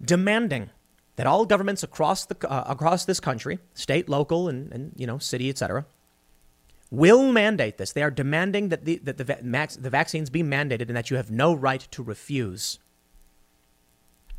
demanding 0.03 0.71
that 1.17 1.27
all 1.27 1.45
governments 1.45 1.83
across, 1.83 2.25
the, 2.25 2.51
uh, 2.51 2.65
across 2.67 3.05
this 3.05 3.21
country, 3.21 3.59
state, 3.75 4.09
local, 4.09 4.49
and, 4.49 4.73
and 4.73 4.93
you 4.97 5.07
know, 5.07 5.19
city, 5.19 5.51
etc., 5.51 5.85
will 6.95 7.33
mandate 7.33 7.79
this. 7.79 7.93
They 7.93 8.03
are 8.03 8.11
demanding 8.11 8.69
that 8.69 8.85
the, 8.85 8.99
that 8.99 9.19
the, 9.19 9.25
the 9.25 9.91
vaccines 9.91 10.31
be 10.31 10.43
mandated 10.43 10.89
and 10.89 10.97
that 10.97 11.11
you 11.11 11.17
have 11.17 11.31
no 11.31 11.55
right 11.55 11.81
to 11.91 12.03
refuse. 12.03 12.79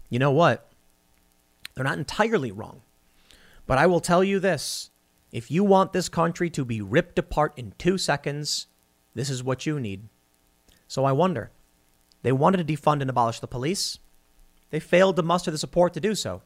You 0.09 0.19
know 0.19 0.31
what? 0.31 0.71
They're 1.73 1.83
not 1.83 1.97
entirely 1.97 2.51
wrong. 2.51 2.81
But 3.67 3.77
I 3.77 3.87
will 3.87 3.99
tell 3.99 4.23
you 4.23 4.39
this 4.39 4.91
if 5.31 5.51
you 5.51 5.63
want 5.63 5.91
this 5.91 6.07
country 6.07 6.49
to 6.51 6.63
be 6.63 6.81
ripped 6.81 7.19
apart 7.19 7.53
in 7.57 7.73
two 7.77 7.97
seconds, 7.97 8.67
this 9.13 9.29
is 9.29 9.43
what 9.43 9.65
you 9.65 9.79
need. 9.79 10.07
So 10.87 11.03
I 11.03 11.11
wonder. 11.11 11.51
They 12.21 12.31
wanted 12.31 12.65
to 12.65 12.73
defund 12.73 13.01
and 13.01 13.09
abolish 13.09 13.39
the 13.39 13.47
police. 13.47 13.99
They 14.69 14.79
failed 14.79 15.15
to 15.17 15.23
muster 15.23 15.51
the 15.51 15.57
support 15.57 15.93
to 15.93 15.99
do 15.99 16.15
so. 16.15 16.41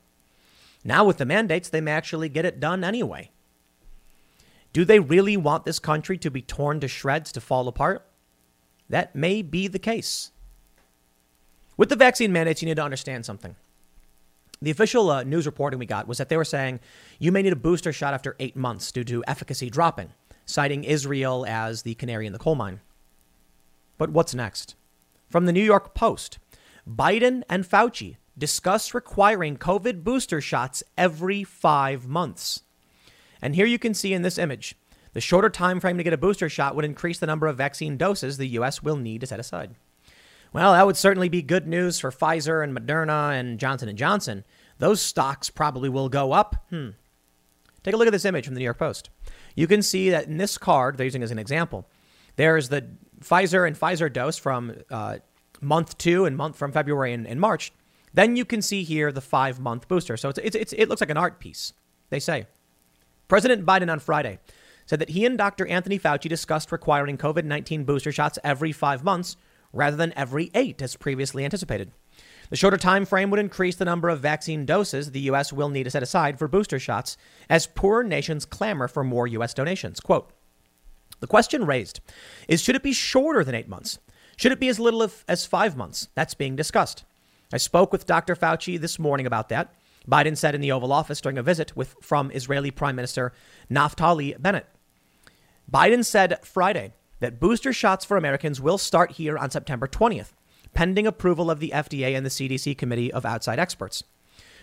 Now, 0.84 1.04
with 1.04 1.18
the 1.18 1.26
mandates, 1.26 1.70
they 1.70 1.82
may 1.82 1.92
actually 1.92 2.30
get 2.30 2.46
it 2.46 2.60
done 2.60 2.84
anyway. 2.84 3.32
Do 4.72 4.86
they 4.86 5.00
really 5.00 5.36
want 5.36 5.66
this 5.66 5.80
country 5.80 6.18
to 6.20 6.30
be 6.30 6.42
torn 6.42 6.80
to 6.80 6.88
shreds, 6.88 7.32
to 7.34 7.42
fall 7.42 7.68
apart? 7.68 8.06
That 8.90 9.16
may 9.16 9.42
be 9.42 9.68
the 9.68 9.80
case. 9.80 10.32
With 11.78 11.90
the 11.90 11.96
vaccine 11.96 12.32
mandates, 12.32 12.62
you 12.62 12.68
need 12.68 12.76
to 12.76 12.84
understand 12.84 13.26
something. 13.26 13.56
The 14.62 14.72
official 14.72 15.10
uh, 15.10 15.24
news 15.24 15.46
reporting 15.46 15.80
we 15.80 15.86
got 15.86 16.08
was 16.08 16.18
that 16.18 16.28
they 16.28 16.36
were 16.36 16.44
saying 16.44 16.82
you 17.18 17.32
may 17.32 17.42
need 17.42 17.54
a 17.54 17.58
booster 17.58 17.94
shot 17.94 18.14
after 18.14 18.36
eight 18.40 18.56
months 18.56 18.92
due 18.92 19.06
to 19.06 19.24
efficacy 19.26 19.70
dropping, 19.70 20.10
citing 20.46 20.84
Israel 20.84 21.46
as 21.48 21.84
the 21.84 21.96
canary 21.96 22.28
in 22.28 22.34
the 22.34 22.40
coal 22.40 22.56
mine. 22.56 22.82
But 23.98 24.10
what's 24.10 24.36
next? 24.36 24.76
From 25.30 25.46
the 25.46 25.54
New 25.54 25.64
York 25.64 25.94
Post 25.94 26.40
Biden 26.88 27.44
and 27.50 27.64
Fauci 27.64 28.18
discuss 28.38 28.94
requiring 28.94 29.58
COVID 29.58 30.04
booster 30.04 30.42
shots 30.42 30.84
every 30.98 31.44
five 31.44 32.08
months. 32.08 32.64
And 33.42 33.56
here 33.56 33.66
you 33.66 33.80
can 33.80 33.94
see 33.94 34.14
in 34.14 34.22
this 34.22 34.38
image 34.38 34.76
the 35.14 35.22
shorter 35.22 35.50
time 35.50 35.80
frame 35.80 35.98
to 35.98 36.04
get 36.04 36.14
a 36.14 36.18
booster 36.18 36.50
shot 36.50 36.76
would 36.76 36.86
increase 36.86 37.20
the 37.20 37.28
number 37.28 37.48
of 37.48 37.58
vaccine 37.58 37.98
doses 37.98 38.38
the 38.38 38.48
U.S. 38.50 38.84
will 38.84 38.98
need 38.98 39.22
to 39.22 39.28
set 39.28 39.40
aside. 39.40 39.76
Well, 40.54 40.74
that 40.74 40.86
would 40.86 40.98
certainly 40.98 41.30
be 41.30 41.42
good 41.42 41.68
news 41.68 42.00
for 42.00 42.12
Pfizer 42.12 42.64
and 42.64 42.76
Moderna 42.76 43.40
and 43.40 43.60
Johnson 43.60 43.96
& 43.96 43.98
Johnson. 43.98 44.44
Those 44.80 45.02
stocks 45.02 45.50
probably 45.50 45.90
will 45.90 46.10
go 46.10 46.32
up. 46.32 46.66
Hmm. 46.70 46.90
Take 47.84 47.94
a 47.94 47.98
look 47.98 48.08
at 48.08 48.12
this 48.12 48.26
image 48.26 48.46
from 48.46 48.56
the 48.56 48.60
New 48.60 48.66
York 48.66 48.80
Post. 48.80 49.10
You 49.56 49.68
can 49.68 49.82
see 49.82 50.10
that 50.10 50.28
in 50.28 50.38
this 50.38 50.58
card, 50.58 50.98
they're 50.98 51.06
using 51.06 51.24
as 51.24 51.32
an 51.32 51.40
example, 51.40 51.88
there's 52.36 52.70
the 52.70 52.88
Pfizer 53.22 53.68
and 53.68 53.78
Pfizer 53.78 54.12
dose 54.12 54.38
from 54.38 54.74
uh, 54.90 55.18
month 55.62 55.98
two 55.98 56.26
and 56.26 56.36
month 56.36 56.56
from 56.56 56.72
February 56.72 57.14
and, 57.14 57.28
and, 57.28 57.40
March. 57.40 57.72
Then 58.14 58.36
you 58.36 58.46
can 58.46 58.62
see 58.62 58.84
here 58.84 59.12
the 59.12 59.22
five 59.22 59.60
month 59.60 59.88
booster. 59.88 60.18
So 60.18 60.30
it's, 60.30 60.40
it's, 60.40 60.56
it's, 60.56 60.74
it 60.74 60.90
looks 60.90 61.02
like 61.02 61.10
an 61.10 61.18
art 61.18 61.40
piece, 61.40 61.74
they 62.10 62.20
say. 62.20 62.48
President 63.30 63.66
Biden 63.66 63.92
on 63.92 64.00
Friday 64.00 64.40
said 64.88 65.00
that 65.00 65.12
he 65.12 65.24
and 65.24 65.38
Dr. 65.38 65.68
Anthony 65.68 66.00
Fauci 66.00 66.28
discussed 66.28 66.72
requiring 66.72 67.18
COVID 67.18 67.46
19 67.46 67.86
booster 67.86 68.12
shots 68.12 68.40
every 68.44 68.74
five 68.74 69.04
months 69.04 69.38
rather 69.72 69.96
than 69.96 70.12
every 70.18 70.50
eight, 70.56 70.82
as 70.82 70.96
previously 70.96 71.46
anticipated. 71.46 71.92
The 72.50 72.56
shorter 72.56 72.78
time 72.78 73.06
frame 73.06 73.30
would 73.30 73.40
increase 73.40 73.76
the 73.76 73.86
number 73.86 74.10
of 74.10 74.20
vaccine 74.20 74.66
doses 74.66 75.12
the 75.12 75.20
U.S. 75.22 75.54
will 75.54 75.70
need 75.70 75.84
to 75.84 75.92
set 75.92 76.02
aside 76.02 76.40
for 76.40 76.48
booster 76.48 76.80
shots 76.80 77.16
as 77.48 77.68
poorer 77.68 78.04
nations 78.04 78.46
clamor 78.46 78.88
for 78.88 79.04
more 79.04 79.28
U.S. 79.28 79.54
donations. 79.54 80.00
Quote 80.00 80.32
The 81.20 81.28
question 81.28 81.66
raised 81.66 82.00
is 82.48 82.64
should 82.64 82.76
it 82.76 82.82
be 82.82 82.94
shorter 82.94 83.44
than 83.44 83.54
eight 83.54 83.70
months? 83.70 84.00
Should 84.38 84.52
it 84.52 84.60
be 84.60 84.70
as 84.70 84.80
little 84.80 85.08
as 85.28 85.46
five 85.46 85.78
months? 85.78 86.10
That's 86.16 86.34
being 86.34 86.56
discussed. 86.56 87.04
I 87.54 87.58
spoke 87.58 87.92
with 87.92 88.08
Dr. 88.08 88.36
Fauci 88.36 88.80
this 88.80 88.98
morning 88.98 89.28
about 89.28 89.50
that. 89.50 89.72
Biden 90.08 90.38
said 90.38 90.56
in 90.56 90.62
the 90.62 90.72
Oval 90.72 90.92
Office 90.92 91.22
during 91.22 91.38
a 91.38 91.44
visit 91.44 91.76
with, 91.76 91.96
from 92.02 92.32
Israeli 92.32 92.72
Prime 92.72 92.96
Minister 92.96 93.34
Naftali 93.70 94.40
Bennett. 94.42 94.68
Biden 95.72 96.04
said 96.04 96.44
Friday 96.44 96.94
that 97.20 97.40
booster 97.40 97.74
shots 97.74 98.06
for 98.06 98.18
Americans 98.18 98.62
will 98.62 98.78
start 98.78 99.14
here 99.14 99.38
on 99.38 99.52
September 99.52 99.88
20th, 99.88 100.32
pending 100.74 101.06
approval 101.06 101.52
of 101.52 101.60
the 101.60 101.72
FDA 101.74 102.16
and 102.16 102.26
the 102.26 102.30
CDC 102.30 102.78
Committee 102.78 103.12
of 103.12 103.26
Outside 103.26 103.60
Experts. 103.60 104.04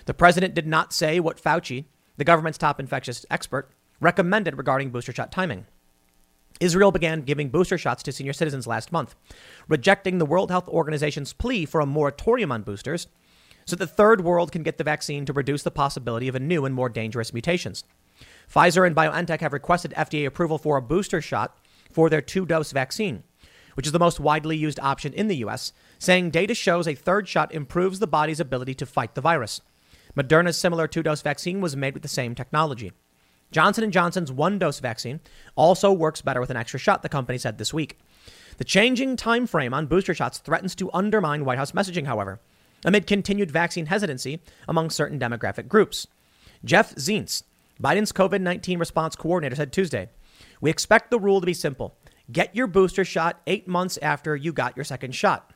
The 0.06 0.14
president 0.14 0.54
did 0.54 0.66
not 0.66 0.92
say 0.92 1.20
what 1.20 1.42
Fauci, 1.42 1.84
the 2.16 2.24
government's 2.24 2.58
top 2.58 2.80
infectious 2.80 3.26
expert, 3.30 3.70
recommended 4.00 4.56
regarding 4.56 4.90
booster 4.90 5.12
shot 5.12 5.30
timing. 5.30 5.66
Israel 6.58 6.90
began 6.90 7.20
giving 7.20 7.50
booster 7.50 7.76
shots 7.76 8.02
to 8.04 8.12
senior 8.12 8.32
citizens 8.32 8.66
last 8.66 8.90
month, 8.90 9.14
rejecting 9.68 10.18
the 10.18 10.26
World 10.26 10.50
Health 10.50 10.68
Organization's 10.68 11.32
plea 11.34 11.66
for 11.66 11.80
a 11.80 11.86
moratorium 11.86 12.50
on 12.50 12.62
boosters 12.62 13.08
so 13.66 13.74
the 13.74 13.86
third 13.86 14.22
world 14.22 14.52
can 14.52 14.62
get 14.62 14.78
the 14.78 14.84
vaccine 14.84 15.24
to 15.26 15.32
reduce 15.32 15.64
the 15.64 15.70
possibility 15.70 16.28
of 16.28 16.36
a 16.36 16.40
new 16.40 16.64
and 16.64 16.74
more 16.74 16.88
dangerous 16.88 17.32
mutations. 17.32 17.84
Pfizer 18.52 18.86
and 18.86 18.94
BioNTech 18.94 19.40
have 19.40 19.52
requested 19.52 19.92
FDA 19.96 20.24
approval 20.24 20.56
for 20.56 20.76
a 20.76 20.82
booster 20.82 21.20
shot 21.20 21.58
for 21.90 22.08
their 22.08 22.20
two 22.20 22.46
dose 22.46 22.70
vaccine, 22.70 23.24
which 23.74 23.86
is 23.86 23.92
the 23.92 23.98
most 23.98 24.20
widely 24.20 24.56
used 24.56 24.78
option 24.80 25.12
in 25.12 25.26
the 25.26 25.36
U.S., 25.38 25.72
saying 25.98 26.30
data 26.30 26.54
shows 26.54 26.86
a 26.86 26.94
third 26.94 27.26
shot 27.28 27.52
improves 27.52 27.98
the 27.98 28.06
body's 28.06 28.38
ability 28.38 28.74
to 28.74 28.86
fight 28.86 29.16
the 29.16 29.20
virus. 29.20 29.60
Moderna's 30.16 30.56
similar 30.56 30.86
two 30.86 31.02
dose 31.02 31.22
vaccine 31.22 31.60
was 31.60 31.76
made 31.76 31.94
with 31.94 32.02
the 32.02 32.08
same 32.08 32.36
technology. 32.36 32.92
Johnson 33.50 33.90
& 33.90 33.92
Johnson's 33.92 34.32
one-dose 34.32 34.80
vaccine 34.80 35.20
also 35.54 35.92
works 35.92 36.22
better 36.22 36.40
with 36.40 36.50
an 36.50 36.56
extra 36.56 36.80
shot, 36.80 37.02
the 37.02 37.08
company 37.08 37.38
said 37.38 37.58
this 37.58 37.74
week. 37.74 37.98
The 38.58 38.64
changing 38.64 39.16
time 39.16 39.46
frame 39.46 39.74
on 39.74 39.86
booster 39.86 40.14
shots 40.14 40.38
threatens 40.38 40.74
to 40.76 40.90
undermine 40.92 41.44
White 41.44 41.58
House 41.58 41.72
messaging, 41.72 42.06
however, 42.06 42.40
amid 42.84 43.06
continued 43.06 43.50
vaccine 43.50 43.86
hesitancy 43.86 44.40
among 44.68 44.90
certain 44.90 45.18
demographic 45.18 45.68
groups. 45.68 46.06
Jeff 46.64 46.94
Zients, 46.94 47.42
Biden's 47.82 48.12
COVID 48.12 48.40
19 48.40 48.78
response 48.78 49.16
coordinator, 49.16 49.56
said 49.56 49.72
Tuesday 49.72 50.08
we 50.60 50.70
expect 50.70 51.10
the 51.10 51.20
rule 51.20 51.40
to 51.40 51.46
be 51.46 51.54
simple 51.54 51.96
get 52.30 52.54
your 52.56 52.66
booster 52.66 53.04
shot 53.04 53.40
eight 53.46 53.68
months 53.68 53.98
after 54.02 54.34
you 54.34 54.52
got 54.52 54.76
your 54.76 54.84
second 54.84 55.14
shot. 55.14 55.52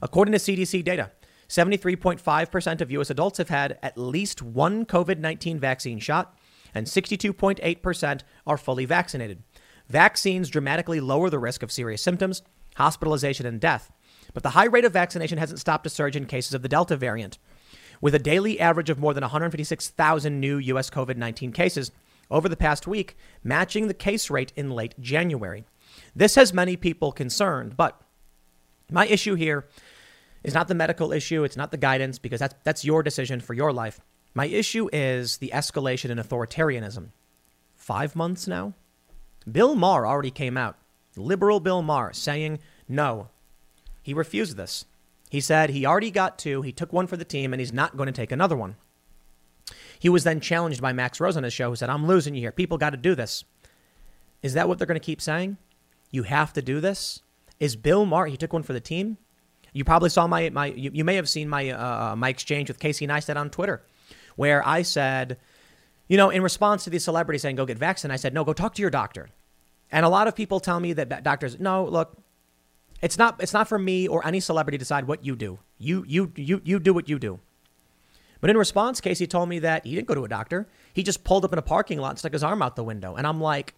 According 0.00 0.32
to 0.32 0.38
CDC 0.38 0.82
data, 0.82 1.10
73.5% 1.48 2.80
of 2.80 2.90
U.S. 2.92 3.10
adults 3.10 3.38
have 3.38 3.48
had 3.48 3.78
at 3.82 3.98
least 3.98 4.42
one 4.42 4.84
COVID 4.84 5.18
19 5.18 5.58
vaccine 5.58 5.98
shot, 5.98 6.36
and 6.74 6.86
62.8% 6.86 8.20
are 8.46 8.56
fully 8.58 8.84
vaccinated. 8.84 9.42
Vaccines 9.88 10.50
dramatically 10.50 11.00
lower 11.00 11.30
the 11.30 11.38
risk 11.38 11.62
of 11.62 11.72
serious 11.72 12.02
symptoms, 12.02 12.42
hospitalization, 12.76 13.46
and 13.46 13.60
death. 13.60 13.90
But 14.34 14.42
the 14.42 14.50
high 14.50 14.66
rate 14.66 14.84
of 14.84 14.92
vaccination 14.92 15.38
hasn't 15.38 15.60
stopped 15.60 15.86
a 15.86 15.90
surge 15.90 16.16
in 16.16 16.26
cases 16.26 16.54
of 16.54 16.62
the 16.62 16.68
Delta 16.68 16.96
variant. 16.96 17.38
With 18.00 18.14
a 18.14 18.20
daily 18.20 18.60
average 18.60 18.90
of 18.90 18.98
more 18.98 19.14
than 19.14 19.22
156,000 19.22 20.40
new 20.40 20.58
U.S. 20.58 20.90
COVID 20.90 21.16
19 21.16 21.52
cases, 21.52 21.90
over 22.30 22.48
the 22.48 22.56
past 22.56 22.86
week, 22.86 23.16
matching 23.42 23.88
the 23.88 23.94
case 23.94 24.30
rate 24.30 24.52
in 24.56 24.70
late 24.70 24.94
January. 25.00 25.64
This 26.14 26.34
has 26.34 26.52
many 26.52 26.76
people 26.76 27.12
concerned, 27.12 27.76
but 27.76 28.00
my 28.90 29.06
issue 29.06 29.34
here 29.34 29.66
is 30.44 30.54
not 30.54 30.68
the 30.68 30.74
medical 30.74 31.12
issue, 31.12 31.44
it's 31.44 31.56
not 31.56 31.70
the 31.70 31.76
guidance, 31.76 32.18
because 32.18 32.40
that's, 32.40 32.54
that's 32.64 32.84
your 32.84 33.02
decision 33.02 33.40
for 33.40 33.54
your 33.54 33.72
life. 33.72 34.00
My 34.34 34.46
issue 34.46 34.88
is 34.92 35.38
the 35.38 35.50
escalation 35.54 36.10
in 36.10 36.18
authoritarianism. 36.18 37.08
Five 37.74 38.14
months 38.14 38.46
now? 38.46 38.74
Bill 39.50 39.74
Maher 39.74 40.06
already 40.06 40.30
came 40.30 40.56
out, 40.56 40.76
liberal 41.16 41.60
Bill 41.60 41.82
Maher, 41.82 42.12
saying 42.12 42.58
no. 42.86 43.28
He 44.08 44.14
refused 44.14 44.56
this. 44.56 44.86
He 45.28 45.38
said 45.38 45.68
he 45.68 45.84
already 45.84 46.10
got 46.10 46.38
two, 46.38 46.62
he 46.62 46.72
took 46.72 46.94
one 46.94 47.06
for 47.06 47.18
the 47.18 47.26
team, 47.26 47.52
and 47.52 47.60
he's 47.60 47.74
not 47.74 47.94
going 47.94 48.06
to 48.06 48.12
take 48.12 48.32
another 48.32 48.56
one. 48.56 48.76
He 49.98 50.08
was 50.08 50.24
then 50.24 50.40
challenged 50.40 50.80
by 50.80 50.94
Max 50.94 51.20
Rose 51.20 51.36
on 51.36 51.42
his 51.42 51.52
show, 51.52 51.68
who 51.68 51.76
said, 51.76 51.90
I'm 51.90 52.06
losing 52.06 52.34
you 52.34 52.40
here. 52.40 52.50
People 52.50 52.78
got 52.78 52.90
to 52.90 52.96
do 52.96 53.14
this. 53.14 53.44
Is 54.42 54.54
that 54.54 54.66
what 54.66 54.78
they're 54.78 54.86
going 54.86 54.98
to 54.98 55.04
keep 55.04 55.20
saying? 55.20 55.58
You 56.10 56.22
have 56.22 56.54
to 56.54 56.62
do 56.62 56.80
this? 56.80 57.20
Is 57.60 57.76
Bill 57.76 58.06
Maher, 58.06 58.28
he 58.28 58.38
took 58.38 58.54
one 58.54 58.62
for 58.62 58.72
the 58.72 58.80
team? 58.80 59.18
You 59.74 59.84
probably 59.84 60.08
saw 60.08 60.26
my, 60.26 60.48
my 60.48 60.68
you, 60.68 60.90
you 60.94 61.04
may 61.04 61.16
have 61.16 61.28
seen 61.28 61.46
my, 61.46 61.68
uh, 61.68 62.16
my 62.16 62.30
exchange 62.30 62.68
with 62.68 62.78
Casey 62.78 63.06
Neistat 63.06 63.36
on 63.36 63.50
Twitter, 63.50 63.82
where 64.36 64.66
I 64.66 64.80
said, 64.80 65.36
you 66.08 66.16
know, 66.16 66.30
in 66.30 66.42
response 66.42 66.84
to 66.84 66.88
these 66.88 67.04
celebrities 67.04 67.42
saying, 67.42 67.56
go 67.56 67.66
get 67.66 67.76
vaccinated, 67.76 68.14
I 68.14 68.22
said, 68.22 68.32
no, 68.32 68.42
go 68.42 68.54
talk 68.54 68.74
to 68.76 68.80
your 68.80 68.90
doctor. 68.90 69.28
And 69.92 70.06
a 70.06 70.08
lot 70.08 70.28
of 70.28 70.34
people 70.34 70.60
tell 70.60 70.80
me 70.80 70.94
that 70.94 71.22
doctors, 71.22 71.60
no, 71.60 71.84
look, 71.84 72.16
it's 73.00 73.18
not 73.18 73.40
it's 73.40 73.52
not 73.52 73.68
for 73.68 73.78
me 73.78 74.08
or 74.08 74.26
any 74.26 74.40
celebrity 74.40 74.76
to 74.76 74.80
decide 74.80 75.06
what 75.06 75.24
you 75.24 75.36
do. 75.36 75.58
You 75.78 76.04
you 76.06 76.32
you 76.36 76.60
you 76.64 76.78
do 76.78 76.92
what 76.92 77.08
you 77.08 77.18
do. 77.18 77.40
But 78.40 78.50
in 78.50 78.56
response, 78.56 79.00
Casey 79.00 79.26
told 79.26 79.48
me 79.48 79.58
that 79.60 79.84
he 79.84 79.94
didn't 79.94 80.06
go 80.06 80.14
to 80.14 80.24
a 80.24 80.28
doctor. 80.28 80.68
He 80.92 81.02
just 81.02 81.24
pulled 81.24 81.44
up 81.44 81.52
in 81.52 81.58
a 81.58 81.62
parking 81.62 81.98
lot 81.98 82.10
and 82.10 82.18
stuck 82.18 82.32
his 82.32 82.44
arm 82.44 82.62
out 82.62 82.76
the 82.76 82.84
window. 82.84 83.16
And 83.16 83.26
I'm 83.26 83.40
like, 83.40 83.74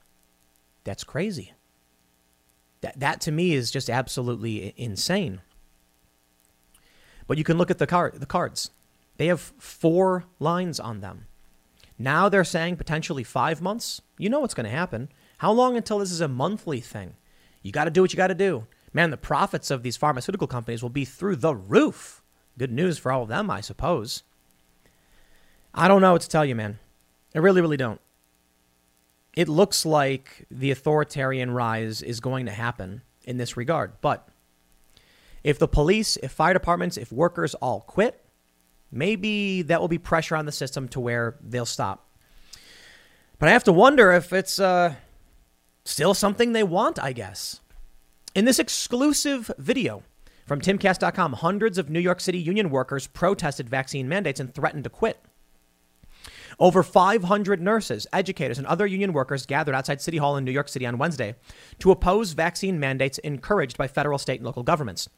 that's 0.85 1.05
crazy. 1.05 1.53
That 2.81 2.99
that 3.01 3.21
to 3.23 3.33
me 3.33 3.55
is 3.55 3.71
just 3.71 3.91
absolutely 3.91 4.75
insane. 4.77 5.41
But 7.27 7.39
you 7.39 7.45
can 7.45 7.59
look 7.59 7.71
at 7.71 7.79
the 7.79 7.87
card 7.87 8.15
the 8.21 8.27
cards. 8.27 8.71
They 9.19 9.27
have 9.27 9.53
four 9.59 10.25
lines 10.39 10.81
on 10.81 11.01
them. 11.01 11.27
Now 11.99 12.31
they're 12.31 12.45
saying 12.45 12.77
potentially 12.77 13.23
five 13.23 13.61
months. 13.61 14.01
You 14.17 14.31
know 14.31 14.41
what's 14.41 14.55
going 14.55 14.65
to 14.65 14.71
happen. 14.71 15.11
How 15.39 15.53
long 15.53 15.77
until 15.77 15.99
this 15.99 16.11
is 16.11 16.23
a 16.23 16.29
monthly 16.29 16.81
thing? 16.81 17.17
You 17.63 17.73
got 17.73 17.85
to 17.85 17.91
do 17.91 18.01
what 18.01 18.13
you 18.15 18.17
got 18.17 18.29
to 18.29 18.35
do 18.35 18.67
man, 18.93 19.11
the 19.11 19.17
profits 19.17 19.71
of 19.71 19.83
these 19.83 19.97
pharmaceutical 19.97 20.47
companies 20.47 20.83
will 20.83 20.91
be 20.91 21.05
through 21.05 21.37
the 21.37 21.55
roof. 21.55 22.23
Good 22.59 22.73
news 22.73 22.99
for 22.99 23.13
all 23.13 23.23
of 23.23 23.29
them, 23.29 23.51
I 23.51 23.61
suppose. 23.61 24.23
I 25.73 25.89
don't 25.89 26.03
know 26.03 26.13
what 26.13 26.23
to 26.23 26.29
tell 26.29 26.45
you, 26.45 26.55
man. 26.55 26.79
I 27.35 27.39
really, 27.39 27.61
really 27.61 27.77
don't. 27.77 28.01
It 29.37 29.49
looks 29.49 29.87
like 29.87 30.47
the 30.51 30.71
authoritarian 30.71 31.53
rise 31.53 32.03
is 32.03 32.19
going 32.21 32.47
to 32.47 32.53
happen 32.53 33.03
in 33.25 33.37
this 33.37 33.57
regard. 33.57 33.93
But 34.01 34.29
if 35.45 35.59
the 35.59 35.69
police, 35.69 36.17
if 36.17 36.33
fire 36.33 36.53
departments, 36.53 36.97
if 36.97 37.13
workers 37.13 37.55
all 37.55 37.81
quit, 37.83 38.23
maybe 38.91 39.63
that 39.63 39.81
will 39.81 39.89
be 39.89 39.99
pressure 39.99 40.35
on 40.35 40.47
the 40.47 40.53
system 40.53 40.89
to 40.89 41.01
where 41.01 41.37
they'll 41.41 41.65
stop. 41.65 42.09
But 43.39 43.49
I 43.49 43.53
have 43.53 43.65
to 43.65 43.73
wonder 43.73 44.11
if 44.13 44.33
it's 44.33 44.59
uh, 44.59 44.95
still 45.85 46.13
something 46.13 46.53
they 46.53 46.65
want, 46.65 46.99
I 46.99 47.13
guess. 47.13 47.61
In 48.33 48.45
this 48.45 48.61
exclusive 48.61 49.51
video 49.59 50.05
from 50.47 50.61
timcast.com, 50.61 51.33
hundreds 51.33 51.79
of 51.79 51.91
New 51.91 51.99
York 51.99 52.21
City 52.21 52.39
union 52.39 52.71
workers 52.71 53.09
protested 53.09 53.69
vaccine 53.69 54.09
mandates 54.09 54.39
and 54.39 54.55
threatened 54.55 54.85
to 54.85 54.91
quit. 54.91 55.21
Over 56.61 56.85
500 56.85 57.61
nurses, 57.61 58.07
educators, 58.13 58.57
and 58.57 58.69
other 58.69 58.87
union 58.87 59.13
workers 59.13 59.47
gathered 59.47 59.75
outside 59.75 60.01
City 60.01 60.19
Hall 60.19 60.37
in 60.37 60.45
New 60.45 60.53
York 60.53 60.69
City 60.69 60.87
on 60.87 60.97
Wednesday 60.97 61.35
to 61.81 61.91
oppose 61.91 62.35
vaccine 62.35 62.79
mandates 62.79 63.19
encouraged 63.19 63.77
by 63.77 63.89
federal, 63.89 64.17
state, 64.19 64.39
and 64.39 64.47
local 64.47 64.63
governments. 64.63 65.09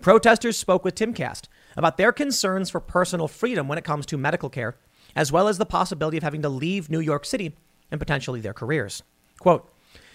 Protesters 0.00 0.56
spoke 0.56 0.82
with 0.82 0.94
Timcast 0.94 1.48
about 1.76 1.98
their 1.98 2.12
concerns 2.12 2.70
for 2.70 2.80
personal 2.80 3.28
freedom 3.28 3.68
when 3.68 3.76
it 3.76 3.84
comes 3.84 4.06
to 4.06 4.16
medical 4.16 4.48
care, 4.48 4.76
as 5.14 5.30
well 5.30 5.48
as 5.48 5.58
the 5.58 5.66
possibility 5.66 6.16
of 6.16 6.22
having 6.22 6.40
to 6.40 6.48
leave 6.48 6.88
New 6.88 7.00
York 7.00 7.26
City 7.26 7.54
and 7.90 8.00
potentially 8.00 8.40
their 8.40 8.54
careers. 8.54 9.02
Quote, 9.40 9.70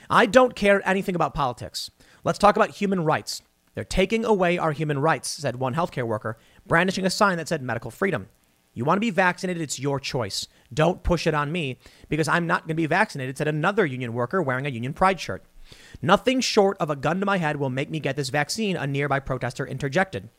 I 0.09 0.25
don't 0.25 0.55
care 0.55 0.81
anything 0.87 1.15
about 1.15 1.33
politics. 1.33 1.91
Let's 2.23 2.39
talk 2.39 2.55
about 2.55 2.71
human 2.71 3.03
rights. 3.03 3.41
They're 3.73 3.83
taking 3.83 4.25
away 4.25 4.57
our 4.57 4.73
human 4.73 4.99
rights, 4.99 5.29
said 5.29 5.55
one 5.55 5.75
healthcare 5.75 6.05
worker, 6.05 6.37
brandishing 6.67 7.05
a 7.05 7.09
sign 7.09 7.37
that 7.37 7.47
said 7.47 7.61
medical 7.61 7.89
freedom. 7.89 8.27
You 8.73 8.85
want 8.85 8.97
to 8.97 9.01
be 9.01 9.09
vaccinated, 9.09 9.61
it's 9.61 9.79
your 9.79 9.99
choice. 9.99 10.47
Don't 10.73 11.03
push 11.03 11.27
it 11.27 11.33
on 11.33 11.51
me 11.51 11.77
because 12.09 12.27
I'm 12.27 12.47
not 12.47 12.61
going 12.61 12.69
to 12.69 12.75
be 12.75 12.85
vaccinated, 12.85 13.37
said 13.37 13.47
another 13.47 13.85
union 13.85 14.13
worker 14.13 14.41
wearing 14.41 14.65
a 14.65 14.69
union 14.69 14.93
pride 14.93 15.19
shirt. 15.19 15.43
Nothing 16.01 16.41
short 16.41 16.77
of 16.79 16.89
a 16.89 16.95
gun 16.95 17.19
to 17.19 17.25
my 17.25 17.37
head 17.37 17.57
will 17.57 17.69
make 17.69 17.89
me 17.89 17.99
get 17.99 18.15
this 18.15 18.29
vaccine, 18.29 18.77
a 18.77 18.87
nearby 18.87 19.19
protester 19.19 19.65
interjected. 19.65 20.29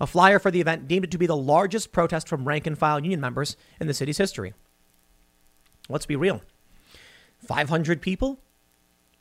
A 0.00 0.06
flyer 0.06 0.38
for 0.38 0.50
the 0.50 0.60
event 0.60 0.88
deemed 0.88 1.04
it 1.04 1.10
to 1.10 1.18
be 1.18 1.26
the 1.26 1.36
largest 1.36 1.92
protest 1.92 2.28
from 2.28 2.48
rank 2.48 2.66
and 2.66 2.78
file 2.78 3.00
union 3.00 3.20
members 3.20 3.56
in 3.80 3.86
the 3.86 3.94
city's 3.94 4.18
history. 4.18 4.54
Let's 5.88 6.06
be 6.06 6.16
real 6.16 6.42
500 7.46 8.00
people? 8.00 8.40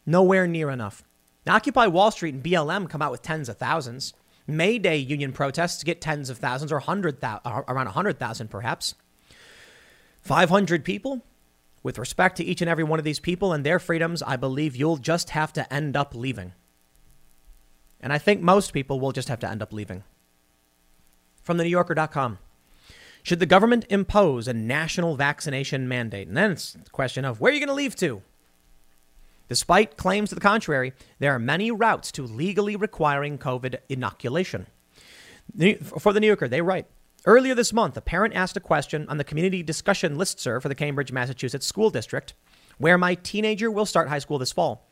Nowhere 0.06 0.48
near 0.48 0.70
enough. 0.70 1.04
Now, 1.46 1.56
Occupy 1.56 1.88
Wall 1.88 2.12
Street 2.12 2.34
and 2.34 2.44
BLM 2.44 2.90
come 2.90 3.02
out 3.02 3.12
with 3.12 3.22
tens 3.22 3.50
of 3.50 3.58
thousands. 3.58 4.14
May 4.48 4.78
Day 4.78 4.98
union 4.98 5.32
protests 5.32 5.84
get 5.84 6.02
tens 6.02 6.30
of 6.30 6.38
thousands 6.38 6.72
or 6.72 6.78
100,000, 6.78 7.42
around 7.46 7.86
100,000 7.86 8.48
perhaps. 8.50 8.96
500 10.22 10.86
people? 10.86 11.22
With 11.82 11.98
respect 11.98 12.38
to 12.38 12.46
each 12.46 12.62
and 12.62 12.70
every 12.70 12.84
one 12.84 13.00
of 13.00 13.06
these 13.06 13.20
people 13.20 13.52
and 13.52 13.66
their 13.66 13.80
freedoms, 13.80 14.22
I 14.22 14.38
believe 14.38 14.76
you'll 14.76 14.98
just 14.98 15.32
have 15.32 15.52
to 15.54 15.74
end 15.74 15.98
up 15.98 16.16
leaving. 16.16 16.54
And 18.00 18.14
I 18.14 18.18
think 18.18 18.42
most 18.42 18.74
people 18.74 19.00
will 19.00 19.12
just 19.12 19.28
have 19.28 19.40
to 19.40 19.50
end 19.50 19.62
up 19.62 19.74
leaving. 19.74 20.04
From 21.42 21.58
the 21.58 21.64
New 21.66 21.70
Yorker.com. 21.70 22.40
Should 23.22 23.40
the 23.40 23.46
government 23.46 23.86
impose 23.90 24.48
a 24.48 24.54
national 24.54 25.16
vaccination 25.16 25.88
mandate? 25.88 26.28
And 26.28 26.36
then 26.36 26.52
it's 26.52 26.74
the 26.74 26.90
question 26.90 27.24
of 27.24 27.40
where 27.40 27.52
are 27.52 27.54
you 27.54 27.60
going 27.60 27.68
to 27.70 27.74
leave 27.74 27.96
to? 27.98 28.22
Despite 29.50 29.98
claims 29.98 30.30
to 30.30 30.36
the 30.36 30.42
contrary, 30.42 30.94
there 31.20 31.34
are 31.34 31.40
many 31.40 31.70
routes 31.72 32.12
to 32.14 32.24
legally 32.24 32.76
requiring 32.76 33.38
COVID 33.38 33.78
inoculation. 33.90 34.68
For 36.00 36.14
the 36.14 36.20
New 36.20 36.28
Yorker, 36.28 36.48
they 36.48 36.62
write 36.62 36.88
Earlier 37.26 37.56
this 37.56 37.72
month, 37.72 37.96
a 37.96 38.02
parent 38.02 38.34
asked 38.34 38.58
a 38.58 38.62
question 38.62 39.08
on 39.08 39.18
the 39.18 39.24
community 39.24 39.64
discussion 39.64 40.18
listserv 40.18 40.62
for 40.62 40.68
the 40.68 40.76
Cambridge, 40.76 41.14
Massachusetts 41.14 41.66
School 41.66 41.90
District, 41.90 42.34
where 42.78 42.98
my 42.98 43.16
teenager 43.16 43.72
will 43.72 43.86
start 43.86 44.10
high 44.10 44.20
school 44.20 44.38
this 44.38 44.52
fall. 44.52 44.90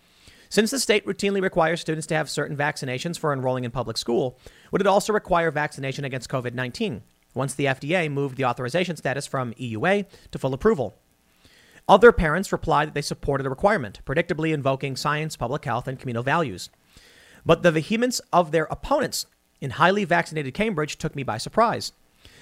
Since 0.47 0.71
the 0.71 0.79
state 0.79 1.05
routinely 1.05 1.41
requires 1.41 1.81
students 1.81 2.07
to 2.07 2.15
have 2.15 2.29
certain 2.29 2.55
vaccinations 2.55 3.17
for 3.17 3.33
enrolling 3.33 3.65
in 3.65 3.71
public 3.71 3.97
school, 3.97 4.39
would 4.71 4.81
it 4.81 4.87
also 4.87 5.11
require 5.11 5.51
vaccination 5.51 6.05
against 6.05 6.29
COVID 6.29 6.53
19 6.53 7.03
once 7.33 7.53
the 7.53 7.65
FDA 7.65 8.11
moved 8.11 8.37
the 8.37 8.45
authorization 8.45 8.95
status 8.95 9.27
from 9.27 9.53
EUA 9.55 10.05
to 10.31 10.39
full 10.39 10.53
approval? 10.53 10.97
Other 11.87 12.11
parents 12.11 12.51
replied 12.51 12.87
that 12.87 12.93
they 12.93 13.01
supported 13.01 13.43
the 13.43 13.49
requirement, 13.49 13.99
predictably 14.05 14.53
invoking 14.53 14.95
science, 14.95 15.35
public 15.35 15.65
health, 15.65 15.87
and 15.87 15.99
communal 15.99 16.23
values. 16.23 16.69
But 17.45 17.63
the 17.63 17.71
vehemence 17.71 18.21
of 18.31 18.51
their 18.51 18.65
opponents 18.65 19.25
in 19.59 19.71
highly 19.71 20.05
vaccinated 20.05 20.53
Cambridge 20.53 20.97
took 20.97 21.15
me 21.15 21.23
by 21.23 21.37
surprise. 21.37 21.91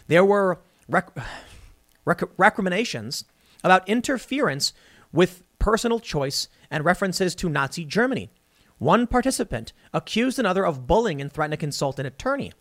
There 0.07 0.25
were 0.25 0.59
rec- 0.87 1.11
rec- 2.05 2.23
recriminations 2.37 3.25
about 3.63 3.87
interference 3.87 4.73
with 5.11 5.43
personal 5.57 5.99
choice 5.99 6.47
and 6.71 6.85
references 6.85 7.35
to 7.35 7.49
Nazi 7.49 7.85
Germany. 7.85 8.29
One 8.77 9.07
participant 9.07 9.73
accused 9.93 10.39
another 10.39 10.65
of 10.65 10.87
bullying 10.87 11.19
and 11.19 11.31
threatened 11.31 11.53
to 11.53 11.57
consult 11.57 11.99
an 11.99 12.05
attorney. 12.05 12.53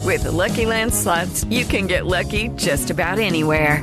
With 0.00 0.24
the 0.24 0.32
Lucky 0.32 0.66
Land 0.66 0.92
slots, 0.92 1.44
you 1.44 1.64
can 1.64 1.86
get 1.86 2.06
lucky 2.06 2.48
just 2.56 2.90
about 2.90 3.18
anywhere. 3.18 3.82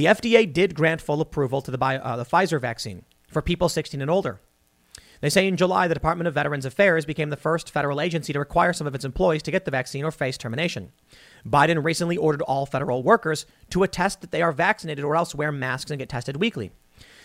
the 0.00 0.06
FDA 0.06 0.50
did 0.50 0.74
grant 0.74 1.02
full 1.02 1.20
approval 1.20 1.60
to 1.60 1.70
the, 1.70 1.76
bio, 1.76 1.98
uh, 1.98 2.16
the 2.16 2.24
Pfizer 2.24 2.58
vaccine 2.58 3.04
for 3.28 3.42
people 3.42 3.68
16 3.68 4.00
and 4.00 4.10
older. 4.10 4.40
They 5.20 5.28
say 5.28 5.46
in 5.46 5.58
July, 5.58 5.88
the 5.88 5.94
Department 5.94 6.26
of 6.26 6.32
Veterans 6.32 6.64
Affairs 6.64 7.04
became 7.04 7.28
the 7.28 7.36
first 7.36 7.70
federal 7.70 8.00
agency 8.00 8.32
to 8.32 8.38
require 8.38 8.72
some 8.72 8.86
of 8.86 8.94
its 8.94 9.04
employees 9.04 9.42
to 9.42 9.50
get 9.50 9.66
the 9.66 9.70
vaccine 9.70 10.02
or 10.02 10.10
face 10.10 10.38
termination. 10.38 10.92
Biden 11.46 11.84
recently 11.84 12.16
ordered 12.16 12.40
all 12.40 12.64
federal 12.64 13.02
workers 13.02 13.44
to 13.68 13.82
attest 13.82 14.22
that 14.22 14.30
they 14.30 14.40
are 14.40 14.52
vaccinated 14.52 15.04
or 15.04 15.16
else 15.16 15.34
wear 15.34 15.52
masks 15.52 15.90
and 15.90 15.98
get 15.98 16.08
tested 16.08 16.38
weekly. 16.38 16.72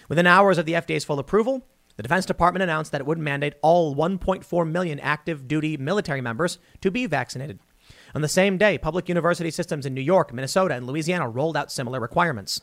Within 0.10 0.27
hours 0.27 0.57
of 0.57 0.65
the 0.65 0.73
FDA's 0.73 1.06
full 1.06 1.19
approval, 1.19 1.65
the 1.95 2.03
Defense 2.03 2.26
Department 2.26 2.64
announced 2.64 2.91
that 2.91 2.99
it 2.99 3.07
would 3.07 3.18
mandate 3.18 3.53
all 3.61 3.95
1.4 3.95 4.69
million 4.69 4.99
active 4.99 5.47
duty 5.47 5.77
military 5.77 6.19
members 6.19 6.60
to 6.81 6.91
be 6.91 7.06
vaccinated. 7.06 7.60
On 8.16 8.22
the 8.22 8.30
same 8.30 8.58
day, 8.58 8.78
public 8.78 9.10
university 9.10 9.52
systems 9.52 9.86
in 9.86 9.94
New 9.94 10.00
York, 10.00 10.34
Minnesota, 10.34 10.74
and 10.74 10.88
Louisiana 10.88 11.28
rolled 11.28 11.58
out 11.58 11.70
similar 11.70 12.00
requirements. 12.00 12.62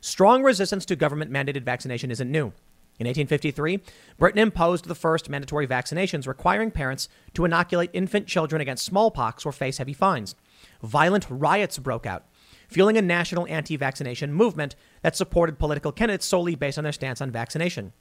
Strong 0.00 0.42
resistance 0.42 0.84
to 0.86 0.96
government 0.96 1.30
mandated 1.30 1.62
vaccination 1.62 2.10
isn't 2.10 2.30
new. 2.30 2.52
In 2.98 3.06
1853, 3.06 3.80
Britain 4.18 4.40
imposed 4.40 4.86
the 4.86 4.96
first 4.96 5.28
mandatory 5.28 5.66
vaccinations 5.68 6.26
requiring 6.26 6.72
parents 6.72 7.08
to 7.34 7.44
inoculate 7.44 7.90
infant 7.92 8.26
children 8.26 8.60
against 8.60 8.84
smallpox 8.84 9.46
or 9.46 9.52
face 9.52 9.78
heavy 9.78 9.92
fines. 9.92 10.34
Violent 10.82 11.26
riots 11.30 11.78
broke 11.78 12.04
out, 12.04 12.24
fueling 12.68 12.96
a 12.96 13.02
national 13.02 13.46
anti 13.46 13.76
vaccination 13.76 14.32
movement 14.32 14.74
that 15.02 15.16
supported 15.16 15.56
political 15.56 15.92
candidates 15.92 16.26
solely 16.26 16.56
based 16.56 16.78
on 16.78 16.84
their 16.84 16.92
stance 16.92 17.20
on 17.20 17.30
vaccination. 17.30 17.92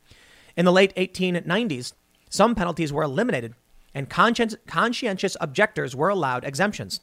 In 0.57 0.65
the 0.65 0.71
late 0.71 0.95
1890s, 0.95 1.93
some 2.29 2.55
penalties 2.55 2.91
were 2.91 3.03
eliminated 3.03 3.53
and 3.93 4.09
conscientious 4.09 5.37
objectors 5.39 5.95
were 5.95 6.09
allowed 6.09 6.43
exemptions. 6.43 6.99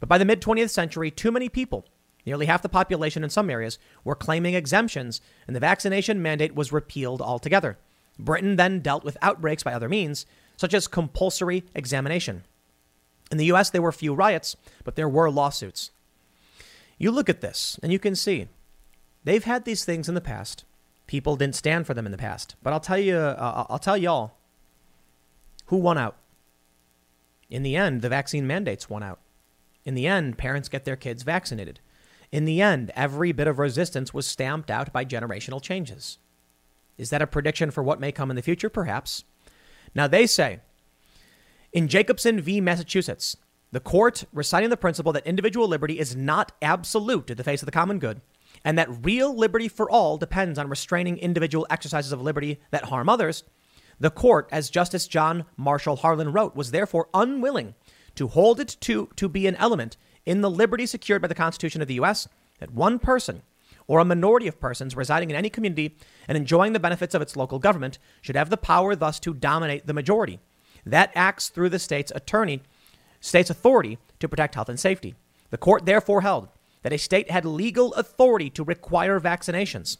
But 0.00 0.08
by 0.08 0.18
the 0.18 0.24
mid 0.24 0.40
20th 0.40 0.70
century, 0.70 1.10
too 1.10 1.32
many 1.32 1.48
people, 1.48 1.86
nearly 2.24 2.46
half 2.46 2.62
the 2.62 2.68
population 2.68 3.24
in 3.24 3.30
some 3.30 3.48
areas, 3.48 3.78
were 4.04 4.14
claiming 4.14 4.54
exemptions, 4.54 5.20
and 5.46 5.56
the 5.56 5.60
vaccination 5.60 6.20
mandate 6.20 6.54
was 6.54 6.72
repealed 6.72 7.22
altogether. 7.22 7.78
Britain 8.18 8.56
then 8.56 8.80
dealt 8.80 9.04
with 9.04 9.16
outbreaks 9.22 9.62
by 9.62 9.72
other 9.72 9.88
means, 9.88 10.26
such 10.56 10.74
as 10.74 10.88
compulsory 10.88 11.64
examination. 11.74 12.44
In 13.30 13.38
the 13.38 13.46
US, 13.46 13.70
there 13.70 13.82
were 13.82 13.92
few 13.92 14.14
riots, 14.14 14.56
but 14.84 14.96
there 14.96 15.08
were 15.08 15.30
lawsuits. 15.30 15.90
You 16.98 17.10
look 17.10 17.28
at 17.28 17.40
this, 17.40 17.78
and 17.82 17.92
you 17.92 17.98
can 17.98 18.14
see 18.14 18.48
they've 19.24 19.44
had 19.44 19.64
these 19.64 19.84
things 19.84 20.08
in 20.08 20.14
the 20.14 20.20
past. 20.20 20.64
People 21.06 21.36
didn't 21.36 21.56
stand 21.56 21.86
for 21.86 21.94
them 21.94 22.06
in 22.06 22.12
the 22.12 22.18
past. 22.18 22.56
But 22.62 22.72
I'll 22.72 22.80
tell 22.80 22.98
you, 22.98 23.16
uh, 23.16 23.66
I'll 23.68 23.78
tell 23.78 23.96
y'all 23.96 24.32
who 25.66 25.76
won 25.76 25.98
out. 25.98 26.16
In 27.48 27.62
the 27.62 27.76
end, 27.76 28.02
the 28.02 28.08
vaccine 28.08 28.46
mandates 28.46 28.90
won 28.90 29.02
out. 29.02 29.20
In 29.84 29.94
the 29.94 30.06
end, 30.06 30.36
parents 30.36 30.68
get 30.68 30.84
their 30.84 30.96
kids 30.96 31.22
vaccinated. 31.22 31.80
In 32.32 32.44
the 32.44 32.60
end, 32.60 32.90
every 32.96 33.32
bit 33.32 33.46
of 33.46 33.58
resistance 33.58 34.12
was 34.12 34.26
stamped 34.26 34.70
out 34.70 34.92
by 34.92 35.04
generational 35.04 35.62
changes. 35.62 36.18
Is 36.98 37.10
that 37.10 37.22
a 37.22 37.26
prediction 37.26 37.70
for 37.70 37.82
what 37.82 38.00
may 38.00 38.10
come 38.10 38.30
in 38.30 38.36
the 38.36 38.42
future? 38.42 38.68
Perhaps. 38.68 39.24
Now, 39.94 40.06
they 40.06 40.26
say 40.26 40.60
in 41.72 41.88
Jacobson 41.88 42.40
v. 42.40 42.60
Massachusetts, 42.60 43.36
the 43.70 43.80
court 43.80 44.24
reciting 44.32 44.70
the 44.70 44.76
principle 44.76 45.12
that 45.12 45.26
individual 45.26 45.68
liberty 45.68 45.98
is 45.98 46.16
not 46.16 46.52
absolute 46.62 47.30
in 47.30 47.36
the 47.36 47.44
face 47.44 47.62
of 47.62 47.66
the 47.66 47.72
common 47.72 47.98
good, 47.98 48.20
and 48.64 48.78
that 48.78 49.04
real 49.04 49.36
liberty 49.36 49.68
for 49.68 49.90
all 49.90 50.16
depends 50.16 50.58
on 50.58 50.68
restraining 50.68 51.18
individual 51.18 51.66
exercises 51.68 52.12
of 52.12 52.22
liberty 52.22 52.58
that 52.70 52.86
harm 52.86 53.08
others, 53.08 53.44
the 53.98 54.10
court, 54.10 54.48
as 54.52 54.70
Justice 54.70 55.06
John 55.06 55.44
Marshall 55.56 55.96
Harlan 55.96 56.32
wrote, 56.32 56.54
was 56.54 56.70
therefore 56.70 57.08
unwilling 57.14 57.74
to 58.14 58.28
hold 58.28 58.60
it 58.60 58.76
to, 58.80 59.08
to 59.16 59.28
be 59.28 59.46
an 59.46 59.56
element 59.56 59.96
in 60.24 60.40
the 60.40 60.50
liberty 60.50 60.86
secured 60.86 61.22
by 61.22 61.28
the 61.28 61.34
Constitution 61.34 61.80
of 61.80 61.88
the 61.88 61.94
U.S. 61.94 62.28
that 62.58 62.72
one 62.72 62.98
person 62.98 63.42
or 63.86 64.00
a 64.00 64.04
minority 64.04 64.48
of 64.48 64.60
persons 64.60 64.96
residing 64.96 65.30
in 65.30 65.36
any 65.36 65.48
community 65.48 65.96
and 66.26 66.36
enjoying 66.36 66.72
the 66.72 66.80
benefits 66.80 67.14
of 67.14 67.22
its 67.22 67.36
local 67.36 67.58
government 67.58 67.98
should 68.20 68.36
have 68.36 68.50
the 68.50 68.56
power 68.56 68.96
thus 68.96 69.20
to 69.20 69.32
dominate 69.32 69.86
the 69.86 69.94
majority. 69.94 70.40
That 70.84 71.12
acts 71.14 71.48
through 71.48 71.68
the 71.70 71.78
state's 71.78 72.12
attorney, 72.14 72.62
state's 73.20 73.50
authority 73.50 73.98
to 74.18 74.28
protect 74.28 74.54
health 74.54 74.68
and 74.68 74.78
safety. 74.78 75.14
The 75.50 75.58
court 75.58 75.86
therefore 75.86 76.22
held 76.22 76.48
that 76.82 76.92
a 76.92 76.98
state 76.98 77.30
had 77.30 77.44
legal 77.44 77.94
authority 77.94 78.50
to 78.50 78.64
require 78.64 79.20
vaccinations. 79.20 79.98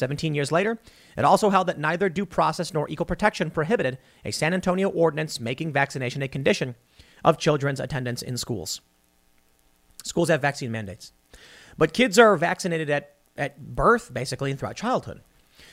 17 0.00 0.34
years 0.34 0.50
later, 0.50 0.78
it 1.16 1.24
also 1.24 1.50
held 1.50 1.68
that 1.68 1.78
neither 1.78 2.08
due 2.08 2.26
process 2.26 2.74
nor 2.74 2.90
equal 2.90 3.06
protection 3.06 3.50
prohibited 3.50 3.98
a 4.24 4.32
San 4.32 4.52
Antonio 4.52 4.88
ordinance 4.88 5.38
making 5.38 5.72
vaccination 5.72 6.22
a 6.22 6.28
condition 6.28 6.74
of 7.24 7.38
children's 7.38 7.78
attendance 7.78 8.22
in 8.22 8.36
schools. 8.36 8.80
Schools 10.02 10.28
have 10.28 10.42
vaccine 10.42 10.72
mandates, 10.72 11.12
but 11.78 11.92
kids 11.92 12.18
are 12.18 12.36
vaccinated 12.36 12.90
at, 12.90 13.14
at 13.36 13.74
birth, 13.76 14.12
basically, 14.12 14.50
and 14.50 14.58
throughout 14.58 14.76
childhood. 14.76 15.20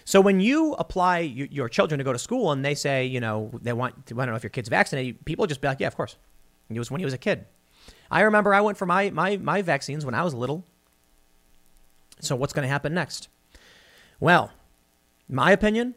So 0.05 0.21
when 0.21 0.39
you 0.39 0.73
apply 0.73 1.19
your 1.19 1.69
children 1.69 1.97
to 1.97 2.03
go 2.03 2.13
to 2.13 2.19
school 2.19 2.51
and 2.51 2.63
they 2.63 2.75
say, 2.75 3.05
you 3.05 3.19
know, 3.19 3.51
they 3.61 3.73
want, 3.73 3.95
I 4.07 4.13
don't 4.13 4.27
know 4.27 4.35
if 4.35 4.43
your 4.43 4.49
kid's 4.49 4.69
vaccinated, 4.69 5.25
people 5.25 5.47
just 5.47 5.61
be 5.61 5.67
like, 5.67 5.79
yeah, 5.79 5.87
of 5.87 5.95
course. 5.95 6.17
It 6.69 6.77
was 6.77 6.91
when 6.91 6.99
he 6.99 7.05
was 7.05 7.13
a 7.13 7.17
kid. 7.17 7.45
I 8.11 8.21
remember 8.21 8.53
I 8.53 8.61
went 8.61 8.77
for 8.77 8.85
my, 8.85 9.09
my, 9.09 9.37
my 9.37 9.61
vaccines 9.61 10.05
when 10.05 10.13
I 10.13 10.23
was 10.23 10.33
little. 10.33 10.65
So 12.19 12.35
what's 12.35 12.53
going 12.53 12.63
to 12.63 12.69
happen 12.69 12.93
next? 12.93 13.29
Well, 14.19 14.51
my 15.29 15.51
opinion, 15.51 15.95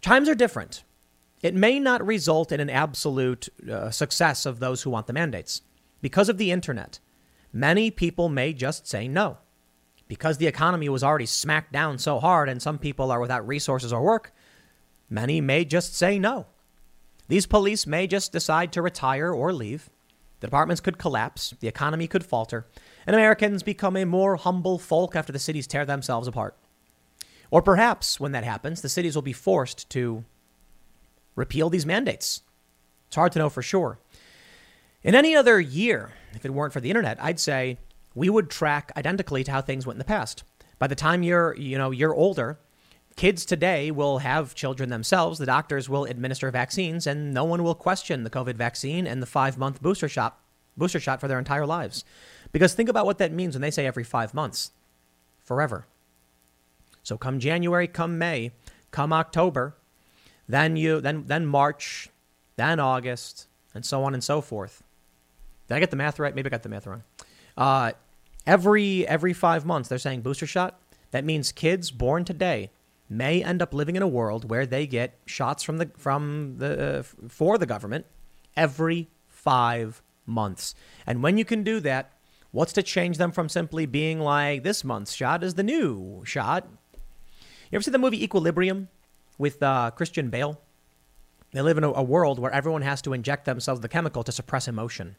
times 0.00 0.28
are 0.28 0.34
different. 0.34 0.84
It 1.42 1.54
may 1.54 1.80
not 1.80 2.06
result 2.06 2.52
in 2.52 2.60
an 2.60 2.70
absolute 2.70 3.48
uh, 3.68 3.90
success 3.90 4.46
of 4.46 4.60
those 4.60 4.82
who 4.82 4.90
want 4.90 5.08
the 5.08 5.12
mandates. 5.12 5.62
Because 6.00 6.28
of 6.28 6.38
the 6.38 6.52
internet, 6.52 7.00
many 7.52 7.90
people 7.90 8.28
may 8.28 8.52
just 8.52 8.86
say 8.86 9.08
no. 9.08 9.38
Because 10.06 10.38
the 10.38 10.46
economy 10.46 10.88
was 10.88 11.02
already 11.02 11.26
smacked 11.26 11.72
down 11.72 11.98
so 11.98 12.20
hard 12.20 12.48
and 12.48 12.62
some 12.62 12.78
people 12.78 13.10
are 13.10 13.20
without 13.20 13.46
resources 13.46 13.92
or 13.92 14.02
work, 14.02 14.32
many 15.10 15.40
may 15.40 15.64
just 15.64 15.96
say 15.96 16.18
no. 16.18 16.46
These 17.28 17.46
police 17.46 17.86
may 17.86 18.06
just 18.06 18.30
decide 18.30 18.72
to 18.72 18.82
retire 18.82 19.32
or 19.32 19.52
leave. 19.52 19.90
The 20.40 20.48
departments 20.48 20.80
could 20.80 20.98
collapse, 20.98 21.54
the 21.60 21.68
economy 21.68 22.06
could 22.08 22.24
falter, 22.24 22.66
and 23.06 23.14
Americans 23.14 23.62
become 23.62 23.96
a 23.96 24.04
more 24.04 24.36
humble 24.36 24.78
folk 24.78 25.16
after 25.16 25.32
the 25.32 25.38
cities 25.38 25.68
tear 25.68 25.86
themselves 25.86 26.28
apart. 26.28 26.56
Or 27.52 27.60
perhaps 27.60 28.18
when 28.18 28.32
that 28.32 28.44
happens, 28.44 28.80
the 28.80 28.88
cities 28.88 29.14
will 29.14 29.22
be 29.22 29.34
forced 29.34 29.90
to 29.90 30.24
repeal 31.36 31.68
these 31.68 31.84
mandates. 31.84 32.40
It's 33.08 33.16
hard 33.16 33.32
to 33.32 33.38
know 33.38 33.50
for 33.50 33.60
sure. 33.60 33.98
In 35.02 35.14
any 35.14 35.36
other 35.36 35.60
year, 35.60 36.14
if 36.32 36.46
it 36.46 36.54
weren't 36.54 36.72
for 36.72 36.80
the 36.80 36.88
internet, 36.88 37.22
I'd 37.22 37.38
say 37.38 37.76
we 38.14 38.30
would 38.30 38.48
track 38.48 38.90
identically 38.96 39.44
to 39.44 39.52
how 39.52 39.60
things 39.60 39.86
went 39.86 39.96
in 39.96 39.98
the 39.98 40.04
past. 40.06 40.44
By 40.78 40.86
the 40.86 40.94
time 40.94 41.22
you're, 41.22 41.54
you 41.56 41.76
know, 41.76 41.90
you're 41.90 42.14
older, 42.14 42.58
kids 43.16 43.44
today 43.44 43.90
will 43.90 44.20
have 44.20 44.54
children 44.54 44.88
themselves. 44.88 45.38
The 45.38 45.44
doctors 45.44 45.90
will 45.90 46.06
administer 46.06 46.50
vaccines, 46.50 47.06
and 47.06 47.34
no 47.34 47.44
one 47.44 47.62
will 47.62 47.74
question 47.74 48.24
the 48.24 48.30
COVID 48.30 48.54
vaccine 48.54 49.06
and 49.06 49.20
the 49.20 49.26
five-month 49.26 49.82
booster 49.82 50.08
shot 50.08 50.38
booster 50.74 51.00
shot 51.00 51.20
for 51.20 51.28
their 51.28 51.38
entire 51.38 51.66
lives. 51.66 52.02
Because 52.50 52.72
think 52.72 52.88
about 52.88 53.04
what 53.04 53.18
that 53.18 53.30
means 53.30 53.54
when 53.54 53.60
they 53.60 53.70
say 53.70 53.84
every 53.84 54.04
five 54.04 54.32
months, 54.32 54.70
forever. 55.44 55.86
So 57.02 57.16
come 57.16 57.38
January, 57.40 57.88
come 57.88 58.18
May, 58.18 58.52
come 58.90 59.12
October, 59.12 59.76
then 60.48 60.76
you 60.76 61.00
then 61.00 61.24
then 61.26 61.46
March, 61.46 62.08
then 62.56 62.80
August, 62.80 63.48
and 63.74 63.84
so 63.84 64.04
on 64.04 64.14
and 64.14 64.22
so 64.22 64.40
forth. 64.40 64.82
Did 65.68 65.74
I 65.74 65.80
get 65.80 65.90
the 65.90 65.96
math 65.96 66.18
right? 66.18 66.34
Maybe 66.34 66.48
I 66.48 66.50
got 66.50 66.62
the 66.62 66.68
math 66.68 66.86
wrong. 66.86 67.02
Uh, 67.56 67.92
every 68.46 69.06
every 69.06 69.32
five 69.32 69.64
months, 69.64 69.88
they're 69.88 69.98
saying 69.98 70.22
booster 70.22 70.46
shot. 70.46 70.80
That 71.10 71.24
means 71.24 71.52
kids 71.52 71.90
born 71.90 72.24
today 72.24 72.70
may 73.08 73.42
end 73.44 73.60
up 73.60 73.74
living 73.74 73.96
in 73.96 74.02
a 74.02 74.08
world 74.08 74.48
where 74.48 74.66
they 74.66 74.86
get 74.86 75.18
shots 75.26 75.62
from 75.62 75.78
the 75.78 75.90
from 75.96 76.56
the 76.58 77.00
uh, 77.00 77.02
for 77.28 77.58
the 77.58 77.66
government 77.66 78.06
every 78.56 79.08
five 79.28 80.02
months. 80.26 80.74
And 81.06 81.22
when 81.22 81.36
you 81.36 81.44
can 81.44 81.62
do 81.62 81.80
that, 81.80 82.12
what's 82.50 82.72
to 82.74 82.82
change 82.82 83.18
them 83.18 83.32
from 83.32 83.48
simply 83.48 83.86
being 83.86 84.20
like 84.20 84.62
this 84.62 84.84
month's 84.84 85.12
shot 85.12 85.44
is 85.44 85.54
the 85.54 85.62
new 85.62 86.22
shot? 86.24 86.68
You 87.72 87.76
ever 87.76 87.82
see 87.82 87.90
the 87.90 87.98
movie 87.98 88.22
Equilibrium 88.22 88.88
with 89.38 89.62
uh, 89.62 89.92
Christian 89.92 90.28
Bale? 90.28 90.60
They 91.52 91.62
live 91.62 91.78
in 91.78 91.84
a, 91.84 91.90
a 91.90 92.02
world 92.02 92.38
where 92.38 92.52
everyone 92.52 92.82
has 92.82 93.00
to 93.02 93.14
inject 93.14 93.46
themselves 93.46 93.80
the 93.80 93.88
chemical 93.88 94.22
to 94.24 94.30
suppress 94.30 94.68
emotion, 94.68 95.16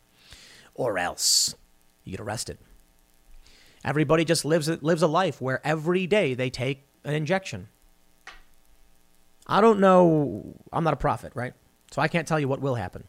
or 0.76 1.00
else 1.00 1.56
you 2.04 2.12
get 2.12 2.20
arrested. 2.20 2.60
Everybody 3.84 4.24
just 4.24 4.46
lives 4.46 4.70
lives 4.84 5.02
a 5.02 5.08
life 5.08 5.42
where 5.42 5.66
every 5.66 6.06
day 6.06 6.36
they 6.36 6.52
take 6.52 6.84
an 7.04 7.16
injection. 7.16 7.70
I 9.48 9.60
don't 9.60 9.80
know. 9.80 10.56
I'm 10.72 10.84
not 10.84 10.94
a 10.94 10.98
prophet, 10.98 11.32
right? 11.34 11.54
So 11.90 12.04
I 12.04 12.08
can't 12.08 12.28
tell 12.28 12.40
you 12.40 12.48
what 12.48 12.62
will 12.62 12.76
happen. 12.76 13.06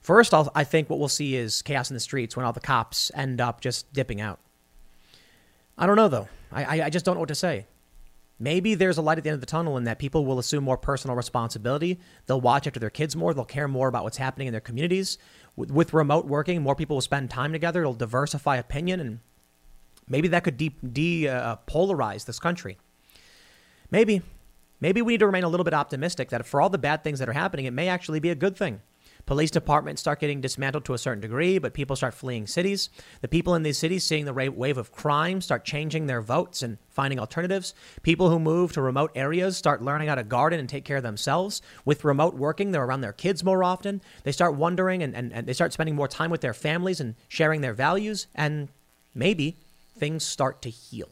First, 0.00 0.32
I'll, 0.32 0.50
I 0.54 0.62
think 0.62 0.88
what 0.88 1.00
we'll 1.00 1.08
see 1.08 1.34
is 1.34 1.62
chaos 1.62 1.90
in 1.90 1.94
the 1.94 2.00
streets 2.00 2.36
when 2.36 2.46
all 2.46 2.52
the 2.52 2.60
cops 2.60 3.10
end 3.12 3.40
up 3.40 3.60
just 3.60 3.92
dipping 3.92 4.20
out. 4.20 4.38
I 5.76 5.86
don't 5.86 5.96
know 5.96 6.08
though. 6.08 6.28
I, 6.52 6.64
I, 6.64 6.84
I 6.86 6.90
just 6.90 7.04
don't 7.04 7.16
know 7.16 7.20
what 7.20 7.28
to 7.28 7.34
say. 7.34 7.66
Maybe 8.42 8.74
there's 8.74 8.96
a 8.96 9.02
light 9.02 9.18
at 9.18 9.24
the 9.24 9.28
end 9.28 9.34
of 9.34 9.40
the 9.40 9.46
tunnel 9.46 9.76
in 9.76 9.84
that 9.84 9.98
people 9.98 10.24
will 10.24 10.38
assume 10.38 10.64
more 10.64 10.78
personal 10.78 11.14
responsibility. 11.14 12.00
They'll 12.24 12.40
watch 12.40 12.66
after 12.66 12.80
their 12.80 12.88
kids 12.88 13.14
more. 13.14 13.34
They'll 13.34 13.44
care 13.44 13.68
more 13.68 13.86
about 13.86 14.02
what's 14.02 14.16
happening 14.16 14.46
in 14.46 14.52
their 14.52 14.62
communities. 14.62 15.18
With, 15.56 15.70
with 15.70 15.92
remote 15.92 16.26
working, 16.26 16.62
more 16.62 16.74
people 16.74 16.96
will 16.96 17.02
spend 17.02 17.28
time 17.28 17.52
together. 17.52 17.82
It'll 17.82 17.92
diversify 17.92 18.56
opinion, 18.56 18.98
and 18.98 19.20
maybe 20.08 20.26
that 20.28 20.42
could 20.42 20.56
de, 20.56 20.70
de 20.92 21.28
uh, 21.28 21.56
this 21.68 22.38
country. 22.38 22.78
Maybe. 23.90 24.22
Maybe 24.80 25.02
we 25.02 25.12
need 25.12 25.20
to 25.20 25.26
remain 25.26 25.44
a 25.44 25.48
little 25.48 25.64
bit 25.64 25.74
optimistic 25.74 26.30
that 26.30 26.46
for 26.46 26.62
all 26.62 26.70
the 26.70 26.78
bad 26.78 27.04
things 27.04 27.18
that 27.18 27.28
are 27.28 27.34
happening, 27.34 27.66
it 27.66 27.72
may 27.72 27.88
actually 27.88 28.20
be 28.20 28.30
a 28.30 28.34
good 28.34 28.56
thing. 28.56 28.80
Police 29.26 29.50
departments 29.50 30.00
start 30.00 30.20
getting 30.20 30.40
dismantled 30.40 30.84
to 30.86 30.94
a 30.94 30.98
certain 30.98 31.20
degree, 31.20 31.58
but 31.58 31.74
people 31.74 31.96
start 31.96 32.14
fleeing 32.14 32.46
cities. 32.46 32.90
The 33.20 33.28
people 33.28 33.54
in 33.54 33.62
these 33.62 33.78
cities, 33.78 34.04
seeing 34.04 34.24
the 34.24 34.32
wave 34.32 34.78
of 34.78 34.92
crime, 34.92 35.40
start 35.40 35.64
changing 35.64 36.06
their 36.06 36.20
votes 36.20 36.62
and 36.62 36.78
finding 36.88 37.18
alternatives. 37.18 37.74
People 38.02 38.30
who 38.30 38.38
move 38.38 38.72
to 38.72 38.82
remote 38.82 39.12
areas 39.14 39.56
start 39.56 39.82
learning 39.82 40.08
how 40.08 40.16
to 40.16 40.24
garden 40.24 40.58
and 40.58 40.68
take 40.68 40.84
care 40.84 40.96
of 40.96 41.02
themselves. 41.02 41.62
With 41.84 42.04
remote 42.04 42.34
working, 42.34 42.72
they're 42.72 42.84
around 42.84 43.02
their 43.02 43.12
kids 43.12 43.44
more 43.44 43.62
often. 43.62 44.00
They 44.24 44.32
start 44.32 44.54
wondering 44.54 45.02
and, 45.02 45.14
and, 45.14 45.32
and 45.32 45.46
they 45.46 45.52
start 45.52 45.72
spending 45.72 45.94
more 45.94 46.08
time 46.08 46.30
with 46.30 46.40
their 46.40 46.54
families 46.54 47.00
and 47.00 47.14
sharing 47.28 47.60
their 47.60 47.74
values. 47.74 48.26
And 48.34 48.68
maybe 49.14 49.56
things 49.96 50.24
start 50.24 50.62
to 50.62 50.70
heal. 50.70 51.08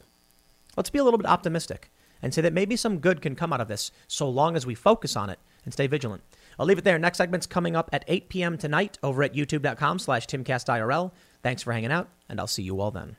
Let's 0.75 0.89
be 0.89 0.99
a 0.99 1.03
little 1.03 1.17
bit 1.17 1.27
optimistic. 1.27 1.89
and 2.21 2.33
say 2.33 2.41
that 2.41 2.53
maybe 2.53 2.75
some 2.75 2.99
good 2.99 3.21
can 3.21 3.35
come 3.35 3.53
out 3.53 3.61
of 3.61 3.67
this 3.67 3.91
so 4.07 4.29
long 4.29 4.55
as 4.55 4.65
we 4.65 4.75
focus 4.75 5.15
on 5.15 5.29
it 5.29 5.39
and 5.63 5.73
stay 5.73 5.87
vigilant. 5.87 6.23
I'll 6.59 6.65
leave 6.65 6.77
it 6.77 6.83
there. 6.83 6.99
Next 6.99 7.17
segment's 7.17 7.47
coming 7.47 7.75
up 7.75 7.89
at 7.93 8.03
8 8.07 8.29
p.m. 8.29 8.57
tonight 8.57 8.99
over 9.01 9.23
at 9.23 9.33
youtube.com 9.33 9.97
slash 9.99 10.27
timcastirl. 10.27 11.11
Thanks 11.41 11.63
for 11.63 11.71
hanging 11.71 11.91
out, 11.91 12.09
and 12.27 12.39
I'll 12.39 12.47
see 12.47 12.63
you 12.63 12.81
all 12.81 12.91
then. 12.91 13.15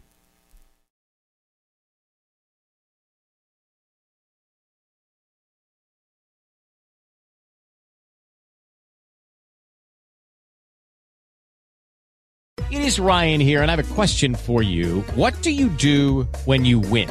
It 12.70 12.82
is 12.82 13.00
Ryan 13.00 13.40
here, 13.40 13.62
and 13.62 13.70
I 13.70 13.74
have 13.74 13.90
a 13.90 13.94
question 13.94 14.36
for 14.36 14.62
you. 14.62 15.00
What 15.16 15.42
do 15.42 15.50
you 15.50 15.68
do 15.70 16.28
when 16.44 16.64
you 16.64 16.78
win? 16.78 17.10